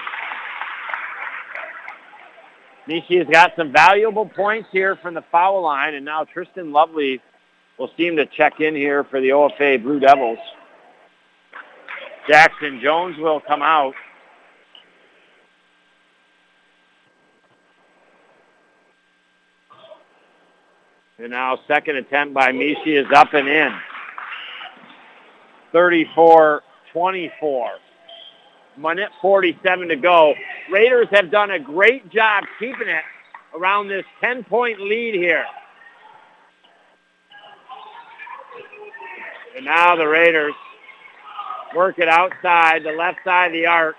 Mishi 2.89 3.19
has 3.19 3.27
got 3.27 3.53
some 3.55 3.71
valuable 3.71 4.27
points 4.27 4.71
here 4.73 4.97
from 4.97 5.13
the 5.13 5.23
foul 5.31 5.63
line, 5.63 5.95
and 5.95 6.07
now 6.07 6.25
Tristan 6.25 6.73
Lovely 6.73 7.21
will 7.79 7.91
seem 7.99 8.17
to 8.17 8.25
check 8.25 8.61
in 8.61 8.75
here 8.75 9.05
for 9.05 9.21
the 9.21 9.29
OFA 9.29 9.83
Blue 9.83 10.01
Devils. 10.01 10.39
Jackson 12.27 12.81
Jones 12.83 13.19
will 13.19 13.41
come 13.41 13.61
out. 13.61 13.95
And 21.19 21.31
now 21.31 21.59
second 21.67 21.97
attempt 21.97 22.33
by 22.33 22.53
Mishi 22.53 22.99
is 22.99 23.07
up 23.15 23.35
and 23.35 23.49
in. 23.49 23.73
34-24. 25.75 26.61
Minute 28.79 29.11
47 29.21 29.89
to 29.89 29.97
go. 29.97 30.35
Raiders 30.71 31.09
have 31.11 31.31
done 31.31 31.51
a 31.51 31.59
great 31.59 32.09
job 32.11 32.45
keeping 32.59 32.89
it 32.89 33.03
around 33.55 33.89
this 33.89 34.05
10-point 34.23 34.81
lead 34.81 35.15
here. 35.15 35.45
And 39.57 39.65
now 39.65 39.97
the 39.97 40.07
Raiders 40.07 40.55
work 41.75 41.99
it 41.99 42.09
outside, 42.09 42.85
the 42.85 42.93
left 42.93 43.19
side 43.25 43.47
of 43.47 43.53
the 43.53 43.67
arc. 43.67 43.97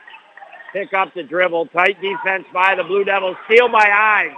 Pick 0.71 0.93
up 0.93 1.13
the 1.13 1.23
dribble. 1.23 1.65
Tight 1.67 1.99
defense 2.01 2.45
by 2.53 2.75
the 2.75 2.83
Blue 2.83 3.03
Devils. 3.03 3.35
Steal 3.45 3.67
by 3.69 3.89
Ives. 3.89 4.35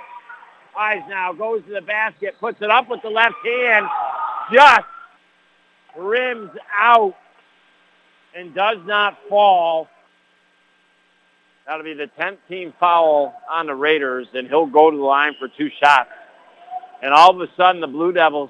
Ives 0.76 1.04
now 1.10 1.34
goes 1.34 1.62
to 1.66 1.74
the 1.74 1.82
basket, 1.82 2.36
puts 2.40 2.62
it 2.62 2.72
up 2.72 2.90
with 2.90 3.02
the 3.02 3.10
left 3.10 3.36
hand. 3.46 3.86
Just 4.52 4.88
rims 5.98 6.50
out 6.74 7.14
and 8.34 8.56
does 8.56 8.78
not 8.86 9.18
fall. 9.30 9.88
That'll 11.72 11.86
be 11.86 11.94
the 11.94 12.12
10th 12.20 12.40
team 12.50 12.74
foul 12.82 13.34
on 13.50 13.66
the 13.66 13.74
Raiders, 13.74 14.28
and 14.34 14.46
he'll 14.50 14.66
go 14.66 14.92
to 14.92 14.98
the 14.98 15.04
line 15.04 15.36
for 15.40 15.48
two 15.48 15.70
shots. 15.82 16.10
And 17.02 17.14
all 17.14 17.30
of 17.30 17.40
a 17.40 17.50
sudden, 17.56 17.80
the 17.80 17.88
Blue 17.88 18.12
Devils 18.12 18.50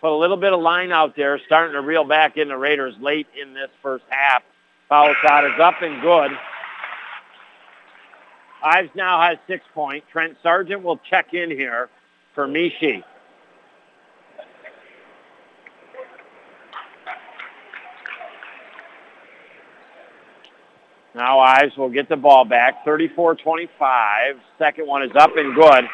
put 0.00 0.12
a 0.12 0.18
little 0.18 0.36
bit 0.36 0.52
of 0.52 0.60
line 0.60 0.90
out 0.90 1.14
there, 1.14 1.38
starting 1.46 1.74
to 1.74 1.80
reel 1.80 2.02
back 2.02 2.36
in 2.36 2.48
the 2.48 2.56
Raiders 2.56 2.96
late 3.00 3.28
in 3.40 3.54
this 3.54 3.68
first 3.84 4.02
half. 4.08 4.42
Foul 4.88 5.14
shot 5.22 5.44
is 5.44 5.60
up 5.60 5.80
and 5.80 6.02
good. 6.02 6.32
Ives 8.64 8.90
now 8.96 9.22
has 9.22 9.38
six 9.46 9.64
points. 9.72 10.08
Trent 10.10 10.36
Sargent 10.42 10.82
will 10.82 10.98
check 11.08 11.32
in 11.32 11.52
here 11.52 11.88
for 12.34 12.48
Mishi. 12.48 13.04
Now 21.20 21.38
Ives 21.38 21.76
will 21.76 21.90
get 21.90 22.08
the 22.08 22.16
ball 22.16 22.46
back. 22.46 22.82
34-25. 22.86 23.68
Second 24.58 24.86
one 24.86 25.02
is 25.02 25.10
up 25.14 25.36
and 25.36 25.54
good. 25.54 25.84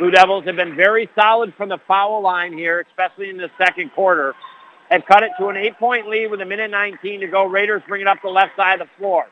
Blue 0.00 0.10
Devils 0.10 0.46
have 0.46 0.56
been 0.56 0.74
very 0.74 1.08
solid 1.14 1.54
from 1.56 1.68
the 1.68 1.78
foul 1.86 2.20
line 2.20 2.52
here, 2.52 2.84
especially 2.90 3.30
in 3.30 3.36
the 3.36 3.48
second 3.56 3.92
quarter. 3.92 4.34
Have 4.90 5.06
cut 5.06 5.22
it 5.22 5.30
to 5.38 5.46
an 5.46 5.56
eight-point 5.56 6.08
lead 6.08 6.28
with 6.28 6.40
a 6.40 6.44
minute 6.44 6.72
19 6.72 7.20
to 7.20 7.28
go. 7.28 7.44
Raiders 7.44 7.82
bring 7.86 8.00
it 8.00 8.08
up 8.08 8.18
the 8.20 8.28
left 8.28 8.56
side 8.56 8.80
of 8.80 8.88
the 8.88 8.92
floor. 8.98 9.26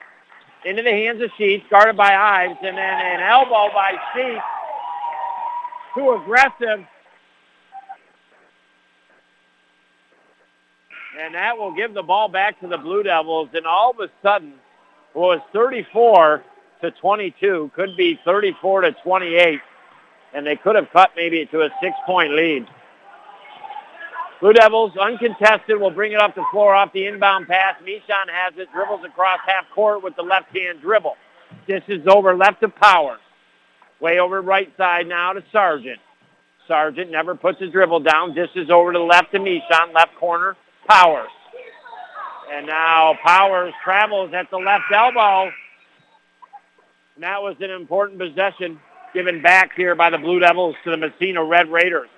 Into 0.64 0.84
the 0.84 0.93
hands 0.93 1.20
of 1.20 1.30
Sheets, 1.36 1.64
guarded 1.68 1.97
by 1.97 2.14
Ives, 2.14 2.59
and 2.62 2.78
then 2.78 2.78
an 2.78 3.20
elbow 3.28 3.66
by 3.74 3.95
Sheets. 4.14 4.45
Too 5.97 6.12
aggressive. 6.22 6.86
And 11.20 11.34
that 11.34 11.59
will 11.59 11.74
give 11.74 11.95
the 11.95 12.05
ball 12.05 12.28
back 12.28 12.61
to 12.61 12.68
the 12.68 12.78
Blue 12.78 13.03
Devils. 13.03 13.49
And 13.55 13.66
all 13.66 13.90
of 13.90 13.99
a 13.99 14.09
sudden, 14.22 14.55
was 15.15 15.41
34 15.53 16.43
to 16.83 16.91
22, 16.91 17.71
could 17.75 17.97
be 17.97 18.19
34 18.25 18.83
to 18.83 18.93
28, 19.05 19.61
and 20.35 20.47
they 20.47 20.57
could 20.57 20.77
have 20.77 20.89
cut 20.93 21.11
maybe 21.17 21.47
to 21.47 21.63
a 21.63 21.69
six-point 21.81 22.33
lead. 22.33 22.67
Blue 24.41 24.53
Devils, 24.53 24.97
uncontested, 24.97 25.79
will 25.79 25.93
bring 25.93 26.13
it 26.13 26.21
up 26.21 26.35
the 26.35 26.45
floor 26.51 26.75
off 26.75 26.93
the 26.93 27.07
inbound 27.07 27.47
pass. 27.47 27.77
Mishon 27.83 28.29
has 28.29 28.53
it, 28.57 28.69
dribbles 28.75 29.05
across 29.05 29.39
half 29.47 29.65
court 29.73 30.03
with 30.03 30.17
the 30.17 30.23
left-hand 30.23 30.81
dribble. 30.81 31.15
This 31.69 31.83
is 31.87 32.05
over 32.09 32.35
left 32.35 32.61
to 32.63 32.69
Powers. 32.69 33.21
Way 34.01 34.19
over 34.19 34.43
right 34.43 34.73
side 34.77 35.07
now 35.07 35.33
to 35.33 35.45
Sargent. 35.53 36.01
Sargent 36.67 37.11
never 37.11 37.37
puts 37.37 37.61
his 37.61 37.71
dribble 37.71 38.01
down. 38.01 38.35
This 38.35 38.49
is 38.57 38.69
over 38.69 38.93
to 38.93 38.99
the 38.99 39.05
left 39.05 39.31
to 39.33 39.39
Mishon, 39.39 39.95
left 39.95 40.17
corner, 40.19 40.57
Powers. 40.89 41.31
And 42.51 42.66
now 42.66 43.18
Powers 43.22 43.74
travels 43.84 44.32
at 44.34 44.51
the 44.51 44.59
left 44.59 44.84
elbow. 44.93 45.53
And 47.14 47.24
that 47.24 47.43
was 47.43 47.57
an 47.61 47.70
important 47.70 48.18
possession 48.18 48.80
given 49.12 49.43
back 49.43 49.72
here 49.76 49.95
by 49.95 50.11
the 50.11 50.18
Blue 50.18 50.40
Devils 50.40 50.76
to 50.84 50.90
the 50.90 50.97
Massena 50.97 51.45
Red 51.45 51.70
Raiders. 51.70 52.09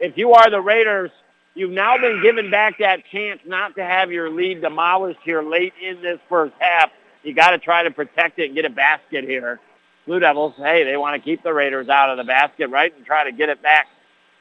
If 0.00 0.18
you 0.18 0.32
are 0.32 0.50
the 0.50 0.60
Raiders, 0.60 1.10
You've 1.58 1.72
now 1.72 1.98
been 1.98 2.22
given 2.22 2.52
back 2.52 2.78
that 2.78 3.00
chance 3.10 3.40
not 3.44 3.74
to 3.74 3.84
have 3.84 4.12
your 4.12 4.30
lead 4.30 4.60
demolished 4.60 5.18
here 5.24 5.42
late 5.42 5.72
in 5.82 6.00
this 6.00 6.20
first 6.28 6.54
half. 6.60 6.90
You 7.24 7.34
got 7.34 7.50
to 7.50 7.58
try 7.58 7.82
to 7.82 7.90
protect 7.90 8.38
it 8.38 8.46
and 8.46 8.54
get 8.54 8.64
a 8.64 8.70
basket 8.70 9.24
here. 9.24 9.58
Blue 10.06 10.20
Devils, 10.20 10.54
hey, 10.56 10.84
they 10.84 10.96
want 10.96 11.20
to 11.20 11.20
keep 11.20 11.42
the 11.42 11.52
Raiders 11.52 11.88
out 11.88 12.10
of 12.10 12.16
the 12.16 12.22
basket, 12.22 12.68
right, 12.68 12.94
and 12.96 13.04
try 13.04 13.24
to 13.24 13.32
get 13.32 13.48
it 13.48 13.60
back 13.60 13.88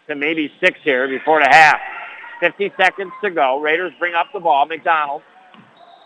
to 0.07 0.13
maybe 0.13 0.51
six 0.59 0.80
here 0.84 1.07
before 1.07 1.41
the 1.41 1.49
half. 1.49 1.80
50 2.40 2.74
seconds 2.78 3.12
to 3.24 3.30
go. 3.30 3.60
Raiders 3.60 3.94
bring 4.00 4.14
up 4.14 4.28
the 4.34 4.40
ball. 4.40 4.66
McDonald 4.66 5.22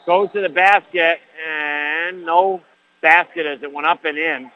goes 0.05 0.31
to 0.33 0.41
the 0.41 0.49
basket, 0.49 1.19
and 1.47 2.25
no 2.25 2.61
basket 3.01 3.45
as 3.45 3.61
it 3.63 3.71
went 3.71 3.87
up 3.87 4.05
and 4.05 4.17
in. 4.17 4.51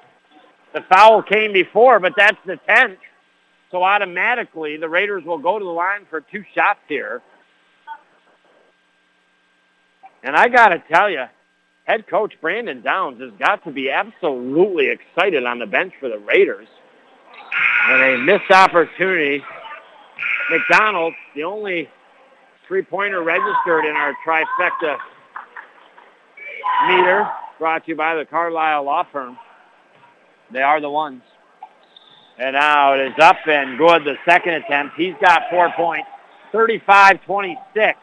The 0.74 0.82
foul 0.82 1.22
came 1.24 1.54
before, 1.54 2.00
but 2.00 2.14
that's 2.18 2.38
the 2.46 2.60
10th. 2.68 2.98
So 3.72 3.84
automatically, 3.84 4.78
the 4.78 4.90
Raiders 4.90 5.24
will 5.24 5.38
go 5.38 5.58
to 5.58 5.66
the 5.66 5.72
line 5.72 6.06
for 6.10 6.22
two 6.22 6.44
shots 6.54 6.80
here. 6.88 7.22
And 10.24 10.36
I 10.36 10.48
got 10.48 10.70
to 10.70 10.84
tell 10.92 11.10
you, 11.10 11.26
head 11.86 12.08
coach 12.08 12.34
Brandon 12.42 12.82
Downs 12.82 13.22
has 13.22 13.32
got 13.40 13.64
to 13.66 13.72
be 13.72 13.90
absolutely 13.90 14.90
excited 14.90 15.46
on 15.46 15.60
the 15.60 15.66
bench 15.66 15.94
for 16.00 16.10
the 16.10 16.20
Raiders. 16.20 16.68
And 17.90 18.02
a 18.02 18.18
missed 18.18 18.52
opportunity. 18.52 19.44
McDonald, 20.50 21.14
the 21.36 21.44
only 21.44 21.90
three-pointer 22.68 23.24
registered 23.24 23.86
in 23.86 23.96
our 23.96 24.14
trifecta 24.26 24.98
meter, 26.88 27.28
brought 27.60 27.86
to 27.86 27.92
you 27.92 27.96
by 27.96 28.16
the 28.16 28.26
Carlisle 28.26 28.84
Law 28.84 29.06
Firm. 29.12 29.38
They 30.52 30.62
are 30.62 30.82
the 30.82 30.90
ones. 30.90 31.22
And 32.38 32.54
now 32.54 32.94
it 32.94 33.08
is 33.08 33.14
up 33.20 33.38
and 33.48 33.78
good. 33.78 34.04
The 34.04 34.16
second 34.26 34.56
attempt. 34.56 34.96
He's 34.98 35.16
got 35.22 35.44
four 35.50 35.72
points. 35.76 36.10
35-26. 36.54 37.94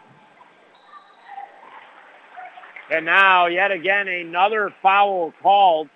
And 2.91 3.07
now 3.07 3.47
yet 3.47 3.71
again 3.71 4.09
another 4.09 4.75
foul 4.83 5.33
called 5.43 5.89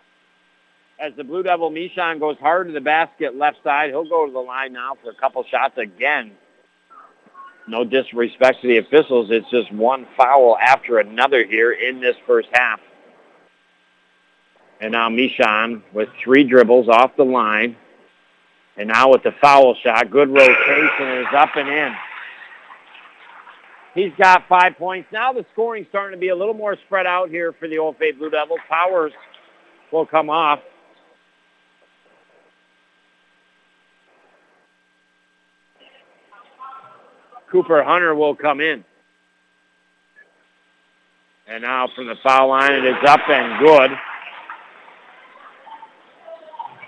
as 0.98 1.12
the 1.16 1.24
Blue 1.24 1.42
Devil 1.42 1.70
Mishon 1.70 2.18
goes 2.18 2.36
hard 2.38 2.68
to 2.68 2.72
the 2.72 2.80
basket 2.80 3.36
left 3.36 3.58
side. 3.62 3.90
He'll 3.90 4.08
go 4.08 4.26
to 4.26 4.32
the 4.32 4.38
line 4.38 4.72
now 4.72 4.96
for 5.02 5.10
a 5.10 5.14
couple 5.14 5.44
shots 5.44 5.76
again. 5.76 6.32
No 7.68 7.84
disrespect 7.84 8.62
to 8.62 8.68
the 8.68 8.78
officials. 8.78 9.28
It's 9.30 9.50
just 9.50 9.72
one 9.72 10.06
foul 10.16 10.56
after 10.56 10.98
another 10.98 11.44
here 11.44 11.72
in 11.72 12.00
this 12.00 12.16
first 12.26 12.48
half. 12.52 12.80
And 14.80 14.92
now 14.92 15.08
Mishon 15.08 15.82
with 15.92 16.08
three 16.22 16.44
dribbles 16.44 16.88
off 16.88 17.16
the 17.16 17.24
line. 17.24 17.76
And 18.76 18.88
now 18.88 19.10
with 19.10 19.22
the 19.22 19.32
foul 19.40 19.74
shot, 19.82 20.10
good 20.10 20.28
rotation 20.28 21.08
is 21.18 21.26
up 21.34 21.56
and 21.56 21.68
in. 21.68 21.94
He's 23.94 24.12
got 24.18 24.46
five 24.48 24.76
points. 24.76 25.08
Now 25.10 25.32
the 25.32 25.46
scoring's 25.52 25.86
starting 25.88 26.16
to 26.16 26.20
be 26.20 26.28
a 26.28 26.36
little 26.36 26.54
more 26.54 26.76
spread 26.86 27.06
out 27.06 27.30
here 27.30 27.54
for 27.58 27.66
the 27.66 27.78
Old 27.78 27.96
Faith 27.96 28.18
Blue 28.18 28.28
Devils. 28.28 28.60
Powers 28.68 29.12
will 29.90 30.04
come 30.06 30.28
off. 30.28 30.60
Cooper 37.50 37.82
Hunter 37.82 38.14
will 38.14 38.34
come 38.34 38.60
in. 38.60 38.84
And 41.48 41.62
now 41.62 41.88
from 41.94 42.06
the 42.06 42.16
foul 42.22 42.48
line, 42.48 42.72
it 42.72 42.84
is 42.84 42.96
up 43.06 43.20
and 43.28 43.64
good. 43.64 43.90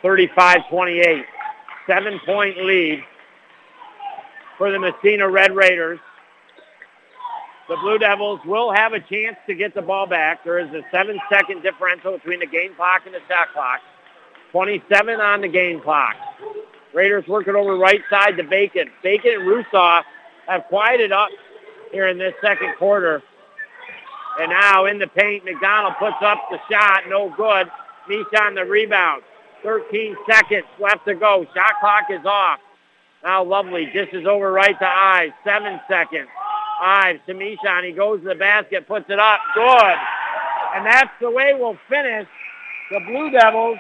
35-28. 0.02 1.22
Seven-point 1.86 2.58
lead 2.64 3.04
for 4.58 4.70
the 4.70 4.78
Massena 4.78 5.28
Red 5.28 5.54
Raiders. 5.54 6.00
The 7.68 7.76
Blue 7.76 7.98
Devils 7.98 8.40
will 8.44 8.72
have 8.72 8.94
a 8.94 9.00
chance 9.00 9.36
to 9.46 9.54
get 9.54 9.74
the 9.74 9.82
ball 9.82 10.06
back. 10.06 10.42
There 10.42 10.58
is 10.58 10.72
a 10.74 10.82
seven-second 10.90 11.62
differential 11.62 12.12
between 12.12 12.40
the 12.40 12.46
game 12.46 12.74
clock 12.74 13.02
and 13.06 13.14
the 13.14 13.20
shot 13.28 13.52
clock. 13.52 13.80
27 14.52 15.20
on 15.20 15.42
the 15.42 15.48
game 15.48 15.80
clock. 15.80 16.16
Raiders 16.94 17.26
working 17.28 17.54
over 17.54 17.76
right 17.76 18.00
side 18.10 18.36
to 18.38 18.42
Bacon. 18.42 18.90
Bacon 19.02 19.32
and 19.32 19.42
Rusaw 19.42 20.02
have 20.48 20.64
quieted 20.68 21.12
up 21.12 21.28
here 21.92 22.08
in 22.08 22.18
this 22.18 22.34
second 22.42 22.74
quarter. 22.78 23.22
And 24.40 24.50
now 24.50 24.86
in 24.86 24.98
the 24.98 25.06
paint, 25.06 25.44
McDonald 25.44 25.94
puts 25.98 26.16
up 26.22 26.38
the 26.50 26.58
shot. 26.70 27.02
No 27.08 27.32
good. 27.36 27.68
on 28.40 28.54
the 28.54 28.64
rebound. 28.64 29.22
13 29.62 30.16
seconds 30.28 30.64
left 30.78 31.04
to 31.06 31.14
go. 31.14 31.44
Shot 31.54 31.72
clock 31.80 32.04
is 32.10 32.24
off. 32.24 32.60
Now 33.24 33.44
Lovely 33.44 33.86
dishes 33.86 34.26
over 34.26 34.52
right 34.52 34.78
to 34.78 34.86
Ives. 34.86 35.32
Seven 35.44 35.80
seconds. 35.88 36.28
Ives 36.80 37.20
to 37.26 37.34
Mishon. 37.34 37.84
He 37.84 37.92
goes 37.92 38.20
to 38.20 38.28
the 38.28 38.34
basket, 38.36 38.86
puts 38.86 39.06
it 39.10 39.18
up. 39.18 39.40
Good. 39.54 39.96
And 40.74 40.86
that's 40.86 41.10
the 41.20 41.30
way 41.30 41.54
we'll 41.58 41.78
finish. 41.88 42.28
The 42.90 43.00
Blue 43.00 43.30
Devils 43.30 43.78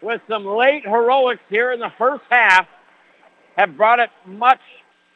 with 0.00 0.20
some 0.28 0.46
late 0.46 0.84
heroics 0.84 1.42
here 1.50 1.72
in 1.72 1.80
the 1.80 1.92
first 1.98 2.22
half 2.30 2.66
have 3.60 3.76
brought 3.76 4.00
it 4.00 4.08
much 4.24 4.60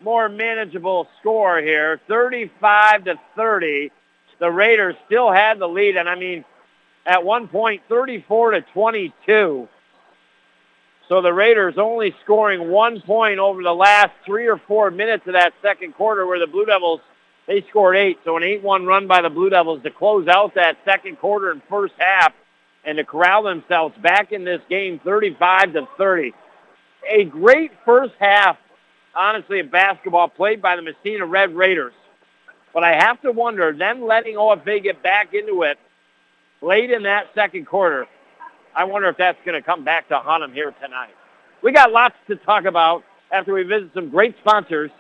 more 0.01 0.29
manageable 0.29 1.09
score 1.21 1.61
here. 1.61 1.99
35 2.09 3.05
to 3.05 3.15
30. 3.35 3.91
The 4.39 4.51
Raiders 4.51 4.97
still 5.07 5.33
had 5.33 5.59
the 5.59 5.67
lead. 5.67 5.97
And 5.97 6.09
I 6.09 6.15
mean, 6.15 6.45
at 7.07 7.25
one 7.25 7.49
point 7.49 7.83
34 7.89 8.51
to 8.53 8.61
22. 8.61 9.69
So 11.09 11.23
the 11.23 11.33
Raiders 11.33 11.75
only 11.79 12.15
scoring 12.23 12.71
one 12.71 13.01
point 13.01 13.39
over 13.39 13.63
the 13.63 13.75
last 13.75 14.11
three 14.27 14.47
or 14.47 14.59
four 14.59 14.91
minutes 14.91 15.27
of 15.27 15.33
that 15.33 15.55
second 15.63 15.95
quarter 15.95 16.27
where 16.27 16.39
the 16.39 16.47
Blue 16.47 16.67
Devils, 16.67 17.01
they 17.47 17.65
scored 17.71 17.97
eight. 17.97 18.19
So 18.25 18.37
an 18.37 18.43
8-1 18.43 18.87
run 18.87 19.07
by 19.07 19.23
the 19.23 19.31
Blue 19.31 19.49
Devils 19.49 19.83
to 19.85 19.91
close 19.91 20.29
out 20.29 20.55
that 20.57 20.77
second 20.85 21.19
quarter 21.19 21.51
and 21.51 21.63
first 21.71 21.95
half 21.97 22.35
and 22.85 22.99
to 22.99 23.05
corral 23.05 23.43
themselves 23.43 23.95
back 24.03 24.33
in 24.33 24.45
this 24.45 24.61
game 24.69 25.01
35 25.03 25.73
to 25.73 25.89
30. 25.97 26.35
A 27.11 27.25
great 27.25 27.73
first 27.85 28.15
half, 28.19 28.57
honestly, 29.15 29.61
of 29.61 29.71
basketball 29.71 30.29
played 30.29 30.63
by 30.63 30.77
the 30.77 30.83
Massena 30.83 31.27
Red 31.27 31.55
Raiders. 31.55 31.93
But 32.73 32.85
I 32.85 32.93
have 32.93 33.21
to 33.23 33.31
wonder, 33.31 33.73
them 33.73 34.05
letting 34.05 34.35
OFA 34.37 34.83
get 34.83 35.03
back 35.03 35.33
into 35.33 35.63
it 35.63 35.79
late 36.61 36.91
in 36.91 37.05
that 37.05 37.27
second 37.35 37.67
quarter, 37.67 38.07
I 38.75 38.85
wonder 38.85 39.09
if 39.09 39.17
that's 39.17 39.39
going 39.45 39.61
to 39.61 39.65
come 39.65 39.85
back 39.85 40.09
to 40.09 40.19
haunt 40.19 40.43
them 40.43 40.53
here 40.53 40.75
tonight. 40.83 41.15
We 41.63 41.73
got 41.73 41.93
lots 41.93 42.17
to 42.27 42.37
talk 42.37 42.65
about 42.65 43.05
after 43.31 43.55
we 43.55 43.63
visit 43.63 43.91
some 43.95 44.11
great 44.11 44.37
sponsors 44.41 44.91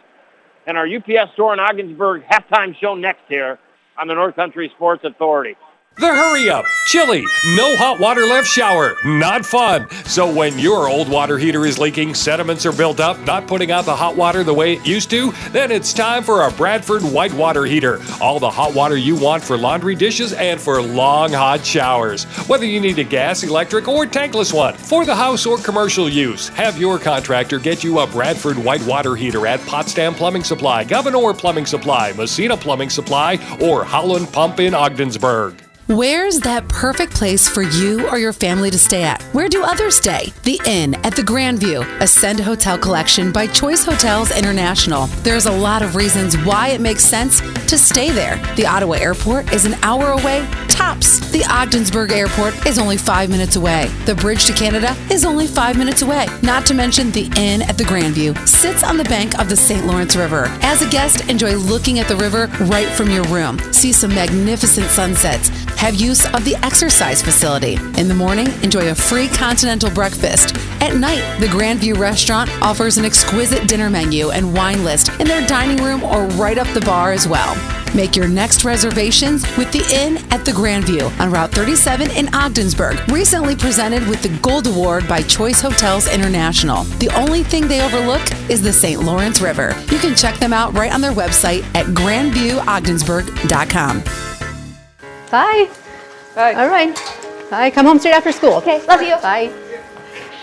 and 0.66 0.78
our 0.78 0.86
UPS 0.86 1.32
store 1.32 1.52
in 1.52 1.60
Ogdensburg 1.60 2.22
halftime 2.30 2.76
show 2.76 2.94
next 2.94 3.22
here 3.28 3.58
on 3.98 4.08
the 4.08 4.14
North 4.14 4.36
Country 4.36 4.70
Sports 4.76 5.04
Authority. 5.04 5.56
The 5.96 6.08
hurry 6.08 6.50
up, 6.50 6.64
chilly, 6.88 7.24
no 7.54 7.76
hot 7.76 8.00
water 8.00 8.26
left 8.26 8.48
shower, 8.48 8.96
not 9.04 9.46
fun. 9.46 9.88
So 10.06 10.30
when 10.30 10.58
your 10.58 10.88
old 10.88 11.08
water 11.08 11.38
heater 11.38 11.64
is 11.66 11.78
leaking, 11.78 12.14
sediments 12.14 12.66
are 12.66 12.72
built 12.72 12.98
up, 12.98 13.20
not 13.20 13.46
putting 13.46 13.70
out 13.70 13.84
the 13.84 13.94
hot 13.94 14.16
water 14.16 14.42
the 14.42 14.52
way 14.52 14.72
it 14.72 14.84
used 14.84 15.08
to, 15.10 15.30
then 15.52 15.70
it's 15.70 15.92
time 15.92 16.24
for 16.24 16.42
a 16.42 16.50
Bradford 16.50 17.02
white 17.02 17.32
water 17.34 17.64
heater. 17.64 18.00
All 18.20 18.40
the 18.40 18.50
hot 18.50 18.74
water 18.74 18.96
you 18.96 19.14
want 19.14 19.44
for 19.44 19.56
laundry 19.56 19.94
dishes 19.94 20.32
and 20.32 20.60
for 20.60 20.82
long 20.82 21.32
hot 21.32 21.64
showers. 21.64 22.24
Whether 22.48 22.66
you 22.66 22.80
need 22.80 22.98
a 22.98 23.04
gas, 23.04 23.44
electric, 23.44 23.86
or 23.86 24.04
tankless 24.04 24.52
one 24.52 24.74
for 24.74 25.04
the 25.04 25.14
house 25.14 25.46
or 25.46 25.58
commercial 25.58 26.08
use, 26.08 26.48
have 26.48 26.76
your 26.76 26.98
contractor 26.98 27.60
get 27.60 27.84
you 27.84 28.00
a 28.00 28.06
Bradford 28.08 28.58
white 28.58 28.84
water 28.84 29.14
heater 29.14 29.46
at 29.46 29.60
Potsdam 29.60 30.14
Plumbing 30.14 30.42
Supply, 30.42 30.82
Gouverneur 30.82 31.34
Plumbing 31.34 31.66
Supply, 31.66 32.12
Massena 32.14 32.56
Plumbing 32.56 32.90
Supply, 32.90 33.38
or 33.60 33.84
Howland 33.84 34.32
Pump 34.32 34.58
in 34.58 34.74
Ogdensburg. 34.74 35.63
Where's 35.86 36.38
that 36.40 36.66
perfect 36.70 37.12
place 37.12 37.46
for 37.46 37.60
you 37.60 38.08
or 38.08 38.18
your 38.18 38.32
family 38.32 38.70
to 38.70 38.78
stay 38.78 39.02
at? 39.02 39.20
Where 39.34 39.50
do 39.50 39.62
others 39.62 39.96
stay? 39.96 40.32
The 40.44 40.58
Inn 40.66 40.94
at 41.04 41.14
the 41.14 41.20
Grandview, 41.20 42.00
Ascend 42.00 42.40
Hotel 42.40 42.78
Collection 42.78 43.30
by 43.30 43.48
Choice 43.48 43.84
Hotels 43.84 44.30
International. 44.30 45.08
There's 45.24 45.44
a 45.44 45.52
lot 45.52 45.82
of 45.82 45.94
reasons 45.94 46.38
why 46.38 46.68
it 46.68 46.80
makes 46.80 47.04
sense 47.04 47.42
to 47.68 47.76
stay 47.76 48.10
there. 48.10 48.36
The 48.56 48.64
Ottawa 48.64 48.94
Airport 48.94 49.52
is 49.52 49.66
an 49.66 49.74
hour 49.82 50.12
away, 50.12 50.48
tops. 50.74 51.20
The 51.30 51.44
Ogdensburg 51.50 52.12
Airport 52.12 52.66
is 52.66 52.78
only 52.78 52.96
five 52.96 53.30
minutes 53.30 53.56
away. 53.56 53.86
The 54.04 54.14
bridge 54.14 54.44
to 54.46 54.52
Canada 54.52 54.96
is 55.10 55.24
only 55.24 55.46
five 55.46 55.78
minutes 55.78 56.02
away. 56.02 56.26
Not 56.42 56.66
to 56.66 56.74
mention 56.74 57.10
the 57.10 57.30
Inn 57.36 57.62
at 57.62 57.78
the 57.78 57.84
Grandview 57.84 58.36
sits 58.46 58.82
on 58.82 58.96
the 58.96 59.04
bank 59.04 59.38
of 59.38 59.48
the 59.48 59.56
St. 59.56 59.86
Lawrence 59.86 60.16
River. 60.16 60.46
As 60.62 60.82
a 60.82 60.90
guest, 60.90 61.28
enjoy 61.28 61.54
looking 61.56 61.98
at 61.98 62.08
the 62.08 62.16
river 62.16 62.48
right 62.62 62.88
from 62.88 63.10
your 63.10 63.24
room. 63.24 63.58
See 63.72 63.92
some 63.92 64.14
magnificent 64.14 64.86
sunsets 64.88 65.48
have 65.76 65.94
use 65.94 66.26
of 66.34 66.44
the 66.44 66.56
exercise 66.64 67.22
facility. 67.22 67.74
In 67.98 68.08
the 68.08 68.14
morning, 68.14 68.48
enjoy 68.62 68.90
a 68.90 68.94
free 68.94 69.28
continental 69.28 69.90
breakfast. 69.90 70.56
At 70.80 70.96
night, 70.96 71.38
the 71.40 71.46
Grandview 71.46 71.98
Restaurant 71.98 72.50
offers 72.62 72.98
an 72.98 73.04
exquisite 73.04 73.68
dinner 73.68 73.90
menu 73.90 74.30
and 74.30 74.54
wine 74.54 74.84
list 74.84 75.08
in 75.20 75.26
their 75.26 75.46
dining 75.46 75.82
room 75.84 76.02
or 76.02 76.26
right 76.38 76.58
up 76.58 76.68
the 76.74 76.80
bar 76.80 77.12
as 77.12 77.28
well. 77.28 77.83
Make 77.94 78.16
your 78.16 78.26
next 78.26 78.64
reservations 78.64 79.44
with 79.56 79.70
the 79.70 79.84
Inn 79.94 80.16
at 80.32 80.44
the 80.44 80.50
Grandview 80.50 81.16
on 81.20 81.30
Route 81.30 81.52
37 81.52 82.10
in 82.10 82.34
Ogdensburg. 82.34 82.98
Recently 83.08 83.54
presented 83.54 84.04
with 84.08 84.20
the 84.20 84.30
Gold 84.40 84.66
Award 84.66 85.06
by 85.08 85.22
Choice 85.22 85.60
Hotels 85.60 86.12
International. 86.12 86.82
The 86.98 87.08
only 87.10 87.44
thing 87.44 87.68
they 87.68 87.82
overlook 87.82 88.20
is 88.50 88.60
the 88.62 88.72
St. 88.72 89.00
Lawrence 89.00 89.40
River. 89.40 89.76
You 89.92 89.98
can 89.98 90.16
check 90.16 90.34
them 90.40 90.52
out 90.52 90.74
right 90.74 90.92
on 90.92 91.00
their 91.00 91.12
website 91.12 91.62
at 91.76 91.86
grandviewogdensburg.com. 91.86 94.02
Bye. 95.30 95.70
Bye. 96.34 96.54
All 96.54 96.68
right. 96.68 96.96
Bye. 97.48 97.70
Come 97.70 97.86
home 97.86 98.00
straight 98.00 98.14
after 98.14 98.32
school. 98.32 98.54
Okay, 98.54 98.84
love 98.86 99.02
you. 99.02 99.14
Bye. 99.22 99.52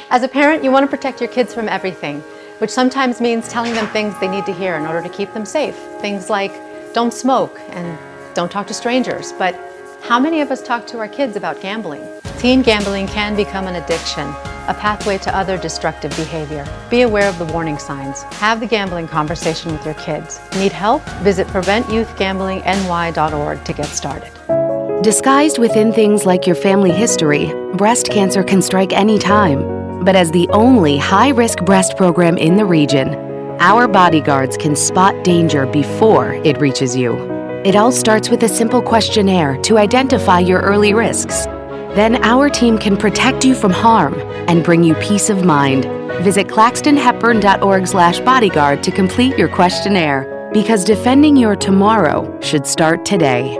As 0.10 0.24
a 0.24 0.30
parent, 0.30 0.64
you 0.64 0.72
want 0.72 0.90
to 0.90 0.90
protect 0.90 1.20
your 1.20 1.30
kids 1.30 1.54
from 1.54 1.68
everything, 1.68 2.22
which 2.60 2.70
sometimes 2.70 3.20
means 3.20 3.50
telling 3.50 3.74
them 3.74 3.88
things 3.88 4.18
they 4.22 4.30
need 4.30 4.46
to 4.46 4.54
hear 4.54 4.76
in 4.76 4.86
order 4.86 5.02
to 5.02 5.10
keep 5.10 5.34
them 5.34 5.44
safe. 5.46 5.76
Things 6.00 6.30
like 6.30 6.54
don't 6.94 7.14
smoke 7.14 7.60
and 7.70 7.98
don't 8.34 8.52
talk 8.52 8.68
to 8.68 8.74
strangers. 8.74 9.34
But 9.34 9.60
how 10.02 10.20
many 10.20 10.42
of 10.42 10.52
us 10.52 10.62
talk 10.62 10.86
to 10.88 11.00
our 11.00 11.08
kids 11.08 11.36
about 11.36 11.62
gambling? 11.62 12.06
Teen 12.38 12.62
gambling 12.62 13.08
can 13.08 13.36
become 13.36 13.68
an 13.68 13.76
addiction, 13.76 14.28
a 14.68 14.76
pathway 14.80 15.18
to 15.20 15.38
other 15.38 15.58
destructive 15.58 16.12
behavior. 16.16 16.66
Be 16.90 17.04
aware 17.04 17.30
of 17.30 17.38
the 17.38 17.46
warning 17.46 17.78
signs. 17.78 18.24
Have 18.24 18.60
the 18.60 18.66
gambling 18.66 19.08
conversation 19.08 19.72
with 19.72 19.86
your 19.86 19.94
kids. 19.96 20.40
Need 20.56 20.72
help? 20.72 21.04
Visit 21.22 21.46
PreventYouthGamblingNY.org 21.48 23.64
to 23.64 23.74
get 23.74 23.86
started. 23.86 24.32
Disguised 25.04 25.60
within 25.60 25.94
things 25.94 26.26
like 26.26 26.48
your 26.48 26.56
family 26.56 26.92
history, 26.92 27.54
breast 27.76 28.10
cancer 28.10 28.44
can 28.44 28.62
strike 28.62 28.94
any 28.94 29.20
time. 29.20 30.04
But 30.04 30.16
as 30.16 30.32
the 30.32 30.50
only 30.50 30.98
high 30.98 31.30
risk 31.30 31.60
breast 31.60 31.96
program 31.96 32.38
in 32.38 32.58
the 32.58 32.66
region, 32.66 33.31
our 33.62 33.88
bodyguards 33.88 34.58
can 34.58 34.76
spot 34.76 35.24
danger 35.24 35.66
before 35.68 36.34
it 36.44 36.58
reaches 36.58 36.96
you. 36.96 37.16
It 37.64 37.76
all 37.76 37.92
starts 37.92 38.28
with 38.28 38.42
a 38.42 38.50
simple 38.50 38.82
questionnaire 38.82 39.56
to 39.62 39.78
identify 39.78 40.40
your 40.40 40.62
early 40.62 40.96
risks. 40.96 41.46
Then 41.94 42.24
our 42.24 42.50
team 42.50 42.80
can 42.80 42.98
protect 42.98 43.46
you 43.46 43.54
from 43.54 43.72
harm 43.72 44.16
and 44.50 44.64
bring 44.64 44.84
you 44.84 44.96
peace 44.96 45.30
of 45.30 45.46
mind. 45.46 45.86
Visit 46.24 46.48
claxtonhepburn.org/bodyguard 46.48 48.82
to 48.82 48.92
complete 48.92 49.38
your 49.38 49.48
questionnaire 49.48 50.50
because 50.52 50.84
defending 50.84 51.38
your 51.38 51.56
tomorrow 51.56 52.36
should 52.42 52.66
start 52.66 53.06
today. 53.06 53.60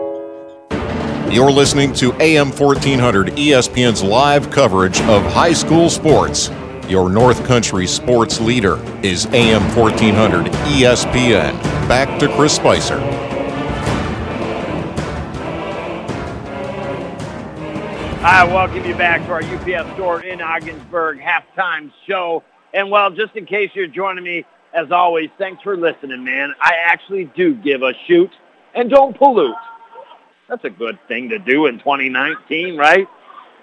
You're 1.30 1.52
listening 1.52 1.94
to 1.94 2.12
AM 2.20 2.52
1400 2.52 3.38
ESPN's 3.38 4.02
live 4.02 4.50
coverage 4.50 5.00
of 5.02 5.24
high 5.32 5.54
school 5.54 5.92
sports. 5.92 6.50
Your 6.92 7.10
North 7.10 7.46
Country 7.46 7.88
sports 7.88 8.42
leader 8.42 8.78
is 9.02 9.26
AM 9.28 9.64
1400 9.78 10.48
ESPN. 10.74 11.54
Back 11.88 12.20
to 12.20 12.28
Chris 12.36 12.54
Spicer. 12.54 13.00
I 18.26 18.44
welcome 18.44 18.84
you 18.84 18.94
back 18.96 19.22
to 19.22 19.32
our 19.32 19.42
UPS 19.42 19.94
store 19.94 20.22
in 20.22 20.42
Ogdensburg 20.42 21.20
halftime 21.20 21.94
show. 22.06 22.44
And 22.74 22.92
well, 22.92 23.10
just 23.10 23.38
in 23.38 23.46
case 23.46 23.72
you're 23.74 23.88
joining 23.88 24.26
me, 24.26 24.46
as 24.74 24.92
always, 24.92 25.30
thanks 25.38 25.64
for 25.64 25.78
listening, 25.78 26.26
man. 26.26 26.54
I 26.60 26.74
actually 26.84 27.32
do 27.38 27.56
give 27.56 27.84
a 27.84 27.94
shoot 28.06 28.32
and 28.76 28.90
don't 28.90 29.18
pollute. 29.18 29.56
That's 30.50 30.66
a 30.66 30.70
good 30.70 31.00
thing 31.08 31.30
to 31.30 31.40
do 31.40 31.68
in 31.68 31.80
2019, 31.80 32.76
right? 32.76 33.08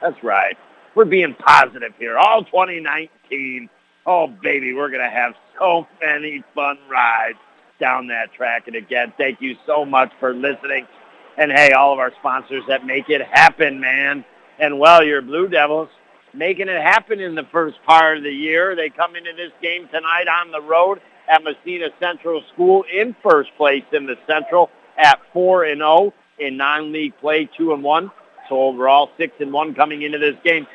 That's 0.01 0.24
right. 0.24 0.57
We're 0.99 1.05
being 1.05 1.36
positive 1.38 1.92
here. 1.96 2.18
All 2.18 2.42
2019. 2.42 3.70
Oh, 4.05 4.26
baby, 4.26 4.74
we're 4.74 4.88
going 4.88 5.05
to 5.05 5.09
have 5.09 5.34
so 5.57 5.86
many 6.03 6.42
fun 6.57 6.76
rides 6.90 7.38
down 7.78 8.09
that 8.09 8.32
track. 8.32 8.66
And 8.66 8.74
again, 8.74 9.12
thank 9.16 9.40
you 9.40 9.55
so 9.64 9.84
much 9.84 10.11
for 10.18 10.34
listening. 10.34 10.88
And 11.36 11.53
hey, 11.53 11.70
all 11.70 11.92
of 11.92 12.01
our 12.01 12.11
sponsors 12.18 12.64
that 12.66 12.84
make 12.84 13.11
it 13.11 13.22
happen, 13.22 13.78
man. 13.78 14.24
And 14.59 14.80
well, 14.80 15.05
your 15.05 15.22
Blue 15.22 15.46
Devils 15.46 15.88
making 16.34 16.66
it 16.66 16.82
happen 16.82 17.20
in 17.20 17.36
the 17.36 17.46
first 17.53 17.76
part 17.86 18.16
of 18.16 18.24
the 18.24 18.32
year. 18.32 18.74
They 18.74 18.90
come 18.90 19.14
into 19.14 19.30
this 19.36 19.53
game 19.62 19.86
tonight 19.92 20.26
on 20.26 20.51
the 20.51 20.62
road 20.62 21.01
at 21.28 21.44
Massena 21.44 21.90
Central 22.01 22.42
School 22.53 22.84
in 22.92 23.14
first 23.22 23.51
place 23.57 23.84
in 23.92 24.07
the 24.07 24.16
Central 24.26 24.68
at 24.96 25.20
4 25.32 25.62
and 25.62 25.78
0 25.78 26.12
in 26.40 26.57
non-league 26.57 27.16
play, 27.20 27.49
2 27.57 27.72
and 27.72 27.84
1. 27.84 28.11
So 28.49 28.62
overall, 28.62 29.11
6 29.16 29.34
and 29.38 29.53
1 29.53 29.74
coming 29.74 30.03
into 30.03 30.18
this 30.18 30.34
game. 30.42 30.66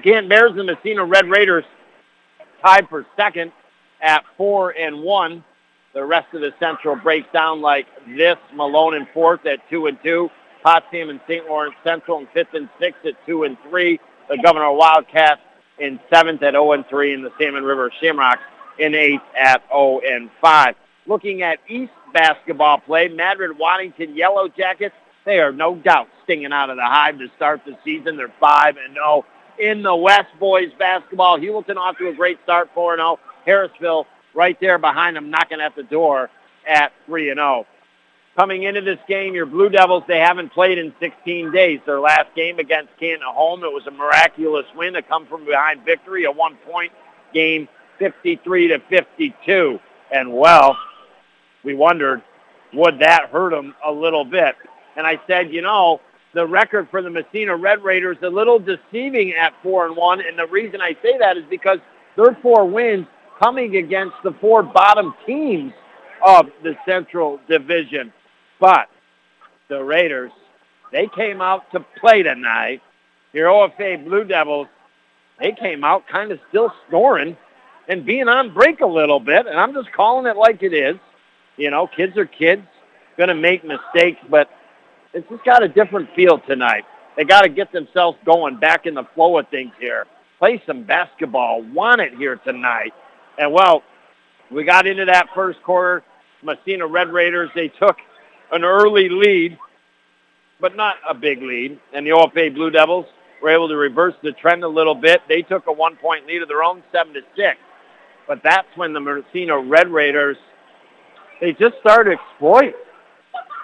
Canton 0.00 0.28
Bears 0.28 0.52
and 0.56 0.66
Massena 0.66 1.04
Red 1.04 1.28
Raiders 1.28 1.64
tied 2.62 2.88
for 2.88 3.06
second 3.16 3.52
at 4.00 4.24
4 4.36 4.70
and 4.78 5.02
1. 5.02 5.44
The 5.94 6.04
rest 6.04 6.32
of 6.34 6.40
the 6.40 6.52
Central 6.60 6.96
breaks 6.96 7.28
down 7.32 7.60
like 7.60 7.86
this. 8.16 8.36
Malone 8.54 8.94
in 8.94 9.06
fourth 9.12 9.44
at 9.46 9.58
2 9.70 9.86
and 9.86 9.98
2. 10.02 10.30
Potsdam 10.62 11.10
and 11.10 11.20
St. 11.26 11.46
Lawrence 11.46 11.74
Central 11.84 12.18
in 12.18 12.26
fifth 12.28 12.54
and 12.54 12.68
sixth 12.78 13.04
at 13.06 13.14
two 13.26 13.44
and 13.44 13.56
three. 13.68 14.00
The 14.28 14.36
Gouverneur 14.36 14.72
Wildcats 14.72 15.40
in 15.78 16.00
seventh 16.12 16.42
at 16.42 16.52
0 16.52 16.72
and 16.72 16.86
three, 16.88 17.14
and 17.14 17.24
the 17.24 17.32
Salmon 17.40 17.64
River 17.64 17.90
Shamrocks 18.00 18.42
in 18.78 18.94
eighth 18.94 19.22
at 19.38 19.62
0 19.70 20.00
and 20.06 20.30
five. 20.40 20.74
Looking 21.06 21.42
at 21.42 21.58
East 21.68 21.92
basketball 22.12 22.78
play, 22.78 23.08
Madrid 23.08 23.58
Waddington 23.58 24.14
Yellow 24.14 24.48
Jackets, 24.48 24.94
they 25.24 25.38
are 25.38 25.52
no 25.52 25.76
doubt 25.76 26.08
stinging 26.24 26.52
out 26.52 26.70
of 26.70 26.76
the 26.76 26.84
hive 26.84 27.18
to 27.18 27.28
start 27.36 27.62
the 27.64 27.76
season. 27.84 28.16
They're 28.16 28.32
five 28.40 28.76
and 28.76 28.94
0 28.94 29.24
in 29.58 29.82
the 29.82 29.94
West 29.94 30.28
boys 30.38 30.70
basketball. 30.78 31.38
Heuvelton 31.38 31.76
off 31.76 31.98
to 31.98 32.08
a 32.08 32.14
great 32.14 32.38
start, 32.44 32.70
4 32.74 32.94
and 32.94 33.00
0. 33.00 33.18
Harrisville 33.46 34.06
right 34.34 34.58
there 34.60 34.78
behind 34.78 35.16
them, 35.16 35.30
knocking 35.30 35.60
at 35.60 35.74
the 35.74 35.82
door 35.82 36.30
at 36.66 36.92
3 37.06 37.30
and 37.30 37.38
0 37.38 37.66
coming 38.38 38.62
into 38.62 38.80
this 38.80 38.98
game, 39.08 39.34
your 39.34 39.46
Blue 39.46 39.68
Devils, 39.68 40.04
they 40.06 40.20
haven't 40.20 40.52
played 40.52 40.78
in 40.78 40.94
16 41.00 41.50
days. 41.50 41.80
Their 41.84 41.98
last 41.98 42.32
game 42.36 42.60
against 42.60 42.96
Canton 42.98 43.26
home, 43.26 43.64
it 43.64 43.72
was 43.72 43.86
a 43.88 43.90
miraculous 43.90 44.66
win, 44.76 44.94
a 44.94 45.02
come 45.02 45.26
from 45.26 45.44
behind 45.44 45.84
victory, 45.84 46.24
a 46.24 46.30
one-point 46.30 46.92
game, 47.34 47.68
53 47.98 48.68
to 48.68 48.78
52. 48.88 49.80
And 50.12 50.32
well, 50.32 50.76
we 51.64 51.74
wondered, 51.74 52.22
would 52.72 53.00
that 53.00 53.30
hurt 53.30 53.50
them 53.50 53.74
a 53.84 53.90
little 53.90 54.24
bit? 54.24 54.54
And 54.96 55.04
I 55.04 55.20
said, 55.26 55.52
you 55.52 55.62
know, 55.62 56.00
the 56.38 56.46
record 56.46 56.88
for 56.88 57.02
the 57.02 57.10
Massena 57.10 57.56
Red 57.56 57.82
Raiders 57.82 58.16
a 58.22 58.28
little 58.28 58.60
deceiving 58.60 59.32
at 59.32 59.52
four 59.60 59.86
and 59.86 59.96
one. 59.96 60.20
And 60.20 60.38
the 60.38 60.46
reason 60.46 60.80
I 60.80 60.96
say 61.02 61.18
that 61.18 61.36
is 61.36 61.42
because 61.50 61.78
their 62.16 62.38
four 62.40 62.64
wins 62.64 63.08
coming 63.42 63.74
against 63.74 64.14
the 64.22 64.30
four 64.40 64.62
bottom 64.62 65.14
teams 65.26 65.72
of 66.24 66.46
the 66.62 66.76
Central 66.86 67.40
Division. 67.48 68.12
But 68.60 68.88
the 69.68 69.82
Raiders, 69.82 70.30
they 70.92 71.08
came 71.08 71.40
out 71.40 71.68
to 71.72 71.84
play 72.00 72.22
tonight. 72.22 72.82
Your 73.32 73.48
OFA 73.48 74.04
Blue 74.04 74.22
Devils, 74.22 74.68
they 75.40 75.50
came 75.50 75.82
out 75.82 76.06
kind 76.06 76.30
of 76.30 76.38
still 76.50 76.72
snoring 76.88 77.36
and 77.88 78.06
being 78.06 78.28
on 78.28 78.54
break 78.54 78.78
a 78.78 78.86
little 78.86 79.18
bit. 79.18 79.48
And 79.48 79.58
I'm 79.58 79.74
just 79.74 79.90
calling 79.90 80.26
it 80.26 80.36
like 80.36 80.62
it 80.62 80.72
is. 80.72 81.00
You 81.56 81.72
know, 81.72 81.88
kids 81.88 82.16
are 82.16 82.26
kids, 82.26 82.62
going 83.16 83.26
to 83.28 83.34
make 83.34 83.64
mistakes, 83.64 84.20
but 84.30 84.48
it's 85.12 85.28
just 85.28 85.44
got 85.44 85.62
a 85.62 85.68
different 85.68 86.08
feel 86.14 86.38
tonight. 86.38 86.84
They 87.16 87.24
got 87.24 87.42
to 87.42 87.48
get 87.48 87.72
themselves 87.72 88.18
going 88.24 88.58
back 88.58 88.86
in 88.86 88.94
the 88.94 89.04
flow 89.14 89.38
of 89.38 89.48
things 89.48 89.72
here. 89.80 90.06
Play 90.38 90.62
some 90.66 90.84
basketball. 90.84 91.62
Want 91.62 92.00
it 92.00 92.14
here 92.14 92.36
tonight. 92.36 92.92
And, 93.38 93.52
well, 93.52 93.82
we 94.50 94.64
got 94.64 94.86
into 94.86 95.04
that 95.06 95.28
first 95.34 95.62
quarter. 95.62 96.04
Massena 96.42 96.86
Red 96.86 97.08
Raiders, 97.08 97.50
they 97.54 97.68
took 97.68 97.96
an 98.52 98.62
early 98.62 99.08
lead, 99.08 99.58
but 100.60 100.76
not 100.76 100.96
a 101.08 101.14
big 101.14 101.42
lead. 101.42 101.80
And 101.92 102.06
the 102.06 102.10
OFA 102.10 102.54
Blue 102.54 102.70
Devils 102.70 103.06
were 103.42 103.50
able 103.50 103.68
to 103.68 103.76
reverse 103.76 104.14
the 104.22 104.32
trend 104.32 104.62
a 104.62 104.68
little 104.68 104.94
bit. 104.94 105.20
They 105.28 105.42
took 105.42 105.66
a 105.66 105.72
one-point 105.72 106.26
lead 106.26 106.42
of 106.42 106.48
their 106.48 106.62
own, 106.62 106.82
seven 106.92 107.14
to 107.14 107.20
six. 107.34 107.58
But 108.28 108.42
that's 108.44 108.68
when 108.76 108.92
the 108.92 109.00
Massena 109.00 109.58
Red 109.58 109.88
Raiders 109.88 110.36
they 111.40 111.52
just 111.52 111.76
started 111.80 112.16
to 112.16 112.16
exploit 112.16 112.74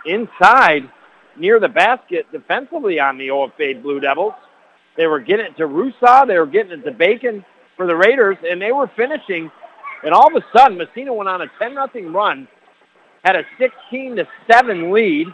inside 0.06 0.88
near 1.38 1.60
the 1.60 1.68
basket 1.68 2.26
defensively 2.32 2.98
on 3.00 3.18
the 3.18 3.28
OFA 3.28 3.82
Blue 3.82 4.00
Devils. 4.00 4.34
They 4.96 5.06
were 5.06 5.20
getting 5.20 5.46
it 5.46 5.56
to 5.56 5.64
Rusaw. 5.64 6.26
They 6.26 6.38
were 6.38 6.46
getting 6.46 6.72
it 6.72 6.84
to 6.84 6.92
Bacon 6.92 7.44
for 7.76 7.86
the 7.86 7.96
Raiders, 7.96 8.36
and 8.48 8.60
they 8.60 8.72
were 8.72 8.90
finishing. 8.96 9.50
And 10.04 10.12
all 10.12 10.28
of 10.28 10.34
a 10.34 10.44
sudden, 10.56 10.78
Massena 10.78 11.12
went 11.12 11.28
on 11.28 11.42
a 11.42 11.46
10 11.58 11.74
nothing 11.74 12.12
run 12.12 12.46
had 13.24 13.36
a 13.36 13.42
16 13.58 14.16
to 14.16 14.28
7 14.50 14.92
lead. 14.92 15.28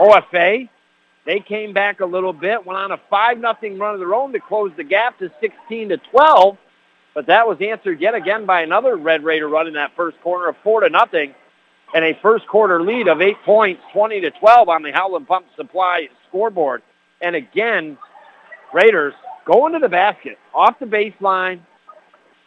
OFA, 0.00 0.68
they 1.26 1.40
came 1.40 1.74
back 1.74 2.00
a 2.00 2.06
little 2.06 2.32
bit, 2.32 2.64
went 2.64 2.78
on 2.78 2.92
a 2.92 3.00
5 3.10 3.38
nothing 3.38 3.78
run 3.78 3.94
of 3.94 4.00
their 4.00 4.14
own 4.14 4.32
to 4.32 4.40
close 4.40 4.70
the 4.76 4.84
gap 4.84 5.18
to 5.18 5.30
16 5.40 5.90
to 5.90 5.96
12. 6.10 6.56
But 7.14 7.26
that 7.26 7.46
was 7.46 7.58
answered 7.60 8.00
yet 8.00 8.14
again 8.14 8.46
by 8.46 8.62
another 8.62 8.96
Red 8.96 9.24
Raider 9.24 9.48
run 9.48 9.66
in 9.66 9.74
that 9.74 9.90
first 9.96 10.18
quarter 10.22 10.48
of 10.48 10.56
4 10.62 10.82
to 10.82 10.90
nothing 10.90 11.34
and 11.94 12.04
a 12.04 12.18
first 12.22 12.46
quarter 12.46 12.82
lead 12.82 13.08
of 13.08 13.20
8 13.20 13.36
points, 13.44 13.82
20 13.92 14.20
to 14.20 14.30
12 14.30 14.68
on 14.68 14.82
the 14.82 14.92
Howland 14.92 15.26
Pump 15.26 15.46
Supply 15.56 16.08
scoreboard. 16.28 16.82
And 17.20 17.36
again, 17.36 17.98
Raiders 18.72 19.14
going 19.44 19.72
to 19.72 19.78
the 19.78 19.88
basket, 19.88 20.38
off 20.54 20.78
the 20.78 20.86
baseline, 20.86 21.60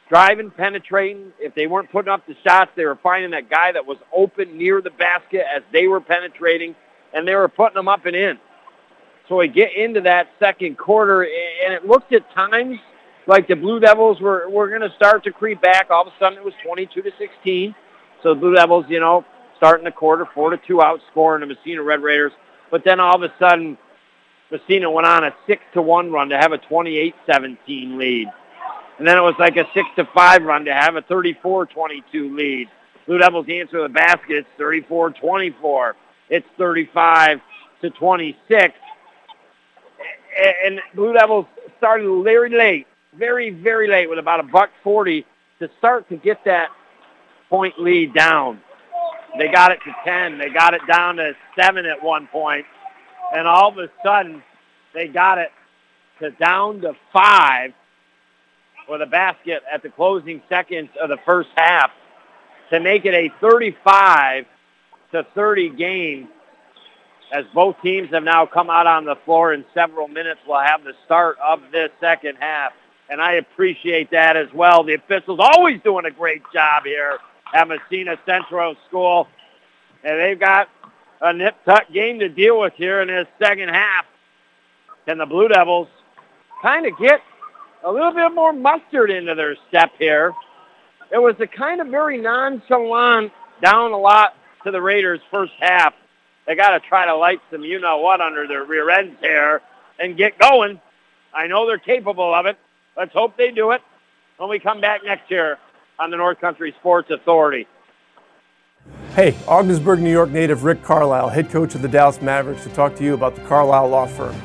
driving, 0.09 0.51
penetrating. 0.51 1.33
If 1.39 1.55
they 1.55 1.67
weren't 1.67 1.91
putting 1.91 2.11
up 2.11 2.25
the 2.25 2.35
shots, 2.45 2.71
they 2.75 2.85
were 2.85 2.97
finding 3.01 3.31
that 3.31 3.49
guy 3.49 3.71
that 3.71 3.85
was 3.85 3.97
open 4.15 4.57
near 4.57 4.81
the 4.81 4.91
basket 4.91 5.43
as 5.55 5.63
they 5.71 5.87
were 5.87 6.01
penetrating, 6.01 6.75
and 7.13 7.27
they 7.27 7.35
were 7.35 7.49
putting 7.49 7.75
them 7.75 7.87
up 7.87 8.05
and 8.05 8.15
in. 8.15 8.37
So 9.27 9.37
we 9.37 9.47
get 9.47 9.75
into 9.75 10.01
that 10.01 10.29
second 10.39 10.77
quarter, 10.77 11.23
and 11.23 11.73
it 11.73 11.85
looked 11.85 12.13
at 12.13 12.29
times 12.33 12.77
like 13.25 13.47
the 13.47 13.55
Blue 13.55 13.79
Devils 13.79 14.19
were, 14.19 14.49
were 14.49 14.67
going 14.67 14.81
to 14.81 14.93
start 14.95 15.23
to 15.23 15.31
creep 15.31 15.61
back. 15.61 15.89
All 15.89 16.01
of 16.01 16.07
a 16.07 16.13
sudden, 16.19 16.37
it 16.37 16.43
was 16.43 16.53
22 16.65 17.01
to 17.01 17.11
16. 17.17 17.75
So 18.21 18.33
the 18.33 18.39
Blue 18.39 18.55
Devils, 18.55 18.85
you 18.89 18.99
know, 18.99 19.25
starting 19.63 19.85
the 19.85 19.91
quarter, 19.91 20.27
4 20.33 20.49
to 20.49 20.57
2 20.57 20.73
outscoring 20.73 21.39
the 21.39 21.45
Massena 21.45 21.81
Red 21.81 22.03
Raiders. 22.03 22.33
But 22.69 22.83
then 22.83 22.99
all 22.99 23.15
of 23.15 23.23
a 23.23 23.33
sudden, 23.39 23.77
Massena 24.51 24.91
went 24.91 25.07
on 25.07 25.23
a 25.23 25.33
6 25.47 25.63
to 25.75 25.81
1 25.81 26.11
run 26.11 26.27
to 26.29 26.37
have 26.37 26.51
a 26.51 26.57
28-17 26.57 27.95
lead. 27.95 28.27
And 28.97 29.07
then 29.07 29.17
it 29.17 29.21
was 29.21 29.35
like 29.39 29.55
a 29.55 29.65
6 29.73 29.87
to 29.95 30.05
5 30.13 30.43
run 30.43 30.65
to 30.65 30.73
have 30.73 30.97
a 30.97 31.01
34-22 31.03 32.35
lead. 32.35 32.67
Blue 33.05 33.17
Devils 33.17 33.45
answer 33.49 33.81
the 33.81 33.87
basket. 33.87 34.45
It's 34.45 34.49
34-24. 34.59 35.93
It's 36.29 36.47
35 36.57 37.39
to 37.83 37.89
26. 37.89 38.75
And 40.65 40.81
Blue 40.93 41.13
Devils 41.13 41.45
started 41.77 42.21
very 42.21 42.49
late, 42.49 42.85
very, 43.17 43.51
very 43.51 43.87
late 43.87 44.09
with 44.09 44.19
about 44.19 44.41
a 44.41 44.43
buck 44.43 44.71
40 44.83 45.25
to 45.59 45.69
start 45.77 46.09
to 46.09 46.17
get 46.17 46.43
that 46.43 46.67
point 47.49 47.79
lead 47.79 48.13
down. 48.13 48.59
They 49.37 49.47
got 49.47 49.71
it 49.71 49.79
to 49.85 49.93
10. 50.05 50.37
They 50.37 50.49
got 50.49 50.73
it 50.73 50.81
down 50.87 51.17
to 51.17 51.33
7 51.59 51.85
at 51.85 52.03
one 52.03 52.27
point. 52.27 52.65
And 53.35 53.47
all 53.47 53.69
of 53.69 53.77
a 53.77 53.89
sudden, 54.05 54.43
they 54.93 55.07
got 55.07 55.39
it 55.39 55.49
to 56.19 56.31
down 56.31 56.81
to 56.81 56.93
5 57.11 57.73
with 58.89 59.01
a 59.01 59.05
basket 59.05 59.63
at 59.71 59.81
the 59.81 59.89
closing 59.89 60.41
seconds 60.49 60.89
of 61.01 61.09
the 61.09 61.17
first 61.25 61.49
half 61.55 61.91
to 62.69 62.79
make 62.79 63.05
it 63.05 63.13
a 63.13 63.29
35 63.39 64.45
to 65.13 65.25
30 65.33 65.69
game 65.69 66.27
as 67.31 67.45
both 67.53 67.75
teams 67.81 68.09
have 68.11 68.23
now 68.23 68.45
come 68.45 68.69
out 68.69 68.85
on 68.85 69.05
the 69.05 69.15
floor 69.25 69.53
in 69.53 69.65
several 69.73 70.07
minutes. 70.07 70.39
We'll 70.47 70.59
have 70.59 70.83
the 70.83 70.93
start 71.05 71.37
of 71.43 71.59
this 71.71 71.89
second 71.99 72.37
half. 72.39 72.73
And 73.09 73.19
I 73.21 73.33
appreciate 73.33 74.11
that 74.11 74.37
as 74.37 74.47
well. 74.53 74.83
The 74.83 74.93
officials 74.95 75.39
always 75.41 75.81
doing 75.83 76.05
a 76.05 76.11
great 76.11 76.43
job 76.53 76.83
here 76.85 77.17
at 77.53 77.67
Massena 77.67 78.17
Central 78.25 78.75
School. 78.87 79.27
And 80.03 80.19
they've 80.19 80.39
got 80.39 80.69
a 81.21 81.31
nip-tuck 81.31 81.91
game 81.93 82.19
to 82.19 82.27
deal 82.27 82.59
with 82.59 82.73
here 82.75 83.01
in 83.01 83.07
this 83.07 83.27
second 83.41 83.69
half. 83.69 84.05
Can 85.05 85.17
the 85.17 85.25
Blue 85.25 85.47
Devils 85.47 85.87
kind 86.61 86.85
of 86.85 86.97
get 86.97 87.21
a 87.83 87.91
little 87.91 88.11
bit 88.11 88.33
more 88.33 88.51
mustard 88.51 89.11
into 89.11 89.35
their 89.35 89.55
step 89.69 89.91
here? 89.97 90.33
It 91.11 91.19
was 91.19 91.35
a 91.39 91.47
kind 91.47 91.79
of 91.79 91.87
very 91.87 92.17
nonchalant, 92.17 93.31
down 93.61 93.91
a 93.91 93.97
lot 93.97 94.35
to 94.63 94.71
the 94.71 94.81
Raiders 94.81 95.19
first 95.31 95.53
half. 95.59 95.93
They 96.47 96.55
got 96.55 96.71
to 96.71 96.79
try 96.81 97.05
to 97.05 97.15
light 97.15 97.39
some 97.51 97.63
you-know-what 97.63 98.19
under 98.19 98.47
their 98.47 98.65
rear 98.65 98.89
ends 98.89 99.15
here 99.21 99.61
and 99.99 100.17
get 100.17 100.37
going. 100.39 100.81
I 101.33 101.47
know 101.47 101.67
they're 101.67 101.77
capable 101.77 102.33
of 102.33 102.45
it. 102.45 102.57
Let's 102.97 103.13
hope 103.13 103.37
they 103.37 103.51
do 103.51 103.71
it 103.71 103.81
when 104.37 104.49
we 104.49 104.59
come 104.59 104.81
back 104.81 105.03
next 105.05 105.29
year 105.31 105.57
on 105.99 106.09
the 106.09 106.17
North 106.17 106.39
Country 106.39 106.73
Sports 106.79 107.09
Authority. 107.11 107.67
Hey, 109.15 109.35
Ogdensburg, 109.47 110.01
New 110.01 110.11
York 110.11 110.29
native 110.29 110.63
Rick 110.63 110.83
Carlisle, 110.83 111.29
head 111.29 111.49
coach 111.49 111.75
of 111.75 111.81
the 111.81 111.87
Dallas 111.87 112.21
Mavericks, 112.21 112.63
to 112.63 112.69
talk 112.69 112.95
to 112.95 113.03
you 113.03 113.13
about 113.13 113.35
the 113.35 113.41
Carlisle 113.43 113.87
Law 113.89 114.07
Firm, 114.07 114.35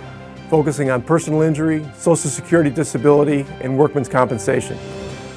focusing 0.51 0.91
on 0.91 1.03
personal 1.03 1.43
injury, 1.43 1.85
Social 1.97 2.31
Security 2.31 2.71
disability, 2.71 3.47
and 3.61 3.77
workman's 3.77 4.09
compensation. 4.09 4.77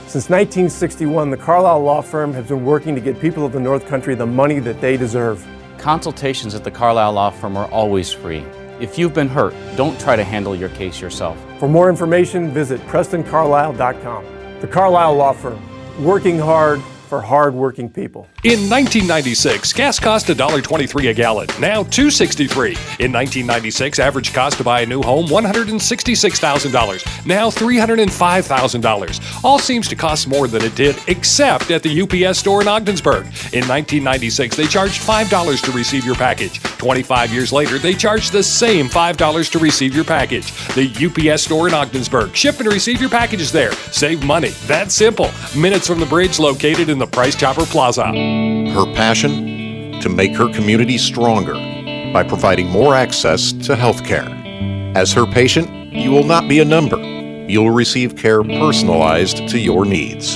Since 0.08 0.30
1961, 0.30 1.30
the 1.30 1.38
Carlisle 1.38 1.82
Law 1.82 2.02
Firm 2.02 2.34
has 2.34 2.50
been 2.50 2.66
working 2.66 2.94
to 2.96 3.02
get 3.02 3.20
people 3.20 3.46
of 3.46 3.54
the 3.54 3.60
North 3.62 3.88
Country 3.88 4.14
the 4.14 4.26
money 4.26 4.60
that 4.60 4.82
they 4.82 4.98
deserve. 4.98 5.48
Consultations 5.78 6.54
at 6.54 6.66
the 6.66 6.72
Carlisle 6.72 7.14
Law 7.14 7.30
Firm 7.30 7.56
are 7.56 7.72
always 7.72 8.12
free. 8.12 8.44
If 8.82 9.00
you've 9.00 9.14
been 9.14 9.30
hurt, 9.30 9.54
don't 9.78 9.98
try 10.00 10.16
to 10.18 10.24
handle 10.24 10.56
your 10.56 10.70
case 10.70 11.00
yourself. 11.00 11.38
For 11.60 11.70
more 11.70 11.90
information, 11.90 12.52
visit 12.52 12.82
PrestonCarlisle.com. 12.82 14.26
The 14.60 14.68
Carlisle 14.68 15.16
Law 15.16 15.34
Firm, 15.34 15.62
working 16.00 16.40
hard 16.40 16.82
for 17.12 17.22
hard-working 17.22 17.90
people. 17.90 18.22
In 18.46 18.70
1996, 18.70 19.74
gas 19.74 20.00
cost 20.00 20.28
$1.23 20.28 21.10
a 21.10 21.14
gallon. 21.14 21.46
Now 21.60 21.84
$2.63. 21.84 22.68
In 23.02 23.12
1996, 23.12 24.00
average 24.00 24.34
cost 24.34 24.58
to 24.60 24.64
buy 24.64 24.80
a 24.80 24.86
new 24.86 25.02
home 25.02 25.26
$166,000. 25.28 27.26
Now 27.26 27.50
$305,000. 27.50 29.44
All 29.44 29.60
seems 29.60 29.90
to 29.90 29.96
cost 29.98 30.30
more 30.30 30.48
than 30.48 30.64
it 30.64 30.74
did, 30.76 30.96
except 31.08 31.70
at 31.70 31.84
the 31.84 32.02
UPS 32.02 32.40
store 32.40 32.62
in 32.62 32.70
Ogdensburg. 32.70 33.26
In 33.52 33.68
1996, 33.68 34.56
they 34.56 34.68
charged 34.68 35.02
$5 35.02 35.62
to 35.66 35.72
receive 35.74 36.06
your 36.06 36.16
package. 36.16 36.62
25 36.62 37.34
years 37.34 37.52
later, 37.52 37.78
they 37.78 37.94
charge 37.94 38.30
the 38.30 38.42
same 38.42 38.88
$5 38.88 39.52
to 39.52 39.60
receive 39.60 39.94
your 39.94 40.06
package. 40.06 40.54
The 40.76 40.90
UPS 41.06 41.44
store 41.44 41.68
in 41.68 41.74
Ogdensburg. 41.74 42.34
Ship 42.38 42.58
and 42.62 42.70
receive 42.70 43.02
your 43.02 43.10
packages 43.10 43.52
there. 43.52 43.74
Save 43.92 44.24
money. 44.24 44.52
That's 44.66 44.96
simple. 44.96 45.30
Minutes 45.58 45.88
from 45.88 46.00
the 46.00 46.06
bridge 46.06 46.40
located 46.40 46.88
in 46.88 47.01
the 47.02 47.08
Price 47.08 47.36
Chopper 47.36 47.66
Plaza. 47.66 48.06
Her 48.06 48.86
passion 48.94 50.00
to 50.02 50.08
make 50.08 50.36
her 50.36 50.54
community 50.54 51.00
stronger 51.00 51.56
by 52.14 52.24
providing 52.24 52.70
more 52.70 52.94
access 52.94 53.52
to 53.54 53.76
health 53.76 54.06
care. 54.06 54.30
As 54.96 55.12
her 55.12 55.26
patient, 55.26 55.92
you 55.92 56.12
will 56.12 56.24
not 56.24 56.48
be 56.48 56.60
a 56.60 56.66
number. 56.66 56.98
You'll 57.50 57.72
receive 57.72 58.16
care 58.16 58.44
personalized 58.44 59.50
to 59.50 59.58
your 59.58 59.84
needs. 59.84 60.36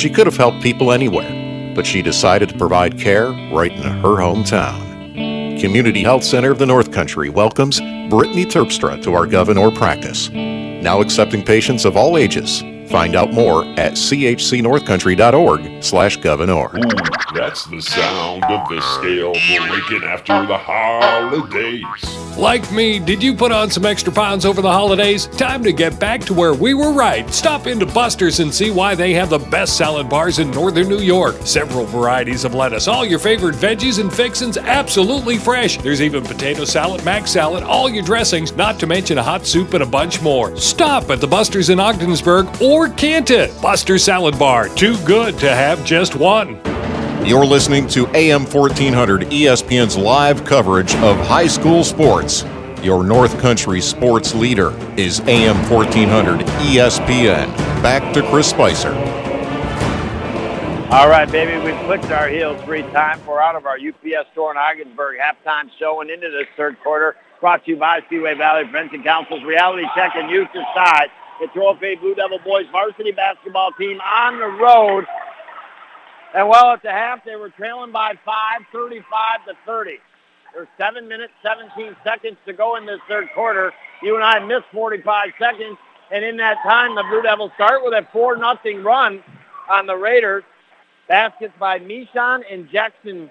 She 0.00 0.08
could 0.08 0.28
have 0.28 0.36
helped 0.36 0.62
people 0.62 0.92
anywhere, 0.92 1.74
but 1.74 1.84
she 1.84 2.02
decided 2.02 2.50
to 2.50 2.56
provide 2.56 2.96
care 2.96 3.32
right 3.52 3.72
in 3.72 3.82
her 3.82 4.18
hometown. 4.22 5.60
Community 5.60 6.04
Health 6.04 6.22
Center 6.22 6.52
of 6.52 6.60
the 6.60 6.66
North 6.66 6.92
Country 6.92 7.30
welcomes 7.30 7.80
Brittany 8.08 8.46
Terpstra 8.46 9.02
to 9.02 9.14
our 9.14 9.26
Gouverneur 9.26 9.72
practice. 9.72 10.30
Now 10.30 11.00
accepting 11.00 11.44
patients 11.44 11.84
of 11.84 11.96
all 11.96 12.16
ages, 12.16 12.62
Find 12.90 13.14
out 13.14 13.32
more 13.32 13.64
at 13.78 13.92
chcnorthcountry.org 13.92 15.84
slash 15.84 16.16
gouverneur. 16.16 16.70
That's 17.32 17.64
the 17.66 17.80
sound 17.80 18.42
of 18.42 18.68
the 18.68 18.80
scale 18.80 19.32
breaking 19.68 20.02
after 20.02 20.44
the 20.44 20.58
holidays. 20.58 21.84
Like 22.36 22.72
me, 22.72 22.98
did 22.98 23.22
you 23.22 23.34
put 23.34 23.52
on 23.52 23.70
some 23.70 23.86
extra 23.86 24.12
pounds 24.12 24.44
over 24.44 24.60
the 24.60 24.72
holidays? 24.72 25.26
Time 25.26 25.62
to 25.62 25.72
get 25.72 26.00
back 26.00 26.22
to 26.22 26.34
where 26.34 26.54
we 26.54 26.74
were 26.74 26.92
right. 26.92 27.28
Stop 27.32 27.68
into 27.68 27.86
Buster's 27.86 28.40
and 28.40 28.52
see 28.52 28.72
why 28.72 28.96
they 28.96 29.12
have 29.12 29.30
the 29.30 29.38
best 29.38 29.76
salad 29.76 30.08
bars 30.08 30.40
in 30.40 30.50
northern 30.50 30.88
New 30.88 30.98
York. 30.98 31.36
Several 31.44 31.84
varieties 31.84 32.44
of 32.44 32.54
lettuce, 32.54 32.88
all 32.88 33.04
your 33.04 33.20
favorite 33.20 33.54
veggies 33.54 34.00
and 34.00 34.12
fixins 34.12 34.56
absolutely 34.56 35.38
fresh. 35.38 35.78
There's 35.78 36.02
even 36.02 36.24
potato 36.24 36.64
salad, 36.64 37.04
mac 37.04 37.28
salad, 37.28 37.62
all 37.62 37.88
your 37.88 38.02
dressings, 38.02 38.52
not 38.52 38.80
to 38.80 38.86
mention 38.88 39.18
a 39.18 39.22
hot 39.22 39.46
soup 39.46 39.74
and 39.74 39.84
a 39.84 39.86
bunch 39.86 40.20
more. 40.22 40.56
Stop 40.56 41.10
at 41.10 41.20
the 41.20 41.28
Buster's 41.28 41.68
in 41.70 41.78
Ogdensburg 41.78 42.48
or 42.60 42.79
can't 42.88 43.30
it? 43.30 43.50
Buster's 43.60 44.04
Salad 44.04 44.38
Bar, 44.38 44.68
too 44.70 44.96
good 45.04 45.38
to 45.40 45.50
have 45.50 45.84
just 45.84 46.16
one. 46.16 46.60
You're 47.26 47.44
listening 47.44 47.86
to 47.88 48.06
AM 48.16 48.46
1400 48.46 49.22
ESPN's 49.22 49.96
live 49.96 50.44
coverage 50.44 50.94
of 50.96 51.18
high 51.18 51.46
school 51.46 51.84
sports. 51.84 52.44
Your 52.82 53.04
North 53.04 53.38
Country 53.40 53.82
sports 53.82 54.34
leader 54.34 54.70
is 54.98 55.20
AM 55.20 55.56
1400 55.70 56.40
ESPN. 56.40 57.54
Back 57.82 58.14
to 58.14 58.22
Chris 58.30 58.48
Spicer. 58.48 58.94
All 60.90 61.08
right, 61.08 61.30
baby, 61.30 61.62
we've 61.62 61.78
clicked 61.84 62.10
our 62.10 62.26
heels 62.26 62.60
three 62.64 62.82
times. 62.82 63.24
We're 63.26 63.40
out 63.40 63.54
of 63.54 63.66
our 63.66 63.76
UPS 63.76 64.32
store 64.32 64.50
in 64.50 64.56
Ogdensburg 64.56 65.18
halftime 65.20 65.70
show 65.78 66.00
and 66.00 66.10
into 66.10 66.30
this 66.30 66.48
third 66.56 66.80
quarter. 66.82 67.16
Brought 67.40 67.64
to 67.66 67.70
you 67.70 67.76
by 67.76 68.00
Seaway 68.10 68.34
Valley 68.34 68.64
Prevention 68.64 69.02
Council's 69.02 69.44
Reality 69.44 69.84
Check 69.94 70.12
and 70.16 70.30
Youth 70.30 70.48
Decide. 70.52 71.10
Your 71.54 71.74
OFA 71.74 71.98
Blue 72.00 72.14
Devil 72.14 72.38
Boys 72.44 72.66
varsity 72.70 73.12
basketball 73.12 73.72
team 73.72 73.98
on 74.00 74.38
the 74.38 74.46
road. 74.46 75.06
And 76.34 76.48
well, 76.48 76.72
at 76.72 76.82
the 76.82 76.90
half, 76.90 77.24
they 77.24 77.34
were 77.34 77.48
trailing 77.48 77.92
by 77.92 78.12
five, 78.24 78.60
35 78.72 79.46
to 79.46 79.54
30. 79.66 79.98
There's 80.54 80.68
seven 80.78 81.08
minutes, 81.08 81.32
17 81.42 81.96
seconds 82.04 82.36
to 82.46 82.52
go 82.52 82.76
in 82.76 82.86
this 82.86 83.00
third 83.08 83.28
quarter. 83.34 83.72
You 84.02 84.16
and 84.16 84.24
I 84.24 84.38
missed 84.40 84.66
45 84.72 85.30
seconds, 85.38 85.78
and 86.12 86.24
in 86.24 86.36
that 86.36 86.58
time, 86.62 86.94
the 86.94 87.04
Blue 87.08 87.22
Devils 87.22 87.52
start 87.54 87.84
with 87.84 87.94
a 87.94 88.06
4 88.12 88.36
nothing 88.36 88.82
run 88.82 89.22
on 89.70 89.86
the 89.86 89.96
Raiders. 89.96 90.44
Baskets 91.08 91.54
by 91.58 91.78
Mishon 91.78 92.42
and 92.50 92.68
Jackson. 92.70 93.30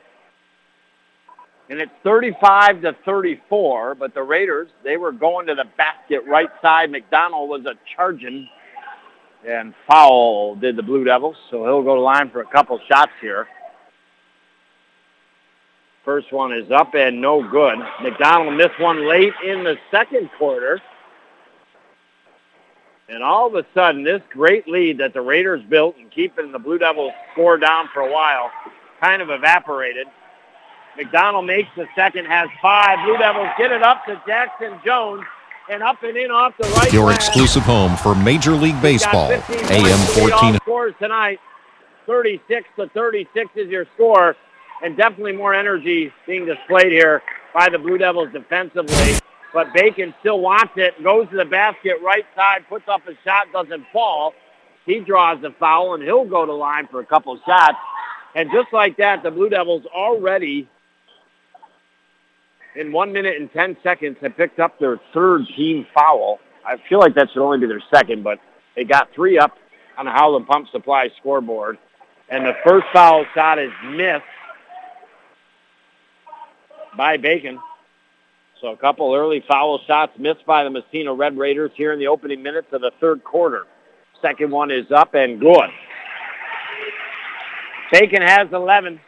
And 1.70 1.80
it's 1.80 1.92
35 2.04 2.82
to 2.82 2.96
34, 3.06 3.96
but 3.96 4.16
the 4.16 4.24
Raiders, 4.24 4.70
they 4.84 4.98
were 4.98 5.12
going 5.12 5.48
to 5.48 5.56
the 5.56 5.66
basket 5.78 6.22
right 6.28 6.50
side. 6.64 6.90
McDonald 6.90 7.48
was 7.48 7.66
a 7.66 7.76
charging 7.96 8.50
and 9.48 9.74
foul 9.88 10.56
did 10.56 10.76
the 10.76 10.84
Blue 10.84 11.04
Devils, 11.04 11.38
so 11.50 11.64
he'll 11.64 11.84
go 11.84 11.96
to 11.96 12.02
line 12.02 12.30
for 12.30 12.42
a 12.42 12.46
couple 12.46 12.80
shots 12.88 13.12
here. 13.22 13.48
First 16.04 16.34
one 16.34 16.52
is 16.52 16.72
up 16.72 16.96
and 16.96 17.22
no 17.22 17.48
good. 17.48 17.78
McDonald 18.02 18.56
missed 18.56 18.80
one 18.80 19.08
late 19.08 19.34
in 19.46 19.64
the 19.64 19.78
second 19.92 20.30
quarter. 20.38 20.82
And 23.08 23.24
all 23.24 23.48
of 23.48 23.56
a 23.56 23.66
sudden, 23.74 24.04
this 24.04 24.22
great 24.30 24.68
lead 24.68 25.00
that 25.00 25.14
the 25.14 25.22
Raiders 25.22 25.62
built 25.70 25.98
and 25.98 26.12
keeping 26.12 26.52
the 26.52 26.60
Blue 26.60 26.78
Devils 26.78 27.14
score 27.34 27.58
down 27.58 27.90
for 27.94 28.02
a 28.02 28.12
while 28.12 28.50
kind 29.00 29.22
of 29.22 29.30
evaporated. 29.30 30.08
McDonald 30.98 31.46
makes 31.46 31.70
the 31.76 31.88
second, 31.96 32.26
has 32.26 32.50
five. 32.62 33.00
Blue 33.06 33.18
Devils 33.18 33.50
get 33.58 33.72
it 33.72 33.84
up 33.84 34.06
to 34.06 34.22
Jackson 34.28 34.80
Jones 34.84 35.24
and 35.70 35.84
up 35.84 36.02
and 36.04 36.18
in 36.18 36.32
off 36.32 36.54
the 36.58 36.68
right. 36.70 36.92
Your 36.92 37.06
glass. 37.06 37.28
exclusive 37.28 37.64
home 37.64 37.96
for 37.98 38.16
Major 38.16 38.52
League 38.52 38.82
Baseball, 38.82 39.32
AM 39.32 39.42
points 39.42 40.14
to 40.16 40.24
lead 40.24 40.32
all 40.34 40.40
14. 40.40 40.56
Scores 40.56 40.94
tonight. 41.00 41.40
36 42.06 42.68
to 42.76 42.88
36 42.90 43.52
is 43.56 43.70
your 43.70 43.86
score, 43.94 44.36
and 44.82 44.98
definitely 44.98 45.32
more 45.32 45.54
energy 45.54 46.12
being 46.26 46.44
displayed 46.44 46.92
here 46.92 47.22
by 47.54 47.70
the 47.70 47.78
Blue 47.78 48.00
Devils 48.00 48.30
defensively. 48.34 49.20
But 49.54 49.74
Bacon 49.74 50.14
still 50.20 50.40
wants 50.40 50.74
it, 50.76 51.02
goes 51.04 51.30
to 51.30 51.36
the 51.36 51.46
basket, 51.46 51.98
right 52.04 52.26
side, 52.36 52.66
puts 52.68 52.88
up 52.88 53.08
a 53.08 53.14
shot, 53.24 53.48
doesn't 53.54 53.86
fall. 53.94 54.34
He 54.86 55.00
draws 55.00 55.40
the 55.42 55.52
foul, 55.60 55.94
and 55.94 56.04
he'll 56.04 56.26
go 56.26 56.46
to 56.46 56.54
line 56.54 56.88
for 56.88 57.00
a 57.00 57.06
couple 57.06 57.40
shots. 57.46 57.78
And 58.36 58.50
just 58.52 58.74
like 58.74 58.98
that, 58.98 59.22
the 59.22 59.32
Blue 59.32 59.50
Devils 59.50 59.84
already, 59.94 60.68
in 62.80 62.94
one 62.94 63.12
minute 63.12 63.36
and 63.38 63.52
10 63.52 63.78
seconds, 63.84 64.18
have 64.22 64.38
picked 64.38 64.60
up 64.60 64.80
their 64.80 65.00
third 65.14 65.46
team 65.56 65.86
foul. 65.94 66.40
I 66.66 66.78
feel 66.88 67.00
like 67.00 67.14
that 67.16 67.30
should 67.32 67.44
only 67.44 67.60
be 67.60 67.68
their 67.68 67.84
second, 67.94 68.24
but 68.24 68.40
they 68.76 68.86
got 68.86 69.10
three 69.14 69.38
up 69.38 69.58
on 69.98 70.06
the 70.06 70.12
Howland 70.12 70.48
Pump 70.48 70.70
Supply 70.72 71.10
scoreboard. 71.20 71.78
And 72.30 72.46
the 72.46 72.54
first 72.66 72.86
foul 72.94 73.26
shot 73.34 73.60
is 73.60 73.72
missed 73.86 74.24
by 76.96 77.18
Bacon. 77.18 77.60
So 78.62 78.68
a 78.70 78.78
couple 78.78 79.14
early 79.14 79.44
foul 79.48 79.80
shots 79.86 80.14
missed 80.18 80.46
by 80.46 80.64
the 80.64 80.70
Massena 80.70 81.14
Red 81.14 81.38
Raiders 81.38 81.72
here 81.76 81.92
in 81.92 82.00
the 82.00 82.08
opening 82.08 82.42
minutes 82.42 82.68
of 82.72 82.82
the 82.82 82.92
third 83.02 83.24
quarter. 83.24 83.66
Second 84.22 84.52
one 84.52 84.72
is 84.72 84.90
up 84.92 85.16
and 85.16 85.40
good. 85.40 85.70
Bacon 87.92 88.22
has 88.22 88.48
11, 88.54 89.00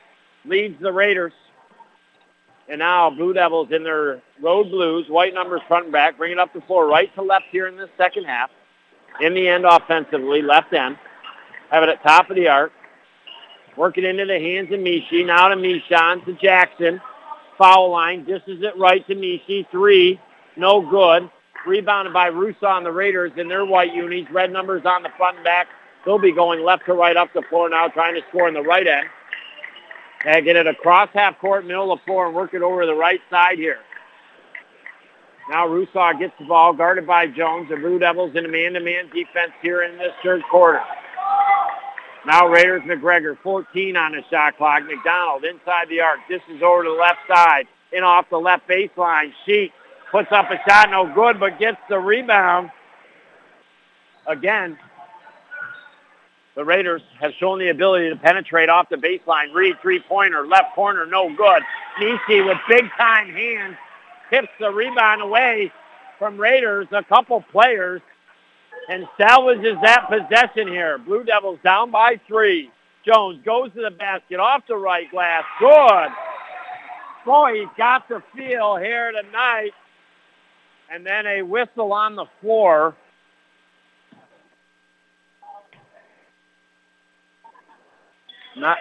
leads 0.46 0.82
the 0.82 0.92
Raiders. 0.92 1.34
And 2.70 2.80
now 2.80 3.10
Blue 3.10 3.34
Devils 3.34 3.70
in 3.72 3.84
their 3.84 4.22
road 4.42 4.70
blues, 4.70 5.08
white 5.10 5.34
numbers 5.34 5.62
front 5.68 5.86
and 5.86 5.92
back, 5.92 6.18
bring 6.18 6.32
it 6.32 6.40
up 6.40 6.54
the 6.54 6.62
floor 6.62 6.88
right 6.88 7.14
to 7.16 7.22
left 7.22 7.46
here 7.52 7.68
in 7.68 7.76
the 7.76 7.90
second 7.98 8.26
half. 8.26 8.50
In 9.20 9.34
the 9.34 9.48
end 9.48 9.66
offensively, 9.66 10.42
left 10.42 10.74
end. 10.74 10.98
Have 11.70 11.84
it 11.84 11.90
at 11.90 12.02
top 12.04 12.30
of 12.30 12.36
the 12.36 12.48
arc. 12.48 12.72
Working 13.78 14.04
into 14.04 14.26
the 14.26 14.40
hands 14.40 14.72
of 14.72 14.80
Mishi. 14.80 15.26
Now 15.26 15.48
to 15.50 15.56
Mishon, 15.56 16.24
to 16.26 16.34
Jackson. 16.34 17.02
Foul 17.58 17.92
line, 17.92 18.24
dishes 18.26 18.62
it 18.64 18.78
right 18.78 19.06
to 19.08 19.16
Mishi. 19.16 19.70
Three, 19.70 20.20
no 20.56 20.82
good. 20.82 21.30
Rebounded 21.66 22.14
by 22.14 22.30
Rusaw 22.30 22.64
on 22.64 22.84
the 22.84 22.92
Raiders 22.92 23.32
in 23.38 23.48
their 23.48 23.66
white 23.66 23.94
unis. 23.94 24.30
Red 24.32 24.52
numbers 24.52 24.84
on 24.86 25.04
the 25.04 25.10
front 25.18 25.38
and 25.38 25.44
back. 25.44 25.68
They'll 26.06 26.20
be 26.20 26.34
going 26.34 26.64
left 26.64 26.86
to 26.88 26.94
right 26.94 27.16
up 27.16 27.30
the 27.34 27.44
floor 27.50 27.70
now, 27.70 27.88
trying 27.88 28.16
to 28.16 28.22
score 28.30 28.48
in 28.48 28.54
the 28.54 28.64
right 28.64 28.88
end. 28.88 29.08
And 30.26 30.46
get 30.46 30.56
it 30.56 30.68
across 30.68 31.10
half 31.14 31.40
court, 31.40 31.66
middle 31.66 31.92
of 31.92 32.00
the 32.00 32.06
floor, 32.06 32.28
and 32.28 32.36
work 32.36 32.54
it 32.54 32.62
over 32.62 32.86
the 32.86 32.94
right 32.94 33.22
side 33.30 33.58
here. 33.58 33.80
Now 35.50 35.68
Rusaw 35.68 36.18
gets 36.20 36.34
the 36.40 36.46
ball, 36.46 36.74
guarded 36.74 37.08
by 37.08 37.28
Jones. 37.28 37.70
The 37.70 37.76
Blue 37.76 37.98
Devils 37.98 38.36
in 38.36 38.46
a 38.46 38.48
man-to-man 38.48 39.10
defense 39.14 39.52
here 39.62 39.84
in 39.84 39.98
this 39.98 40.14
third 40.24 40.44
quarter. 40.50 40.82
Now 42.26 42.48
Raiders 42.48 42.84
McGregor, 42.84 43.38
14 43.42 43.98
on 43.98 44.12
the 44.12 44.22
shot 44.30 44.58
clock. 44.58 44.84
McDonald 44.84 45.44
inside 45.44 45.90
the 45.90 46.02
arc. 46.02 46.20
This 46.30 46.42
is 46.50 46.62
over 46.62 46.84
to 46.84 46.90
the 46.90 46.96
left 46.96 47.20
side. 47.28 47.68
In 47.92 48.04
off 48.04 48.30
the 48.30 48.38
left 48.38 48.70
baseline. 48.70 49.34
Sheet 49.46 49.74
puts 50.12 50.32
up 50.32 50.50
a 50.52 50.60
shot, 50.70 50.92
no 50.92 51.12
good, 51.14 51.40
but 51.40 51.60
gets 51.60 51.80
the 51.90 51.98
rebound. 51.98 52.70
Again, 54.28 54.78
the 56.56 56.66
Raiders 56.66 57.02
have 57.20 57.32
shown 57.40 57.60
the 57.60 57.70
ability 57.70 58.10
to 58.10 58.16
penetrate 58.16 58.70
off 58.70 58.90
the 58.90 58.98
baseline. 58.98 59.54
Reed, 59.54 59.76
three-pointer, 59.82 60.46
left 60.48 60.76
corner, 60.76 61.06
no 61.06 61.34
good. 61.36 61.64
Nishi 62.00 62.46
with 62.46 62.58
big-time 62.68 63.30
hands 63.32 63.76
tips 64.30 64.50
the 64.60 64.70
rebound 64.70 65.22
away 65.22 65.72
from 66.20 66.38
Raiders. 66.38 66.88
A 66.92 67.04
couple 67.04 67.42
players 67.52 68.02
and 68.90 69.08
salvages 69.18 69.78
that 69.82 70.10
possession 70.10 70.68
here. 70.68 70.98
Blue 70.98 71.24
Devils 71.24 71.60
down 71.64 71.92
by 71.92 72.20
three. 72.28 72.72
Jones 73.06 73.42
goes 73.46 73.74
to 73.74 73.82
the 73.82 73.92
basket 73.92 74.40
off 74.40 74.64
the 74.68 74.76
right 74.76 75.10
glass. 75.10 75.44
Good. 75.60 76.10
Boy, 77.26 77.62
he's 77.62 77.70
got 77.78 78.08
the 78.10 78.22
feel 78.36 78.76
here 78.76 79.12
tonight. 79.12 79.72
And 80.92 81.06
then 81.06 81.26
a 81.26 81.42
whistle 81.42 81.94
on 81.94 82.16
the 82.16 82.26
floor. 82.42 82.96
Not, 88.58 88.78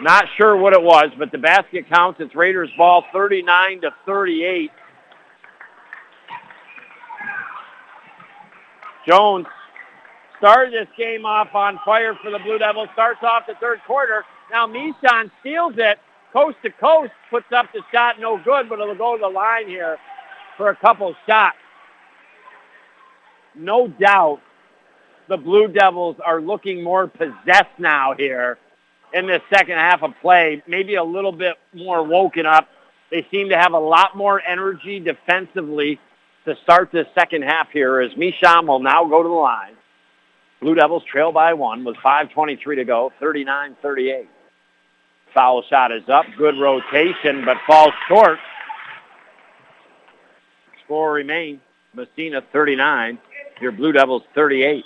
not 0.00 0.24
sure 0.36 0.56
what 0.56 0.72
it 0.72 0.82
was, 0.82 1.10
but 1.18 1.32
the 1.32 1.38
basket 1.38 1.88
counts. 1.92 2.20
It's 2.20 2.34
Raiders 2.34 2.70
ball 2.76 3.04
39 3.12 3.80
to 3.82 3.90
38. 4.06 4.70
Jones 9.06 9.46
started 10.38 10.72
this 10.72 10.88
game 10.96 11.24
off 11.24 11.54
on 11.54 11.80
fire 11.84 12.14
for 12.22 12.30
the 12.30 12.38
Blue 12.38 12.58
Devils. 12.58 12.88
Starts 12.92 13.20
off 13.22 13.44
the 13.46 13.54
third 13.60 13.80
quarter. 13.86 14.24
Now 14.50 14.66
Mishon 14.66 15.30
steals 15.40 15.74
it 15.76 15.98
coast 16.32 16.56
to 16.62 16.70
coast, 16.70 17.10
puts 17.30 17.46
up 17.54 17.66
the 17.72 17.82
shot, 17.92 18.20
no 18.20 18.38
good, 18.44 18.68
but 18.68 18.78
it'll 18.78 18.94
go 18.94 19.16
to 19.16 19.20
the 19.20 19.28
line 19.28 19.66
here 19.66 19.96
for 20.56 20.70
a 20.70 20.76
couple 20.76 21.14
shots. 21.26 21.56
No 23.54 23.88
doubt 23.88 24.40
the 25.28 25.36
Blue 25.36 25.68
Devils 25.68 26.16
are 26.24 26.40
looking 26.40 26.82
more 26.82 27.06
possessed 27.06 27.78
now 27.78 28.14
here 28.16 28.58
in 29.12 29.26
this 29.26 29.42
second 29.52 29.76
half 29.76 30.02
of 30.02 30.12
play, 30.20 30.62
maybe 30.66 30.96
a 30.96 31.04
little 31.04 31.32
bit 31.32 31.56
more 31.72 32.02
woken 32.02 32.46
up. 32.46 32.68
They 33.10 33.26
seem 33.30 33.50
to 33.50 33.56
have 33.56 33.72
a 33.72 33.78
lot 33.78 34.16
more 34.16 34.42
energy 34.42 35.00
defensively 35.00 35.98
to 36.44 36.54
start 36.62 36.90
this 36.92 37.06
second 37.14 37.42
half 37.42 37.70
here 37.70 38.00
as 38.00 38.12
Misham 38.12 38.66
will 38.66 38.80
now 38.80 39.04
go 39.04 39.22
to 39.22 39.28
the 39.28 39.34
line. 39.34 39.74
Blue 40.60 40.74
Devils 40.74 41.04
trail 41.10 41.30
by 41.30 41.54
one 41.54 41.84
with 41.84 41.96
5.23 41.96 42.76
to 42.76 42.84
go, 42.84 43.12
39-38. 43.20 44.26
Foul 45.34 45.62
shot 45.68 45.92
is 45.92 46.08
up. 46.08 46.24
Good 46.36 46.58
rotation, 46.58 47.44
but 47.44 47.58
falls 47.66 47.92
short. 48.08 48.38
Score 50.84 51.12
remains. 51.12 51.60
Massena 51.94 52.42
39. 52.52 53.18
Your 53.60 53.72
Blue 53.72 53.92
Devils 53.92 54.22
38. 54.34 54.84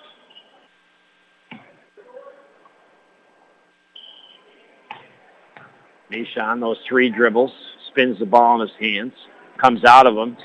Nishan, 6.12 6.60
those 6.60 6.78
three 6.88 7.08
dribbles, 7.08 7.52
spins 7.88 8.18
the 8.18 8.26
ball 8.26 8.60
in 8.60 8.68
his 8.68 8.76
hands, 8.78 9.12
comes 9.58 9.84
out 9.84 10.06
of 10.06 10.14
them, 10.14 10.36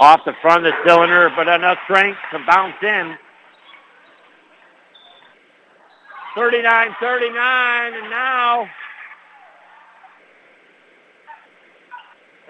off 0.00 0.20
the 0.24 0.34
front 0.42 0.66
of 0.66 0.72
the 0.72 0.88
cylinder, 0.88 1.30
but 1.34 1.48
enough 1.48 1.78
strength 1.84 2.18
to 2.32 2.38
bounce 2.46 2.76
in. 2.82 3.16
39-39, 6.36 8.00
and 8.00 8.10
now 8.10 8.68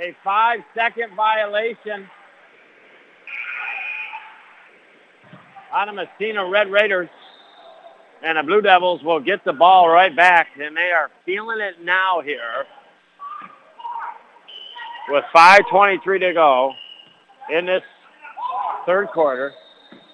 a 0.00 0.14
five-second 0.22 1.14
violation 1.16 2.06
on 5.72 5.86
the 5.86 5.92
Massena 5.92 6.48
Red 6.48 6.70
Raiders. 6.70 7.09
And 8.22 8.36
the 8.36 8.42
Blue 8.42 8.60
Devils 8.60 9.02
will 9.02 9.20
get 9.20 9.44
the 9.44 9.52
ball 9.52 9.88
right 9.88 10.14
back, 10.14 10.48
and 10.60 10.76
they 10.76 10.90
are 10.90 11.10
feeling 11.24 11.60
it 11.60 11.84
now 11.84 12.20
here. 12.20 12.66
With 15.08 15.24
5.23 15.34 16.20
to 16.20 16.32
go 16.34 16.72
in 17.50 17.66
this 17.66 17.82
third 18.84 19.08
quarter, 19.08 19.52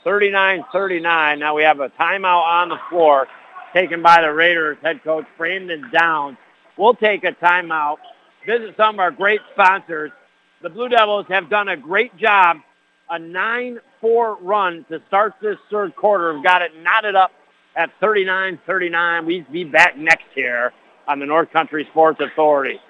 39-39. 0.05 1.39
Now 1.39 1.57
we 1.57 1.63
have 1.63 1.81
a 1.81 1.89
timeout 1.91 2.45
on 2.45 2.69
the 2.69 2.79
floor 2.91 3.27
taken 3.73 4.03
by 4.03 4.21
the 4.21 4.33
Raiders 4.33 4.77
head 4.83 5.03
coach 5.03 5.25
Brandon 5.37 5.91
Downs. 5.93 6.37
We'll 6.77 6.95
take 6.95 7.25
a 7.25 7.33
timeout, 7.33 7.97
visit 8.47 8.77
some 8.77 8.97
of 8.97 9.01
our 9.01 9.11
great 9.11 9.41
sponsors. 9.53 10.13
The 10.63 10.69
Blue 10.69 10.89
Devils 10.89 11.27
have 11.29 11.49
done 11.49 11.69
a 11.69 11.77
great 11.77 12.17
job, 12.17 12.59
a 13.11 13.19
9-4 13.19 14.37
run 14.41 14.85
to 14.91 15.01
start 15.09 15.35
this 15.41 15.57
third 15.71 15.97
quarter. 15.97 16.35
We've 16.35 16.45
got 16.45 16.63
it 16.63 16.73
knotted 16.83 17.17
up 17.17 17.33
at 17.77 17.91
39-39. 18.01 19.27
We'd 19.27 19.51
be 19.53 19.65
back 19.65 19.97
next 19.97 20.25
year 20.35 20.73
on 21.09 21.19
the 21.19 21.27
North 21.27 21.51
Country 21.53 21.87
Sports 21.91 22.21
Authority. 22.21 22.81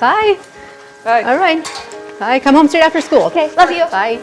Bye. 0.00 0.38
Bye. 1.04 1.22
All 1.22 1.38
right. 1.38 1.64
Bye. 2.18 2.40
Come 2.40 2.54
home 2.54 2.68
straight 2.68 2.82
after 2.82 3.00
school. 3.00 3.22
Okay. 3.22 3.54
Love 3.56 3.70
you. 3.70 3.84
Bye. 3.90 4.20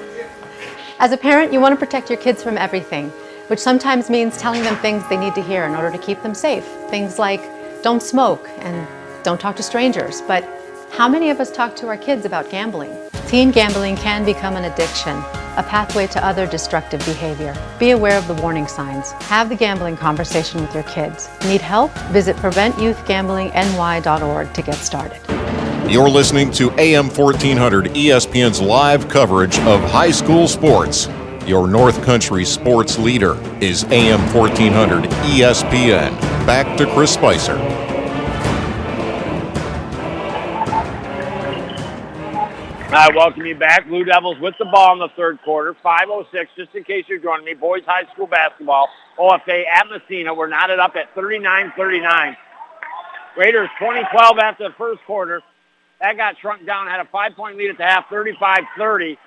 As 0.99 1.11
a 1.11 1.17
parent, 1.17 1.53
you 1.53 1.59
want 1.59 1.73
to 1.73 1.85
protect 1.85 2.09
your 2.09 2.19
kids 2.19 2.43
from 2.43 2.57
everything, 2.57 3.09
which 3.47 3.59
sometimes 3.59 4.09
means 4.09 4.37
telling 4.37 4.63
them 4.63 4.75
things 4.77 5.03
they 5.09 5.17
need 5.17 5.35
to 5.35 5.41
hear 5.41 5.63
in 5.63 5.75
order 5.75 5.91
to 5.91 5.97
keep 5.97 6.21
them 6.21 6.33
safe. 6.33 6.65
Things 6.89 7.17
like 7.19 7.41
don't 7.81 8.03
smoke 8.03 8.49
and 8.59 8.87
don't 9.23 9.39
talk 9.39 9.55
to 9.55 9.63
strangers. 9.63 10.21
But 10.21 10.47
how 10.91 11.07
many 11.07 11.29
of 11.29 11.39
us 11.39 11.51
talk 11.51 11.75
to 11.77 11.87
our 11.87 11.97
kids 11.97 12.25
about 12.25 12.49
gambling? 12.49 12.91
Teen 13.27 13.51
gambling 13.51 13.95
can 13.95 14.25
become 14.25 14.55
an 14.55 14.65
addiction, 14.65 15.21
a 15.59 15.63
pathway 15.63 16.07
to 16.07 16.25
other 16.25 16.47
destructive 16.47 17.05
behavior. 17.05 17.53
Be 17.77 17.91
aware 17.91 18.17
of 18.17 18.27
the 18.27 18.33
warning 18.35 18.65
signs. 18.65 19.11
Have 19.23 19.49
the 19.49 19.55
gambling 19.55 19.97
conversation 19.97 20.61
with 20.61 20.73
your 20.73 20.83
kids. 20.83 21.27
Need 21.45 21.59
help? 21.61 21.91
Visit 22.11 22.37
PreventYouthGamblingNY.org 22.37 24.53
to 24.53 24.61
get 24.61 24.75
started. 24.75 25.19
You're 25.91 26.09
listening 26.09 26.51
to 26.51 26.71
AM 26.79 27.09
1400 27.09 27.87
ESPN's 27.87 28.61
live 28.61 29.09
coverage 29.09 29.59
of 29.59 29.81
high 29.81 30.11
school 30.11 30.47
sports. 30.47 31.09
Your 31.45 31.67
North 31.67 32.01
Country 32.03 32.45
sports 32.45 32.97
leader 32.99 33.35
is 33.59 33.83
AM 33.85 34.21
1400 34.33 35.09
ESPN. 35.09 36.11
Back 36.45 36.77
to 36.77 36.85
Chris 36.93 37.13
Spicer. 37.13 37.57
I 42.91 43.11
welcome 43.15 43.45
you 43.45 43.53
back. 43.53 43.87
Blue 43.87 44.03
Devils 44.03 44.39
with 44.39 44.55
the 44.57 44.65
ball 44.65 44.93
in 44.93 44.99
the 44.99 45.09
third 45.15 45.37
quarter. 45.43 45.75
5.06, 45.85 46.47
just 46.57 46.73
in 46.73 46.83
case 46.83 47.05
you're 47.07 47.19
joining 47.19 47.45
me. 47.45 47.53
Boys 47.53 47.83
High 47.85 48.11
School 48.13 48.25
basketball. 48.25 48.89
OFA 49.19 49.63
at 49.71 49.85
Massena. 49.87 50.33
We're 50.33 50.47
knotted 50.47 50.79
up 50.79 50.95
at 50.95 51.13
39-39. 51.13 52.35
Raiders 53.37 53.69
2012 53.77 54.39
after 54.39 54.69
the 54.69 54.73
first 54.75 55.01
quarter. 55.05 55.43
That 56.01 56.17
got 56.17 56.39
shrunk 56.41 56.65
down. 56.65 56.87
Had 56.87 56.99
a 56.99 57.05
five-point 57.05 57.57
lead 57.57 57.69
at 57.69 57.77
the 57.77 57.83
half, 57.83 58.09
35-30. 58.09 59.17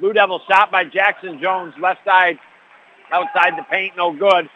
Blue 0.00 0.14
Devils 0.14 0.40
shot 0.48 0.72
by 0.72 0.84
Jackson 0.84 1.38
Jones. 1.38 1.74
Left 1.78 2.00
side 2.02 2.38
outside 3.10 3.58
the 3.58 3.64
paint. 3.70 3.94
No 3.98 4.10
good. 4.10 4.48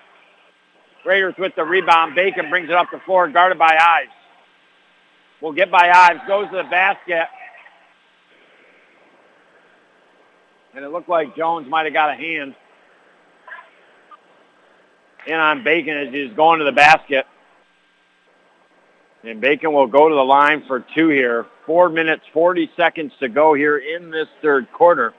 Raiders 1.04 1.34
with 1.38 1.54
the 1.56 1.62
rebound. 1.62 2.14
Bacon 2.14 2.48
brings 2.48 2.70
it 2.70 2.74
up 2.74 2.86
the 2.90 3.00
floor, 3.00 3.28
guarded 3.28 3.58
by 3.58 3.76
Ives. 3.78 4.10
Will 5.42 5.52
get 5.52 5.70
by 5.70 5.90
Ives. 5.90 6.20
Goes 6.26 6.48
to 6.48 6.56
the 6.56 6.70
basket. 6.70 7.28
And 10.76 10.84
it 10.84 10.90
looked 10.90 11.08
like 11.08 11.34
Jones 11.34 11.66
might 11.68 11.86
have 11.86 11.94
got 11.94 12.10
a 12.10 12.14
hand 12.14 12.54
in 15.26 15.34
on 15.34 15.64
Bacon 15.64 15.96
as 15.96 16.12
he's 16.12 16.32
going 16.34 16.58
to 16.58 16.66
the 16.66 16.72
basket. 16.72 17.26
And 19.24 19.40
Bacon 19.40 19.72
will 19.72 19.86
go 19.86 20.08
to 20.08 20.14
the 20.14 20.20
line 20.20 20.64
for 20.68 20.84
two 20.94 21.08
here. 21.08 21.46
Four 21.64 21.88
minutes, 21.88 22.24
40 22.32 22.70
seconds 22.76 23.12
to 23.20 23.28
go 23.28 23.54
here 23.54 23.78
in 23.78 24.10
this 24.10 24.28
third 24.42 24.70
quarter. 24.70 25.14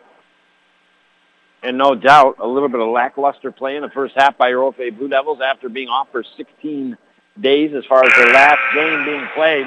And 1.63 1.77
no 1.77 1.95
doubt, 1.95 2.35
a 2.39 2.47
little 2.47 2.69
bit 2.69 2.79
of 2.79 2.87
lackluster 2.89 3.51
play 3.51 3.75
in 3.75 3.81
the 3.81 3.89
first 3.89 4.13
half 4.15 4.37
by 4.37 4.49
your 4.49 4.71
OFA 4.71 4.95
Blue 4.95 5.09
Devils 5.09 5.39
after 5.43 5.69
being 5.69 5.89
off 5.89 6.07
for 6.11 6.23
16 6.37 6.95
days 7.41 7.73
as 7.75 7.83
far 7.85 8.05
as 8.05 8.11
their 8.15 8.31
last 8.31 8.61
game 8.75 9.03
being 9.05 9.27
played. 9.33 9.65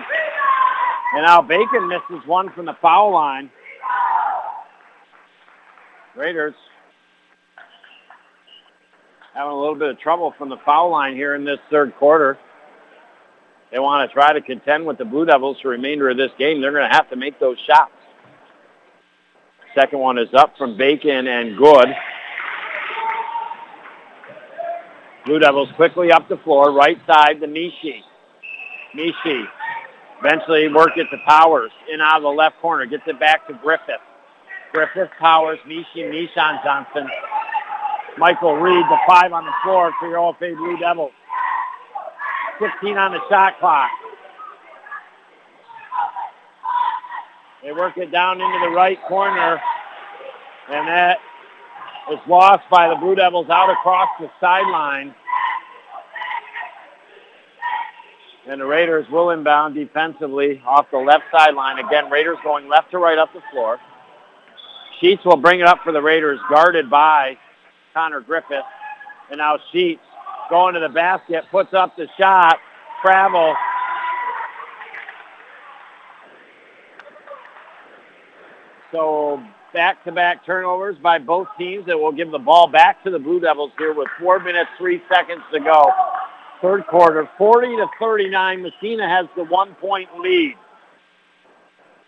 And 1.14 1.26
now 1.26 1.42
Bacon 1.42 1.88
misses 1.88 2.26
one 2.26 2.50
from 2.52 2.66
the 2.66 2.76
foul 2.80 3.12
line. 3.12 3.50
Raiders 6.16 6.54
having 9.34 9.52
a 9.52 9.58
little 9.58 9.76
bit 9.76 9.90
of 9.90 9.98
trouble 10.00 10.34
from 10.36 10.48
the 10.48 10.56
foul 10.64 10.90
line 10.90 11.14
here 11.14 11.34
in 11.34 11.44
this 11.44 11.58
third 11.70 11.94
quarter. 11.96 12.36
They 13.70 13.78
want 13.78 14.08
to 14.08 14.12
try 14.12 14.32
to 14.32 14.40
contend 14.40 14.84
with 14.84 14.98
the 14.98 15.04
Blue 15.04 15.24
Devils 15.24 15.58
for 15.62 15.68
the 15.68 15.76
remainder 15.76 16.10
of 16.10 16.16
this 16.16 16.32
game. 16.38 16.60
They're 16.60 16.72
going 16.72 16.88
to 16.88 16.94
have 16.94 17.08
to 17.10 17.16
make 17.16 17.38
those 17.38 17.56
shots. 17.64 17.92
Second 19.74 20.00
one 20.00 20.18
is 20.18 20.28
up 20.34 20.54
from 20.58 20.76
Bacon 20.76 21.28
and 21.28 21.56
good. 21.56 21.86
Blue 25.26 25.38
Devils 25.38 25.68
quickly 25.76 26.10
up 26.10 26.28
the 26.28 26.38
floor, 26.38 26.72
right 26.72 26.98
side 27.06 27.40
to 27.40 27.46
Mishi. 27.46 28.00
Mishi 28.96 29.44
eventually 30.18 30.66
work 30.72 30.90
it 30.96 31.06
to 31.12 31.16
Powers, 31.24 31.70
in 31.92 32.00
out 32.00 32.16
of 32.16 32.22
the 32.24 32.28
left 32.28 32.58
corner, 32.60 32.84
gets 32.86 33.04
it 33.06 33.20
back 33.20 33.46
to 33.46 33.54
Griffith. 33.54 34.00
Griffith, 34.72 35.10
Powers, 35.18 35.58
Mishi, 35.66 35.84
Nishan 35.96 36.62
Johnson. 36.62 37.08
Michael 38.18 38.56
Reed, 38.56 38.84
the 38.86 38.98
five 39.06 39.32
on 39.32 39.44
the 39.44 39.52
floor 39.64 39.92
for 39.98 40.08
your 40.08 40.18
OFA 40.18 40.56
Blue 40.56 40.78
Devils. 40.78 41.12
15 42.58 42.96
on 42.98 43.12
the 43.12 43.20
shot 43.28 43.58
clock. 43.58 43.90
They 47.62 47.72
work 47.72 47.96
it 47.98 48.10
down 48.10 48.40
into 48.40 48.58
the 48.60 48.70
right 48.70 48.98
corner, 49.06 49.60
and 50.70 50.88
that 50.88 51.18
is 52.10 52.18
lost 52.28 52.62
by 52.70 52.88
the 52.88 52.96
Blue 52.96 53.14
Devils 53.14 53.48
out 53.50 53.70
across 53.70 54.08
the 54.18 54.30
sideline. 54.40 55.14
And 58.46 58.60
the 58.60 58.66
Raiders 58.66 59.06
will 59.10 59.30
inbound 59.30 59.74
defensively 59.74 60.62
off 60.66 60.90
the 60.90 60.98
left 60.98 61.24
sideline. 61.30 61.78
Again, 61.78 62.10
Raiders 62.10 62.38
going 62.42 62.68
left 62.68 62.90
to 62.92 62.98
right 62.98 63.18
up 63.18 63.32
the 63.32 63.42
floor. 63.52 63.78
Sheets 65.00 65.24
will 65.24 65.36
bring 65.36 65.60
it 65.60 65.66
up 65.66 65.78
for 65.82 65.92
the 65.92 66.02
Raiders, 66.02 66.38
guarded 66.48 66.90
by 66.90 67.38
Connor 67.94 68.20
Griffith. 68.20 68.64
And 69.30 69.38
now 69.38 69.58
Sheets 69.72 70.02
going 70.50 70.74
to 70.74 70.80
the 70.80 70.88
basket, 70.88 71.44
puts 71.50 71.72
up 71.72 71.96
the 71.96 72.06
shot, 72.18 72.58
travel. 73.02 73.54
So 78.92 79.42
back-to-back 79.72 80.44
turnovers 80.44 80.96
by 81.00 81.18
both 81.18 81.46
teams 81.56 81.86
that 81.86 81.96
will 81.96 82.12
give 82.12 82.30
the 82.32 82.38
ball 82.38 82.66
back 82.66 83.02
to 83.04 83.10
the 83.10 83.18
Blue 83.18 83.40
Devils 83.40 83.70
here 83.78 83.94
with 83.94 84.08
four 84.18 84.40
minutes, 84.40 84.70
three 84.76 85.00
seconds 85.08 85.42
to 85.52 85.60
go. 85.60 85.90
Third 86.60 86.86
quarter, 86.88 87.30
40 87.38 87.76
to 87.76 87.86
39. 87.98 88.62
Massena 88.62 89.08
has 89.08 89.26
the 89.36 89.44
one-point 89.44 90.08
lead. 90.18 90.56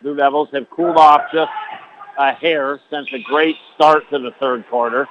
Blue 0.03 0.17
Devils 0.17 0.49
have 0.53 0.69
cooled 0.69 0.97
off 0.97 1.23
just 1.33 1.51
a 2.19 2.33
hair 2.33 2.81
since 2.91 3.09
a 3.13 3.23
great 3.23 3.57
start 3.75 4.05
to 4.11 4.19
the 4.19 4.33
third 4.39 4.67
quarter. 4.69 5.09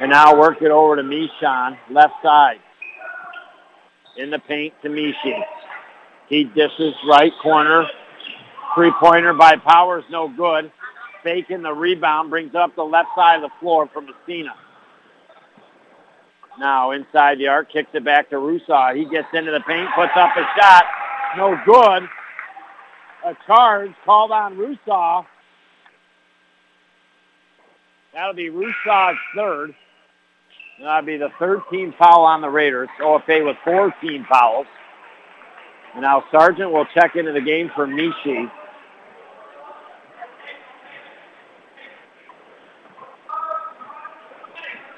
And 0.00 0.10
now 0.10 0.38
work 0.38 0.60
it 0.60 0.70
over 0.70 0.96
to 0.96 1.02
Mishan, 1.02 1.78
left 1.90 2.14
side. 2.22 2.58
In 4.16 4.30
the 4.30 4.38
paint 4.38 4.74
to 4.82 4.88
Mishi. 4.88 5.42
He 6.28 6.44
dishes 6.44 6.94
right 7.08 7.32
corner. 7.42 7.86
Three-pointer 8.74 9.32
by 9.34 9.56
Powers, 9.56 10.04
no 10.10 10.28
good. 10.28 10.70
Bacon 11.24 11.62
the 11.62 11.72
rebound, 11.72 12.30
brings 12.30 12.54
up 12.54 12.74
the 12.76 12.82
left 12.82 13.08
side 13.16 13.36
of 13.36 13.42
the 13.42 13.50
floor 13.60 13.88
from 13.92 14.06
Massena. 14.06 14.54
Now 16.58 16.92
inside 16.92 17.38
the 17.38 17.48
arc, 17.48 17.70
kicks 17.70 17.90
it 17.94 18.04
back 18.04 18.30
to 18.30 18.36
Rusaw. 18.36 18.94
He 18.96 19.04
gets 19.04 19.28
into 19.32 19.50
the 19.50 19.60
paint, 19.60 19.88
puts 19.94 20.12
up 20.14 20.30
a 20.36 20.44
shot. 20.58 20.84
No 21.36 21.58
good. 21.64 22.08
A 23.24 23.36
charge 23.46 23.92
called 24.04 24.30
on 24.30 24.56
Rusaw. 24.56 25.26
That'll 28.16 28.32
be 28.32 28.48
Rusaw's 28.48 29.18
third. 29.36 29.74
That'll 30.80 31.04
be 31.04 31.18
the 31.18 31.28
third 31.38 31.60
team 31.70 31.92
foul 31.98 32.24
on 32.24 32.40
the 32.40 32.48
Raiders. 32.48 32.88
OFA 32.98 33.44
with 33.44 33.56
four 33.62 33.94
team 34.00 34.24
fouls. 34.26 34.66
And 35.92 36.00
now 36.00 36.24
Sargent 36.30 36.72
will 36.72 36.86
check 36.94 37.14
into 37.14 37.32
the 37.32 37.42
game 37.42 37.70
for 37.76 37.86
Mishi. 37.86 38.50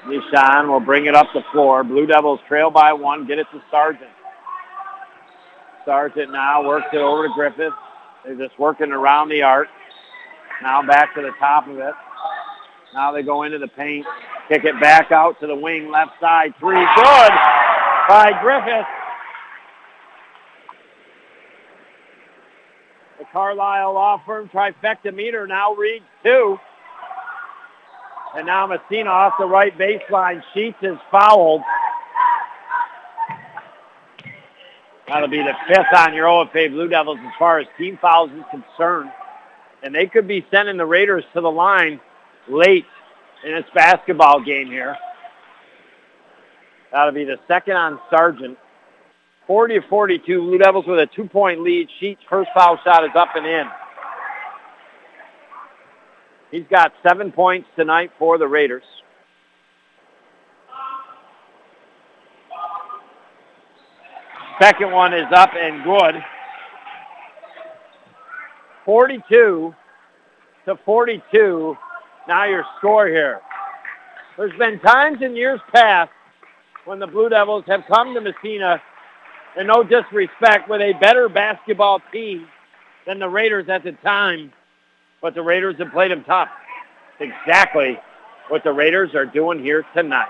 Nishan 0.05 0.69
will 0.69 0.79
bring 0.79 1.05
it 1.05 1.13
up 1.13 1.27
the 1.33 1.43
floor. 1.51 1.83
Blue 1.83 2.05
Devils 2.05 2.39
trail 2.47 2.71
by 2.71 2.93
one. 2.93 3.27
Get 3.27 3.37
it 3.37 3.47
to 3.51 3.61
Sargent. 3.69 4.11
Sargent 5.83 6.31
now 6.31 6.65
works 6.65 6.87
it 6.93 6.99
over 6.99 7.27
to 7.27 7.33
Griffith. 7.35 7.73
They're 8.23 8.35
just 8.35 8.57
working 8.57 8.93
around 8.93 9.27
the 9.27 9.41
arc. 9.41 9.67
Now 10.63 10.81
back 10.87 11.13
to 11.15 11.21
the 11.21 11.31
top 11.37 11.67
of 11.67 11.79
it. 11.79 11.93
Now 12.93 13.11
they 13.11 13.23
go 13.23 13.43
into 13.43 13.59
the 13.59 13.67
paint. 13.67 14.05
Kick 14.47 14.65
it 14.65 14.79
back 14.79 15.11
out 15.11 15.39
to 15.41 15.47
the 15.47 15.55
wing, 15.55 15.91
left 15.91 16.19
side. 16.19 16.53
Three, 16.59 16.85
good 16.95 17.31
by 18.07 18.37
Griffith. 18.41 18.87
The 23.19 23.25
Carlisle 23.31 23.93
Law 23.93 24.21
Firm 24.25 24.49
trifecta 24.49 25.13
meter 25.13 25.45
now 25.45 25.75
reads 25.75 26.05
two. 26.23 26.59
And 28.35 28.47
now 28.47 28.67
Massena 28.67 29.09
off 29.09 29.33
the 29.39 29.45
right 29.45 29.75
baseline. 29.77 30.41
Sheets 30.53 30.77
is 30.81 30.97
fouled. 31.11 31.61
That'll 35.07 35.27
be 35.27 35.37
the 35.37 35.55
fifth 35.67 35.93
on 35.97 36.13
your 36.13 36.27
OFA 36.27 36.69
Blue 36.69 36.87
Devils 36.87 37.17
as 37.19 37.33
far 37.37 37.59
as 37.59 37.67
team 37.77 37.97
fouls 37.99 38.29
is 38.31 38.43
concerned. 38.51 39.11
And 39.81 39.93
they 39.93 40.05
could 40.05 40.27
be 40.27 40.45
sending 40.51 40.77
the 40.77 40.85
Raiders 40.85 41.23
to 41.33 41.41
the 41.41 41.49
line 41.49 41.99
late 42.49 42.85
in 43.45 43.53
this 43.53 43.65
basketball 43.73 44.43
game 44.43 44.67
here. 44.67 44.95
That'll 46.91 47.13
be 47.13 47.25
the 47.25 47.37
second 47.47 47.75
on 47.75 47.99
Sargent. 48.09 48.57
40 49.47 49.79
to 49.79 49.87
42. 49.87 50.41
Blue 50.41 50.57
Devils 50.57 50.85
with 50.87 50.99
a 50.99 51.07
two-point 51.15 51.61
lead. 51.61 51.87
Sheets' 51.99 52.21
first 52.29 52.49
foul 52.55 52.79
shot 52.83 53.03
is 53.03 53.11
up 53.15 53.29
and 53.35 53.45
in. 53.45 53.65
He's 56.51 56.65
got 56.69 56.93
seven 57.07 57.31
points 57.31 57.67
tonight 57.75 58.11
for 58.17 58.37
the 58.37 58.47
Raiders. 58.47 58.83
Second 64.61 64.91
one 64.91 65.13
is 65.13 65.27
up 65.33 65.51
and 65.55 65.83
good. 65.83 66.15
42 68.85 69.73
to 70.65 70.75
42. 70.85 71.77
Now 72.29 72.45
your 72.45 72.63
score 72.77 73.07
here. 73.07 73.41
There's 74.37 74.55
been 74.59 74.79
times 74.81 75.23
in 75.23 75.35
years 75.35 75.59
past 75.73 76.11
when 76.85 76.99
the 76.99 77.07
Blue 77.07 77.27
Devils 77.27 77.63
have 77.65 77.81
come 77.91 78.13
to 78.13 78.21
Massena, 78.21 78.79
and 79.57 79.67
no 79.67 79.81
disrespect, 79.81 80.69
with 80.69 80.79
a 80.79 80.93
better 81.01 81.27
basketball 81.27 82.03
team 82.11 82.45
than 83.07 83.17
the 83.17 83.27
Raiders 83.27 83.67
at 83.67 83.83
the 83.83 83.93
time, 84.03 84.53
but 85.23 85.33
the 85.33 85.41
Raiders 85.41 85.77
have 85.79 85.91
played 85.91 86.11
them 86.11 86.23
tough. 86.23 86.49
Exactly 87.19 87.99
what 88.49 88.63
the 88.63 88.71
Raiders 88.71 89.15
are 89.15 89.25
doing 89.25 89.63
here 89.63 89.83
tonight. 89.95 90.29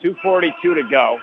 2.42 0.00 0.62
to 0.62 0.88
go. 0.88 1.18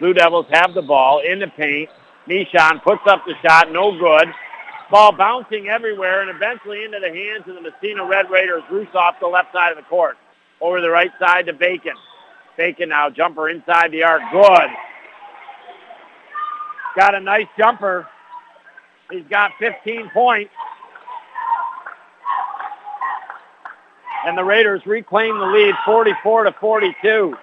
Blue 0.00 0.14
Devils 0.14 0.46
have 0.50 0.72
the 0.72 0.80
ball 0.80 1.20
in 1.20 1.40
the 1.40 1.48
paint. 1.48 1.90
Mishon 2.26 2.82
puts 2.82 3.02
up 3.06 3.22
the 3.26 3.34
shot, 3.46 3.70
no 3.70 3.92
good. 3.98 4.28
Ball 4.92 5.10
bouncing 5.10 5.68
everywhere 5.70 6.20
and 6.20 6.28
eventually 6.28 6.84
into 6.84 7.00
the 7.00 7.08
hands 7.08 7.48
of 7.48 7.54
the 7.54 7.62
Massena 7.62 8.04
Red 8.04 8.28
Raiders. 8.30 8.62
Roos 8.70 8.88
off 8.94 9.14
the 9.20 9.26
left 9.26 9.50
side 9.50 9.70
of 9.70 9.78
the 9.78 9.84
court. 9.84 10.18
Over 10.60 10.82
the 10.82 10.90
right 10.90 11.10
side 11.18 11.46
to 11.46 11.54
Bacon. 11.54 11.94
Bacon 12.58 12.90
now, 12.90 13.08
jumper 13.08 13.48
inside 13.48 13.90
the 13.90 14.02
arc. 14.02 14.20
Good. 14.30 14.68
Got 16.94 17.14
a 17.14 17.20
nice 17.20 17.46
jumper. 17.56 18.06
He's 19.10 19.24
got 19.30 19.52
15 19.58 20.10
points. 20.12 20.52
And 24.26 24.36
the 24.36 24.44
Raiders 24.44 24.82
reclaim 24.84 25.38
the 25.38 25.46
lead 25.46 25.74
44 25.86 26.44
to 26.44 26.52
42. 26.60 27.34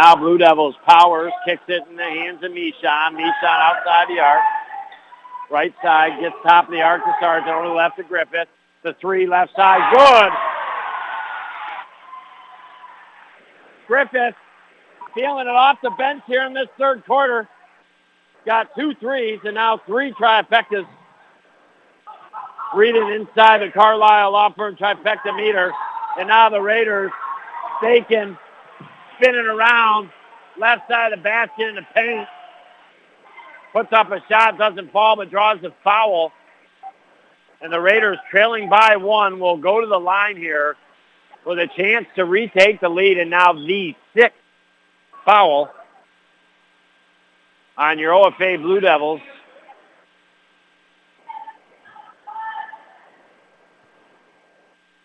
Now 0.00 0.16
Blue 0.16 0.38
Devils 0.38 0.76
Powers 0.86 1.32
kicks 1.44 1.62
it 1.68 1.82
in 1.90 1.96
the 1.96 2.02
hands 2.02 2.42
of 2.42 2.50
Mishon. 2.52 3.12
Mishon 3.12 3.44
outside 3.44 4.08
the 4.08 4.18
arc. 4.18 4.40
Right 5.50 5.74
side 5.82 6.18
gets 6.20 6.34
top 6.42 6.66
of 6.66 6.70
the 6.70 6.80
arc 6.80 7.04
to 7.04 7.14
Sargent. 7.20 7.46
The 7.46 7.68
left 7.68 7.98
to 7.98 8.04
Griffith. 8.04 8.48
The 8.82 8.94
three 8.98 9.26
left 9.26 9.54
side. 9.54 9.92
Good. 9.92 10.32
Griffith 13.86 14.36
feeling 15.14 15.46
it 15.46 15.50
off 15.50 15.76
the 15.82 15.90
bench 15.90 16.22
here 16.26 16.46
in 16.46 16.54
this 16.54 16.68
third 16.78 17.04
quarter. 17.04 17.46
Got 18.46 18.74
two 18.74 18.94
threes 18.94 19.40
and 19.44 19.54
now 19.54 19.82
three 19.86 20.12
trifectas. 20.12 20.86
Reading 22.74 23.06
inside 23.08 23.58
the 23.58 23.70
Carlisle 23.70 24.32
Law 24.32 24.50
Firm 24.54 24.76
trifecta 24.76 25.36
meter. 25.36 25.72
And 26.18 26.28
now 26.28 26.48
the 26.48 26.60
Raiders, 26.60 27.10
Bacon 27.82 28.38
spinning 29.20 29.46
around, 29.46 30.10
left 30.58 30.88
side 30.88 31.12
of 31.12 31.18
the 31.18 31.22
basket 31.22 31.68
in 31.68 31.74
the 31.74 31.86
paint. 31.94 32.26
Puts 33.72 33.92
up 33.92 34.10
a 34.10 34.20
shot, 34.28 34.58
doesn't 34.58 34.90
fall, 34.92 35.16
but 35.16 35.30
draws 35.30 35.62
a 35.62 35.72
foul. 35.84 36.32
And 37.60 37.72
the 37.72 37.80
Raiders 37.80 38.18
trailing 38.30 38.68
by 38.68 38.96
one 38.96 39.38
will 39.38 39.58
go 39.58 39.80
to 39.80 39.86
the 39.86 39.98
line 39.98 40.36
here 40.36 40.76
with 41.46 41.58
a 41.58 41.68
chance 41.76 42.06
to 42.16 42.24
retake 42.24 42.80
the 42.80 42.88
lead 42.88 43.18
and 43.18 43.30
now 43.30 43.52
the 43.52 43.94
sixth 44.14 44.36
foul 45.24 45.70
on 47.76 47.98
your 47.98 48.12
OFA 48.12 48.60
Blue 48.60 48.80
Devils. 48.80 49.20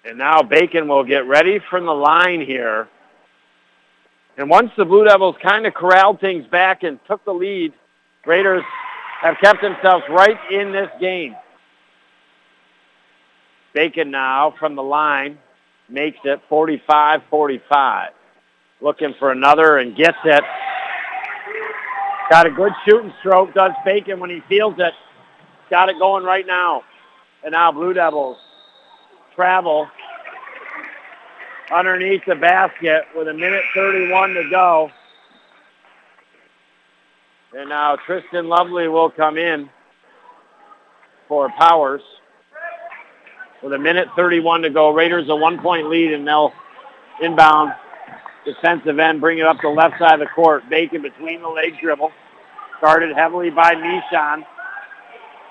And 0.06 0.18
now 0.18 0.42
Bacon 0.42 0.88
will 0.88 1.04
get 1.04 1.28
ready 1.28 1.60
from 1.70 1.86
the 1.86 1.94
line 1.94 2.42
here. 2.42 2.88
And 4.38 4.50
once 4.50 4.72
the 4.78 4.86
Blue 4.86 5.06
Devils 5.06 5.36
kind 5.42 5.66
of 5.66 5.74
corralled 5.74 6.20
things 6.20 6.46
back 6.48 6.84
and 6.84 7.00
took 7.08 7.24
the 7.26 7.34
lead, 7.34 7.74
Raiders 8.26 8.64
have 9.22 9.38
kept 9.40 9.62
themselves 9.62 10.04
right 10.10 10.38
in 10.52 10.72
this 10.72 10.90
game. 11.00 11.36
Bacon 13.74 14.12
now 14.12 14.54
from 14.60 14.76
the 14.76 14.84
line 14.84 15.38
makes 15.90 16.18
it 16.24 16.42
45-45. 16.50 18.08
Looking 18.82 19.14
for 19.20 19.32
another 19.32 19.78
and 19.78 19.96
gets 19.96 20.18
it. 20.26 20.44
Got 22.30 22.48
a 22.48 22.52
good 22.52 22.72
shooting 22.86 23.14
stroke, 23.20 23.54
does 23.54 23.72
Bacon 23.86 24.20
when 24.20 24.30
he 24.30 24.42
feels 24.50 24.76
it. 24.80 24.94
Got 25.70 25.90
it 25.90 26.00
going 26.00 26.24
right 26.24 26.46
now. 26.46 26.84
And 27.44 27.52
now 27.52 27.72
Blue 27.72 27.94
Devils 27.94 28.38
travel 29.36 29.88
underneath 31.72 32.22
the 32.28 32.36
basket 32.36 33.04
with 33.16 33.28
a 33.28 33.34
minute 33.34 33.64
31 33.74 34.34
to 34.34 34.50
go. 34.50 34.90
And 37.54 37.70
now 37.70 37.98
Tristan 38.06 38.48
Lovely 38.48 38.88
will 38.88 39.10
come 39.10 39.38
in 39.38 39.70
for 41.28 41.50
Powers. 41.58 42.02
With 43.64 43.74
a 43.74 43.80
minute 43.80 44.08
31 44.16 44.64
to 44.64 44.70
go, 44.70 44.92
Raiders 44.92 45.28
a 45.30 45.36
one-point 45.36 45.90
lead, 45.90 46.14
and 46.14 46.28
they'll 46.28 46.52
inbound 47.22 47.74
defensive 48.46 49.00
end, 49.00 49.22
bring 49.22 49.40
it 49.40 49.46
up 49.46 49.58
the 49.62 49.70
left 49.70 49.98
side 49.98 50.16
of 50.16 50.20
the 50.20 50.34
court. 50.36 50.70
Bacon 50.70 51.02
between 51.02 51.42
the 51.42 51.48
leg 51.48 51.80
dribble. 51.82 52.12
Guarded 52.82 53.16
heavily 53.16 53.50
by 53.50 53.74
Mishon. 53.74 54.44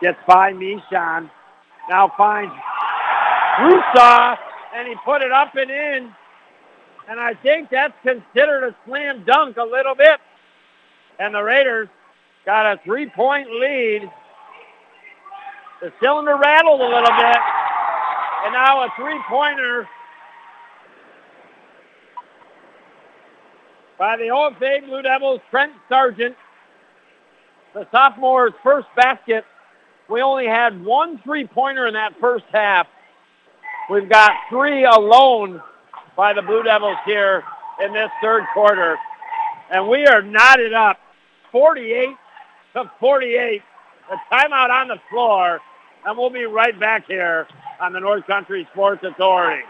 Gets 0.01 0.19
by 0.28 0.53
Mishon. 0.53 1.31
Now 1.89 2.12
finds 2.16 2.53
Rusaw, 3.61 4.36
and 4.74 4.88
he 4.88 4.94
put 5.05 5.22
it 5.22 5.32
up 5.32 5.55
and 5.55 5.70
in. 5.70 6.12
And 7.09 7.20
I 7.20 7.34
think 7.34 7.70
that's 7.70 7.94
considered 8.02 8.64
a 8.64 8.76
slam 8.86 9.24
dunk 9.24 9.56
a 9.56 9.62
little 9.62 9.94
bit. 9.94 10.18
And 11.18 11.34
the 11.34 11.42
Raiders 11.42 11.88
got 12.44 12.66
a 12.66 12.80
three-point 12.84 13.48
lead. 13.51 14.10
The 15.80 15.92
cylinder 16.02 16.36
rattled 16.36 16.80
a 16.80 16.84
little 16.84 17.02
bit. 17.02 17.36
And 18.44 18.52
now 18.52 18.84
a 18.84 18.88
three-pointer 18.96 19.88
by 23.98 24.16
the 24.16 24.24
OFA 24.24 24.84
Blue 24.86 25.02
Devils, 25.02 25.40
Trent 25.51 25.72
Sargent. 25.88 26.36
The 27.74 27.86
sophomore's 27.92 28.55
first 28.62 28.88
basket. 28.96 29.44
We 30.09 30.20
only 30.20 30.46
had 30.46 30.84
one 30.84 31.18
three-pointer 31.18 31.86
in 31.86 31.94
that 31.94 32.18
first 32.20 32.44
half. 32.52 32.86
We've 33.90 34.09
got 34.09 34.32
three 34.48 34.85
alone 34.85 35.62
by 36.16 36.32
the 36.32 36.43
Blue 36.43 36.62
Devils 36.62 36.97
here 37.05 37.44
in 37.85 37.93
this 37.93 38.11
third 38.23 38.44
quarter. 38.55 38.97
And 39.70 39.89
we 39.89 40.06
are 40.06 40.23
knotted 40.23 40.73
up 40.73 40.98
48 41.52 42.16
to 42.74 42.90
48. 42.98 43.62
The 44.09 44.16
timeout 44.32 44.70
on 44.70 44.89
the 44.89 44.98
floor. 45.11 45.61
And 46.06 46.16
we'll 46.16 46.31
be 46.31 46.44
right 46.44 46.78
back 46.78 47.06
here 47.06 47.47
on 47.81 47.93
the 47.93 48.01
North 48.01 48.27
Country 48.27 48.66
Sports 48.73 49.05
Authority. 49.05 49.65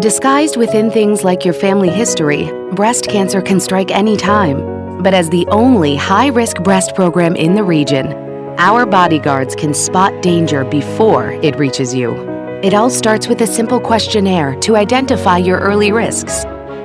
Disguised 0.00 0.56
within 0.56 0.90
things 0.90 1.24
like 1.24 1.44
your 1.44 1.54
family 1.54 1.90
history, 1.90 2.50
breast 2.72 3.06
cancer 3.06 3.42
can 3.42 3.60
strike 3.60 3.90
any 3.90 4.16
time. 4.16 5.02
But 5.02 5.12
as 5.12 5.28
the 5.28 5.46
only 5.48 5.96
high 5.96 6.28
risk 6.28 6.58
breast 6.62 6.94
program 6.94 7.36
in 7.36 7.54
the 7.54 7.64
region, 7.64 8.12
our 8.58 8.86
bodyguards 8.86 9.54
can 9.54 9.74
spot 9.74 10.22
danger 10.22 10.64
before 10.64 11.32
it 11.42 11.56
reaches 11.56 11.94
you. 11.94 12.29
It 12.62 12.74
all 12.74 12.90
starts 12.90 13.26
with 13.26 13.40
a 13.40 13.46
simple 13.46 13.80
questionnaire 13.80 14.54
to 14.56 14.76
identify 14.76 15.38
your 15.38 15.60
early 15.60 15.92
risks. 15.92 16.42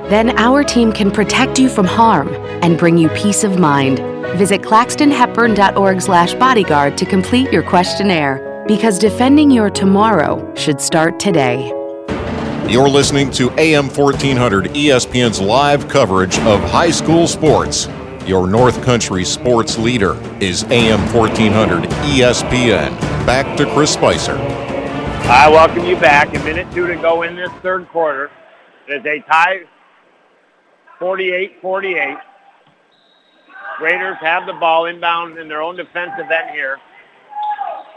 Then 0.08 0.30
our 0.38 0.64
team 0.64 0.90
can 0.90 1.10
protect 1.10 1.58
you 1.58 1.68
from 1.68 1.84
harm 1.84 2.28
and 2.62 2.78
bring 2.78 2.96
you 2.96 3.10
peace 3.10 3.44
of 3.44 3.58
mind. 3.58 3.98
Visit 4.38 4.62
claxtonhepburn.org/bodyguard 4.62 6.96
to 6.96 7.04
complete 7.04 7.52
your 7.52 7.62
questionnaire 7.62 8.64
because 8.66 8.98
defending 8.98 9.50
your 9.50 9.68
tomorrow 9.68 10.50
should 10.54 10.80
start 10.80 11.20
today. 11.20 11.70
You're 12.66 12.88
listening 12.88 13.30
to 13.32 13.50
AM 13.58 13.90
1400 13.90 14.74
ESPN's 14.74 15.42
live 15.42 15.88
coverage 15.88 16.38
of 16.38 16.58
high 16.70 16.90
school 16.90 17.28
sports. 17.28 17.86
Your 18.26 18.46
North 18.46 18.82
Country 18.82 19.26
sports 19.26 19.76
leader 19.76 20.16
is 20.40 20.64
AM 20.70 21.06
1400 21.12 21.82
ESPN. 22.14 22.96
Back 23.26 23.58
to 23.58 23.66
Chris 23.74 23.92
Spicer. 23.92 24.38
I 25.28 25.48
welcome 25.48 25.84
you 25.84 25.96
back. 25.96 26.28
A 26.36 26.44
minute 26.44 26.72
two 26.72 26.86
to 26.86 26.94
go 26.94 27.22
in 27.22 27.34
this 27.34 27.50
third 27.60 27.88
quarter. 27.88 28.30
It 28.88 29.04
is 29.04 29.04
a 29.04 29.18
tie 29.28 29.62
48-48. 31.00 32.16
Raiders 33.82 34.16
have 34.20 34.46
the 34.46 34.52
ball 34.52 34.86
inbound 34.86 35.36
in 35.36 35.48
their 35.48 35.62
own 35.62 35.74
defensive 35.74 36.30
end 36.30 36.50
here. 36.52 36.78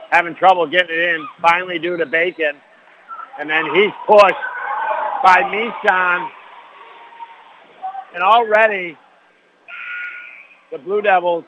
Having 0.10 0.36
trouble 0.38 0.66
getting 0.66 0.98
it 0.98 1.14
in, 1.14 1.28
finally 1.40 1.78
due 1.78 1.98
to 1.98 2.06
Bacon. 2.08 2.56
And 3.40 3.48
then 3.48 3.76
he's 3.76 3.92
pushed 4.08 4.34
by 5.24 5.44
Mishon. 5.44 6.30
And 8.16 8.24
already 8.24 8.98
the 10.72 10.80
Blue 10.80 11.04
Devils 11.04 11.46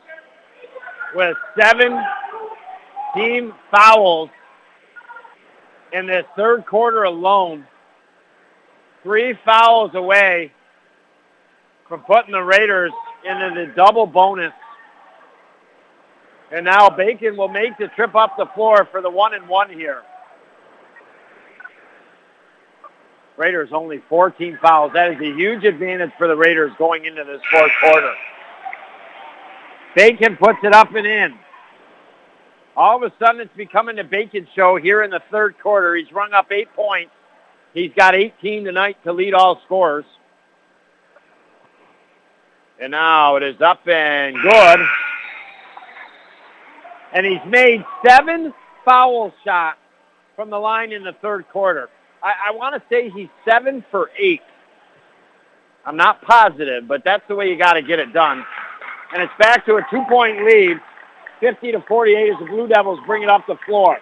with 1.15 1.35
seven 1.57 1.99
team 3.15 3.55
fouls 3.71 4.29
in 5.93 6.07
this 6.07 6.25
third 6.35 6.65
quarter 6.65 7.03
alone. 7.03 7.65
Three 9.03 9.37
fouls 9.45 9.91
away 9.95 10.51
from 11.87 12.01
putting 12.01 12.31
the 12.31 12.41
Raiders 12.41 12.91
into 13.25 13.51
the 13.55 13.73
double 13.75 14.05
bonus. 14.05 14.53
And 16.51 16.65
now 16.65 16.89
Bacon 16.89 17.37
will 17.37 17.47
make 17.47 17.77
the 17.77 17.87
trip 17.89 18.15
up 18.15 18.35
the 18.37 18.45
floor 18.53 18.87
for 18.91 19.01
the 19.01 19.09
one 19.09 19.33
and 19.33 19.47
one 19.47 19.69
here. 19.69 20.03
Raiders 23.37 23.69
only 23.71 24.03
14 24.09 24.59
fouls. 24.61 24.91
That 24.93 25.13
is 25.13 25.19
a 25.19 25.33
huge 25.35 25.63
advantage 25.63 26.11
for 26.17 26.27
the 26.27 26.35
Raiders 26.35 26.71
going 26.77 27.05
into 27.05 27.23
this 27.23 27.41
fourth 27.49 27.71
quarter. 27.81 28.13
Bacon 29.95 30.37
puts 30.37 30.59
it 30.63 30.73
up 30.73 30.93
and 30.93 31.07
in. 31.07 31.33
All 32.75 32.95
of 32.95 33.03
a 33.03 33.13
sudden, 33.19 33.41
it's 33.41 33.55
becoming 33.55 33.97
the 33.97 34.03
Bacon 34.03 34.47
show 34.55 34.77
here 34.77 35.03
in 35.03 35.11
the 35.11 35.21
third 35.29 35.55
quarter. 35.59 35.95
He's 35.95 36.11
rung 36.11 36.33
up 36.33 36.51
eight 36.51 36.73
points. 36.73 37.11
He's 37.73 37.91
got 37.95 38.15
18 38.15 38.65
tonight 38.65 38.97
to 39.03 39.13
lead 39.13 39.33
all 39.33 39.61
scores. 39.65 40.05
And 42.81 42.91
now 42.91 43.35
it 43.35 43.43
is 43.43 43.61
up 43.61 43.87
and 43.87 44.35
good. 44.41 44.79
And 47.13 47.25
he's 47.25 47.45
made 47.45 47.83
seven 48.05 48.53
foul 48.85 49.33
shots 49.43 49.77
from 50.35 50.49
the 50.49 50.57
line 50.57 50.91
in 50.91 51.03
the 51.03 51.13
third 51.21 51.47
quarter. 51.49 51.89
I, 52.23 52.33
I 52.47 52.51
want 52.51 52.75
to 52.75 52.81
say 52.89 53.09
he's 53.09 53.29
seven 53.47 53.83
for 53.91 54.09
eight. 54.17 54.41
I'm 55.85 55.97
not 55.97 56.21
positive, 56.21 56.87
but 56.87 57.03
that's 57.03 57.23
the 57.27 57.35
way 57.35 57.49
you 57.49 57.57
got 57.57 57.73
to 57.73 57.81
get 57.81 57.99
it 57.99 58.13
done. 58.13 58.43
And 59.13 59.21
it's 59.21 59.33
back 59.37 59.65
to 59.65 59.75
a 59.75 59.85
two-point 59.89 60.45
lead, 60.45 60.77
50 61.41 61.71
to 61.73 61.83
48 61.87 62.29
as 62.31 62.39
the 62.39 62.45
Blue 62.45 62.67
Devils 62.67 62.99
bring 63.05 63.23
it 63.23 63.29
up 63.29 63.45
the 63.47 63.57
floor. 63.65 63.97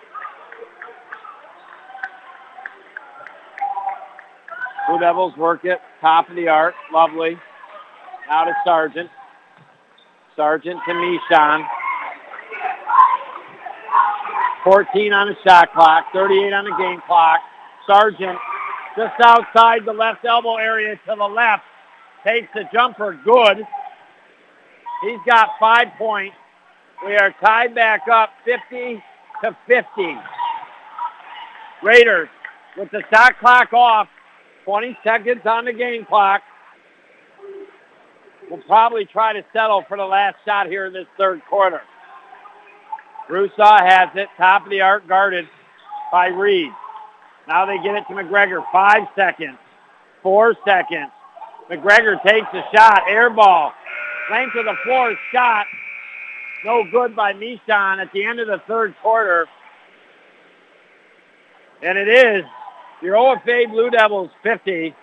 Blue 4.88 5.00
Devils 5.00 5.36
work 5.38 5.66
it, 5.66 5.80
top 6.02 6.30
of 6.30 6.36
the 6.36 6.48
arc, 6.48 6.76
lovely. 6.92 7.38
Now 8.30 8.44
to 8.44 8.54
Sargent. 8.66 9.10
Sargent 10.36 10.80
to 10.88 10.94
Mishon. 10.94 11.66
14 14.64 15.14
on 15.14 15.28
the 15.30 15.36
shot 15.48 15.72
clock, 15.74 16.06
38 16.14 16.54
on 16.54 16.66
the 16.66 16.76
game 16.78 17.02
clock. 17.08 17.40
Sargent 17.88 18.38
just 18.98 19.14
outside 19.24 19.86
the 19.86 19.94
left 19.94 20.26
elbow 20.26 20.58
area 20.58 20.96
to 20.96 21.16
the 21.18 21.24
left. 21.24 21.64
Takes 22.26 22.50
the 22.54 22.64
jumper, 22.74 23.18
good. 23.24 23.66
He's 25.04 25.20
got 25.26 25.52
five 25.60 25.88
points. 25.98 26.36
We 27.06 27.16
are 27.16 27.34
tied 27.42 27.74
back 27.74 28.08
up 28.12 28.32
50 28.46 29.02
to 29.44 29.58
50. 29.68 30.16
Raiders 31.82 32.28
with 32.78 32.92
the 32.92 33.02
shot 33.10 33.40
clock 33.40 33.72
off, 33.74 34.08
20 34.66 34.98
seconds 35.04 35.42
on 35.46 35.66
the 35.66 35.74
game 35.74 36.06
clock. 36.06 36.42
We'll 38.50 38.62
probably 38.64 39.06
try 39.06 39.34
to 39.34 39.46
settle 39.54 39.84
for 39.88 39.96
the 39.96 40.06
last 40.06 40.38
shot 40.44 40.68
here 40.68 40.88
in 40.88 40.94
this 40.94 41.08
third 41.18 41.42
quarter. 41.50 41.82
Rusaw 43.30 43.80
has 43.80 44.10
it, 44.16 44.28
top 44.38 44.64
of 44.64 44.70
the 44.70 44.82
arc, 44.82 45.08
guarded 45.08 45.48
by 46.12 46.28
Reed. 46.28 46.72
Now 47.48 47.66
they 47.66 47.78
get 47.78 47.96
it 47.96 48.04
to 48.10 48.14
McGregor. 48.14 48.64
Five 48.72 49.04
seconds, 49.16 49.58
four 50.22 50.56
seconds. 50.66 51.12
McGregor 51.70 52.22
takes 52.24 52.48
a 52.54 52.64
shot, 52.76 53.04
air 53.08 53.30
ball. 53.30 53.72
Length 54.32 54.56
of 54.58 54.66
the 54.66 54.76
floor 54.84 55.16
shot. 55.32 55.66
No 56.66 56.84
good 56.92 57.16
by 57.16 57.34
Mishon 57.34 58.02
at 58.02 58.12
the 58.14 58.26
end 58.26 58.40
of 58.40 58.48
the 58.48 58.62
third 58.68 58.94
quarter. 59.02 59.48
And 61.82 61.98
it 61.98 62.08
is 62.08 62.44
your 63.02 63.16
OFA 63.16 63.70
Blue 63.72 63.90
Devils 63.90 64.30
50, 64.44 64.94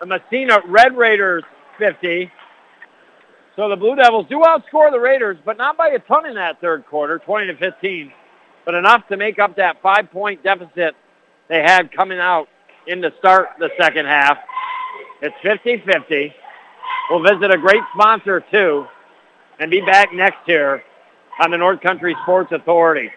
the 0.00 0.06
Massena 0.06 0.60
Red 0.66 0.96
Raiders 0.96 1.44
50. 1.78 2.30
So 3.54 3.68
the 3.68 3.76
Blue 3.76 3.96
Devils 3.96 4.26
do 4.30 4.40
outscore 4.40 4.90
the 4.90 5.00
Raiders, 5.00 5.36
but 5.44 5.58
not 5.58 5.76
by 5.76 5.88
a 5.88 5.98
ton 5.98 6.26
in 6.26 6.36
that 6.36 6.60
third 6.60 6.86
quarter, 6.86 7.18
20 7.18 7.48
to 7.48 7.56
15, 7.56 8.12
but 8.64 8.74
enough 8.74 9.06
to 9.08 9.16
make 9.16 9.38
up 9.38 9.56
that 9.56 9.82
five-point 9.82 10.42
deficit 10.42 10.94
they 11.48 11.60
had 11.60 11.92
coming 11.92 12.18
out 12.18 12.48
in 12.86 13.00
the 13.00 13.12
start 13.18 13.48
the 13.58 13.68
second 13.78 14.06
half. 14.06 14.38
It's 15.20 15.36
50-50. 15.44 16.32
We'll 17.10 17.22
visit 17.22 17.50
a 17.50 17.58
great 17.58 17.82
sponsor, 17.94 18.44
too, 18.50 18.86
and 19.58 19.70
be 19.70 19.80
back 19.80 20.12
next 20.12 20.46
year 20.46 20.82
on 21.40 21.50
the 21.50 21.58
North 21.58 21.80
Country 21.80 22.16
Sports 22.22 22.52
Authority. 22.52 23.10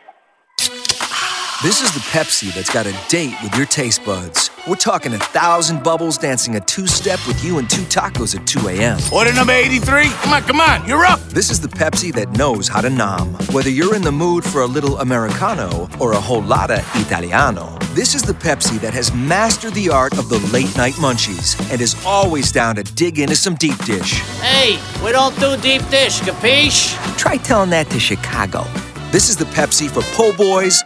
This 1.64 1.80
is 1.80 1.94
the 1.94 2.00
Pepsi 2.00 2.52
that's 2.56 2.74
got 2.74 2.88
a 2.88 3.08
date 3.08 3.36
with 3.44 3.56
your 3.56 3.68
taste 3.68 4.04
buds. 4.04 4.50
We're 4.68 4.78
talking 4.78 5.14
a 5.14 5.20
thousand 5.20 5.84
bubbles 5.84 6.18
dancing 6.18 6.56
a 6.56 6.60
two-step 6.60 7.20
with 7.28 7.46
you 7.46 7.60
and 7.60 7.70
two 7.70 7.84
tacos 7.84 8.36
at 8.36 8.48
2 8.48 8.68
a.m. 8.70 8.98
Order 9.14 9.32
number 9.32 9.54
83? 9.54 10.10
Come 10.10 10.34
on, 10.34 10.42
come 10.42 10.60
on, 10.60 10.88
you're 10.88 11.06
up! 11.06 11.20
This 11.30 11.52
is 11.52 11.60
the 11.60 11.68
Pepsi 11.68 12.12
that 12.16 12.32
knows 12.32 12.68
how 12.68 12.82
to 12.82 12.90
nom. 12.90 13.36
Whether 13.52 13.70
you're 13.70 13.96
in 13.96 14.02
the 14.02 14.12
mood 14.12 14.44
for 14.44 14.62
a 14.62 14.66
little 14.66 14.98
Americano 15.02 15.88
or 16.00 16.14
a 16.14 16.20
whole 16.20 16.42
lotta 16.42 16.84
Italiano, 16.96 17.78
this 17.94 18.16
is 18.16 18.24
the 18.24 18.34
Pepsi 18.34 18.82
that 18.82 18.96
has 18.96 19.14
mastered 19.14 19.76
the 19.76 19.90
art 19.90 20.18
of 20.18 20.30
the 20.30 20.40
late-night 20.52 20.96
munchies 20.96 21.60
and 21.72 21.80
is 21.80 21.96
always 22.08 22.52
down 22.52 22.76
to 22.78 22.84
dig 22.96 23.20
into 23.20 23.36
some 23.36 23.54
deep 23.54 23.78
dish. 23.86 24.14
Hey, 24.42 24.80
we 25.06 25.12
don't 25.12 25.40
do 25.40 25.56
deep 25.58 25.88
dish, 25.90 26.22
capiche? 26.22 26.98
Try 27.20 27.38
telling 27.38 27.70
that 27.70 27.88
to 27.92 28.00
Chicago. 28.00 28.66
This 29.12 29.30
is 29.30 29.38
the 29.38 29.46
Pepsi 29.46 29.90
for 29.92 30.02
po' 30.16 30.36
boys, 30.36 30.82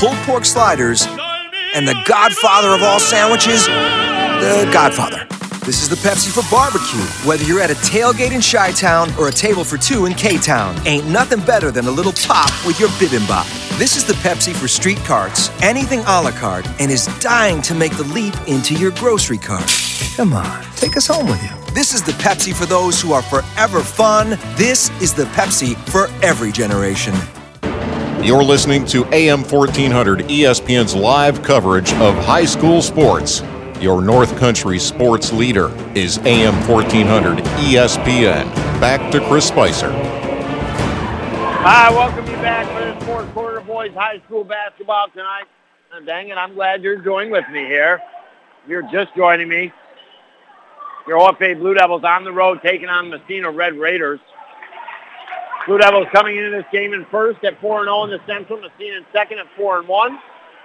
pulled 0.00 0.16
pork 0.24 0.46
sliders, 0.46 1.06
and 1.74 1.86
the 1.86 1.94
godfather 2.06 2.68
of 2.68 2.82
all 2.82 2.98
sandwiches, 2.98 3.66
the 3.66 4.66
Godfather. 4.72 5.26
This 5.66 5.82
is 5.82 5.90
the 5.90 5.96
Pepsi 5.96 6.32
for 6.32 6.42
barbecue. 6.50 7.04
Whether 7.28 7.44
you're 7.44 7.60
at 7.60 7.70
a 7.70 7.74
tailgate 7.74 8.32
in 8.32 8.40
Chi 8.40 8.72
Town 8.72 9.12
or 9.18 9.28
a 9.28 9.30
table 9.30 9.62
for 9.62 9.76
two 9.76 10.06
in 10.06 10.14
K 10.14 10.38
Town, 10.38 10.74
ain't 10.86 11.06
nothing 11.06 11.40
better 11.40 11.70
than 11.70 11.84
a 11.84 11.90
little 11.90 12.14
pop 12.26 12.50
with 12.66 12.80
your 12.80 12.88
bibimbap. 12.90 13.44
This 13.78 13.94
is 13.94 14.06
the 14.06 14.14
Pepsi 14.14 14.54
for 14.54 14.68
street 14.68 14.96
carts, 15.04 15.50
anything 15.60 16.00
a 16.00 16.22
la 16.22 16.30
carte, 16.30 16.66
and 16.80 16.90
is 16.90 17.06
dying 17.20 17.60
to 17.60 17.74
make 17.74 17.94
the 17.98 18.04
leap 18.04 18.34
into 18.48 18.74
your 18.74 18.92
grocery 18.92 19.36
cart. 19.36 19.70
Come 20.16 20.32
on, 20.32 20.64
take 20.76 20.96
us 20.96 21.08
home 21.08 21.26
with 21.26 21.42
you. 21.42 21.74
This 21.74 21.92
is 21.92 22.02
the 22.02 22.12
Pepsi 22.12 22.54
for 22.54 22.64
those 22.64 23.02
who 23.02 23.12
are 23.12 23.22
forever 23.22 23.80
fun. 23.80 24.30
This 24.56 24.88
is 25.02 25.12
the 25.12 25.24
Pepsi 25.24 25.76
for 25.90 26.08
every 26.24 26.52
generation. 26.52 27.12
You're 28.22 28.44
listening 28.44 28.84
to 28.86 29.06
AM 29.14 29.44
1400 29.44 30.20
ESPN's 30.28 30.94
live 30.94 31.42
coverage 31.42 31.90
of 31.94 32.14
high 32.16 32.44
school 32.44 32.82
sports. 32.82 33.42
Your 33.80 34.02
North 34.02 34.36
Country 34.36 34.78
sports 34.78 35.32
leader 35.32 35.70
is 35.94 36.18
AM 36.18 36.52
1400 36.68 37.38
ESPN. 37.38 38.44
Back 38.78 39.10
to 39.12 39.26
Chris 39.26 39.48
Spicer. 39.48 39.90
Hi, 41.62 41.90
welcome 41.90 42.26
you 42.26 42.36
back 42.42 42.66
for 42.66 42.84
this 42.84 43.04
fourth 43.04 43.32
quarter 43.32 43.62
boys 43.62 43.94
high 43.94 44.20
school 44.26 44.44
basketball 44.44 45.08
tonight. 45.14 45.44
Dang 46.04 46.28
it, 46.28 46.36
I'm 46.36 46.52
glad 46.52 46.82
you're 46.82 47.00
joining 47.00 47.32
with 47.32 47.48
me 47.50 47.60
here. 47.60 48.02
You're 48.68 48.86
just 48.92 49.16
joining 49.16 49.48
me. 49.48 49.72
Your 51.08 51.20
OFA 51.20 51.58
Blue 51.58 51.72
Devils 51.72 52.04
on 52.04 52.24
the 52.24 52.32
road 52.32 52.60
taking 52.62 52.90
on 52.90 53.08
Massena 53.08 53.50
Red 53.50 53.78
Raiders. 53.78 54.20
Blue 55.70 55.78
Devils 55.78 56.08
coming 56.12 56.36
into 56.36 56.50
this 56.50 56.64
game 56.72 56.92
in 56.94 57.06
first 57.12 57.44
at 57.44 57.60
4-0 57.60 58.04
in 58.06 58.10
the 58.10 58.18
Central. 58.26 58.58
Massena 58.60 58.96
in 58.96 59.04
second 59.12 59.38
at 59.38 59.46
4-1. 59.56 60.18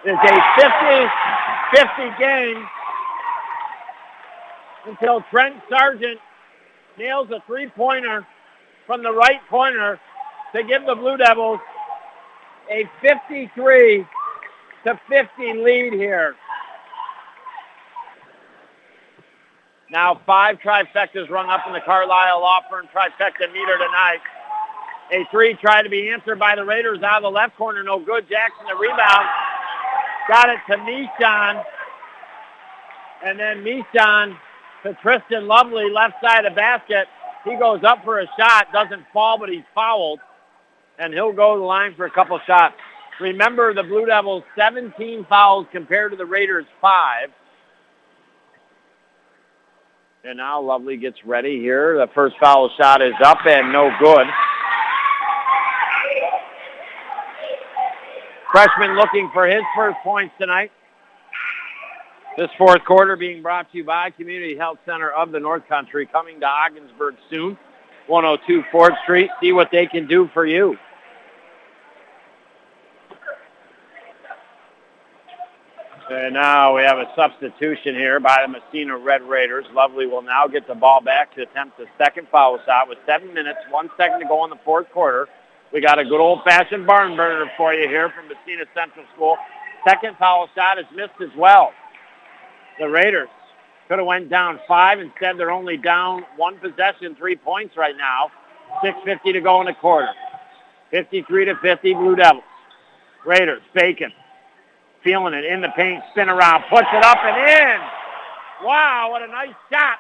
It's 0.04 0.18
a 0.18 0.34
50-50 1.78 2.18
game 2.18 2.66
until 4.88 5.22
Trent 5.30 5.58
Sargent 5.70 6.20
nails 6.98 7.30
a 7.30 7.40
three-pointer 7.46 8.26
from 8.88 9.04
the 9.04 9.14
right 9.14 9.42
corner 9.48 10.00
to 10.56 10.64
give 10.64 10.84
the 10.88 10.96
Blue 10.96 11.18
Devils 11.18 11.60
a 12.72 12.90
53 13.04 14.08
to 14.86 15.00
50 15.08 15.54
lead 15.54 15.94
here. 15.94 16.34
Now 19.92 20.20
five 20.26 20.58
trifectas 20.58 21.30
rung 21.30 21.52
up 21.52 21.62
in 21.68 21.74
the 21.74 21.82
Carlisle 21.82 22.42
Law 22.42 22.62
Firm 22.72 22.88
trifecta 22.88 23.54
meter 23.54 23.78
tonight. 23.78 24.22
A 25.12 25.26
three 25.30 25.54
tried 25.56 25.84
to 25.84 25.90
be 25.90 26.10
answered 26.10 26.40
by 26.40 26.56
the 26.56 26.66
Raiders 26.66 27.04
out 27.04 27.18
of 27.18 27.24
the 27.24 27.30
left 27.30 27.56
corner. 27.58 27.84
No 27.84 28.00
good. 28.00 28.28
Jackson 28.28 28.66
the 28.68 28.76
rebound. 28.76 29.28
Got 30.28 30.50
it 30.50 30.60
to 30.70 30.78
Mishon. 30.78 31.64
And 33.24 33.40
then 33.40 33.64
Mishon 33.64 34.38
to 34.84 34.94
Tristan 35.02 35.48
Lovely, 35.48 35.90
left 35.92 36.16
side 36.24 36.46
of 36.46 36.54
the 36.54 36.56
basket. 36.56 37.08
He 37.44 37.56
goes 37.56 37.84
up 37.84 38.04
for 38.04 38.20
a 38.20 38.28
shot. 38.38 38.68
Doesn't 38.74 39.06
fall, 39.14 39.38
but 39.38 39.50
he's 39.50 39.64
fouled. 39.76 40.20
And 40.98 41.14
he'll 41.14 41.34
go 41.34 41.54
to 41.54 41.60
the 41.60 41.66
line 41.66 41.94
for 41.96 42.06
a 42.06 42.12
couple 42.12 42.40
shots. 42.48 42.76
Remember 43.20 43.74
the 43.74 43.84
Blue 43.84 44.06
Devils 44.06 44.44
17 44.58 45.26
fouls 45.30 45.68
compared 45.72 46.12
to 46.12 46.18
the 46.18 46.26
Raiders 46.26 46.66
5. 46.82 47.30
And 50.24 50.38
now 50.38 50.60
Lovely 50.62 50.98
gets 50.98 51.18
ready 51.24 51.60
here. 51.60 51.98
The 51.98 52.12
first 52.16 52.36
foul 52.40 52.72
shot 52.80 53.02
is 53.02 53.14
up 53.24 53.38
and 53.46 53.72
no 53.72 53.92
good. 54.00 54.26
Freshman 58.56 58.96
looking 58.96 59.30
for 59.34 59.46
his 59.46 59.64
first 59.76 59.98
points 60.02 60.34
tonight. 60.40 60.72
This 62.38 62.48
fourth 62.58 62.86
quarter 62.86 63.18
being 63.18 63.42
brought 63.42 63.70
to 63.74 63.78
you 63.78 63.84
by 63.84 64.12
Community 64.12 64.56
Health 64.56 64.78
Center 64.86 65.12
of 65.12 65.34
the 65.34 65.42
North 65.42 65.68
Country, 65.68 66.06
coming 66.06 66.40
to 66.40 66.46
Ogdensburg 66.46 67.16
soon. 67.30 67.58
102 68.08 68.64
4th 68.72 69.04
Street. 69.04 69.30
See 69.42 69.52
what 69.52 69.72
they 69.74 69.88
can 69.88 70.08
do 70.08 70.30
for 70.34 70.46
you. 70.46 70.78
And 76.10 76.36
now 76.36 76.78
we 76.78 76.84
have 76.84 76.98
a 76.98 77.12
substitution 77.14 77.94
here 77.94 78.22
by 78.22 78.46
the 78.48 78.58
Massena 78.58 78.98
Red 78.98 79.22
Raiders. 79.24 79.66
Lovely 79.74 80.08
will 80.08 80.22
now 80.22 80.48
get 80.48 80.66
the 80.66 80.76
ball 80.76 81.02
back 81.02 81.36
to 81.36 81.42
attempt 81.42 81.78
the 81.78 81.88
second 81.98 82.30
foul 82.32 82.58
shot 82.66 82.88
with 82.88 83.00
seven 83.06 83.34
minutes, 83.34 83.60
one 83.70 83.90
second 83.98 84.22
to 84.22 84.26
go 84.26 84.46
in 84.46 84.50
the 84.50 84.60
fourth 84.64 84.90
quarter. 84.92 85.28
We 85.74 85.82
got 85.82 86.00
a 86.00 86.06
good 86.06 86.20
old-fashioned 86.20 86.86
barn 86.86 87.16
burner 87.16 87.52
for 87.58 87.74
you 87.74 87.88
here 87.88 88.10
from 88.10 88.28
Massena 88.28 88.66
Central 88.74 89.06
School. 89.14 89.38
Second 89.88 90.18
foul 90.18 90.48
shot 90.56 90.80
is 90.80 90.86
missed 90.96 91.20
as 91.22 91.36
well. 91.38 91.72
The 92.80 92.88
Raiders 92.88 93.30
could 93.88 94.00
have 94.00 94.08
went 94.08 94.30
down 94.30 94.60
five. 94.68 95.00
Instead, 95.00 95.38
they're 95.38 95.52
only 95.52 95.78
down 95.78 96.26
one 96.38 96.58
possession, 96.58 97.16
three 97.16 97.36
points 97.36 97.76
right 97.78 97.96
now. 97.98 98.32
6.50 98.84 99.34
to 99.34 99.42
go 99.42 99.62
in 99.62 99.68
the 99.68 99.74
quarter. 99.74 100.10
53 100.92 101.46
to 101.46 101.56
50, 101.56 101.94
Blue 101.94 102.16
Devils. 102.16 102.44
Raiders, 103.26 103.62
Bacon, 103.74 104.12
feeling 105.04 105.34
it 105.34 105.46
in 105.46 105.62
the 105.62 105.70
paint, 105.76 106.04
spin 106.12 106.30
around, 106.30 106.64
puts 106.70 106.88
it 106.94 107.04
up 107.04 107.18
and 107.24 107.38
in. 107.38 107.88
Wow, 108.64 109.10
what 109.12 109.24
a 109.24 109.28
nice 109.28 109.56
shot. 109.72 109.98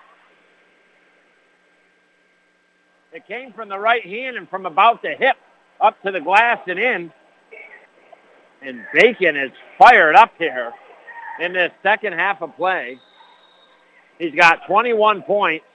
It 3.12 3.26
came 3.28 3.52
from 3.54 3.70
the 3.70 3.80
right 3.80 4.04
hand 4.04 4.38
and 4.38 4.48
from 4.48 4.66
about 4.66 5.02
the 5.02 5.16
hip 5.18 5.38
up 5.82 6.02
to 6.04 6.12
the 6.12 6.22
glass 6.22 6.60
and 6.68 6.80
in. 6.80 7.12
And 8.62 8.84
Bacon 8.94 9.36
is 9.36 9.52
fired 9.78 10.16
up 10.16 10.32
here 10.38 10.72
in 11.40 11.54
this 11.54 11.72
second 11.84 12.14
half 12.14 12.42
of 12.42 12.56
play. 12.56 13.00
He's 14.18 14.34
got 14.34 14.66
21 14.68 15.24
points. 15.24 15.66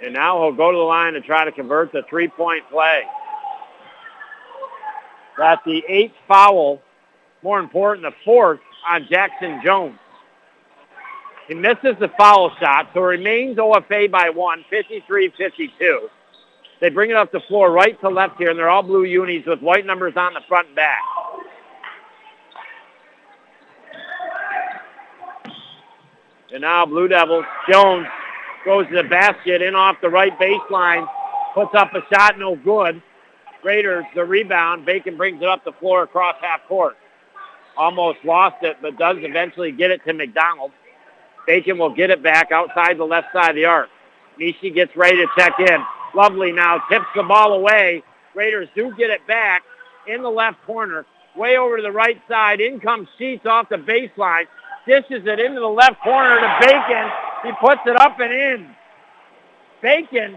And 0.00 0.14
now 0.14 0.38
he'll 0.38 0.56
go 0.56 0.70
to 0.70 0.76
the 0.76 0.82
line 0.82 1.14
to 1.14 1.20
try 1.20 1.44
to 1.44 1.52
convert 1.52 1.92
the 1.92 2.02
three-point 2.08 2.68
play. 2.70 3.02
That's 5.36 5.62
the 5.64 5.82
eighth 5.88 6.14
foul, 6.26 6.82
more 7.42 7.58
important, 7.60 8.04
the 8.04 8.14
fourth 8.24 8.60
on 8.88 9.06
Jackson 9.08 9.60
Jones. 9.64 9.98
He 11.48 11.54
misses 11.54 11.96
the 11.98 12.10
foul 12.18 12.52
shot, 12.60 12.90
so 12.92 13.00
remains 13.00 13.56
OFA 13.56 14.10
by 14.10 14.28
one, 14.28 14.64
53-52. 14.70 16.08
They 16.80 16.90
bring 16.90 17.10
it 17.10 17.16
up 17.16 17.32
the 17.32 17.40
floor 17.48 17.72
right 17.72 17.98
to 18.02 18.08
left 18.08 18.36
here, 18.36 18.50
and 18.50 18.58
they're 18.58 18.68
all 18.68 18.82
blue 18.82 19.04
unis 19.04 19.46
with 19.46 19.60
white 19.60 19.86
numbers 19.86 20.12
on 20.16 20.34
the 20.34 20.40
front 20.46 20.68
and 20.68 20.76
back. 20.76 21.00
And 26.52 26.62
now 26.62 26.86
Blue 26.86 27.08
Devils, 27.08 27.44
Jones 27.70 28.06
goes 28.64 28.86
to 28.88 29.02
the 29.02 29.08
basket 29.08 29.60
in 29.60 29.74
off 29.74 29.96
the 30.00 30.08
right 30.08 30.38
baseline, 30.38 31.06
puts 31.54 31.74
up 31.74 31.92
a 31.94 32.00
shot, 32.12 32.38
no 32.38 32.56
good. 32.56 33.02
Raiders, 33.64 34.04
the 34.14 34.24
rebound. 34.24 34.86
Bacon 34.86 35.16
brings 35.16 35.42
it 35.42 35.48
up 35.48 35.64
the 35.64 35.72
floor 35.72 36.04
across 36.04 36.36
half 36.40 36.60
court. 36.68 36.96
Almost 37.76 38.18
lost 38.24 38.56
it, 38.62 38.76
but 38.80 38.96
does 38.96 39.16
eventually 39.20 39.72
get 39.72 39.90
it 39.90 40.04
to 40.06 40.12
McDonald. 40.12 40.70
Bacon 41.48 41.78
will 41.78 41.94
get 41.94 42.10
it 42.10 42.22
back 42.22 42.52
outside 42.52 42.98
the 42.98 43.04
left 43.04 43.28
side 43.32 43.50
of 43.50 43.56
the 43.56 43.64
arc. 43.64 43.88
Nishi 44.38 44.72
gets 44.72 44.94
ready 44.94 45.16
to 45.16 45.26
check 45.38 45.54
in. 45.58 45.78
Lovely 46.14 46.52
now 46.52 46.82
tips 46.90 47.06
the 47.16 47.22
ball 47.22 47.54
away. 47.54 48.02
Raiders 48.34 48.68
do 48.74 48.94
get 48.98 49.08
it 49.08 49.26
back 49.26 49.62
in 50.06 50.22
the 50.22 50.28
left 50.28 50.62
corner. 50.66 51.06
Way 51.34 51.56
over 51.56 51.78
to 51.78 51.82
the 51.82 51.90
right 51.90 52.20
side. 52.28 52.60
In 52.60 52.80
comes 52.80 53.08
Sheets 53.16 53.46
off 53.46 53.70
the 53.70 53.76
baseline. 53.76 54.44
Dishes 54.86 55.26
it 55.26 55.40
into 55.40 55.60
the 55.60 55.66
left 55.66 56.02
corner 56.02 56.38
to 56.38 56.56
Bacon. 56.60 57.10
He 57.42 57.52
puts 57.62 57.80
it 57.86 57.96
up 57.98 58.20
and 58.20 58.30
in. 58.30 58.70
Bacon, 59.80 60.36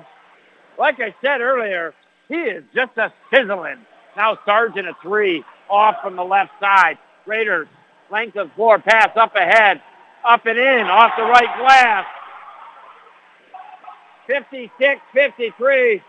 like 0.79 1.01
I 1.01 1.13
said 1.21 1.41
earlier, 1.41 1.93
he 2.29 2.35
is 2.35 2.63
just 2.73 2.97
a 2.97 3.11
sizzling. 3.33 3.85
Now 4.15 4.37
Sargent 4.45 4.87
a 4.87 4.93
three 5.01 5.43
off 5.69 5.95
from 6.01 6.15
the 6.15 6.23
left 6.23 6.51
side. 6.61 6.97
Raiders 7.25 7.67
length 8.09 8.37
of 8.37 8.49
floor 8.53 8.79
pass 8.79 9.09
up 9.17 9.35
ahead. 9.35 9.81
Up 10.27 10.45
and 10.45 10.57
in 10.57 10.87
off 10.87 11.13
the 11.17 11.23
right 11.23 11.57
glass. 11.59 12.05
56-53. 14.29 16.01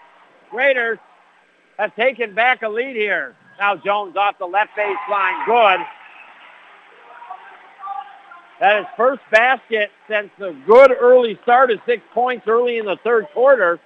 Raiders 0.53 0.99
have 1.79 1.95
taken 1.97 2.35
back 2.35 2.63
a 2.63 2.69
lead 2.69 2.95
here. 2.95 3.35
Now 3.59 3.77
Jones 3.77 4.17
off 4.17 4.39
the 4.39 4.47
left 4.47 4.71
baseline. 4.77 5.47
Good. 5.47 5.87
That 8.61 8.81
is 8.81 8.87
first 8.97 9.23
basket 9.31 9.91
since 10.09 10.31
the 10.39 10.55
good 10.67 10.93
early 10.93 11.39
start 11.43 11.71
of 11.71 11.81
six 11.87 12.03
points 12.15 12.47
early 12.47 12.79
in 12.79 12.87
the 12.87 12.97
third 13.03 13.27
quarter. 13.33 13.81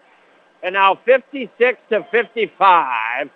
And 0.63 0.75
now 0.75 0.99
56 1.05 1.79
to 1.91 2.07
55. 2.11 3.31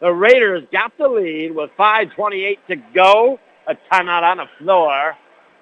The 0.00 0.12
Raiders 0.12 0.64
got 0.70 0.92
the 0.98 1.08
lead 1.08 1.54
with 1.54 1.70
5.28 1.78 2.58
to 2.68 2.76
go. 2.94 3.40
A 3.66 3.76
timeout 3.92 4.22
on 4.22 4.36
the 4.38 4.46
floor. 4.58 5.16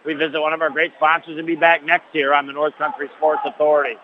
We 0.07 0.15
visit 0.15 0.41
one 0.41 0.53
of 0.53 0.63
our 0.63 0.71
great 0.71 0.93
sponsors 0.95 1.37
and 1.37 1.47
be 1.47 1.57
back 1.57 1.85
next 1.85 2.15
year 2.15 2.33
on 2.33 2.47
the 2.47 2.53
North 2.53 2.77
Country 2.79 3.11
Sports 3.17 3.41
Authority. 3.45 3.99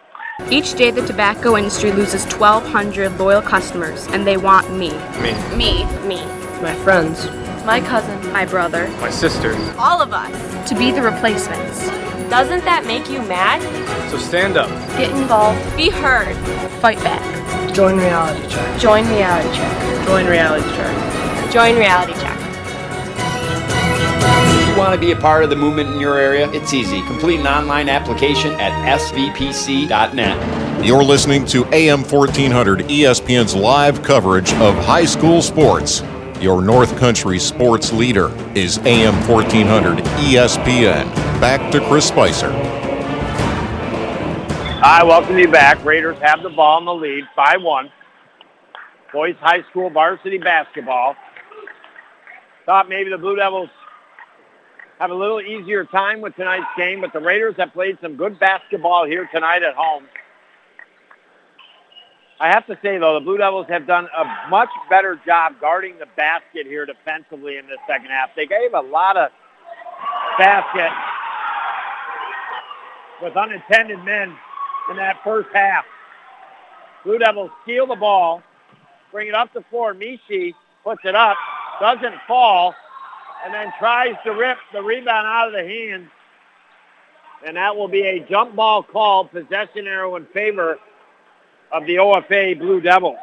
Each 0.50 0.74
day, 0.74 0.90
the 0.90 1.06
tobacco 1.06 1.56
industry 1.56 1.92
loses 1.92 2.24
1,200 2.24 3.18
loyal 3.20 3.40
customers, 3.40 4.08
and 4.08 4.26
they 4.26 4.36
want 4.36 4.68
me. 4.72 4.90
Me. 5.20 5.32
Me. 5.56 5.84
Me. 6.06 6.16
My 6.60 6.74
friends. 6.82 7.26
My 7.64 7.80
cousin. 7.80 8.32
My 8.32 8.44
brother. 8.44 8.88
My 9.00 9.10
sister. 9.10 9.54
All 9.78 10.02
of 10.02 10.12
us. 10.12 10.68
To 10.68 10.74
be 10.74 10.90
the 10.90 11.02
replacements. 11.02 11.86
Doesn't 12.28 12.64
that 12.64 12.84
make 12.84 13.08
you 13.08 13.22
mad? 13.22 13.60
So 14.10 14.18
stand 14.18 14.56
up. 14.56 14.70
Get 14.98 15.10
involved. 15.12 15.60
Be 15.76 15.90
heard. 15.90 16.34
Fight 16.80 16.98
back. 16.98 17.74
Join 17.74 17.96
Reality 17.98 18.48
Check. 18.48 18.80
Join 18.80 19.06
Reality 19.08 19.56
Check. 19.56 20.06
Join 20.08 20.26
Reality 20.26 20.68
Check. 20.74 21.52
Join 21.52 21.76
Reality 21.76 22.14
Check. 22.14 22.41
If 24.72 24.76
you 24.76 24.84
want 24.84 24.94
to 24.94 25.06
be 25.06 25.12
a 25.12 25.16
part 25.16 25.44
of 25.44 25.50
the 25.50 25.56
movement 25.56 25.90
in 25.90 26.00
your 26.00 26.16
area, 26.18 26.50
it's 26.50 26.72
easy. 26.72 27.02
Complete 27.02 27.40
an 27.40 27.46
online 27.46 27.90
application 27.90 28.52
at 28.52 28.98
svpc.net. 28.98 30.82
You're 30.82 31.04
listening 31.04 31.44
to 31.48 31.66
AM 31.74 32.02
1400 32.02 32.78
ESPN's 32.88 33.54
live 33.54 34.02
coverage 34.02 34.50
of 34.54 34.74
high 34.76 35.04
school 35.04 35.42
sports. 35.42 36.02
Your 36.40 36.62
North 36.62 36.96
Country 36.96 37.38
sports 37.38 37.92
leader 37.92 38.30
is 38.54 38.78
AM 38.78 39.12
1400 39.28 39.98
ESPN. 39.98 41.04
Back 41.38 41.70
to 41.72 41.86
Chris 41.86 42.08
Spicer. 42.08 42.48
I 44.82 45.02
welcome 45.04 45.38
you 45.38 45.48
back. 45.48 45.84
Raiders 45.84 46.16
have 46.22 46.42
the 46.42 46.48
ball 46.48 46.78
in 46.78 46.86
the 46.86 46.94
lead, 46.94 47.24
5-1. 47.36 47.90
Boys 49.12 49.36
High 49.38 49.64
School 49.68 49.90
varsity 49.90 50.38
basketball. 50.38 51.14
Thought 52.64 52.88
maybe 52.88 53.10
the 53.10 53.18
Blue 53.18 53.36
Devils 53.36 53.68
have 55.02 55.10
a 55.10 55.14
little 55.14 55.40
easier 55.40 55.84
time 55.84 56.20
with 56.20 56.36
tonight's 56.36 56.64
game, 56.78 57.00
but 57.00 57.12
the 57.12 57.18
Raiders 57.18 57.56
have 57.58 57.72
played 57.72 57.98
some 58.00 58.14
good 58.14 58.38
basketball 58.38 59.04
here 59.04 59.28
tonight 59.34 59.64
at 59.64 59.74
home. 59.74 60.04
I 62.38 62.50
have 62.50 62.64
to 62.68 62.78
say, 62.84 62.98
though, 62.98 63.14
the 63.14 63.24
Blue 63.24 63.36
Devils 63.36 63.66
have 63.68 63.84
done 63.84 64.06
a 64.16 64.48
much 64.48 64.68
better 64.88 65.20
job 65.26 65.54
guarding 65.60 65.98
the 65.98 66.06
basket 66.16 66.66
here 66.66 66.86
defensively 66.86 67.56
in 67.56 67.66
this 67.66 67.78
second 67.88 68.10
half. 68.10 68.30
They 68.36 68.46
gave 68.46 68.74
a 68.74 68.80
lot 68.80 69.16
of 69.16 69.32
basket 70.38 70.92
with 73.20 73.36
unintended 73.36 74.04
men 74.04 74.32
in 74.88 74.96
that 74.98 75.16
first 75.24 75.48
half. 75.52 75.84
Blue 77.02 77.18
Devils 77.18 77.50
steal 77.64 77.88
the 77.88 77.96
ball, 77.96 78.40
bring 79.10 79.26
it 79.26 79.34
up 79.34 79.52
the 79.52 79.64
floor. 79.68 79.94
Mishi 79.94 80.54
puts 80.84 81.00
it 81.04 81.16
up, 81.16 81.36
doesn't 81.80 82.14
fall, 82.28 82.76
and 83.44 83.52
then 83.52 83.72
tries 83.78 84.14
to 84.24 84.30
rip 84.32 84.58
the 84.72 84.82
rebound 84.82 85.26
out 85.26 85.48
of 85.48 85.52
the 85.52 85.64
hands. 85.68 86.08
And 87.46 87.56
that 87.56 87.76
will 87.76 87.88
be 87.88 88.02
a 88.02 88.20
jump 88.28 88.54
ball 88.54 88.82
call, 88.82 89.26
possession 89.26 89.86
arrow 89.86 90.16
in 90.16 90.26
favor 90.26 90.78
of 91.72 91.86
the 91.86 91.96
OFA 91.96 92.58
Blue 92.58 92.80
Devils. 92.80 93.18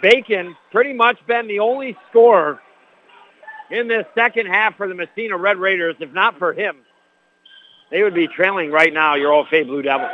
Bacon 0.00 0.56
pretty 0.70 0.94
much 0.94 1.18
been 1.26 1.46
the 1.46 1.58
only 1.58 1.96
scorer 2.08 2.58
in 3.70 3.86
this 3.86 4.06
second 4.14 4.46
half 4.46 4.76
for 4.76 4.88
the 4.88 4.94
Massena 4.94 5.36
Red 5.36 5.58
Raiders. 5.58 5.96
If 6.00 6.12
not 6.12 6.38
for 6.38 6.54
him, 6.54 6.76
they 7.90 8.02
would 8.02 8.14
be 8.14 8.26
trailing 8.28 8.70
right 8.70 8.92
now, 8.92 9.16
your 9.16 9.32
OFA 9.32 9.66
Blue 9.66 9.82
Devils. 9.82 10.10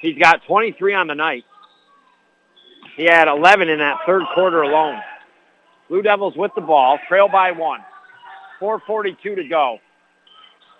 He's 0.00 0.16
got 0.16 0.44
23 0.46 0.94
on 0.94 1.08
the 1.08 1.16
night. 1.16 1.44
He 2.96 3.04
had 3.04 3.26
11 3.26 3.68
in 3.68 3.78
that 3.78 3.98
third 4.06 4.22
quarter 4.34 4.62
alone. 4.62 5.00
Blue 5.88 6.02
Devils 6.02 6.34
with 6.36 6.52
the 6.54 6.60
ball, 6.60 6.98
trail 7.08 7.28
by 7.28 7.52
one. 7.52 7.80
4.42 8.60 9.36
to 9.36 9.48
go. 9.48 9.78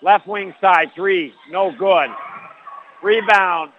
Left 0.02 0.26
wing 0.26 0.54
side, 0.60 0.90
three, 0.94 1.32
no 1.50 1.72
good. 1.76 2.08
Rebound 3.02 3.72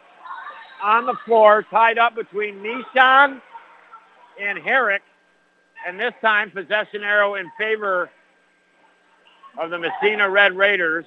on 0.82 1.06
the 1.06 1.16
floor, 1.26 1.66
tied 1.70 1.98
up 1.98 2.16
between 2.16 2.56
Nishan 2.56 3.42
and 4.40 4.60
Herrick. 4.60 5.02
And 5.88 6.00
this 6.00 6.14
time, 6.22 6.52
possession 6.52 7.04
arrow 7.04 7.36
in 7.36 7.50
favor 7.58 8.10
of 9.58 9.70
the 9.70 9.78
Massena 9.78 10.30
Red 10.30 10.56
Raiders. 10.56 11.06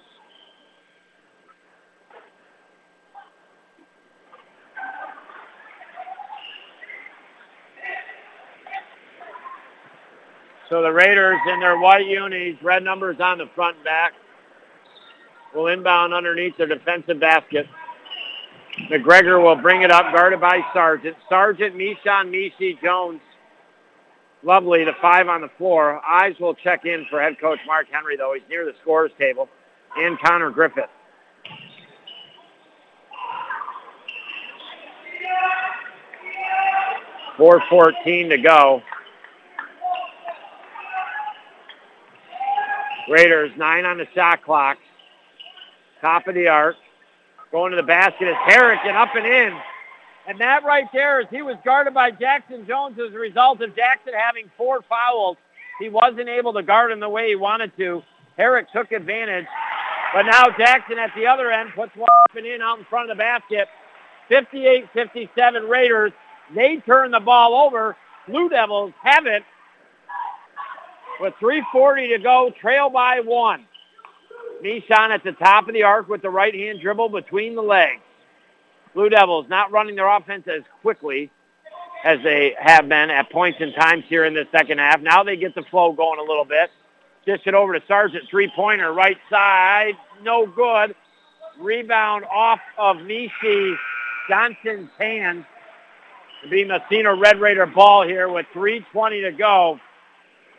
So 10.73 10.81
the 10.81 10.90
Raiders 10.90 11.36
in 11.53 11.61
their 11.61 11.78
white 11.78 12.07
unis, 12.07 12.57
red 12.62 12.82
numbers 12.82 13.20
on 13.20 13.36
the 13.36 13.44
front 13.55 13.77
and 13.77 13.85
back, 13.85 14.15
will 15.55 15.66
inbound 15.66 16.15
underneath 16.15 16.57
their 16.57 16.66
defensive 16.66 17.20
basket. 17.20 17.66
McGregor 18.89 19.43
will 19.44 19.57
bring 19.57 19.82
it 19.82 19.90
up, 19.90 20.15
guarded 20.15 20.40
by 20.40 20.62
Sargent. 20.73 21.15
Sargent, 21.28 21.77
Mishon, 21.77 22.31
Mishi, 22.31 22.81
Jones. 22.81 23.20
Lovely, 24.43 24.82
the 24.85 24.94
five 25.03 25.28
on 25.28 25.43
the 25.43 25.51
floor. 25.59 26.01
Ives 26.09 26.40
will 26.40 26.55
check 26.55 26.86
in 26.86 27.05
for 27.11 27.20
head 27.20 27.39
coach 27.39 27.59
Mark 27.66 27.89
Henry, 27.93 28.16
though. 28.16 28.32
He's 28.32 28.49
near 28.49 28.65
the 28.65 28.73
scorer's 28.81 29.12
table. 29.19 29.51
And 29.99 30.19
Connor 30.20 30.49
Griffith. 30.49 30.89
Four 37.36 37.62
fourteen 37.69 38.31
to 38.31 38.39
go. 38.39 38.82
Raiders 43.09 43.51
nine 43.57 43.85
on 43.85 43.99
the 43.99 44.07
shot 44.15 44.43
clock. 44.45 44.79
Top 46.01 46.27
of 46.27 46.35
the 46.35 46.49
arc. 46.49 46.77
Going 47.51 47.70
to 47.70 47.77
the 47.77 47.83
basket 47.83 48.29
is 48.29 48.37
Herrick 48.47 48.81
and 48.85 48.97
up 48.97 49.11
and 49.15 49.27
in. 49.27 49.59
And 50.27 50.41
that 50.41 50.65
right 50.65 50.87
there 50.93 51.20
is 51.20 51.27
he 51.31 51.43
was 51.43 51.57
guarded 51.65 51.95
by 51.95 52.11
Jackson 52.11 52.66
Jones 52.66 52.99
as 52.99 53.12
a 53.12 53.19
result 53.19 53.61
of 53.61 53.74
Jackson 53.74 54.15
having 54.15 54.51
four 54.57 54.83
fouls. 54.89 55.37
He 55.81 55.89
wasn't 55.89 56.29
able 56.29 56.53
to 56.55 56.62
guard 56.62 56.93
him 56.93 57.01
the 57.01 57.09
way 57.09 57.29
he 57.29 57.37
wanted 57.37 57.77
to. 57.77 58.03
Herrick 58.37 58.70
took 58.73 58.93
advantage. 58.93 59.47
But 60.15 60.23
now 60.23 60.45
Jackson 60.57 60.99
at 60.99 61.11
the 61.16 61.27
other 61.27 61.51
end 61.51 61.70
puts 61.74 61.95
one 61.97 62.09
up 62.31 62.37
and 62.37 62.47
in 62.47 62.62
out 62.62 62.79
in 62.79 62.85
front 62.85 63.11
of 63.11 63.16
the 63.16 63.20
basket. 63.20 63.69
58-57 64.31 65.69
Raiders. 65.69 66.12
They 66.55 66.77
turn 66.77 67.11
the 67.11 67.20
ball 67.20 67.66
over. 67.66 67.97
Blue 68.29 68.49
Devils 68.49 68.93
have 69.03 69.27
it 69.27 69.43
with 71.21 71.35
3.40 71.41 72.17
to 72.17 72.23
go, 72.23 72.53
trail 72.61 72.91
by 72.91 73.21
one. 73.21 73.67
Mishon 74.63 75.11
at 75.11 75.25
the 75.25 75.33
top 75.33 75.69
of 75.69 75.75
the 75.75 75.83
arc 75.83 76.09
with 76.09 76.23
the 76.23 76.31
right-hand 76.31 76.81
dribble 76.81 77.09
between 77.09 77.55
the 77.55 77.63
legs. 77.63 78.01
Blue 78.95 79.09
Devils 79.09 79.47
not 79.49 79.73
running 79.73 79.97
their 79.97 80.09
offense 80.09 80.47
as 80.47 80.63
quickly 80.83 81.31
as 82.05 82.19
they 82.23 82.55
have 82.59 82.89
been 82.89 83.11
at 83.11 83.31
points 83.31 83.59
in 83.61 83.73
times 83.73 84.05
here 84.09 84.25
in 84.25 84.35
the 84.35 84.47
second 84.53 84.79
half. 84.79 85.01
Now 85.01 85.23
they 85.23 85.37
get 85.37 85.55
the 85.55 85.63
flow 85.63 85.93
going 85.93 86.19
a 86.19 86.23
little 86.23 86.45
bit. 86.45 86.71
Dish 87.25 87.41
it 87.47 87.55
over 87.55 87.79
to 87.79 87.87
Sargent, 87.87 88.25
three-pointer, 88.29 88.93
right 88.93 89.19
side, 89.31 89.95
no 90.23 90.47
good. 90.47 90.95
Rebound 91.59 92.25
off 92.25 92.61
of 92.77 92.97
Mishi 92.97 93.75
Johnson's 94.29 94.91
hands. 94.99 95.45
To 96.43 96.49
be 96.49 96.65
Massena 96.65 97.15
Red 97.15 97.41
Raider 97.41 97.67
ball 97.67 98.05
here 98.05 98.29
with 98.29 98.47
3.20 98.53 99.31
to 99.31 99.33
go. 99.33 99.79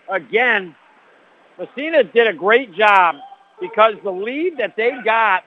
Again, 0.09 0.75
Massena 1.57 2.03
did 2.03 2.27
a 2.27 2.33
great 2.33 2.73
job 2.73 3.15
because 3.61 3.95
the 4.03 4.11
lead 4.11 4.57
that 4.57 4.75
they 4.75 4.91
got 5.03 5.43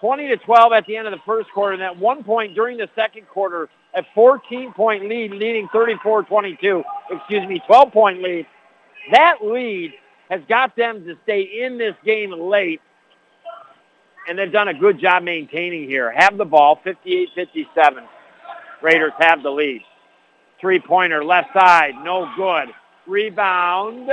20 0.00 0.28
to 0.28 0.36
12 0.36 0.72
at 0.72 0.86
the 0.86 0.96
end 0.96 1.06
of 1.06 1.12
the 1.12 1.20
first 1.26 1.50
quarter 1.52 1.74
and 1.74 1.82
at 1.82 1.96
one 1.96 2.24
point 2.24 2.54
during 2.54 2.76
the 2.78 2.88
second 2.94 3.28
quarter 3.28 3.68
a 3.94 4.02
14 4.14 4.72
point 4.72 5.08
lead 5.08 5.32
leading 5.32 5.68
34-22 5.68 6.82
excuse 7.10 7.46
me 7.46 7.60
12 7.66 7.92
point 7.92 8.22
lead. 8.22 8.46
That 9.10 9.38
lead 9.42 9.92
has 10.30 10.40
got 10.48 10.74
them 10.76 11.04
to 11.04 11.16
stay 11.24 11.42
in 11.42 11.78
this 11.78 11.94
game 12.04 12.32
late 12.32 12.80
and 14.28 14.38
they've 14.38 14.52
done 14.52 14.68
a 14.68 14.74
good 14.74 15.00
job 15.00 15.24
maintaining 15.24 15.88
here. 15.88 16.10
Have 16.12 16.38
the 16.38 16.44
ball 16.44 16.80
58-57 16.84 18.06
Raiders 18.80 19.12
have 19.20 19.42
the 19.42 19.50
lead. 19.50 19.82
Three 20.60 20.80
pointer 20.80 21.24
left 21.24 21.52
side 21.52 21.94
no 22.02 22.30
good 22.36 22.72
rebound 23.06 24.08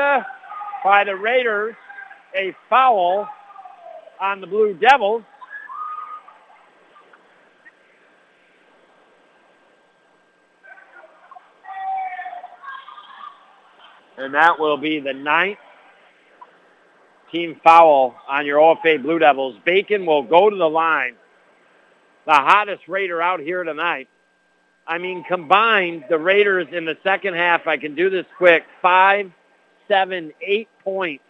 by 0.84 1.04
the 1.04 1.16
Raiders 1.16 1.76
a 2.36 2.56
foul 2.70 3.28
on 4.20 4.42
the 4.42 4.48
Blue 4.48 4.74
Devils. 4.74 5.24
And 14.18 14.34
that 14.34 14.60
will 14.60 14.78
be 14.78 15.00
the 15.00 15.14
ninth 15.14 15.60
team 17.32 17.60
foul 17.64 18.16
on 18.28 18.46
your 18.46 18.60
OFA 18.60 19.02
Blue 19.02 19.18
Devils. 19.18 19.56
Bacon 19.66 20.06
will 20.06 20.24
go 20.24 20.50
to 20.50 20.56
the 20.56 20.70
line. 20.70 21.16
The 22.26 22.34
hottest 22.34 22.88
Raider 22.88 23.22
out 23.22 23.40
here 23.40 23.64
tonight. 23.64 24.10
I 24.90 24.98
mean, 24.98 25.24
combined, 25.24 26.04
the 26.10 26.18
Raiders 26.18 26.68
in 26.74 26.84
the 26.84 26.98
second 27.04 27.36
half, 27.36 27.68
I 27.68 27.78
can 27.78 27.96
do 27.96 28.10
this 28.10 28.26
quick, 28.38 28.64
five, 28.82 29.32
seven, 29.88 30.34
eight 30.42 30.68
points 30.84 31.24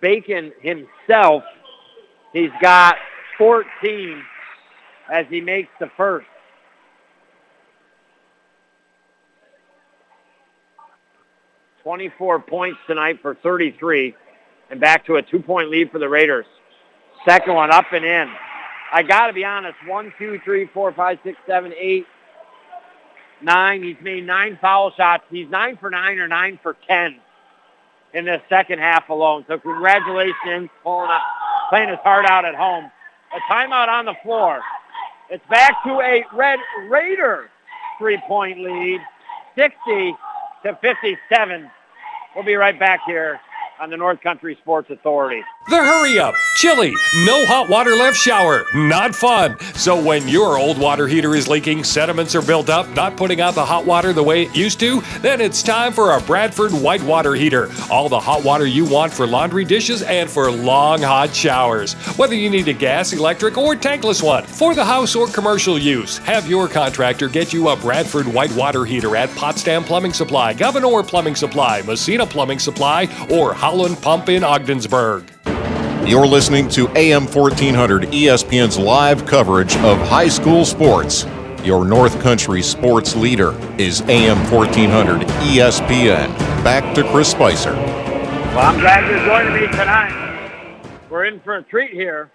Bacon 0.00 0.52
himself, 0.60 1.42
he's 2.32 2.50
got 2.60 2.96
14 3.38 4.22
as 5.12 5.26
he 5.28 5.40
makes 5.40 5.68
the 5.78 5.90
first. 5.96 6.26
Twenty-four 11.82 12.40
points 12.40 12.78
tonight 12.86 13.20
for 13.22 13.34
33, 13.36 14.14
and 14.70 14.78
back 14.78 15.06
to 15.06 15.16
a 15.16 15.22
two-point 15.22 15.70
lead 15.70 15.90
for 15.90 15.98
the 15.98 16.08
Raiders. 16.08 16.44
Second 17.26 17.54
one 17.54 17.72
up 17.72 17.86
and 17.92 18.04
in. 18.04 18.30
I 18.92 19.02
got 19.02 19.28
to 19.28 19.32
be 19.32 19.46
honest. 19.46 19.76
One, 19.86 20.12
two, 20.18 20.38
three, 20.44 20.68
four, 20.74 20.92
five, 20.92 21.18
six, 21.24 21.38
seven, 21.46 21.72
eight, 21.78 22.04
nine. 23.42 23.82
He's 23.82 23.96
made 24.02 24.26
nine 24.26 24.58
foul 24.60 24.92
shots. 24.96 25.24
He's 25.30 25.48
nine 25.48 25.76
for 25.76 25.90
nine 25.90 26.18
or 26.18 26.28
nine 26.28 26.58
for 26.62 26.76
ten 26.88 27.16
in 28.12 28.24
the 28.24 28.40
second 28.48 28.78
half 28.78 29.08
alone. 29.08 29.44
So 29.48 29.58
congratulations, 29.58 30.70
pulling 30.82 31.10
up, 31.10 31.22
playing 31.70 31.88
his 31.88 31.98
heart 32.00 32.26
out 32.26 32.44
at 32.44 32.54
home. 32.54 32.90
A 33.34 33.52
timeout 33.52 33.88
on 33.88 34.06
the 34.06 34.14
floor. 34.22 34.60
It's 35.30 35.44
back 35.48 35.82
to 35.84 36.00
a 36.00 36.24
Red 36.34 36.58
Raider 36.88 37.50
three-point 37.98 38.58
lead, 38.58 39.00
60 39.56 40.16
to 40.64 40.78
57. 40.80 41.70
We'll 42.34 42.44
be 42.44 42.54
right 42.54 42.78
back 42.78 43.00
here 43.06 43.40
on 43.80 43.88
the 43.88 43.96
North 43.96 44.20
Country 44.20 44.58
Sports 44.60 44.90
Authority. 44.90 45.42
The 45.68 45.76
hurry 45.76 46.18
up, 46.18 46.34
chilly, 46.56 46.92
no 47.24 47.46
hot 47.46 47.70
water 47.70 47.92
left 47.96 48.18
shower, 48.18 48.66
not 48.74 49.14
fun. 49.14 49.58
So 49.74 50.00
when 50.02 50.28
your 50.28 50.58
old 50.58 50.78
water 50.78 51.06
heater 51.08 51.34
is 51.34 51.48
leaking, 51.48 51.84
sediments 51.84 52.34
are 52.34 52.42
built 52.42 52.68
up, 52.68 52.88
not 52.90 53.16
putting 53.16 53.40
out 53.40 53.54
the 53.54 53.64
hot 53.64 53.86
water 53.86 54.12
the 54.12 54.22
way 54.22 54.42
it 54.42 54.54
used 54.54 54.80
to, 54.80 55.00
then 55.20 55.40
it's 55.40 55.62
time 55.62 55.92
for 55.92 56.12
a 56.16 56.20
Bradford 56.20 56.72
white 56.72 57.02
water 57.02 57.34
heater. 57.34 57.70
All 57.90 58.08
the 58.08 58.20
hot 58.20 58.44
water 58.44 58.66
you 58.66 58.84
want 58.84 59.12
for 59.12 59.26
laundry 59.26 59.64
dishes 59.64 60.02
and 60.02 60.28
for 60.28 60.50
long 60.50 61.00
hot 61.00 61.34
showers. 61.34 61.94
Whether 62.18 62.34
you 62.34 62.50
need 62.50 62.68
a 62.68 62.74
gas, 62.74 63.14
electric, 63.14 63.56
or 63.56 63.74
tankless 63.74 64.22
one 64.22 64.44
for 64.44 64.74
the 64.74 64.84
house 64.84 65.14
or 65.14 65.26
commercial 65.28 65.78
use, 65.78 66.18
have 66.18 66.50
your 66.50 66.68
contractor 66.68 67.28
get 67.28 67.52
you 67.52 67.68
a 67.68 67.76
Bradford 67.76 68.26
white 68.26 68.52
water 68.52 68.84
heater 68.84 69.16
at 69.16 69.30
Potsdam 69.36 69.84
Plumbing 69.84 70.12
Supply, 70.12 70.52
Gouverneur 70.52 71.02
Plumbing 71.02 71.36
Supply, 71.36 71.80
Massena 71.82 72.26
Plumbing 72.26 72.58
Supply, 72.58 73.08
or 73.30 73.54
Howland 73.70 74.02
Pump 74.02 74.28
in 74.28 74.42
Ogdensburg. 74.42 75.30
You're 76.04 76.26
listening 76.26 76.68
to 76.70 76.88
AM 76.98 77.28
1400 77.28 78.02
ESPN's 78.08 78.76
live 78.76 79.24
coverage 79.26 79.76
of 79.76 79.96
high 80.08 80.26
school 80.26 80.64
sports. 80.64 81.24
Your 81.62 81.84
North 81.84 82.20
Country 82.20 82.62
sports 82.62 83.14
leader 83.14 83.52
is 83.78 84.00
AM 84.08 84.38
1400 84.50 85.20
ESPN. 85.20 86.36
Back 86.64 86.96
to 86.96 87.08
Chris 87.12 87.30
Spicer. 87.30 87.72
Well, 87.72 88.58
I'm 88.58 88.80
glad 88.80 89.08
you're 89.08 89.24
joining 89.24 89.52
me 89.52 89.68
tonight. 89.68 90.82
We're 91.08 91.26
in 91.26 91.38
for 91.38 91.54
a 91.54 91.62
treat 91.62 91.92
here 91.92 92.28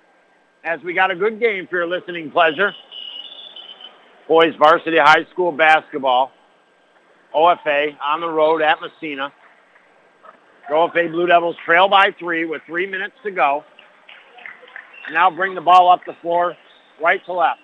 as 0.64 0.82
we 0.84 0.94
got 0.94 1.12
a 1.12 1.16
good 1.18 1.41
game 1.41 1.68
for 1.68 1.76
your 1.76 1.88
listening 1.88 2.32
pleasure. 2.32 2.74
Boys 4.30 4.56
varsity 4.57 4.99
high 4.99 5.26
school 5.34 5.52
basketball. 5.52 6.32
OFA 7.36 7.98
on 8.02 8.22
the 8.22 8.30
road 8.30 8.62
at 8.62 8.78
Massena. 8.80 9.34
OFA 10.69 11.11
Blue 11.11 11.27
Devils 11.27 11.55
trail 11.65 11.87
by 11.87 12.11
three 12.17 12.45
with 12.45 12.61
three 12.65 12.87
minutes 12.87 13.15
to 13.23 13.31
go. 13.31 13.63
Now 15.11 15.29
bring 15.29 15.53
the 15.53 15.61
ball 15.61 15.89
up 15.89 16.01
the 16.05 16.15
floor, 16.21 16.55
right 17.01 17.23
to 17.25 17.33
left. 17.33 17.59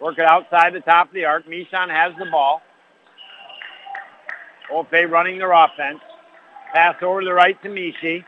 Work 0.00 0.18
it 0.18 0.24
outside 0.24 0.74
the 0.74 0.80
top 0.80 1.08
of 1.08 1.14
the 1.14 1.24
arc. 1.24 1.46
Mishon 1.46 1.88
has 1.88 2.12
the 2.18 2.26
ball. 2.30 2.60
OFA 4.72 5.10
running 5.10 5.38
their 5.38 5.52
offense. 5.52 6.00
Pass 6.74 6.96
over 7.02 7.20
to 7.20 7.24
the 7.24 7.32
right 7.32 7.60
to 7.62 7.68
Mishi. 7.68 8.24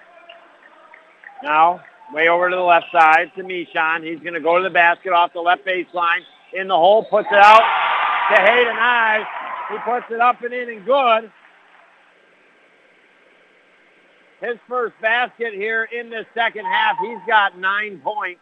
Now 1.42 1.82
Way 2.12 2.28
over 2.28 2.48
to 2.48 2.54
the 2.54 2.62
left 2.62 2.86
side 2.92 3.32
to 3.36 3.42
Mishon. 3.42 4.04
He's 4.04 4.20
going 4.20 4.34
to 4.34 4.40
go 4.40 4.58
to 4.58 4.62
the 4.62 4.70
basket 4.70 5.12
off 5.12 5.32
the 5.32 5.40
left 5.40 5.66
baseline. 5.66 6.20
In 6.52 6.68
the 6.68 6.76
hole, 6.76 7.04
puts 7.04 7.26
it 7.30 7.38
out 7.38 7.62
to 8.30 8.42
Hayden 8.42 8.76
Ives. 8.78 9.26
He 9.70 9.78
puts 9.78 10.06
it 10.10 10.20
up 10.20 10.42
and 10.42 10.52
in 10.52 10.68
and 10.70 10.84
good. 10.84 11.30
His 14.40 14.56
first 14.68 14.94
basket 15.00 15.54
here 15.54 15.84
in 15.84 16.10
the 16.10 16.26
second 16.34 16.64
half. 16.66 16.96
He's 17.00 17.18
got 17.26 17.58
nine 17.58 18.00
points. 18.02 18.40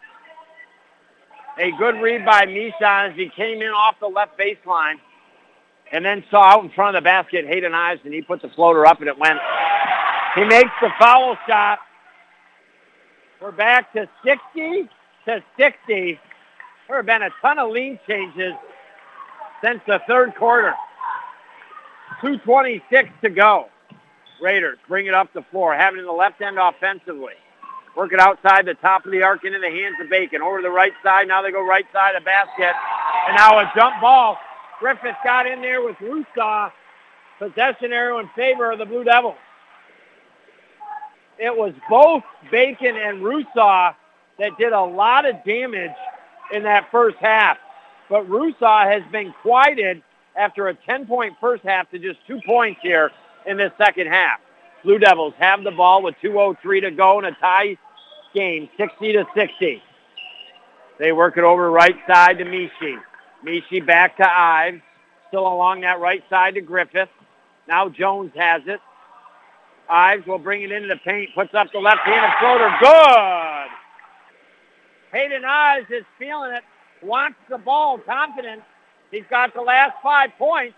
A 1.58 1.70
good 1.78 2.00
read 2.00 2.24
by 2.24 2.46
Mishon 2.46 3.10
as 3.10 3.16
he 3.16 3.30
came 3.34 3.62
in 3.62 3.68
off 3.68 3.94
the 4.00 4.08
left 4.08 4.36
baseline 4.38 4.96
and 5.92 6.04
then 6.04 6.24
saw 6.30 6.42
out 6.42 6.64
in 6.64 6.70
front 6.70 6.96
of 6.96 7.02
the 7.02 7.04
basket 7.04 7.46
Hayden 7.46 7.74
Ives, 7.74 8.00
and 8.04 8.12
he 8.12 8.22
put 8.22 8.42
the 8.42 8.48
floater 8.48 8.84
up, 8.86 8.98
and 8.98 9.08
it 9.08 9.16
went. 9.16 9.38
He 10.34 10.44
makes 10.44 10.70
the 10.80 10.90
foul 10.98 11.36
shot. 11.46 11.78
We're 13.40 13.52
back 13.52 13.92
to 13.92 14.08
60 14.24 14.88
to 15.26 15.44
60. 15.56 16.18
There 16.88 16.96
have 16.96 17.06
been 17.06 17.22
a 17.22 17.30
ton 17.40 17.58
of 17.60 17.70
lead 17.70 18.00
changes 18.08 18.54
since 19.64 19.80
the 19.86 20.00
third 20.06 20.34
quarter. 20.36 20.74
2.26 22.22 22.82
to 23.22 23.30
go. 23.30 23.66
Raiders 24.40 24.78
bring 24.88 25.06
it 25.06 25.14
up 25.14 25.32
the 25.32 25.42
floor, 25.50 25.74
having 25.74 26.00
in 26.00 26.06
the 26.06 26.12
left 26.12 26.40
end 26.40 26.58
offensively. 26.58 27.34
Work 27.96 28.12
it 28.12 28.20
outside 28.20 28.66
the 28.66 28.74
top 28.74 29.06
of 29.06 29.12
the 29.12 29.22
arc 29.22 29.44
into 29.44 29.60
the 29.60 29.70
hands 29.70 29.96
of 30.02 30.10
Bacon. 30.10 30.42
Over 30.42 30.60
the 30.60 30.70
right 30.70 30.92
side. 31.02 31.28
Now 31.28 31.42
they 31.42 31.52
go 31.52 31.64
right 31.64 31.86
side 31.92 32.16
of 32.16 32.24
basket. 32.24 32.74
And 33.28 33.36
now 33.36 33.58
a 33.58 33.70
jump 33.76 34.00
ball. 34.00 34.36
Griffith 34.80 35.16
got 35.22 35.46
in 35.46 35.62
there 35.62 35.82
with 35.82 35.96
Rusaw. 35.96 36.72
Possession 37.38 37.92
arrow 37.92 38.18
in 38.18 38.28
favor 38.34 38.72
of 38.72 38.78
the 38.78 38.84
Blue 38.84 39.04
Devils. 39.04 39.36
It 41.38 41.56
was 41.56 41.72
both 41.88 42.22
Bacon 42.50 42.96
and 42.96 43.22
Rusaw 43.22 43.94
that 44.38 44.58
did 44.58 44.72
a 44.72 44.82
lot 44.82 45.24
of 45.24 45.36
damage 45.44 45.94
in 46.52 46.64
that 46.64 46.90
first 46.90 47.16
half. 47.18 47.58
But 48.08 48.28
Rusaw 48.28 48.90
has 48.90 49.02
been 49.10 49.34
quieted 49.42 50.02
after 50.36 50.68
a 50.68 50.74
10-point 50.74 51.34
first 51.40 51.62
half 51.62 51.90
to 51.90 51.98
just 51.98 52.18
two 52.26 52.40
points 52.46 52.80
here 52.82 53.10
in 53.46 53.56
the 53.56 53.72
second 53.78 54.08
half. 54.08 54.40
Blue 54.82 54.98
Devils 54.98 55.34
have 55.38 55.64
the 55.64 55.70
ball 55.70 56.02
with 56.02 56.14
2.03 56.22 56.82
to 56.82 56.90
go 56.90 57.18
in 57.18 57.24
a 57.24 57.32
tie 57.32 57.78
game, 58.34 58.68
60 58.76 59.12
to 59.14 59.24
60. 59.34 59.82
They 60.98 61.12
work 61.12 61.36
it 61.36 61.44
over 61.44 61.70
right 61.70 61.96
side 62.06 62.38
to 62.38 62.44
Mishi. 62.44 62.98
Mishi 63.44 63.84
back 63.84 64.16
to 64.18 64.30
Ives. 64.30 64.82
Still 65.28 65.46
along 65.46 65.80
that 65.80 66.00
right 66.00 66.22
side 66.30 66.54
to 66.54 66.60
Griffith. 66.60 67.08
Now 67.66 67.88
Jones 67.88 68.32
has 68.36 68.62
it. 68.66 68.80
Ives 69.88 70.26
will 70.26 70.38
bring 70.38 70.62
it 70.62 70.72
into 70.72 70.88
the 70.88 70.96
paint, 71.04 71.30
puts 71.34 71.54
up 71.54 71.68
the 71.72 71.78
left-handed 71.78 72.30
floater. 72.40 72.70
Good! 72.80 73.70
Hayden 75.12 75.44
Ives 75.44 75.90
is 75.90 76.04
feeling 76.18 76.52
it, 76.52 76.62
wants 77.04 77.38
the 77.48 77.58
ball, 77.58 77.98
confident. 77.98 78.62
He's 79.10 79.24
got 79.30 79.54
the 79.54 79.60
last 79.60 79.94
five 80.02 80.30
points, 80.38 80.74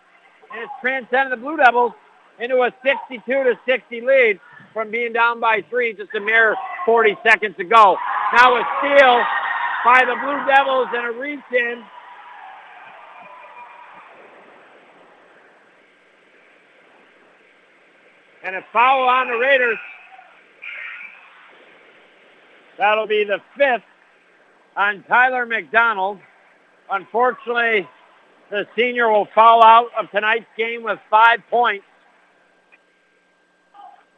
and 0.52 0.62
it's 0.62 0.72
transcended 0.80 1.32
the 1.32 1.42
Blue 1.42 1.56
Devils 1.56 1.92
into 2.38 2.56
a 2.62 2.72
62 2.84 3.22
to 3.26 3.58
60 3.64 4.00
lead 4.02 4.40
from 4.72 4.90
being 4.90 5.12
down 5.12 5.40
by 5.40 5.62
three 5.70 5.94
just 5.94 6.14
a 6.14 6.20
mere 6.20 6.54
40 6.84 7.16
seconds 7.22 7.58
ago. 7.58 7.96
Now 8.34 8.56
a 8.56 8.64
steal 8.78 9.22
by 9.84 10.04
the 10.04 10.16
Blue 10.22 10.46
Devils 10.46 10.88
and 10.92 11.06
a 11.06 11.18
reach 11.18 11.40
in. 11.52 11.82
And 18.44 18.54
a 18.54 18.64
foul 18.72 19.08
on 19.08 19.28
the 19.28 19.36
Raiders. 19.38 19.78
That'll 22.78 23.06
be 23.06 23.24
the 23.24 23.40
fifth 23.56 23.82
on 24.76 25.02
Tyler 25.08 25.46
McDonald. 25.46 26.18
Unfortunately, 26.90 27.88
the 28.50 28.66
senior 28.76 29.10
will 29.10 29.28
fall 29.34 29.64
out 29.64 29.88
of 29.98 30.10
tonight's 30.10 30.46
game 30.56 30.82
with 30.82 30.98
five 31.10 31.40
points. 31.50 31.84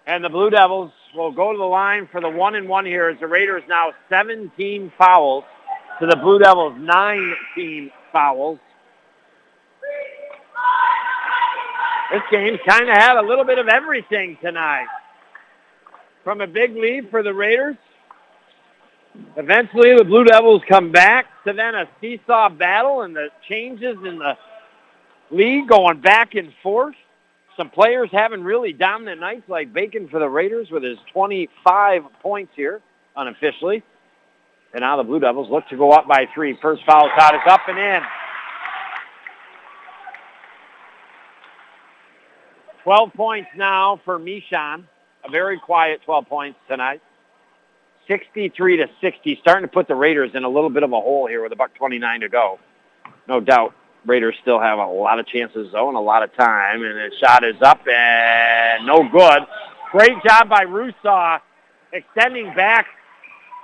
And 0.07 0.25
the 0.25 0.29
Blue 0.29 0.51
Devils 0.51 0.91
will 1.15 1.33
go 1.33 1.53
to 1.53 1.59
the 1.59 1.65
line 1.65 2.09
for 2.11 2.21
the 2.21 2.29
one 2.29 2.55
and 2.55 2.69
one 2.69 2.85
here 2.85 3.09
as 3.09 3.21
the 3.21 3.27
Raiders 3.27 3.63
now 3.69 3.93
17 4.09 4.93
fouls 4.99 5.45
to 6.01 6.07
the 6.07 6.17
Blue 6.17 6.39
Devils 6.39 6.75
19 6.79 7.91
fouls. 8.13 8.59
This 12.13 12.23
game 12.31 12.59
kind 12.67 12.89
of 12.89 12.97
had 12.97 13.19
a 13.19 13.23
little 13.23 13.45
bit 13.45 13.59
of 13.59 13.69
everything 13.69 14.39
tonight. 14.41 14.87
From 16.25 16.41
a 16.41 16.47
big 16.47 16.75
lead 16.75 17.11
for 17.11 17.23
the 17.23 17.35
Raiders. 17.35 17.77
Eventually 19.37 19.97
the 19.97 20.05
Blue 20.05 20.25
Devils 20.25 20.63
come 20.69 20.93
back 20.93 21.27
to 21.47 21.53
then 21.53 21.75
a 21.75 21.89
seesaw 22.01 22.49
battle 22.49 23.03
and 23.03 23.15
the 23.15 23.29
changes 23.49 23.97
in 24.05 24.19
the 24.19 24.35
league 25.31 25.69
going 25.69 26.01
back 26.01 26.35
and 26.35 26.53
forth. 26.63 26.95
Some 27.57 27.71
players 27.71 28.09
having 28.13 28.43
really 28.43 28.73
dominant 28.73 29.21
nights 29.21 29.49
like 29.49 29.73
Bacon 29.73 30.09
for 30.09 30.21
the 30.21 30.29
Raiders 30.29 30.71
with 30.71 30.83
his 30.83 30.99
25 31.13 32.03
points 32.23 32.53
here 32.55 32.81
unofficially. 33.17 33.83
And 34.73 34.83
now 34.83 34.97
the 34.97 35.03
Blue 35.03 35.19
Devils 35.19 35.51
look 35.51 35.67
to 35.69 35.77
go 35.77 35.91
up 35.91 36.07
by 36.07 36.27
three. 36.35 36.57
First 36.61 36.83
foul 36.87 37.11
shot 37.19 37.35
is 37.35 37.41
up 37.47 37.63
and 37.69 37.79
in. 37.79 38.03
12 42.85 43.13
points 43.15 43.49
now 43.57 44.01
for 44.05 44.19
Mishon. 44.19 44.85
A 45.25 45.31
very 45.31 45.59
quiet 45.59 46.01
12 46.05 46.27
points 46.27 46.59
tonight. 46.69 47.03
63 48.09 48.79
to 48.79 48.87
60, 49.01 49.39
starting 49.41 49.63
to 49.63 49.73
put 49.73 49.87
the 49.87 49.95
Raiders 49.95 50.31
in 50.35 50.45
a 50.45 50.49
little 50.49 50.71
bit 50.71 50.83
of 50.83 50.93
a 50.93 51.01
hole 51.01 51.27
here 51.29 51.43
with 51.43 51.53
a 51.53 51.57
buck 51.57 51.75
29 51.75 52.21
to 52.21 52.29
go. 52.29 52.59
No 53.29 53.41
doubt. 53.41 53.75
Raiders 54.07 54.35
still 54.41 54.59
have 54.59 54.79
a 54.79 54.87
lot 54.87 55.19
of 55.19 55.27
chances 55.27 55.71
though 55.73 55.89
and 55.89 55.97
a 55.97 56.01
lot 56.01 56.23
of 56.23 56.35
time. 56.35 56.83
And 56.83 56.97
the 56.97 57.11
shot 57.21 57.45
is 57.45 57.61
up 57.61 57.81
and 57.87 58.87
no 58.87 59.07
good. 59.09 59.43
Great 59.93 60.23
job 60.27 60.49
by 60.49 60.65
Rusaw 60.65 61.41
extending 61.93 62.55
back 62.55 62.87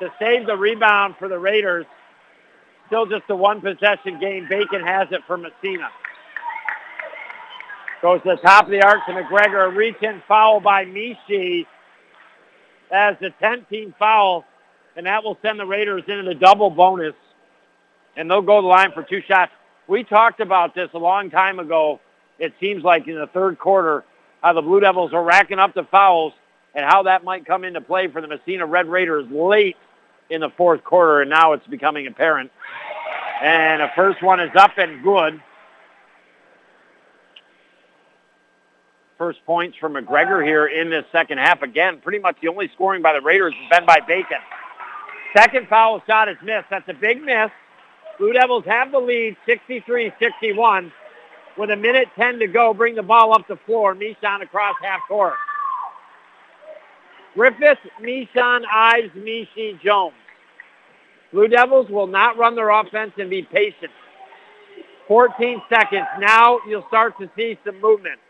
to 0.01 0.13
save 0.19 0.47
the 0.47 0.57
rebound 0.57 1.15
for 1.19 1.29
the 1.29 1.39
Raiders. 1.39 1.87
Still 2.89 3.07
just 3.07 3.25
a 3.31 3.37
one 3.37 3.61
possession 3.61 4.21
game. 4.21 4.47
Bacon 4.49 4.83
has 4.85 5.09
it 5.11 5.21
for 5.27 5.39
Massena. 5.39 5.89
Goes 8.03 8.21
to 8.23 8.37
the 8.37 8.43
top 8.43 8.67
of 8.67 8.71
the 8.71 8.83
arc 8.83 9.07
to 9.07 9.13
McGregor. 9.13 9.67
A 9.67 9.75
reach-in 9.75 10.23
foul 10.29 10.61
by 10.61 10.85
Mishi. 10.85 11.67
As 12.95 13.17
the 13.21 13.31
10th 13.43 13.69
team 13.69 13.93
foul, 13.99 14.45
and 14.95 15.07
that 15.07 15.25
will 15.25 15.37
send 15.43 15.59
the 15.59 15.67
Raiders 15.67 16.05
into 16.07 16.23
the 16.23 16.35
double 16.35 16.71
bonus. 16.71 17.15
And 18.17 18.31
they'll 18.31 18.41
go 18.41 18.59
to 18.59 18.63
the 18.63 18.69
line 18.69 18.93
for 18.93 19.03
two 19.03 19.21
shots. 19.27 19.51
We 19.89 20.05
talked 20.05 20.39
about 20.39 20.77
this 20.77 20.91
a 20.95 20.99
long 20.99 21.29
time 21.29 21.59
ago. 21.59 21.99
It 22.39 22.55
seems 22.61 22.85
like 22.85 23.09
in 23.09 23.17
the 23.17 23.27
third 23.27 23.59
quarter, 23.59 24.05
how 24.43 24.53
the 24.53 24.63
Blue 24.63 24.79
Devils 24.79 25.13
are 25.13 25.25
racking 25.25 25.59
up 25.59 25.75
the 25.75 25.83
fouls 25.83 26.35
and 26.73 26.85
how 26.85 27.03
that 27.03 27.25
might 27.25 27.45
come 27.45 27.65
into 27.65 27.81
play 27.81 28.07
for 28.07 28.21
the 28.21 28.29
Massena 28.29 28.65
Red 28.65 28.87
Raiders 28.87 29.27
late 29.29 29.77
in 30.31 30.41
the 30.41 30.51
fourth 30.51 30.85
quarter, 30.85 31.21
and 31.21 31.31
now 31.31 31.53
it's 31.53 31.67
becoming 31.67 32.07
apparent. 32.07 32.53
And 33.43 33.83
the 33.83 33.89
first 33.97 34.23
one 34.23 34.39
is 34.39 34.51
up 34.55 34.79
and 34.79 35.03
good. 35.03 35.43
First 39.25 39.47
points 39.47 39.79
for 39.81 39.89
McGregor 39.89 40.45
here 40.45 40.67
in 40.67 40.91
this 40.91 41.07
second 41.11 41.39
half. 41.39 41.63
Again, 41.63 41.99
pretty 42.03 42.19
much 42.19 42.37
the 42.43 42.49
only 42.49 42.71
scoring 42.75 43.01
by 43.01 43.15
the 43.15 43.23
Raiders 43.23 43.55
has 43.55 43.79
been 43.79 43.87
by 43.87 44.01
Bacon. 44.07 44.37
Second 45.35 45.67
foul 45.67 46.03
shot 46.07 46.29
is 46.29 46.37
missed. 46.43 46.67
That's 46.69 46.87
a 46.91 46.93
big 46.93 47.23
miss. 47.23 47.49
Blue 48.19 48.35
Devils 48.35 48.65
have 48.67 48.93
the 48.93 48.99
lead, 48.99 49.39
63-61. 49.49 50.93
With 51.57 51.71
a 51.71 51.77
minute 51.77 52.09
10 52.17 52.41
to 52.41 52.47
go, 52.49 52.75
bring 52.75 52.97
the 52.97 53.03
ball 53.03 53.33
up 53.33 53.49
the 53.49 53.57
floor. 53.65 53.95
Mishon 53.95 54.43
across 54.43 54.75
half 54.83 55.01
court. 55.09 55.33
Griffith, 57.33 57.79
Mishon, 58.03 58.65
Ives, 58.71 59.11
Mishi, 59.17 59.81
Jones. 59.83 60.13
Blue 61.33 61.49
Devils 61.49 61.89
will 61.89 62.09
not 62.09 62.37
run 62.37 62.57
their 62.57 62.69
offense 62.69 63.13
and 63.17 63.31
be 63.31 63.41
patient. 63.41 63.91
14 65.09 65.63
seconds. 65.71 66.09
Now 66.19 66.59
you'll 66.69 66.87
start 66.89 67.17
to 67.21 67.31
see 67.35 67.59
some 67.65 67.81
movement. 67.81 68.21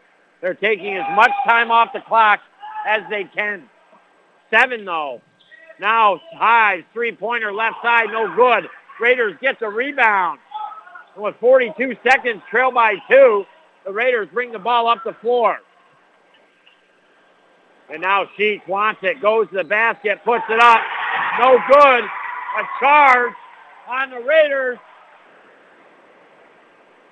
They're 0.44 0.52
taking 0.52 0.94
as 0.94 1.06
much 1.16 1.30
time 1.46 1.70
off 1.70 1.94
the 1.94 2.02
clock 2.02 2.38
as 2.86 3.00
they 3.08 3.24
can. 3.24 3.62
Seven, 4.50 4.84
though. 4.84 5.22
Now, 5.80 6.20
high 6.34 6.84
three-pointer 6.92 7.50
left 7.50 7.76
side, 7.82 8.08
no 8.12 8.36
good. 8.36 8.68
Raiders 9.00 9.38
get 9.40 9.58
the 9.58 9.68
rebound. 9.68 10.38
With 11.16 11.34
42 11.40 11.96
seconds, 12.06 12.42
trail 12.50 12.70
by 12.70 12.96
two, 13.10 13.46
the 13.86 13.92
Raiders 13.92 14.28
bring 14.34 14.52
the 14.52 14.58
ball 14.58 14.86
up 14.86 14.98
the 15.02 15.14
floor. 15.14 15.60
And 17.90 18.02
now 18.02 18.28
Sheets 18.36 18.68
wants 18.68 19.00
it, 19.02 19.22
goes 19.22 19.48
to 19.48 19.54
the 19.54 19.64
basket, 19.64 20.18
puts 20.26 20.44
it 20.50 20.60
up. 20.60 20.82
No 21.40 21.58
good. 21.70 22.04
A 22.04 22.62
charge 22.80 23.32
on 23.88 24.10
the 24.10 24.20
Raiders. 24.20 24.76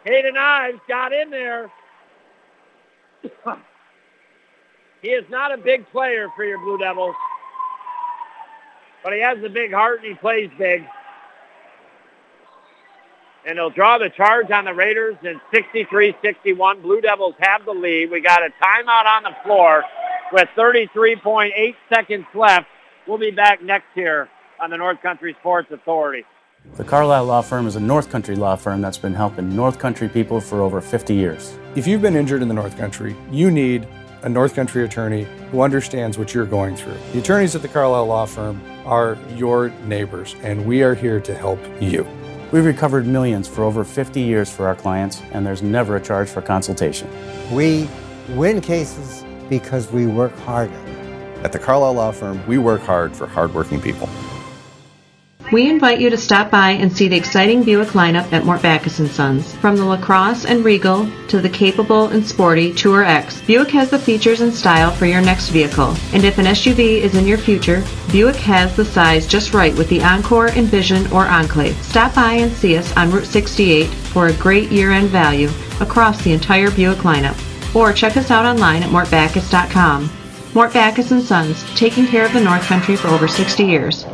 Hayden 0.04 0.36
Ives 0.36 0.80
got 0.86 1.14
in 1.14 1.30
there. 1.30 1.70
He 5.02 5.08
is 5.08 5.24
not 5.30 5.52
a 5.52 5.56
big 5.56 5.88
player 5.90 6.28
for 6.36 6.44
your 6.44 6.58
Blue 6.58 6.78
Devils. 6.78 7.14
But 9.02 9.12
he 9.12 9.20
has 9.20 9.38
the 9.42 9.48
big 9.48 9.72
heart 9.72 10.00
and 10.00 10.08
he 10.08 10.14
plays 10.14 10.50
big. 10.56 10.84
And 13.44 13.58
he'll 13.58 13.70
draw 13.70 13.98
the 13.98 14.10
charge 14.10 14.50
on 14.52 14.64
the 14.64 14.72
Raiders 14.72 15.16
in 15.24 15.40
63-61. 15.52 16.82
Blue 16.82 17.00
Devils 17.00 17.34
have 17.40 17.64
the 17.64 17.72
lead. 17.72 18.12
We 18.12 18.20
got 18.20 18.42
a 18.42 18.50
timeout 18.62 19.04
on 19.04 19.24
the 19.24 19.34
floor 19.44 19.82
with 20.32 20.48
33.8 20.56 21.74
seconds 21.92 22.26
left. 22.34 22.66
We'll 23.08 23.18
be 23.18 23.32
back 23.32 23.60
next 23.60 23.88
year 23.96 24.28
on 24.60 24.70
the 24.70 24.76
North 24.76 25.02
Country 25.02 25.34
Sports 25.40 25.72
Authority. 25.72 26.24
The 26.76 26.84
Carlisle 26.84 27.26
Law 27.26 27.42
Firm 27.42 27.66
is 27.66 27.76
a 27.76 27.80
North 27.80 28.08
Country 28.08 28.34
law 28.34 28.56
firm 28.56 28.80
that's 28.80 28.96
been 28.96 29.12
helping 29.12 29.54
North 29.54 29.78
Country 29.78 30.08
people 30.08 30.40
for 30.40 30.62
over 30.62 30.80
50 30.80 31.12
years. 31.12 31.54
If 31.74 31.86
you've 31.86 32.00
been 32.00 32.16
injured 32.16 32.40
in 32.40 32.48
the 32.48 32.54
North 32.54 32.78
Country, 32.78 33.14
you 33.30 33.50
need 33.50 33.86
a 34.22 34.28
North 34.30 34.54
Country 34.54 34.82
attorney 34.82 35.24
who 35.50 35.60
understands 35.60 36.16
what 36.16 36.32
you're 36.32 36.46
going 36.46 36.74
through. 36.74 36.96
The 37.12 37.18
attorneys 37.18 37.54
at 37.54 37.60
the 37.60 37.68
Carlisle 37.68 38.06
Law 38.06 38.24
Firm 38.24 38.62
are 38.86 39.18
your 39.34 39.68
neighbors, 39.84 40.34
and 40.42 40.64
we 40.64 40.82
are 40.82 40.94
here 40.94 41.20
to 41.20 41.34
help 41.34 41.58
you. 41.78 42.06
We've 42.52 42.64
recovered 42.64 43.06
millions 43.06 43.46
for 43.46 43.64
over 43.64 43.84
50 43.84 44.22
years 44.22 44.50
for 44.50 44.66
our 44.66 44.74
clients, 44.74 45.20
and 45.32 45.44
there's 45.44 45.62
never 45.62 45.96
a 45.96 46.00
charge 46.00 46.30
for 46.30 46.40
consultation. 46.40 47.06
We 47.52 47.86
win 48.30 48.62
cases 48.62 49.26
because 49.50 49.92
we 49.92 50.06
work 50.06 50.34
harder. 50.38 50.72
At 51.44 51.52
the 51.52 51.58
Carlisle 51.58 51.94
Law 51.94 52.12
Firm, 52.12 52.46
we 52.46 52.56
work 52.56 52.80
hard 52.80 53.14
for 53.14 53.26
hardworking 53.26 53.82
people. 53.82 54.08
We 55.52 55.68
invite 55.68 56.00
you 56.00 56.08
to 56.08 56.16
stop 56.16 56.50
by 56.50 56.70
and 56.70 56.90
see 56.90 57.08
the 57.08 57.16
exciting 57.16 57.62
Buick 57.62 57.88
lineup 57.88 58.32
at 58.32 58.46
Mort 58.46 58.62
Backus 58.62 58.96
& 59.10 59.14
Sons. 59.14 59.54
From 59.56 59.76
the 59.76 59.84
LaCrosse 59.84 60.46
and 60.46 60.64
Regal 60.64 61.06
to 61.28 61.42
the 61.42 61.50
capable 61.50 62.06
and 62.06 62.26
sporty 62.26 62.72
Tour 62.72 63.04
X, 63.04 63.42
Buick 63.42 63.68
has 63.68 63.90
the 63.90 63.98
features 63.98 64.40
and 64.40 64.54
style 64.54 64.90
for 64.90 65.04
your 65.04 65.20
next 65.20 65.50
vehicle. 65.50 65.94
And 66.14 66.24
if 66.24 66.38
an 66.38 66.46
SUV 66.46 67.02
is 67.02 67.16
in 67.16 67.26
your 67.26 67.36
future, 67.36 67.84
Buick 68.10 68.36
has 68.36 68.74
the 68.74 68.84
size 68.86 69.26
just 69.26 69.52
right 69.52 69.76
with 69.76 69.90
the 69.90 70.02
Encore, 70.02 70.48
Envision, 70.48 71.06
or 71.12 71.26
Enclave. 71.26 71.76
Stop 71.84 72.14
by 72.14 72.32
and 72.32 72.50
see 72.50 72.78
us 72.78 72.90
on 72.96 73.10
Route 73.10 73.26
68 73.26 73.88
for 73.88 74.28
a 74.28 74.32
great 74.32 74.72
year-end 74.72 75.10
value 75.10 75.50
across 75.80 76.22
the 76.22 76.32
entire 76.32 76.70
Buick 76.70 77.00
lineup. 77.00 77.36
Or 77.76 77.92
check 77.92 78.16
us 78.16 78.30
out 78.30 78.46
online 78.46 78.82
at 78.82 78.88
mortbackus.com. 78.88 80.10
Mort 80.54 80.72
Backus 80.72 81.08
& 81.08 81.28
Sons, 81.28 81.62
taking 81.74 82.06
care 82.06 82.24
of 82.24 82.32
the 82.32 82.40
North 82.40 82.62
Country 82.62 82.96
for 82.96 83.08
over 83.08 83.28
60 83.28 83.64
years. 83.64 84.06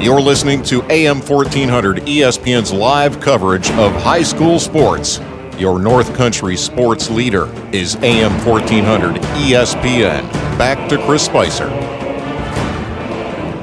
You're 0.00 0.20
listening 0.20 0.62
to 0.64 0.84
AM 0.92 1.20
1400 1.20 1.96
ESPN's 2.02 2.72
live 2.72 3.18
coverage 3.18 3.68
of 3.72 3.92
high 4.00 4.22
school 4.22 4.60
sports. 4.60 5.18
Your 5.58 5.80
North 5.80 6.14
Country 6.14 6.56
sports 6.56 7.10
leader 7.10 7.52
is 7.72 7.96
AM 7.96 8.30
1400 8.46 9.16
ESPN. 9.16 10.22
Back 10.56 10.88
to 10.90 11.04
Chris 11.04 11.24
Spicer. 11.24 11.66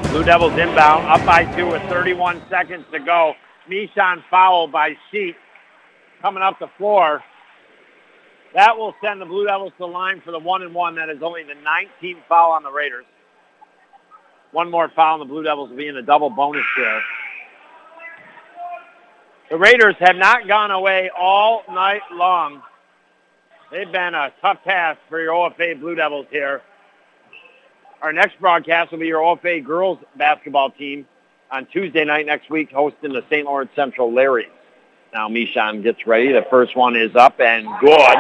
Blue 0.10 0.26
Devils 0.26 0.52
inbound, 0.60 1.08
up 1.08 1.26
by 1.26 1.46
two 1.56 1.68
with 1.68 1.82
31 1.84 2.42
seconds 2.50 2.84
to 2.92 3.00
go. 3.00 3.34
Mishon 3.72 4.22
foul 4.30 4.68
by 4.68 4.98
Sheet 5.10 5.38
coming 6.22 6.44
up 6.44 6.60
the 6.60 6.68
floor. 6.78 7.24
That 8.54 8.78
will 8.78 8.94
send 9.02 9.22
the 9.22 9.26
Blue 9.26 9.46
Devils 9.46 9.72
to 9.78 9.78
the 9.80 9.88
line 9.88 10.20
for 10.20 10.32
the 10.32 10.40
one 10.40 10.64
and 10.64 10.76
one. 10.76 10.96
That 10.96 11.10
is 11.10 11.24
only 11.24 11.44
the 11.44 11.54
19th 11.54 12.28
foul 12.28 12.52
on 12.52 12.64
the 12.64 12.72
Raiders. 12.72 13.06
One 14.56 14.72
more 14.72 14.90
foul, 14.96 15.22
and 15.22 15.30
the 15.30 15.34
Blue 15.34 15.44
Devils 15.44 15.70
will 15.70 15.76
be 15.76 15.90
in 15.90 15.98
a 15.98 16.02
double 16.02 16.30
bonus 16.30 16.64
here. 16.78 17.02
The 19.50 19.58
Raiders 19.58 19.96
have 20.00 20.16
not 20.16 20.48
gone 20.48 20.72
away 20.72 21.12
all 21.14 21.64
night 21.70 22.04
long. 22.14 22.62
They've 23.70 23.92
been 23.92 24.16
a 24.16 24.32
tough 24.40 24.64
task 24.64 25.02
for 25.10 25.22
your 25.22 25.34
OFA 25.34 25.78
Blue 25.78 25.96
Devils 25.96 26.28
here. 26.32 26.62
Our 28.02 28.14
next 28.14 28.40
broadcast 28.40 28.94
will 28.94 29.00
be 29.00 29.08
your 29.08 29.20
OFA 29.20 29.62
girls 29.62 30.00
basketball 30.16 30.72
team 30.72 31.06
on 31.52 31.66
Tuesday 31.66 32.06
night 32.06 32.26
next 32.26 32.50
week 32.50 32.72
hosting 32.72 33.12
the 33.12 33.26
St. 33.30 33.46
Lawrence 33.46 33.72
Central 33.76 34.10
Larrys. 34.10 34.48
Now 35.14 35.28
Mishon 35.28 35.84
gets 35.84 36.08
ready. 36.08 36.32
The 36.32 36.46
first 36.50 36.78
one 36.78 36.96
is 36.96 37.14
up 37.14 37.42
and 37.42 37.68
good. 37.82 38.18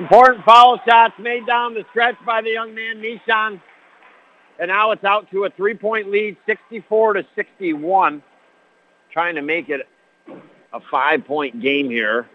Important 0.00 0.42
foul 0.46 0.80
shots 0.88 1.12
made 1.18 1.46
down 1.46 1.74
the 1.74 1.84
stretch 1.90 2.16
by 2.24 2.40
the 2.40 2.48
young 2.48 2.74
man, 2.74 3.02
Mishon. 3.02 3.60
And 4.58 4.68
now 4.68 4.92
it's 4.92 5.04
out 5.04 5.30
to 5.30 5.44
a 5.44 5.50
three-point 5.50 6.10
lead, 6.10 6.38
64 6.46 7.12
to 7.14 7.26
61. 7.34 8.22
Trying 9.12 9.34
to 9.34 9.42
make 9.42 9.68
it 9.68 9.86
a 10.72 10.80
five-point 10.90 11.60
game 11.60 11.90
here. 11.90 12.26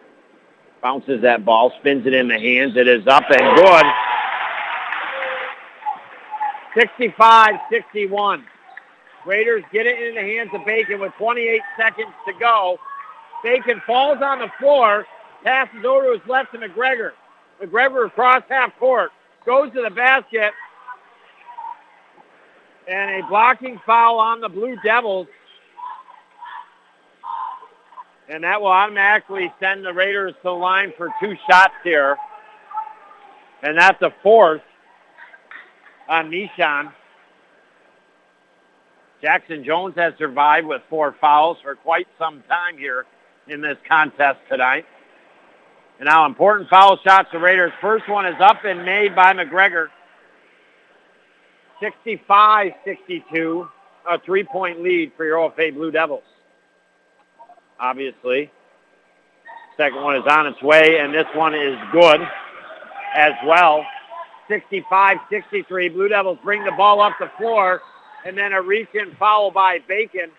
Bounces 0.84 1.24
that 1.24 1.44
ball, 1.44 1.74
spins 1.80 2.06
it 2.06 2.14
in 2.14 2.28
the 2.28 2.38
hands. 2.38 2.78
It 2.78 2.88
is 2.88 3.08
up 3.08 3.24
and 3.32 3.58
good. 3.58 3.86
65-61. 6.78 8.44
Raiders 9.26 9.64
get 9.74 9.88
it 9.88 10.00
in 10.08 10.14
the 10.14 10.22
hands 10.22 10.52
of 10.54 10.64
Bacon 10.68 11.00
with 11.00 11.14
28 11.18 11.62
seconds 11.78 12.14
to 12.28 12.34
go. 12.40 12.78
Bacon 13.44 13.82
falls 13.88 14.20
on 14.22 14.38
the 14.38 14.52
floor, 14.60 15.08
passes 15.44 15.84
over 15.84 16.14
to 16.14 16.20
his 16.20 16.30
left 16.30 16.52
to 16.52 16.60
McGregor. 16.60 17.14
McGregor 17.62 18.08
across 18.08 18.44
half 18.50 18.78
court, 18.78 19.12
goes 19.46 19.72
to 19.74 19.82
the 19.82 19.90
basket, 19.90 20.52
and 22.88 23.24
a 23.24 23.28
blocking 23.28 23.80
foul 23.86 24.20
on 24.20 24.42
the 24.42 24.50
Blue 24.50 24.76
Devils. 24.84 25.28
And 28.28 28.44
that 28.44 28.60
will 28.60 28.68
automatically 28.68 29.54
send 29.60 29.86
the 29.86 29.94
Raiders 29.94 30.34
to 30.34 30.44
the 30.44 30.52
line 30.52 30.94
for 30.98 31.10
two 31.20 31.36
shots 31.50 31.76
here. 31.84 32.18
And 33.62 33.78
that's 33.78 34.02
a 34.02 34.14
fourth 34.24 34.62
on 36.10 36.30
Mishon. 36.30 36.92
Jackson 39.22 39.64
Jones 39.64 39.96
has 39.96 40.14
survived 40.18 40.68
with 40.68 40.82
four 40.90 41.16
fouls 41.20 41.58
for 41.64 41.76
quite 41.76 42.08
some 42.20 42.44
time 42.48 42.78
here 42.78 43.06
in 43.48 43.62
this 43.62 43.78
contest 43.88 44.40
tonight. 44.50 44.86
And 46.00 46.08
now 46.08 46.26
important 46.26 46.70
foul 46.70 46.98
shots. 47.04 47.30
The 47.32 47.40
Raiders' 47.40 47.72
first 47.80 48.10
one 48.10 48.26
is 48.26 48.36
up 48.40 48.66
and 48.66 48.84
made 48.84 49.16
by 49.16 49.34
McGregor. 49.34 49.88
65-62, 51.82 53.70
a 54.10 54.20
three-point 54.20 54.82
lead 54.82 55.12
for 55.16 55.26
your 55.26 55.38
OFA 55.38 55.74
Blue 55.74 55.92
Devils. 55.92 56.24
Obviously. 57.80 58.52
Second 59.78 60.02
one 60.04 60.16
is 60.16 60.24
on 60.30 60.48
its 60.48 60.62
way, 60.62 61.00
and 61.00 61.14
this 61.14 61.28
one 61.34 61.54
is 61.54 61.78
good 61.92 62.22
as 63.16 63.34
well. 63.46 63.86
65-63. 64.50 65.94
Blue 65.94 66.08
Devils 66.08 66.40
bring 66.44 66.64
the 66.64 66.72
ball 66.72 67.02
up 67.02 67.14
the 67.20 67.30
floor, 67.38 67.82
and 68.26 68.38
then 68.38 68.54
a 68.54 68.62
reach-in 68.62 69.16
foul 69.16 69.52
by 69.52 69.80
Bacon. 69.88 70.32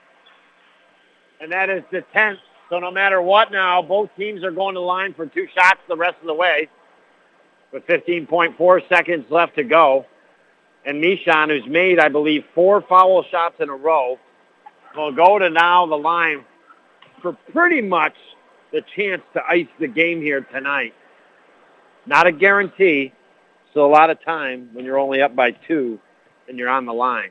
And 1.41 1.53
that 1.53 1.69
is 1.69 1.83
the 1.91 2.03
10th 2.15 2.39
so 2.69 2.79
no 2.79 2.91
matter 2.91 3.21
what 3.23 3.53
now, 3.53 3.83
both 3.83 4.11
teams 4.17 4.43
are 4.43 4.51
going 4.51 4.75
to 4.75 4.81
line 4.81 5.15
for 5.15 5.27
two 5.27 5.47
shots 5.55 5.81
the 5.89 5.97
rest 5.97 6.17
of 6.21 6.27
the 6.27 6.35
way 6.35 6.69
with 7.73 7.87
15.4 7.87 8.89
seconds 8.89 9.27
left 9.31 9.57
to 9.57 9.65
go. 9.65 10.07
And 10.85 11.03
Mishon, 11.03 11.49
who's 11.49 11.69
made, 11.71 11.99
I 11.99 12.09
believe, 12.09 12.45
four 12.55 12.81
foul 12.81 13.25
shots 13.25 13.57
in 13.61 13.69
a 13.69 13.75
row, 13.75 14.19
will 14.97 15.13
go 15.13 15.39
to 15.39 15.51
now 15.51 15.87
the 15.87 15.97
line 15.97 16.45
for 17.23 17.33
pretty 17.53 17.81
much 17.81 18.15
the 18.73 18.83
chance 18.97 19.23
to 19.35 19.43
ice 19.47 19.67
the 19.79 19.89
game 19.89 20.21
here 20.21 20.41
tonight. 20.41 20.95
Not 22.07 22.27
a 22.27 22.33
guarantee. 22.33 23.13
So 23.75 23.85
a 23.85 23.91
lot 23.91 24.11
of 24.11 24.23
time 24.25 24.71
when 24.73 24.85
you're 24.85 24.99
only 24.99 25.21
up 25.23 25.37
by 25.37 25.51
two 25.51 26.01
and 26.49 26.59
you're 26.59 26.69
on 26.69 26.87
the 26.87 26.95
line. 26.95 27.31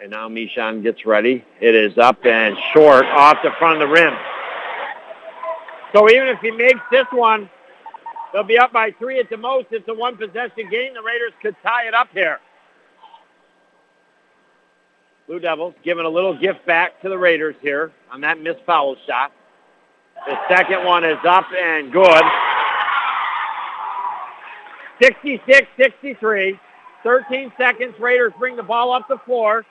And 0.00 0.12
now 0.12 0.28
Mishon 0.28 0.84
gets 0.84 1.04
ready. 1.04 1.44
It 1.60 1.74
is 1.74 1.98
up 1.98 2.24
and 2.24 2.56
short 2.72 3.04
off 3.06 3.38
the 3.42 3.50
front 3.58 3.82
of 3.82 3.88
the 3.88 3.92
rim. 3.92 4.14
So 5.92 6.08
even 6.08 6.28
if 6.28 6.38
he 6.38 6.52
makes 6.52 6.78
this 6.92 7.06
one, 7.10 7.50
they'll 8.32 8.44
be 8.44 8.58
up 8.58 8.72
by 8.72 8.92
three 8.92 9.18
at 9.18 9.28
the 9.28 9.36
most. 9.36 9.66
It's 9.72 9.88
a 9.88 9.94
one 9.94 10.16
possession 10.16 10.70
game. 10.70 10.94
The 10.94 11.02
Raiders 11.02 11.32
could 11.42 11.56
tie 11.64 11.88
it 11.88 11.94
up 11.94 12.08
here. 12.12 12.38
Blue 15.26 15.40
Devils 15.40 15.74
giving 15.82 16.04
a 16.04 16.08
little 16.08 16.38
gift 16.38 16.64
back 16.64 17.02
to 17.02 17.08
the 17.08 17.18
Raiders 17.18 17.56
here 17.60 17.90
on 18.12 18.20
that 18.20 18.40
missed 18.40 18.60
foul 18.64 18.94
shot. 19.04 19.32
The 20.26 20.38
second 20.48 20.84
one 20.84 21.04
is 21.04 21.18
up 21.26 21.46
and 21.52 21.92
good. 21.92 22.22
66-63. 25.02 26.58
13 27.02 27.52
seconds. 27.58 27.94
Raiders 27.98 28.32
bring 28.38 28.54
the 28.54 28.62
ball 28.62 28.92
up 28.92 29.08
the 29.08 29.18
floor. 29.18 29.66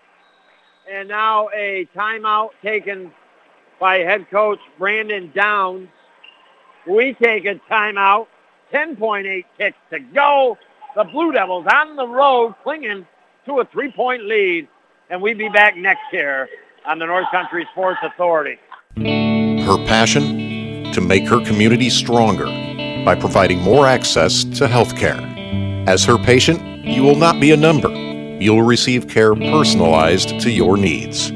And 0.89 1.09
now 1.09 1.49
a 1.53 1.85
timeout 1.93 2.51
taken 2.63 3.11
by 3.77 3.97
head 3.97 4.29
coach 4.31 4.59
Brandon 4.79 5.31
Downs. 5.35 5.89
We 6.87 7.13
take 7.21 7.45
a 7.45 7.55
timeout. 7.69 8.27
10.8 8.73 9.43
kicks 9.57 9.77
to 9.91 9.99
go. 9.99 10.57
The 10.95 11.03
Blue 11.03 11.31
Devils 11.33 11.65
on 11.73 11.95
the 11.97 12.07
road 12.07 12.55
clinging 12.63 13.05
to 13.45 13.59
a 13.59 13.65
three-point 13.65 14.23
lead. 14.23 14.67
And 15.09 15.21
we'll 15.21 15.37
be 15.37 15.49
back 15.49 15.75
next 15.75 16.13
year 16.13 16.47
on 16.85 16.99
the 16.99 17.05
North 17.05 17.27
Country 17.31 17.67
Sports 17.73 17.99
Authority. 18.03 18.57
Her 18.95 19.77
passion 19.87 20.91
to 20.93 21.01
make 21.01 21.27
her 21.27 21.43
community 21.45 21.89
stronger 21.89 22.45
by 23.03 23.15
providing 23.15 23.59
more 23.59 23.87
access 23.87 24.45
to 24.57 24.67
health 24.67 24.95
care. 24.95 25.19
As 25.87 26.05
her 26.05 26.17
patient, 26.17 26.85
you 26.85 27.03
will 27.03 27.15
not 27.15 27.39
be 27.41 27.51
a 27.51 27.57
number. 27.57 28.06
You'll 28.39 28.61
receive 28.61 29.07
care 29.07 29.33
personalized 29.33 30.39
to 30.41 30.51
your 30.51 30.77
needs. 30.77 31.27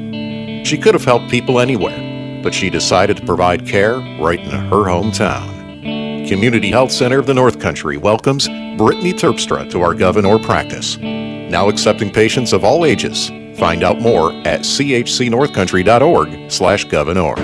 She 0.68 0.78
could 0.78 0.94
have 0.94 1.04
helped 1.04 1.28
people 1.30 1.58
anywhere, 1.58 2.40
but 2.42 2.54
she 2.54 2.70
decided 2.70 3.16
to 3.16 3.26
provide 3.26 3.66
care 3.66 3.98
right 4.20 4.38
in 4.38 4.50
her 4.50 4.84
hometown. 4.84 6.28
Community 6.28 6.70
Health 6.70 6.92
Center 6.92 7.18
of 7.18 7.26
the 7.26 7.34
North 7.34 7.58
Country 7.58 7.96
welcomes 7.96 8.46
Brittany 8.78 9.12
Terpstra 9.12 9.68
to 9.70 9.82
our 9.82 9.94
Gouverneur 9.94 10.38
practice. 10.38 10.96
Now 10.98 11.68
accepting 11.68 12.12
patients 12.12 12.52
of 12.52 12.64
all 12.64 12.84
ages. 12.84 13.30
Find 13.56 13.82
out 13.82 14.00
more 14.00 14.32
at 14.46 14.60
chcnorthcountry.org 14.60 16.50
slash 16.50 16.84
Gouverneur. 16.84 17.34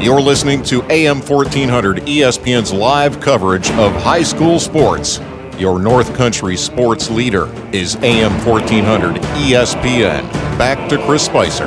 You're 0.00 0.20
listening 0.20 0.62
to 0.64 0.82
AM 0.90 1.22
1400 1.22 1.98
ESPN's 1.98 2.72
live 2.72 3.20
coverage 3.20 3.70
of 3.70 3.92
high 3.92 4.22
school 4.22 4.60
sports. 4.60 5.20
Your 5.58 5.78
North 5.78 6.14
Country 6.14 6.54
sports 6.54 7.10
leader 7.10 7.46
is 7.74 7.96
AM 7.96 8.32
1400 8.44 9.14
ESPN. 9.14 10.30
Back 10.58 10.86
to 10.90 10.98
Chris 11.06 11.24
Spicer. 11.24 11.64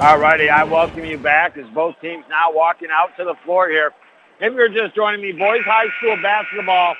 All 0.00 0.18
righty, 0.18 0.48
I 0.48 0.64
welcome 0.64 1.04
you 1.04 1.18
back 1.18 1.58
as 1.58 1.68
both 1.74 2.00
teams 2.00 2.24
now 2.30 2.50
walking 2.50 2.88
out 2.90 3.14
to 3.18 3.24
the 3.24 3.34
floor 3.44 3.68
here. 3.68 3.92
If 4.40 4.54
you're 4.54 4.70
just 4.70 4.94
joining 4.94 5.20
me, 5.20 5.32
boys 5.32 5.60
high 5.64 5.88
school 5.98 6.16
basketball, 6.22 6.94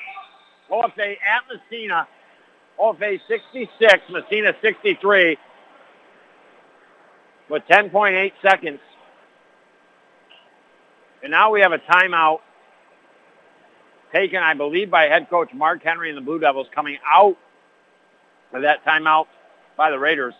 OFA 0.71 1.13
at 1.13 1.45
Massena, 1.51 2.07
OFA 2.79 3.19
66, 3.27 4.03
Massena 4.11 4.55
63, 4.61 5.39
with 7.49 7.63
10.8 7.71 8.33
seconds. 8.43 8.81
And 11.23 11.31
now 11.31 11.51
we 11.51 11.63
have 11.63 11.73
a 11.73 11.79
timeout 11.79 12.41
taken, 14.13 14.43
I 14.43 14.55
believe, 14.55 14.91
by 14.91 15.05
head 15.05 15.29
coach 15.31 15.53
Mark 15.53 15.83
Henry 15.83 16.09
and 16.09 16.17
the 16.17 16.23
Blue 16.23 16.39
Devils 16.39 16.69
coming 16.75 16.99
out 17.07 17.37
of 18.53 18.63
that 18.63 18.85
timeout 18.85 19.27
by 19.77 19.91
the 19.91 19.99
Raiders. 19.99 20.35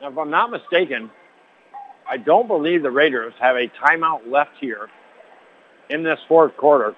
Now, 0.00 0.08
if 0.08 0.18
I'm 0.18 0.30
not 0.30 0.50
mistaken, 0.50 1.10
I 2.08 2.16
don't 2.16 2.48
believe 2.48 2.82
the 2.82 2.90
Raiders 2.90 3.34
have 3.38 3.56
a 3.56 3.68
timeout 3.68 4.30
left 4.30 4.52
here 4.60 4.88
in 5.88 6.02
this 6.02 6.18
fourth 6.28 6.56
quarter. 6.56 6.94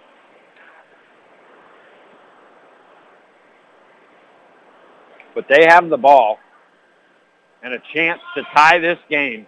But 5.34 5.48
they 5.48 5.66
have 5.66 5.88
the 5.88 5.96
ball 5.96 6.38
and 7.62 7.74
a 7.74 7.82
chance 7.92 8.20
to 8.36 8.42
tie 8.54 8.78
this 8.78 8.98
game. 9.08 9.46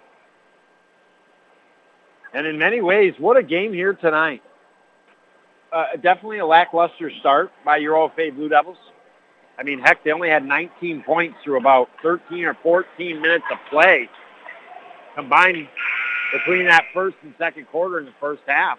And 2.34 2.46
in 2.46 2.58
many 2.58 2.80
ways, 2.80 3.14
what 3.18 3.36
a 3.36 3.42
game 3.42 3.72
here 3.72 3.94
tonight. 3.94 4.42
Uh, 5.76 5.94
definitely 5.96 6.38
a 6.38 6.46
lackluster 6.46 7.10
start 7.20 7.52
by 7.62 7.76
your 7.76 7.96
OFA 7.96 8.34
Blue 8.34 8.48
Devils. 8.48 8.78
I 9.58 9.62
mean, 9.62 9.78
heck, 9.78 10.02
they 10.02 10.10
only 10.10 10.30
had 10.30 10.42
19 10.42 11.02
points 11.02 11.36
through 11.44 11.58
about 11.58 11.90
13 12.02 12.46
or 12.46 12.54
14 12.62 13.20
minutes 13.20 13.44
of 13.52 13.58
play 13.68 14.08
combined 15.14 15.68
between 16.32 16.64
that 16.64 16.84
first 16.94 17.18
and 17.22 17.34
second 17.36 17.66
quarter 17.66 17.98
in 17.98 18.06
the 18.06 18.14
first 18.18 18.40
half. 18.46 18.78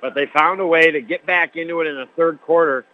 But 0.00 0.16
they 0.16 0.26
found 0.26 0.60
a 0.60 0.66
way 0.66 0.90
to 0.90 1.00
get 1.00 1.24
back 1.24 1.54
into 1.54 1.80
it 1.82 1.86
in 1.86 1.94
the 1.94 2.08
third 2.16 2.42
quarter. 2.42 2.84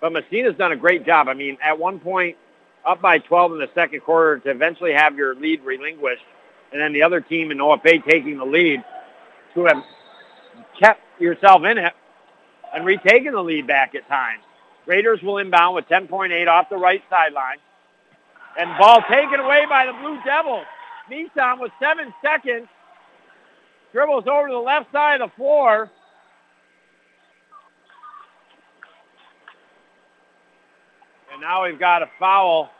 But 0.00 0.12
Massena's 0.12 0.56
done 0.56 0.72
a 0.72 0.76
great 0.76 1.06
job. 1.06 1.28
I 1.28 1.34
mean, 1.34 1.56
at 1.62 1.78
one 1.78 2.00
point, 2.00 2.36
up 2.84 3.00
by 3.00 3.18
12 3.18 3.52
in 3.52 3.58
the 3.58 3.70
second 3.76 4.00
quarter 4.00 4.40
to 4.40 4.50
eventually 4.50 4.92
have 4.92 5.14
your 5.14 5.36
lead 5.36 5.62
relinquished, 5.62 6.24
and 6.72 6.80
then 6.80 6.92
the 6.92 7.04
other 7.04 7.20
team 7.20 7.52
in 7.52 7.58
OFA 7.58 8.04
taking 8.04 8.38
the 8.38 8.44
lead 8.44 8.82
to 9.54 9.64
have 9.66 9.84
kept 10.78 11.00
yourself 11.20 11.64
in 11.64 11.78
it 11.78 11.92
and 12.74 12.84
retaken 12.84 13.32
the 13.32 13.42
lead 13.42 13.66
back 13.66 13.94
at 13.94 14.06
times. 14.08 14.42
Raiders 14.86 15.22
will 15.22 15.38
inbound 15.38 15.74
with 15.74 15.86
10.8 15.88 16.48
off 16.48 16.68
the 16.70 16.76
right 16.76 17.02
sideline. 17.10 17.58
And 18.58 18.76
ball 18.78 19.02
taken 19.10 19.38
away 19.40 19.66
by 19.68 19.86
the 19.86 19.92
Blue 19.92 20.18
Devils. 20.24 20.64
Nissan 21.10 21.60
with 21.60 21.72
seven 21.80 22.12
seconds. 22.22 22.68
Dribbles 23.92 24.24
over 24.26 24.48
to 24.48 24.52
the 24.52 24.58
left 24.58 24.90
side 24.92 25.20
of 25.20 25.30
the 25.30 25.36
floor. 25.36 25.90
And 31.32 31.40
now 31.40 31.64
we've 31.64 31.78
got 31.78 32.02
a 32.02 32.10
foul 32.18 32.70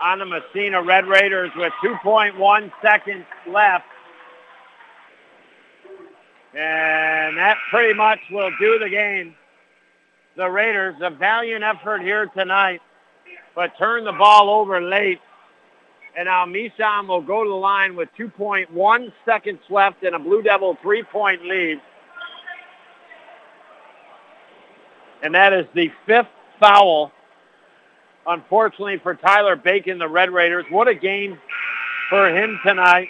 on 0.00 0.18
the 0.18 0.26
Massena 0.26 0.82
Red 0.82 1.06
Raiders 1.06 1.50
with 1.56 1.72
2.1 1.84 2.72
seconds 2.80 3.24
left. 3.46 3.84
And 6.52 7.36
that 7.36 7.58
pretty 7.70 7.94
much 7.94 8.18
will 8.30 8.50
do 8.58 8.78
the 8.78 8.88
game. 8.88 9.34
The 10.36 10.48
Raiders, 10.48 10.96
a 11.00 11.10
valiant 11.10 11.62
effort 11.62 12.02
here 12.02 12.26
tonight, 12.26 12.80
but 13.54 13.76
turn 13.78 14.04
the 14.04 14.12
ball 14.12 14.50
over 14.50 14.80
late. 14.80 15.20
And 16.16 16.26
now 16.26 16.44
Mishan 16.46 17.06
will 17.06 17.22
go 17.22 17.44
to 17.44 17.48
the 17.48 17.54
line 17.54 17.94
with 17.94 18.08
2.1 18.18 19.12
seconds 19.24 19.60
left 19.68 20.02
and 20.02 20.16
a 20.16 20.18
Blue 20.18 20.42
Devil 20.42 20.76
three-point 20.82 21.44
lead. 21.44 21.80
And 25.22 25.34
that 25.34 25.52
is 25.52 25.66
the 25.74 25.92
fifth 26.06 26.28
foul, 26.58 27.12
unfortunately, 28.26 28.98
for 28.98 29.14
Tyler 29.14 29.54
Bacon, 29.54 29.98
the 29.98 30.08
Red 30.08 30.32
Raiders. 30.32 30.64
What 30.70 30.88
a 30.88 30.94
game 30.94 31.38
for 32.08 32.28
him 32.28 32.58
tonight 32.64 33.08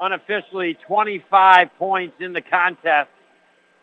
unofficially 0.00 0.74
25 0.86 1.76
points 1.78 2.16
in 2.20 2.32
the 2.32 2.40
contest, 2.40 3.10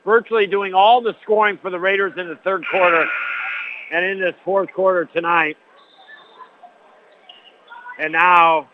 virtually 0.04 0.48
doing 0.48 0.74
all 0.74 1.02
the 1.02 1.16
scoring 1.22 1.58
for 1.62 1.70
the 1.70 1.80
Raiders 1.80 2.14
in 2.18 2.28
the 2.28 2.36
third 2.38 2.66
quarter 2.70 3.06
and 3.92 4.06
in 4.06 4.20
this 4.20 4.36
fourth 4.44 4.72
quarter 4.74 5.06
tonight. 5.06 5.58
And 8.00 8.12
now 8.14 8.70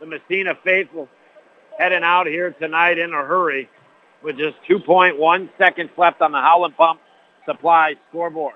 the 0.00 0.06
Massena 0.06 0.56
faithful 0.64 1.08
heading 1.78 2.02
out 2.02 2.26
here 2.26 2.50
tonight 2.50 2.98
in 2.98 3.12
a 3.12 3.24
hurry 3.24 3.68
with 4.22 4.36
just 4.36 4.56
2.1 4.68 5.48
seconds 5.56 5.90
left 5.96 6.20
on 6.20 6.32
the 6.32 6.40
Howland 6.40 6.76
Pump 6.76 7.00
Supply 7.46 7.94
scoreboard. 8.08 8.54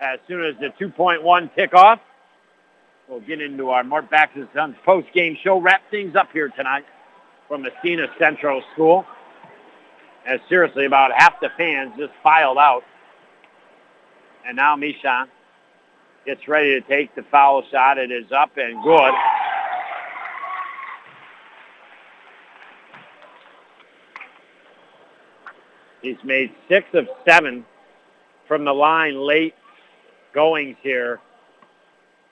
As 0.00 0.18
soon 0.26 0.44
as 0.44 0.54
the 0.58 0.72
2.1 0.84 1.54
tick 1.54 1.74
off, 1.74 2.00
we'll 3.08 3.20
get 3.20 3.40
into 3.40 3.70
our 3.70 3.84
Mort 3.84 4.10
Backus 4.10 4.48
Sons 4.54 4.74
post-game 4.84 5.36
show. 5.44 5.60
Wrap 5.60 5.82
things 5.90 6.16
up 6.16 6.32
here 6.32 6.48
tonight 6.48 6.84
from 7.48 7.62
Massena 7.62 8.06
Central 8.18 8.62
School. 8.72 9.06
And 10.26 10.40
seriously, 10.48 10.86
about 10.86 11.12
half 11.14 11.40
the 11.40 11.50
fans 11.56 11.92
just 11.98 12.12
filed 12.22 12.58
out. 12.58 12.82
And 14.46 14.56
now 14.56 14.76
Mishan 14.76 15.26
gets 16.24 16.48
ready 16.48 16.80
to 16.80 16.86
take 16.86 17.14
the 17.14 17.22
foul 17.24 17.62
shot. 17.70 17.98
It 17.98 18.10
is 18.10 18.30
up 18.32 18.50
and 18.56 18.82
good. 18.82 19.14
He's 26.00 26.22
made 26.22 26.52
six 26.68 26.86
of 26.92 27.08
seven 27.26 27.64
from 28.46 28.64
the 28.64 28.74
line 28.74 29.18
late 29.18 29.54
goings 30.34 30.76
here 30.82 31.20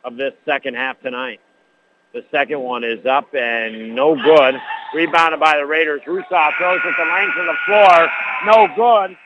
of 0.05 0.17
this 0.17 0.35
second 0.45 0.75
half 0.75 1.01
tonight. 1.01 1.41
The 2.13 2.25
second 2.31 2.61
one 2.61 2.85
is 2.85 3.07
up 3.07 3.35
and 3.35 3.95
no 3.95 4.15
good. 4.15 4.57
Rebounded 4.95 5.41
by 5.41 5.57
the 5.57 5.67
Raiders. 5.67 6.03
Rusaw 6.07 6.51
throws 6.59 6.81
it 6.85 6.95
the 6.99 7.05
length 7.05 7.37
of 7.39 7.47
the 7.47 7.57
floor. 7.67 8.09
No 8.47 8.69
good. 8.77 9.17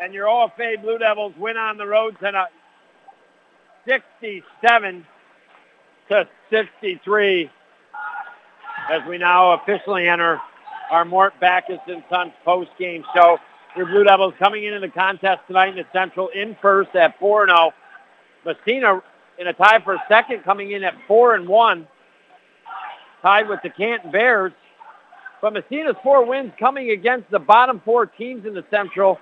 And 0.00 0.12
your 0.12 0.26
OFA 0.26 0.82
Blue 0.82 0.98
Devils 0.98 1.32
win 1.38 1.56
on 1.56 1.78
the 1.78 1.86
road 1.86 2.16
tonight. 2.20 2.50
67 3.86 5.06
to 6.10 6.28
63 6.50 7.50
as 8.90 9.00
we 9.08 9.18
now 9.18 9.52
officially 9.52 10.08
enter 10.08 10.40
our 10.90 11.04
Mort 11.04 11.32
Backus 11.40 11.78
and 11.86 12.02
Sons 12.10 12.32
post-game 12.44 13.04
show. 13.14 13.38
Your 13.76 13.86
Blue 13.86 14.04
Devils 14.04 14.34
coming 14.38 14.64
into 14.64 14.80
the 14.80 14.88
contest 14.88 15.40
tonight 15.46 15.70
in 15.70 15.76
the 15.76 15.86
Central 15.92 16.28
in 16.28 16.56
first 16.60 16.94
at 16.94 17.18
4-0. 17.18 17.72
Massena 18.44 19.00
in 19.38 19.46
a 19.46 19.52
tie 19.54 19.80
for 19.82 19.96
second 20.08 20.44
coming 20.44 20.72
in 20.72 20.84
at 20.84 20.94
4 21.08 21.36
and 21.36 21.48
1 21.48 21.88
tied 23.22 23.48
with 23.48 23.60
the 23.62 23.70
Canton 23.70 24.10
Bears. 24.10 24.52
But 25.40 25.54
Massena's 25.54 25.96
four 26.02 26.24
wins 26.26 26.52
coming 26.58 26.90
against 26.90 27.30
the 27.30 27.38
bottom 27.38 27.80
four 27.84 28.06
teams 28.06 28.46
in 28.46 28.54
the 28.54 28.64
Central 28.70 29.18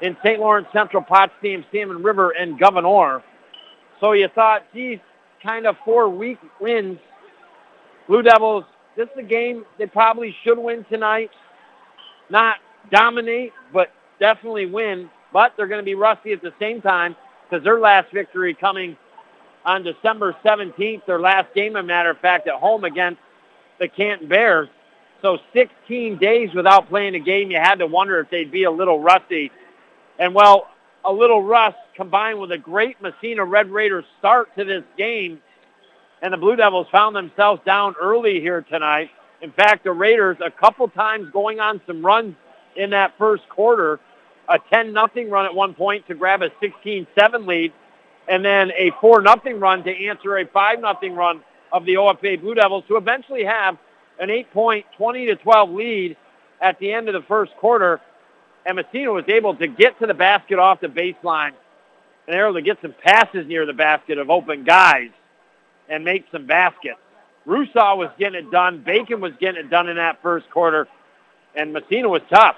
in 0.00 0.16
St. 0.24 0.40
Lawrence 0.40 0.68
Central, 0.72 1.02
Potsdam, 1.02 1.64
Salmon 1.72 2.02
River, 2.02 2.30
and 2.30 2.58
Gouverneur. 2.58 3.22
So 4.00 4.12
you 4.12 4.28
thought, 4.34 4.62
geez, 4.74 4.98
kind 5.42 5.66
of 5.66 5.76
four 5.84 6.08
weak 6.08 6.38
wins. 6.60 6.98
Blue 8.08 8.22
Devils, 8.22 8.64
this 8.96 9.06
is 9.06 9.18
a 9.18 9.22
game 9.22 9.64
they 9.78 9.86
probably 9.86 10.34
should 10.44 10.58
win 10.58 10.84
tonight. 10.90 11.30
Not 12.30 12.56
dominate, 12.90 13.52
but 13.72 13.92
definitely 14.18 14.66
win. 14.66 15.08
But 15.32 15.54
they're 15.56 15.68
going 15.68 15.80
to 15.80 15.84
be 15.84 15.94
rusty 15.94 16.32
at 16.32 16.42
the 16.42 16.52
same 16.58 16.82
time 16.82 17.16
because 17.48 17.64
their 17.64 17.78
last 17.78 18.12
victory 18.12 18.54
coming 18.54 18.96
on 19.64 19.82
December 19.82 20.36
17th, 20.44 21.06
their 21.06 21.20
last 21.20 21.54
game, 21.54 21.76
a 21.76 21.82
matter 21.82 22.10
of 22.10 22.18
fact, 22.18 22.48
at 22.48 22.54
home 22.54 22.84
against 22.84 23.20
the 23.78 23.88
Canton 23.88 24.28
Bears. 24.28 24.68
So 25.22 25.38
16 25.52 26.18
days 26.18 26.52
without 26.54 26.88
playing 26.88 27.14
a 27.14 27.20
game, 27.20 27.50
you 27.50 27.58
had 27.58 27.76
to 27.76 27.86
wonder 27.86 28.18
if 28.20 28.30
they'd 28.30 28.50
be 28.50 28.64
a 28.64 28.70
little 28.70 29.00
rusty. 29.00 29.52
And 30.18 30.34
well, 30.34 30.68
a 31.04 31.12
little 31.12 31.42
rust 31.42 31.76
combined 31.94 32.40
with 32.40 32.52
a 32.52 32.58
great 32.58 33.00
Massena 33.00 33.44
Red 33.44 33.70
Raiders 33.70 34.04
start 34.18 34.54
to 34.56 34.64
this 34.64 34.84
game, 34.96 35.40
and 36.20 36.32
the 36.32 36.36
Blue 36.36 36.56
Devils 36.56 36.86
found 36.90 37.14
themselves 37.14 37.60
down 37.64 37.94
early 38.00 38.40
here 38.40 38.62
tonight. 38.62 39.10
In 39.40 39.52
fact, 39.52 39.84
the 39.84 39.92
Raiders 39.92 40.36
a 40.44 40.50
couple 40.50 40.88
times 40.88 41.30
going 41.32 41.60
on 41.60 41.80
some 41.86 42.04
runs 42.04 42.36
in 42.76 42.90
that 42.90 43.14
first 43.18 43.48
quarter, 43.48 44.00
a 44.48 44.58
10 44.72 44.92
nothing 44.92 45.30
run 45.30 45.44
at 45.44 45.54
one 45.54 45.74
point 45.74 46.06
to 46.08 46.14
grab 46.14 46.42
a 46.42 46.50
16-7 46.64 47.46
lead, 47.46 47.72
and 48.28 48.44
then 48.44 48.70
a 48.76 48.90
4 49.00 49.22
nothing 49.22 49.60
run 49.60 49.84
to 49.84 50.06
answer 50.06 50.36
a 50.38 50.46
5 50.46 50.80
nothing 50.80 51.14
run 51.14 51.42
of 51.72 51.84
the 51.84 51.94
OFA 51.94 52.40
Blue 52.40 52.54
Devils 52.54 52.84
to 52.88 52.96
eventually 52.96 53.44
have 53.44 53.78
an 54.20 54.28
8-point 54.28 54.86
20 54.96 55.26
to 55.26 55.36
12 55.36 55.70
lead 55.70 56.16
at 56.60 56.78
the 56.78 56.92
end 56.92 57.08
of 57.08 57.14
the 57.14 57.26
first 57.26 57.52
quarter. 57.56 58.00
And 58.64 58.76
Massena 58.76 59.12
was 59.12 59.24
able 59.28 59.56
to 59.56 59.66
get 59.66 59.98
to 59.98 60.06
the 60.06 60.14
basket 60.14 60.58
off 60.58 60.80
the 60.80 60.86
baseline 60.86 61.52
and 62.28 62.36
able 62.36 62.54
to 62.54 62.62
get 62.62 62.78
some 62.80 62.94
passes 63.02 63.46
near 63.46 63.66
the 63.66 63.72
basket 63.72 64.18
of 64.18 64.30
open 64.30 64.64
guys 64.64 65.10
and 65.88 66.04
make 66.04 66.26
some 66.30 66.46
baskets. 66.46 67.00
Rusaw 67.46 67.96
was 67.96 68.10
getting 68.18 68.46
it 68.46 68.50
done. 68.52 68.82
Bacon 68.84 69.20
was 69.20 69.32
getting 69.40 69.64
it 69.64 69.70
done 69.70 69.88
in 69.88 69.96
that 69.96 70.22
first 70.22 70.48
quarter. 70.50 70.86
And 71.56 71.72
Massena 71.72 72.08
was 72.08 72.22
tough. 72.30 72.56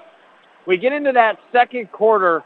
We 0.67 0.77
get 0.77 0.93
into 0.93 1.11
that 1.13 1.39
second 1.51 1.91
quarter. 1.91 2.43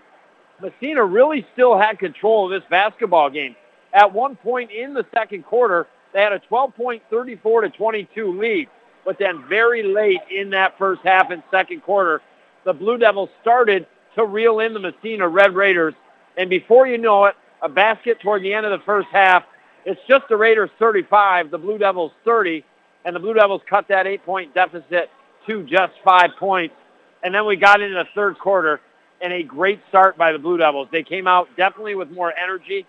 Massena 0.61 1.03
really 1.03 1.45
still 1.53 1.77
had 1.77 1.99
control 1.99 2.45
of 2.45 2.61
this 2.61 2.68
basketball 2.69 3.30
game. 3.30 3.56
At 3.94 4.14
one 4.14 4.36
point 4.36 4.72
in 4.72 4.94
the 4.94 5.06
second 5.14 5.44
quarter, 5.45 5.88
they 6.14 6.22
had 6.22 6.34
a 6.34 6.40
12-point 6.40 7.03
34 7.10 7.61
to 7.61 7.69
22 7.69 8.40
lead. 8.40 8.68
But 9.06 9.18
then 9.18 9.44
very 9.48 9.84
late 9.84 10.19
in 10.30 10.52
that 10.52 10.77
first 10.77 11.02
half 11.03 11.31
and 11.31 11.41
second 11.49 11.81
quarter, 11.81 12.22
the 12.65 12.73
Blue 12.73 12.98
Devils 12.98 13.30
started 13.41 13.88
to 14.15 14.26
reel 14.26 14.60
in 14.60 14.73
the 14.73 14.80
Massena 14.80 15.27
Red 15.27 15.56
Raiders. 15.56 15.94
And 16.38 16.49
before 16.49 16.88
you 16.88 16.98
know 16.98 17.26
it, 17.26 17.36
a 17.61 17.69
basket 17.69 18.19
toward 18.22 18.44
the 18.44 18.53
end 18.53 18.65
of 18.65 18.77
the 18.77 18.86
first 18.86 19.07
half. 19.11 19.44
It's 19.86 19.99
just 20.07 20.27
the 20.30 20.38
Raiders 20.38 20.69
35, 20.80 21.52
the 21.52 21.57
Blue 21.57 21.77
Devils 21.77 22.11
30, 22.26 22.64
and 23.06 23.15
the 23.15 23.19
Blue 23.19 23.34
Devils 23.34 23.61
cut 23.69 23.88
that 23.88 24.07
eight-point 24.07 24.53
deficit 24.53 25.10
to 25.48 25.64
just 25.64 25.94
five 26.03 26.31
points. 26.38 26.76
And 27.23 27.34
then 27.34 27.45
we 27.45 27.56
got 27.56 27.81
into 27.81 27.95
the 27.95 28.07
third 28.14 28.38
quarter, 28.38 28.81
and 29.22 29.34
a 29.34 29.44
great 29.44 29.80
start 29.90 30.18
by 30.18 30.32
the 30.32 30.40
Blue 30.40 30.58
Devils. 30.58 30.88
They 30.91 31.04
came 31.04 31.28
out 31.28 31.50
definitely 31.58 31.96
with 31.96 32.12
more 32.12 32.34
energy. 32.38 32.86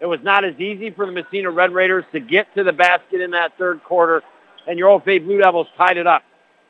It 0.00 0.06
was 0.06 0.20
not 0.22 0.44
as 0.44 0.58
easy 0.58 0.90
for 0.90 1.06
the 1.06 1.12
Massena 1.12 1.50
Red 1.50 1.72
Raiders 1.72 2.04
to 2.12 2.20
get 2.20 2.52
to 2.54 2.64
the 2.64 2.72
basket 2.72 3.20
in 3.20 3.32
that 3.32 3.56
third 3.58 3.84
quarter, 3.84 4.22
and 4.66 4.78
your 4.78 4.88
OFA 4.98 5.22
Blue 5.24 5.38
Devils 5.38 5.68
tied 5.76 5.96
it 5.96 6.06
up. 6.06 6.22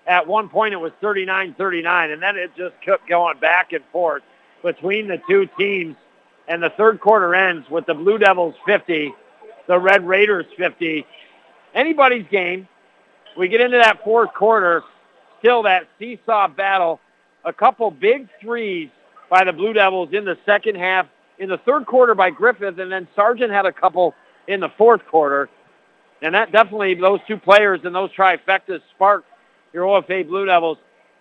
At 0.07 0.27
one 0.27 0.49
point, 0.49 0.75
it 0.75 0.79
was 0.79 0.93
39-39, 1.03 2.13
and 2.13 2.23
then 2.23 2.37
it 2.37 2.51
just 2.57 2.75
kept 2.85 3.09
going 3.09 3.39
back 3.39 3.73
and 3.73 3.85
forth 3.93 4.23
between 4.63 5.07
the 5.07 5.21
two 5.29 5.49
teams. 5.59 5.97
And 6.49 6.61
the 6.61 6.71
third 6.71 7.01
quarter 7.01 7.35
ends 7.35 7.71
with 7.71 7.87
the 7.87 7.95
Blue 7.95 8.19
Devils 8.19 8.57
50, 8.67 9.13
the 9.69 9.79
Red 9.79 10.05
Raiders 10.07 10.47
50. 10.57 11.07
Anybody's 11.75 12.27
game. 12.29 12.67
We 13.39 13.47
get 13.47 13.61
into 13.61 13.79
that 13.79 14.03
fourth 14.03 14.35
quarter, 14.35 14.83
still 15.39 15.63
that 15.63 15.87
seesaw 16.01 16.49
battle. 16.49 16.99
A 17.45 17.53
couple 17.53 17.91
big 17.91 18.29
threes 18.41 18.91
by 19.31 19.45
the 19.45 19.53
Blue 19.53 19.73
Devils 19.73 20.11
in 20.13 20.25
the 20.25 20.37
second 20.45 20.77
half. 20.77 21.07
In 21.39 21.49
the 21.49 21.59
third 21.59 21.87
quarter 21.87 22.15
by 22.15 22.31
Griffith, 22.31 22.79
and 22.79 22.93
then 22.93 23.09
Sargent 23.17 23.51
had 23.51 23.65
a 23.65 23.73
couple 23.73 24.15
in 24.47 24.61
the 24.61 24.69
fourth 24.77 25.01
quarter. 25.07 25.49
And 26.21 26.35
that 26.35 26.53
definitely, 26.53 26.95
those 26.95 27.21
two 27.27 27.39
players 27.39 27.81
and 27.85 27.95
those 27.95 28.11
trifectas 28.13 28.81
sparked 28.95 29.27
your 29.73 29.85
OFA 29.85 30.27
Blue 30.29 30.45
Devils. 30.45 30.77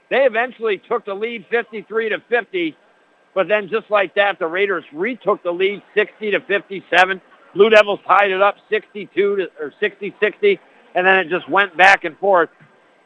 They 0.09 0.25
eventually 0.25 0.77
took 0.77 1.05
the 1.05 1.13
lead 1.13 1.45
53 1.49 2.09
to 2.09 2.19
50, 2.27 2.75
but 3.33 3.47
then 3.47 3.69
just 3.69 3.89
like 3.89 4.15
that, 4.15 4.39
the 4.39 4.47
Raiders 4.47 4.83
retook 4.91 5.43
the 5.43 5.51
lead 5.51 5.81
60 5.93 6.31
to 6.31 6.39
57. 6.41 7.21
Blue 7.53 7.69
Devils 7.69 7.99
tied 8.05 8.31
it 8.31 8.41
up 8.41 8.55
62 8.69 9.35
to 9.37 9.49
or 9.59 9.73
60-60, 9.81 10.59
and 10.95 11.05
then 11.05 11.19
it 11.19 11.29
just 11.29 11.47
went 11.49 11.77
back 11.77 12.03
and 12.03 12.17
forth. 12.17 12.49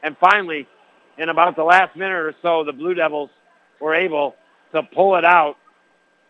And 0.01 0.17
finally, 0.17 0.67
in 1.17 1.29
about 1.29 1.55
the 1.55 1.63
last 1.63 1.95
minute 1.95 2.15
or 2.15 2.35
so, 2.41 2.63
the 2.63 2.73
Blue 2.73 2.93
Devils 2.93 3.29
were 3.79 3.93
able 3.93 4.35
to 4.73 4.83
pull 4.83 5.15
it 5.15 5.25
out 5.25 5.57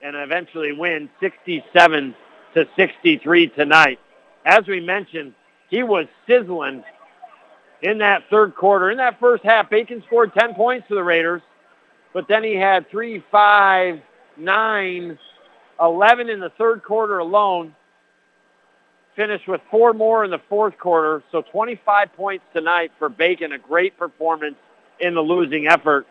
and 0.02 0.16
eventually 0.16 0.74
win 0.74 1.10
67 1.20 2.16
to 2.54 2.68
63 2.76 3.48
tonight. 3.50 4.00
As 4.46 4.68
we 4.68 4.82
mentioned, 4.82 5.34
he 5.70 5.84
was 5.84 6.08
sizzling 6.28 6.84
in 7.82 8.00
that 8.00 8.24
third 8.30 8.56
quarter. 8.56 8.92
In 8.92 8.98
that 8.98 9.20
first 9.20 9.44
half, 9.44 9.70
Bacon 9.70 10.04
scored 10.06 10.34
10 10.34 10.56
points 10.56 10.88
for 10.88 10.96
the 10.96 11.04
Raiders, 11.04 11.42
but 12.14 12.28
then 12.28 12.44
he 12.44 12.56
had 12.56 12.90
three, 12.90 13.24
five, 13.32 14.02
nine, 14.38 15.18
11 15.80 16.30
in 16.30 16.40
the 16.40 16.50
third 16.50 16.84
quarter 16.84 17.20
alone. 17.20 17.76
Finished 19.16 19.48
with 19.48 19.62
four 19.70 19.94
more 19.94 20.26
in 20.26 20.32
the 20.32 20.42
fourth 20.50 20.78
quarter, 20.80 21.22
so 21.32 21.44
25 21.44 22.14
points 22.14 22.44
tonight 22.52 22.92
for 22.98 23.10
Bacon, 23.10 23.52
a 23.52 23.60
great 23.60 23.96
performance 23.96 24.56
in 25.04 25.14
the 25.14 25.22
losing 25.22 25.68
effort. 25.68 26.08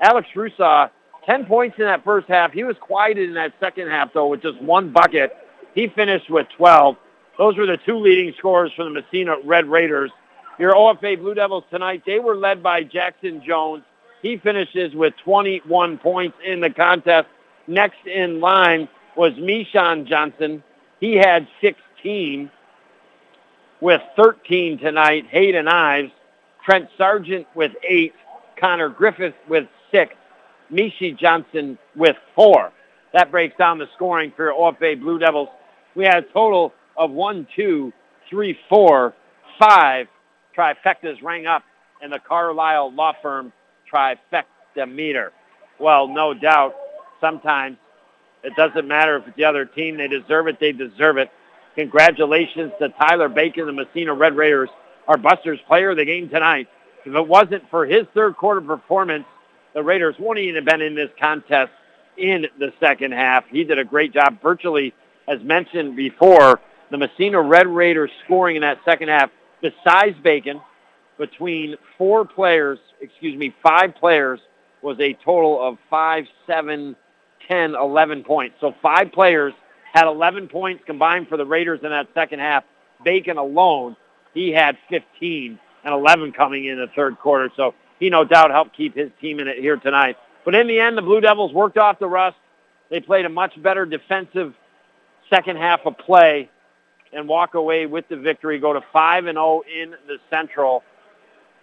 Alex 0.00 0.28
Rusaw, 0.34 0.90
10 1.26 1.46
points 1.46 1.76
in 1.78 1.84
that 1.84 2.04
first 2.04 2.28
half. 2.28 2.52
He 2.52 2.64
was 2.64 2.76
quieted 2.80 3.28
in 3.28 3.34
that 3.34 3.52
second 3.60 3.88
half, 3.88 4.12
though, 4.14 4.28
with 4.28 4.42
just 4.42 4.60
one 4.62 4.92
bucket. 4.92 5.36
He 5.74 5.88
finished 5.88 6.30
with 6.30 6.46
12. 6.56 6.96
Those 7.38 7.56
were 7.58 7.66
the 7.66 7.78
two 7.84 7.98
leading 7.98 8.32
scorers 8.38 8.72
for 8.74 8.84
the 8.84 8.90
Massena 8.90 9.36
Red 9.44 9.66
Raiders. 9.66 10.10
Your 10.58 10.74
OFA 10.74 11.18
Blue 11.18 11.34
Devils 11.34 11.64
tonight, 11.70 12.02
they 12.06 12.18
were 12.18 12.36
led 12.36 12.62
by 12.62 12.82
Jackson 12.82 13.42
Jones. 13.46 13.84
He 14.22 14.38
finishes 14.38 14.94
with 14.94 15.14
21 15.22 15.98
points 15.98 16.38
in 16.44 16.60
the 16.60 16.70
contest. 16.70 17.28
Next 17.66 18.06
in 18.06 18.40
line 18.40 18.88
was 19.16 19.32
Mishan 19.34 20.06
Johnson. 20.06 20.62
He 20.98 21.14
had 21.14 21.46
16 21.60 22.50
with 23.80 24.00
13 24.16 24.78
tonight. 24.78 25.26
Hayden 25.28 25.68
Ives, 25.68 26.12
Trent 26.64 26.88
Sargent 26.96 27.46
with 27.54 27.72
eight, 27.86 28.14
Connor 28.58 28.88
Griffith 28.88 29.34
with 29.48 29.66
six, 29.90 30.14
Mishi 30.72 31.16
Johnson 31.18 31.78
with 31.94 32.16
four. 32.34 32.72
That 33.12 33.30
breaks 33.30 33.56
down 33.56 33.78
the 33.78 33.86
scoring 33.94 34.32
for 34.36 34.52
OFA 34.52 35.00
Blue 35.00 35.18
Devils. 35.18 35.48
We 35.94 36.04
had 36.04 36.16
a 36.18 36.32
total 36.32 36.72
of 36.96 37.10
one, 37.10 37.46
two, 37.54 37.92
three, 38.28 38.58
four, 38.68 39.14
five 39.58 40.08
trifectas 40.56 41.22
rang 41.22 41.46
up 41.46 41.62
in 42.02 42.10
the 42.10 42.18
Carlisle 42.18 42.92
Law 42.92 43.12
Firm 43.22 43.52
trifecta 43.92 44.86
meter. 44.86 45.32
Well, 45.78 46.08
no 46.08 46.34
doubt, 46.34 46.74
sometimes 47.20 47.76
it 48.42 48.54
doesn't 48.56 48.86
matter 48.86 49.16
if 49.16 49.26
it's 49.28 49.36
the 49.36 49.44
other 49.44 49.64
team. 49.64 49.96
They 49.96 50.08
deserve 50.08 50.48
it. 50.48 50.58
They 50.60 50.72
deserve 50.72 51.18
it. 51.18 51.30
Congratulations 51.74 52.72
to 52.80 52.88
Tyler 52.90 53.28
Bacon, 53.28 53.66
the 53.66 53.72
Massena 53.72 54.14
Red 54.14 54.36
Raiders, 54.36 54.70
our 55.08 55.18
Busters 55.18 55.60
player 55.66 55.90
of 55.90 55.96
the 55.96 56.04
game 56.04 56.28
tonight. 56.28 56.68
If 57.06 57.14
it 57.14 57.28
wasn't 57.28 57.62
for 57.70 57.86
his 57.86 58.04
third 58.14 58.36
quarter 58.36 58.60
performance, 58.60 59.26
the 59.74 59.82
Raiders 59.82 60.16
wouldn't 60.18 60.44
even 60.44 60.56
have 60.56 60.64
been 60.64 60.82
in 60.82 60.96
this 60.96 61.10
contest 61.20 61.70
in 62.18 62.46
the 62.58 62.72
second 62.80 63.12
half. 63.12 63.44
He 63.48 63.62
did 63.62 63.78
a 63.78 63.84
great 63.84 64.12
job. 64.12 64.42
Virtually, 64.42 64.92
as 65.28 65.40
mentioned 65.42 65.94
before, 65.94 66.60
the 66.90 66.98
Massena 66.98 67.40
Red 67.40 67.68
Raiders 67.68 68.10
scoring 68.24 68.56
in 68.56 68.62
that 68.62 68.78
second 68.84 69.08
half, 69.08 69.30
besides 69.62 70.16
Bacon, 70.24 70.60
between 71.16 71.76
four 71.96 72.24
players, 72.24 72.80
excuse 73.00 73.38
me, 73.38 73.54
five 73.62 73.94
players, 73.94 74.40
was 74.82 74.98
a 74.98 75.12
total 75.24 75.64
of 75.64 75.78
five, 75.88 76.24
seven, 76.44 76.96
10, 77.46 77.76
11 77.76 78.24
points. 78.24 78.56
So 78.60 78.74
five 78.82 79.12
players 79.12 79.54
had 79.92 80.08
11 80.08 80.48
points 80.48 80.82
combined 80.84 81.28
for 81.28 81.36
the 81.36 81.46
Raiders 81.46 81.80
in 81.84 81.90
that 81.90 82.08
second 82.14 82.40
half. 82.40 82.64
Bacon 83.04 83.38
alone, 83.38 83.94
he 84.34 84.50
had 84.50 84.76
15 84.90 85.60
and 85.86 85.94
11 85.94 86.32
coming 86.32 86.66
in 86.66 86.78
the 86.78 86.88
third 86.96 87.18
quarter. 87.18 87.48
So 87.56 87.74
he 88.00 88.10
no 88.10 88.24
doubt 88.24 88.50
helped 88.50 88.76
keep 88.76 88.96
his 88.96 89.10
team 89.20 89.38
in 89.38 89.46
it 89.46 89.58
here 89.58 89.76
tonight. 89.76 90.16
But 90.44 90.56
in 90.56 90.66
the 90.66 90.80
end, 90.80 90.98
the 90.98 91.02
Blue 91.02 91.20
Devils 91.20 91.52
worked 91.52 91.78
off 91.78 92.00
the 92.00 92.08
rust. 92.08 92.36
They 92.90 93.00
played 93.00 93.24
a 93.24 93.28
much 93.28 93.60
better 93.62 93.86
defensive 93.86 94.52
second 95.30 95.56
half 95.56 95.80
of 95.86 95.96
play 95.96 96.50
and 97.12 97.28
walk 97.28 97.54
away 97.54 97.86
with 97.86 98.08
the 98.08 98.16
victory. 98.16 98.58
Go 98.58 98.72
to 98.72 98.80
5 98.92 99.26
and 99.26 99.36
0 99.36 99.62
in 99.80 99.90
the 100.06 100.18
Central 100.28 100.82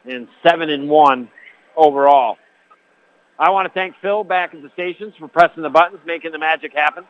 and 0.09 0.27
7 0.41 0.69
and 0.69 0.89
1 0.89 1.29
overall. 1.75 2.37
I 3.37 3.49
want 3.49 3.67
to 3.67 3.73
thank 3.73 3.95
Phil 4.01 4.23
back 4.23 4.53
at 4.53 4.61
the 4.61 4.69
stations 4.69 5.13
for 5.19 5.27
pressing 5.27 5.63
the 5.63 5.69
buttons, 5.69 5.99
making 6.05 6.31
the 6.31 6.39
magic 6.39 6.73
happen. 6.73 7.03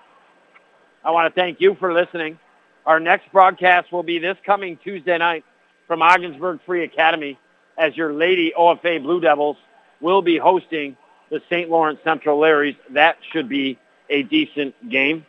I 1.06 1.12
want 1.12 1.34
to 1.34 1.40
thank 1.40 1.62
you 1.62 1.76
for 1.80 1.94
listening. 1.94 2.40
Our 2.88 3.00
next 3.00 3.32
broadcast 3.32 3.92
will 3.92 4.04
be 4.04 4.18
this 4.20 4.38
coming 4.46 4.78
Tuesday 4.84 5.18
night 5.18 5.44
from 5.88 6.02
Ogdensburg 6.02 6.60
Free 6.66 6.84
Academy 6.84 7.38
as 7.78 7.96
your 7.96 8.14
Lady 8.14 8.54
OFA 8.58 9.02
Blue 9.02 9.20
Devils 9.20 9.58
will 10.02 10.22
be 10.22 10.38
hosting 10.38 10.96
the 11.30 11.42
St. 11.50 11.70
Lawrence 11.70 12.00
Central 12.04 12.40
Larrys. 12.40 12.78
That 12.92 13.18
should 13.32 13.50
be 13.50 13.80
a 14.10 14.24
decent 14.24 14.90
game. 14.90 15.26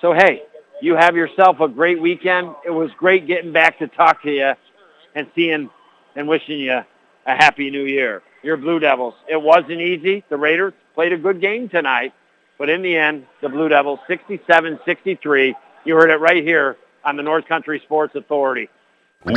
So, 0.00 0.12
hey, 0.12 0.42
you 0.80 0.94
have 0.96 1.16
yourself 1.16 1.60
a 1.60 1.68
great 1.68 2.00
weekend. 2.00 2.54
It 2.64 2.70
was 2.70 2.90
great 2.98 3.26
getting 3.26 3.52
back 3.52 3.78
to 3.78 3.88
talk 3.88 4.22
to 4.22 4.30
you 4.30 4.52
and 5.14 5.26
seeing 5.34 5.70
and 6.14 6.28
wishing 6.28 6.60
you 6.60 6.80
a 7.26 7.36
happy 7.36 7.70
new 7.70 7.84
year. 7.84 8.22
Your 8.42 8.56
Blue 8.56 8.78
Devils. 8.78 9.14
It 9.28 9.40
wasn't 9.40 9.80
easy. 9.80 10.22
The 10.28 10.36
Raiders 10.36 10.74
played 10.94 11.12
a 11.12 11.18
good 11.18 11.40
game 11.40 11.68
tonight, 11.68 12.12
but 12.58 12.68
in 12.68 12.82
the 12.82 12.96
end, 12.96 13.26
the 13.40 13.48
Blue 13.48 13.68
Devils 13.68 13.98
67-63. 14.08 15.54
You 15.84 15.94
heard 15.96 16.10
it 16.10 16.20
right 16.20 16.42
here 16.42 16.76
on 17.04 17.16
the 17.16 17.22
North 17.22 17.46
Country 17.46 17.80
Sports 17.84 18.14
Authority. 18.14 18.68
Ooh, 19.26 19.32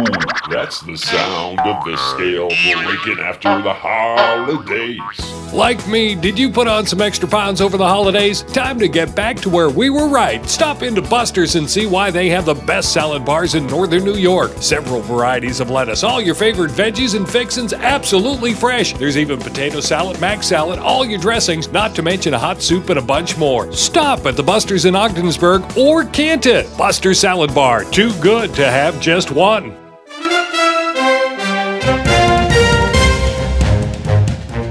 that's 0.51 0.81
the 0.81 0.97
sound 0.97 1.61
of 1.61 1.85
the 1.85 1.95
scale 1.95 2.49
breaking 2.49 3.23
after 3.23 3.61
the 3.61 3.71
holidays. 3.73 5.46
Like 5.53 5.87
me, 5.87 6.13
did 6.13 6.37
you 6.37 6.49
put 6.49 6.67
on 6.67 6.85
some 6.85 7.01
extra 7.01 7.27
pounds 7.27 7.61
over 7.61 7.77
the 7.77 7.87
holidays? 7.87 8.43
Time 8.43 8.77
to 8.79 8.87
get 8.87 9.15
back 9.15 9.37
to 9.37 9.49
where 9.49 9.69
we 9.69 9.89
were 9.89 10.07
right. 10.07 10.45
Stop 10.47 10.83
into 10.83 11.01
Buster's 11.01 11.55
and 11.55 11.69
see 11.69 11.85
why 11.85 12.11
they 12.11 12.29
have 12.29 12.45
the 12.45 12.53
best 12.53 12.93
salad 12.93 13.25
bars 13.25 13.55
in 13.55 13.65
northern 13.65 14.03
New 14.03 14.15
York. 14.15 14.51
Several 14.59 15.01
varieties 15.01 15.59
of 15.59 15.69
lettuce, 15.69 16.03
all 16.03 16.21
your 16.21 16.35
favorite 16.35 16.71
veggies 16.71 17.15
and 17.15 17.27
fixins 17.27 17.73
absolutely 17.73 18.53
fresh. 18.53 18.93
There's 18.93 19.17
even 19.17 19.39
potato 19.39 19.79
salad, 19.79 20.19
mac 20.21 20.43
salad, 20.43 20.79
all 20.79 21.05
your 21.05 21.19
dressings, 21.19 21.71
not 21.71 21.95
to 21.95 22.03
mention 22.03 22.33
a 22.33 22.39
hot 22.39 22.61
soup 22.61 22.89
and 22.89 22.99
a 22.99 23.01
bunch 23.01 23.37
more. 23.37 23.71
Stop 23.71 24.25
at 24.25 24.35
the 24.35 24.43
Buster's 24.43 24.85
in 24.85 24.95
Ogdensburg 24.95 25.77
or 25.77 26.05
Canton. 26.05 26.65
Buster's 26.77 27.19
Salad 27.19 27.55
Bar, 27.55 27.83
too 27.85 28.13
good 28.21 28.53
to 28.55 28.69
have 28.69 28.99
just 29.01 29.31
one. 29.31 29.75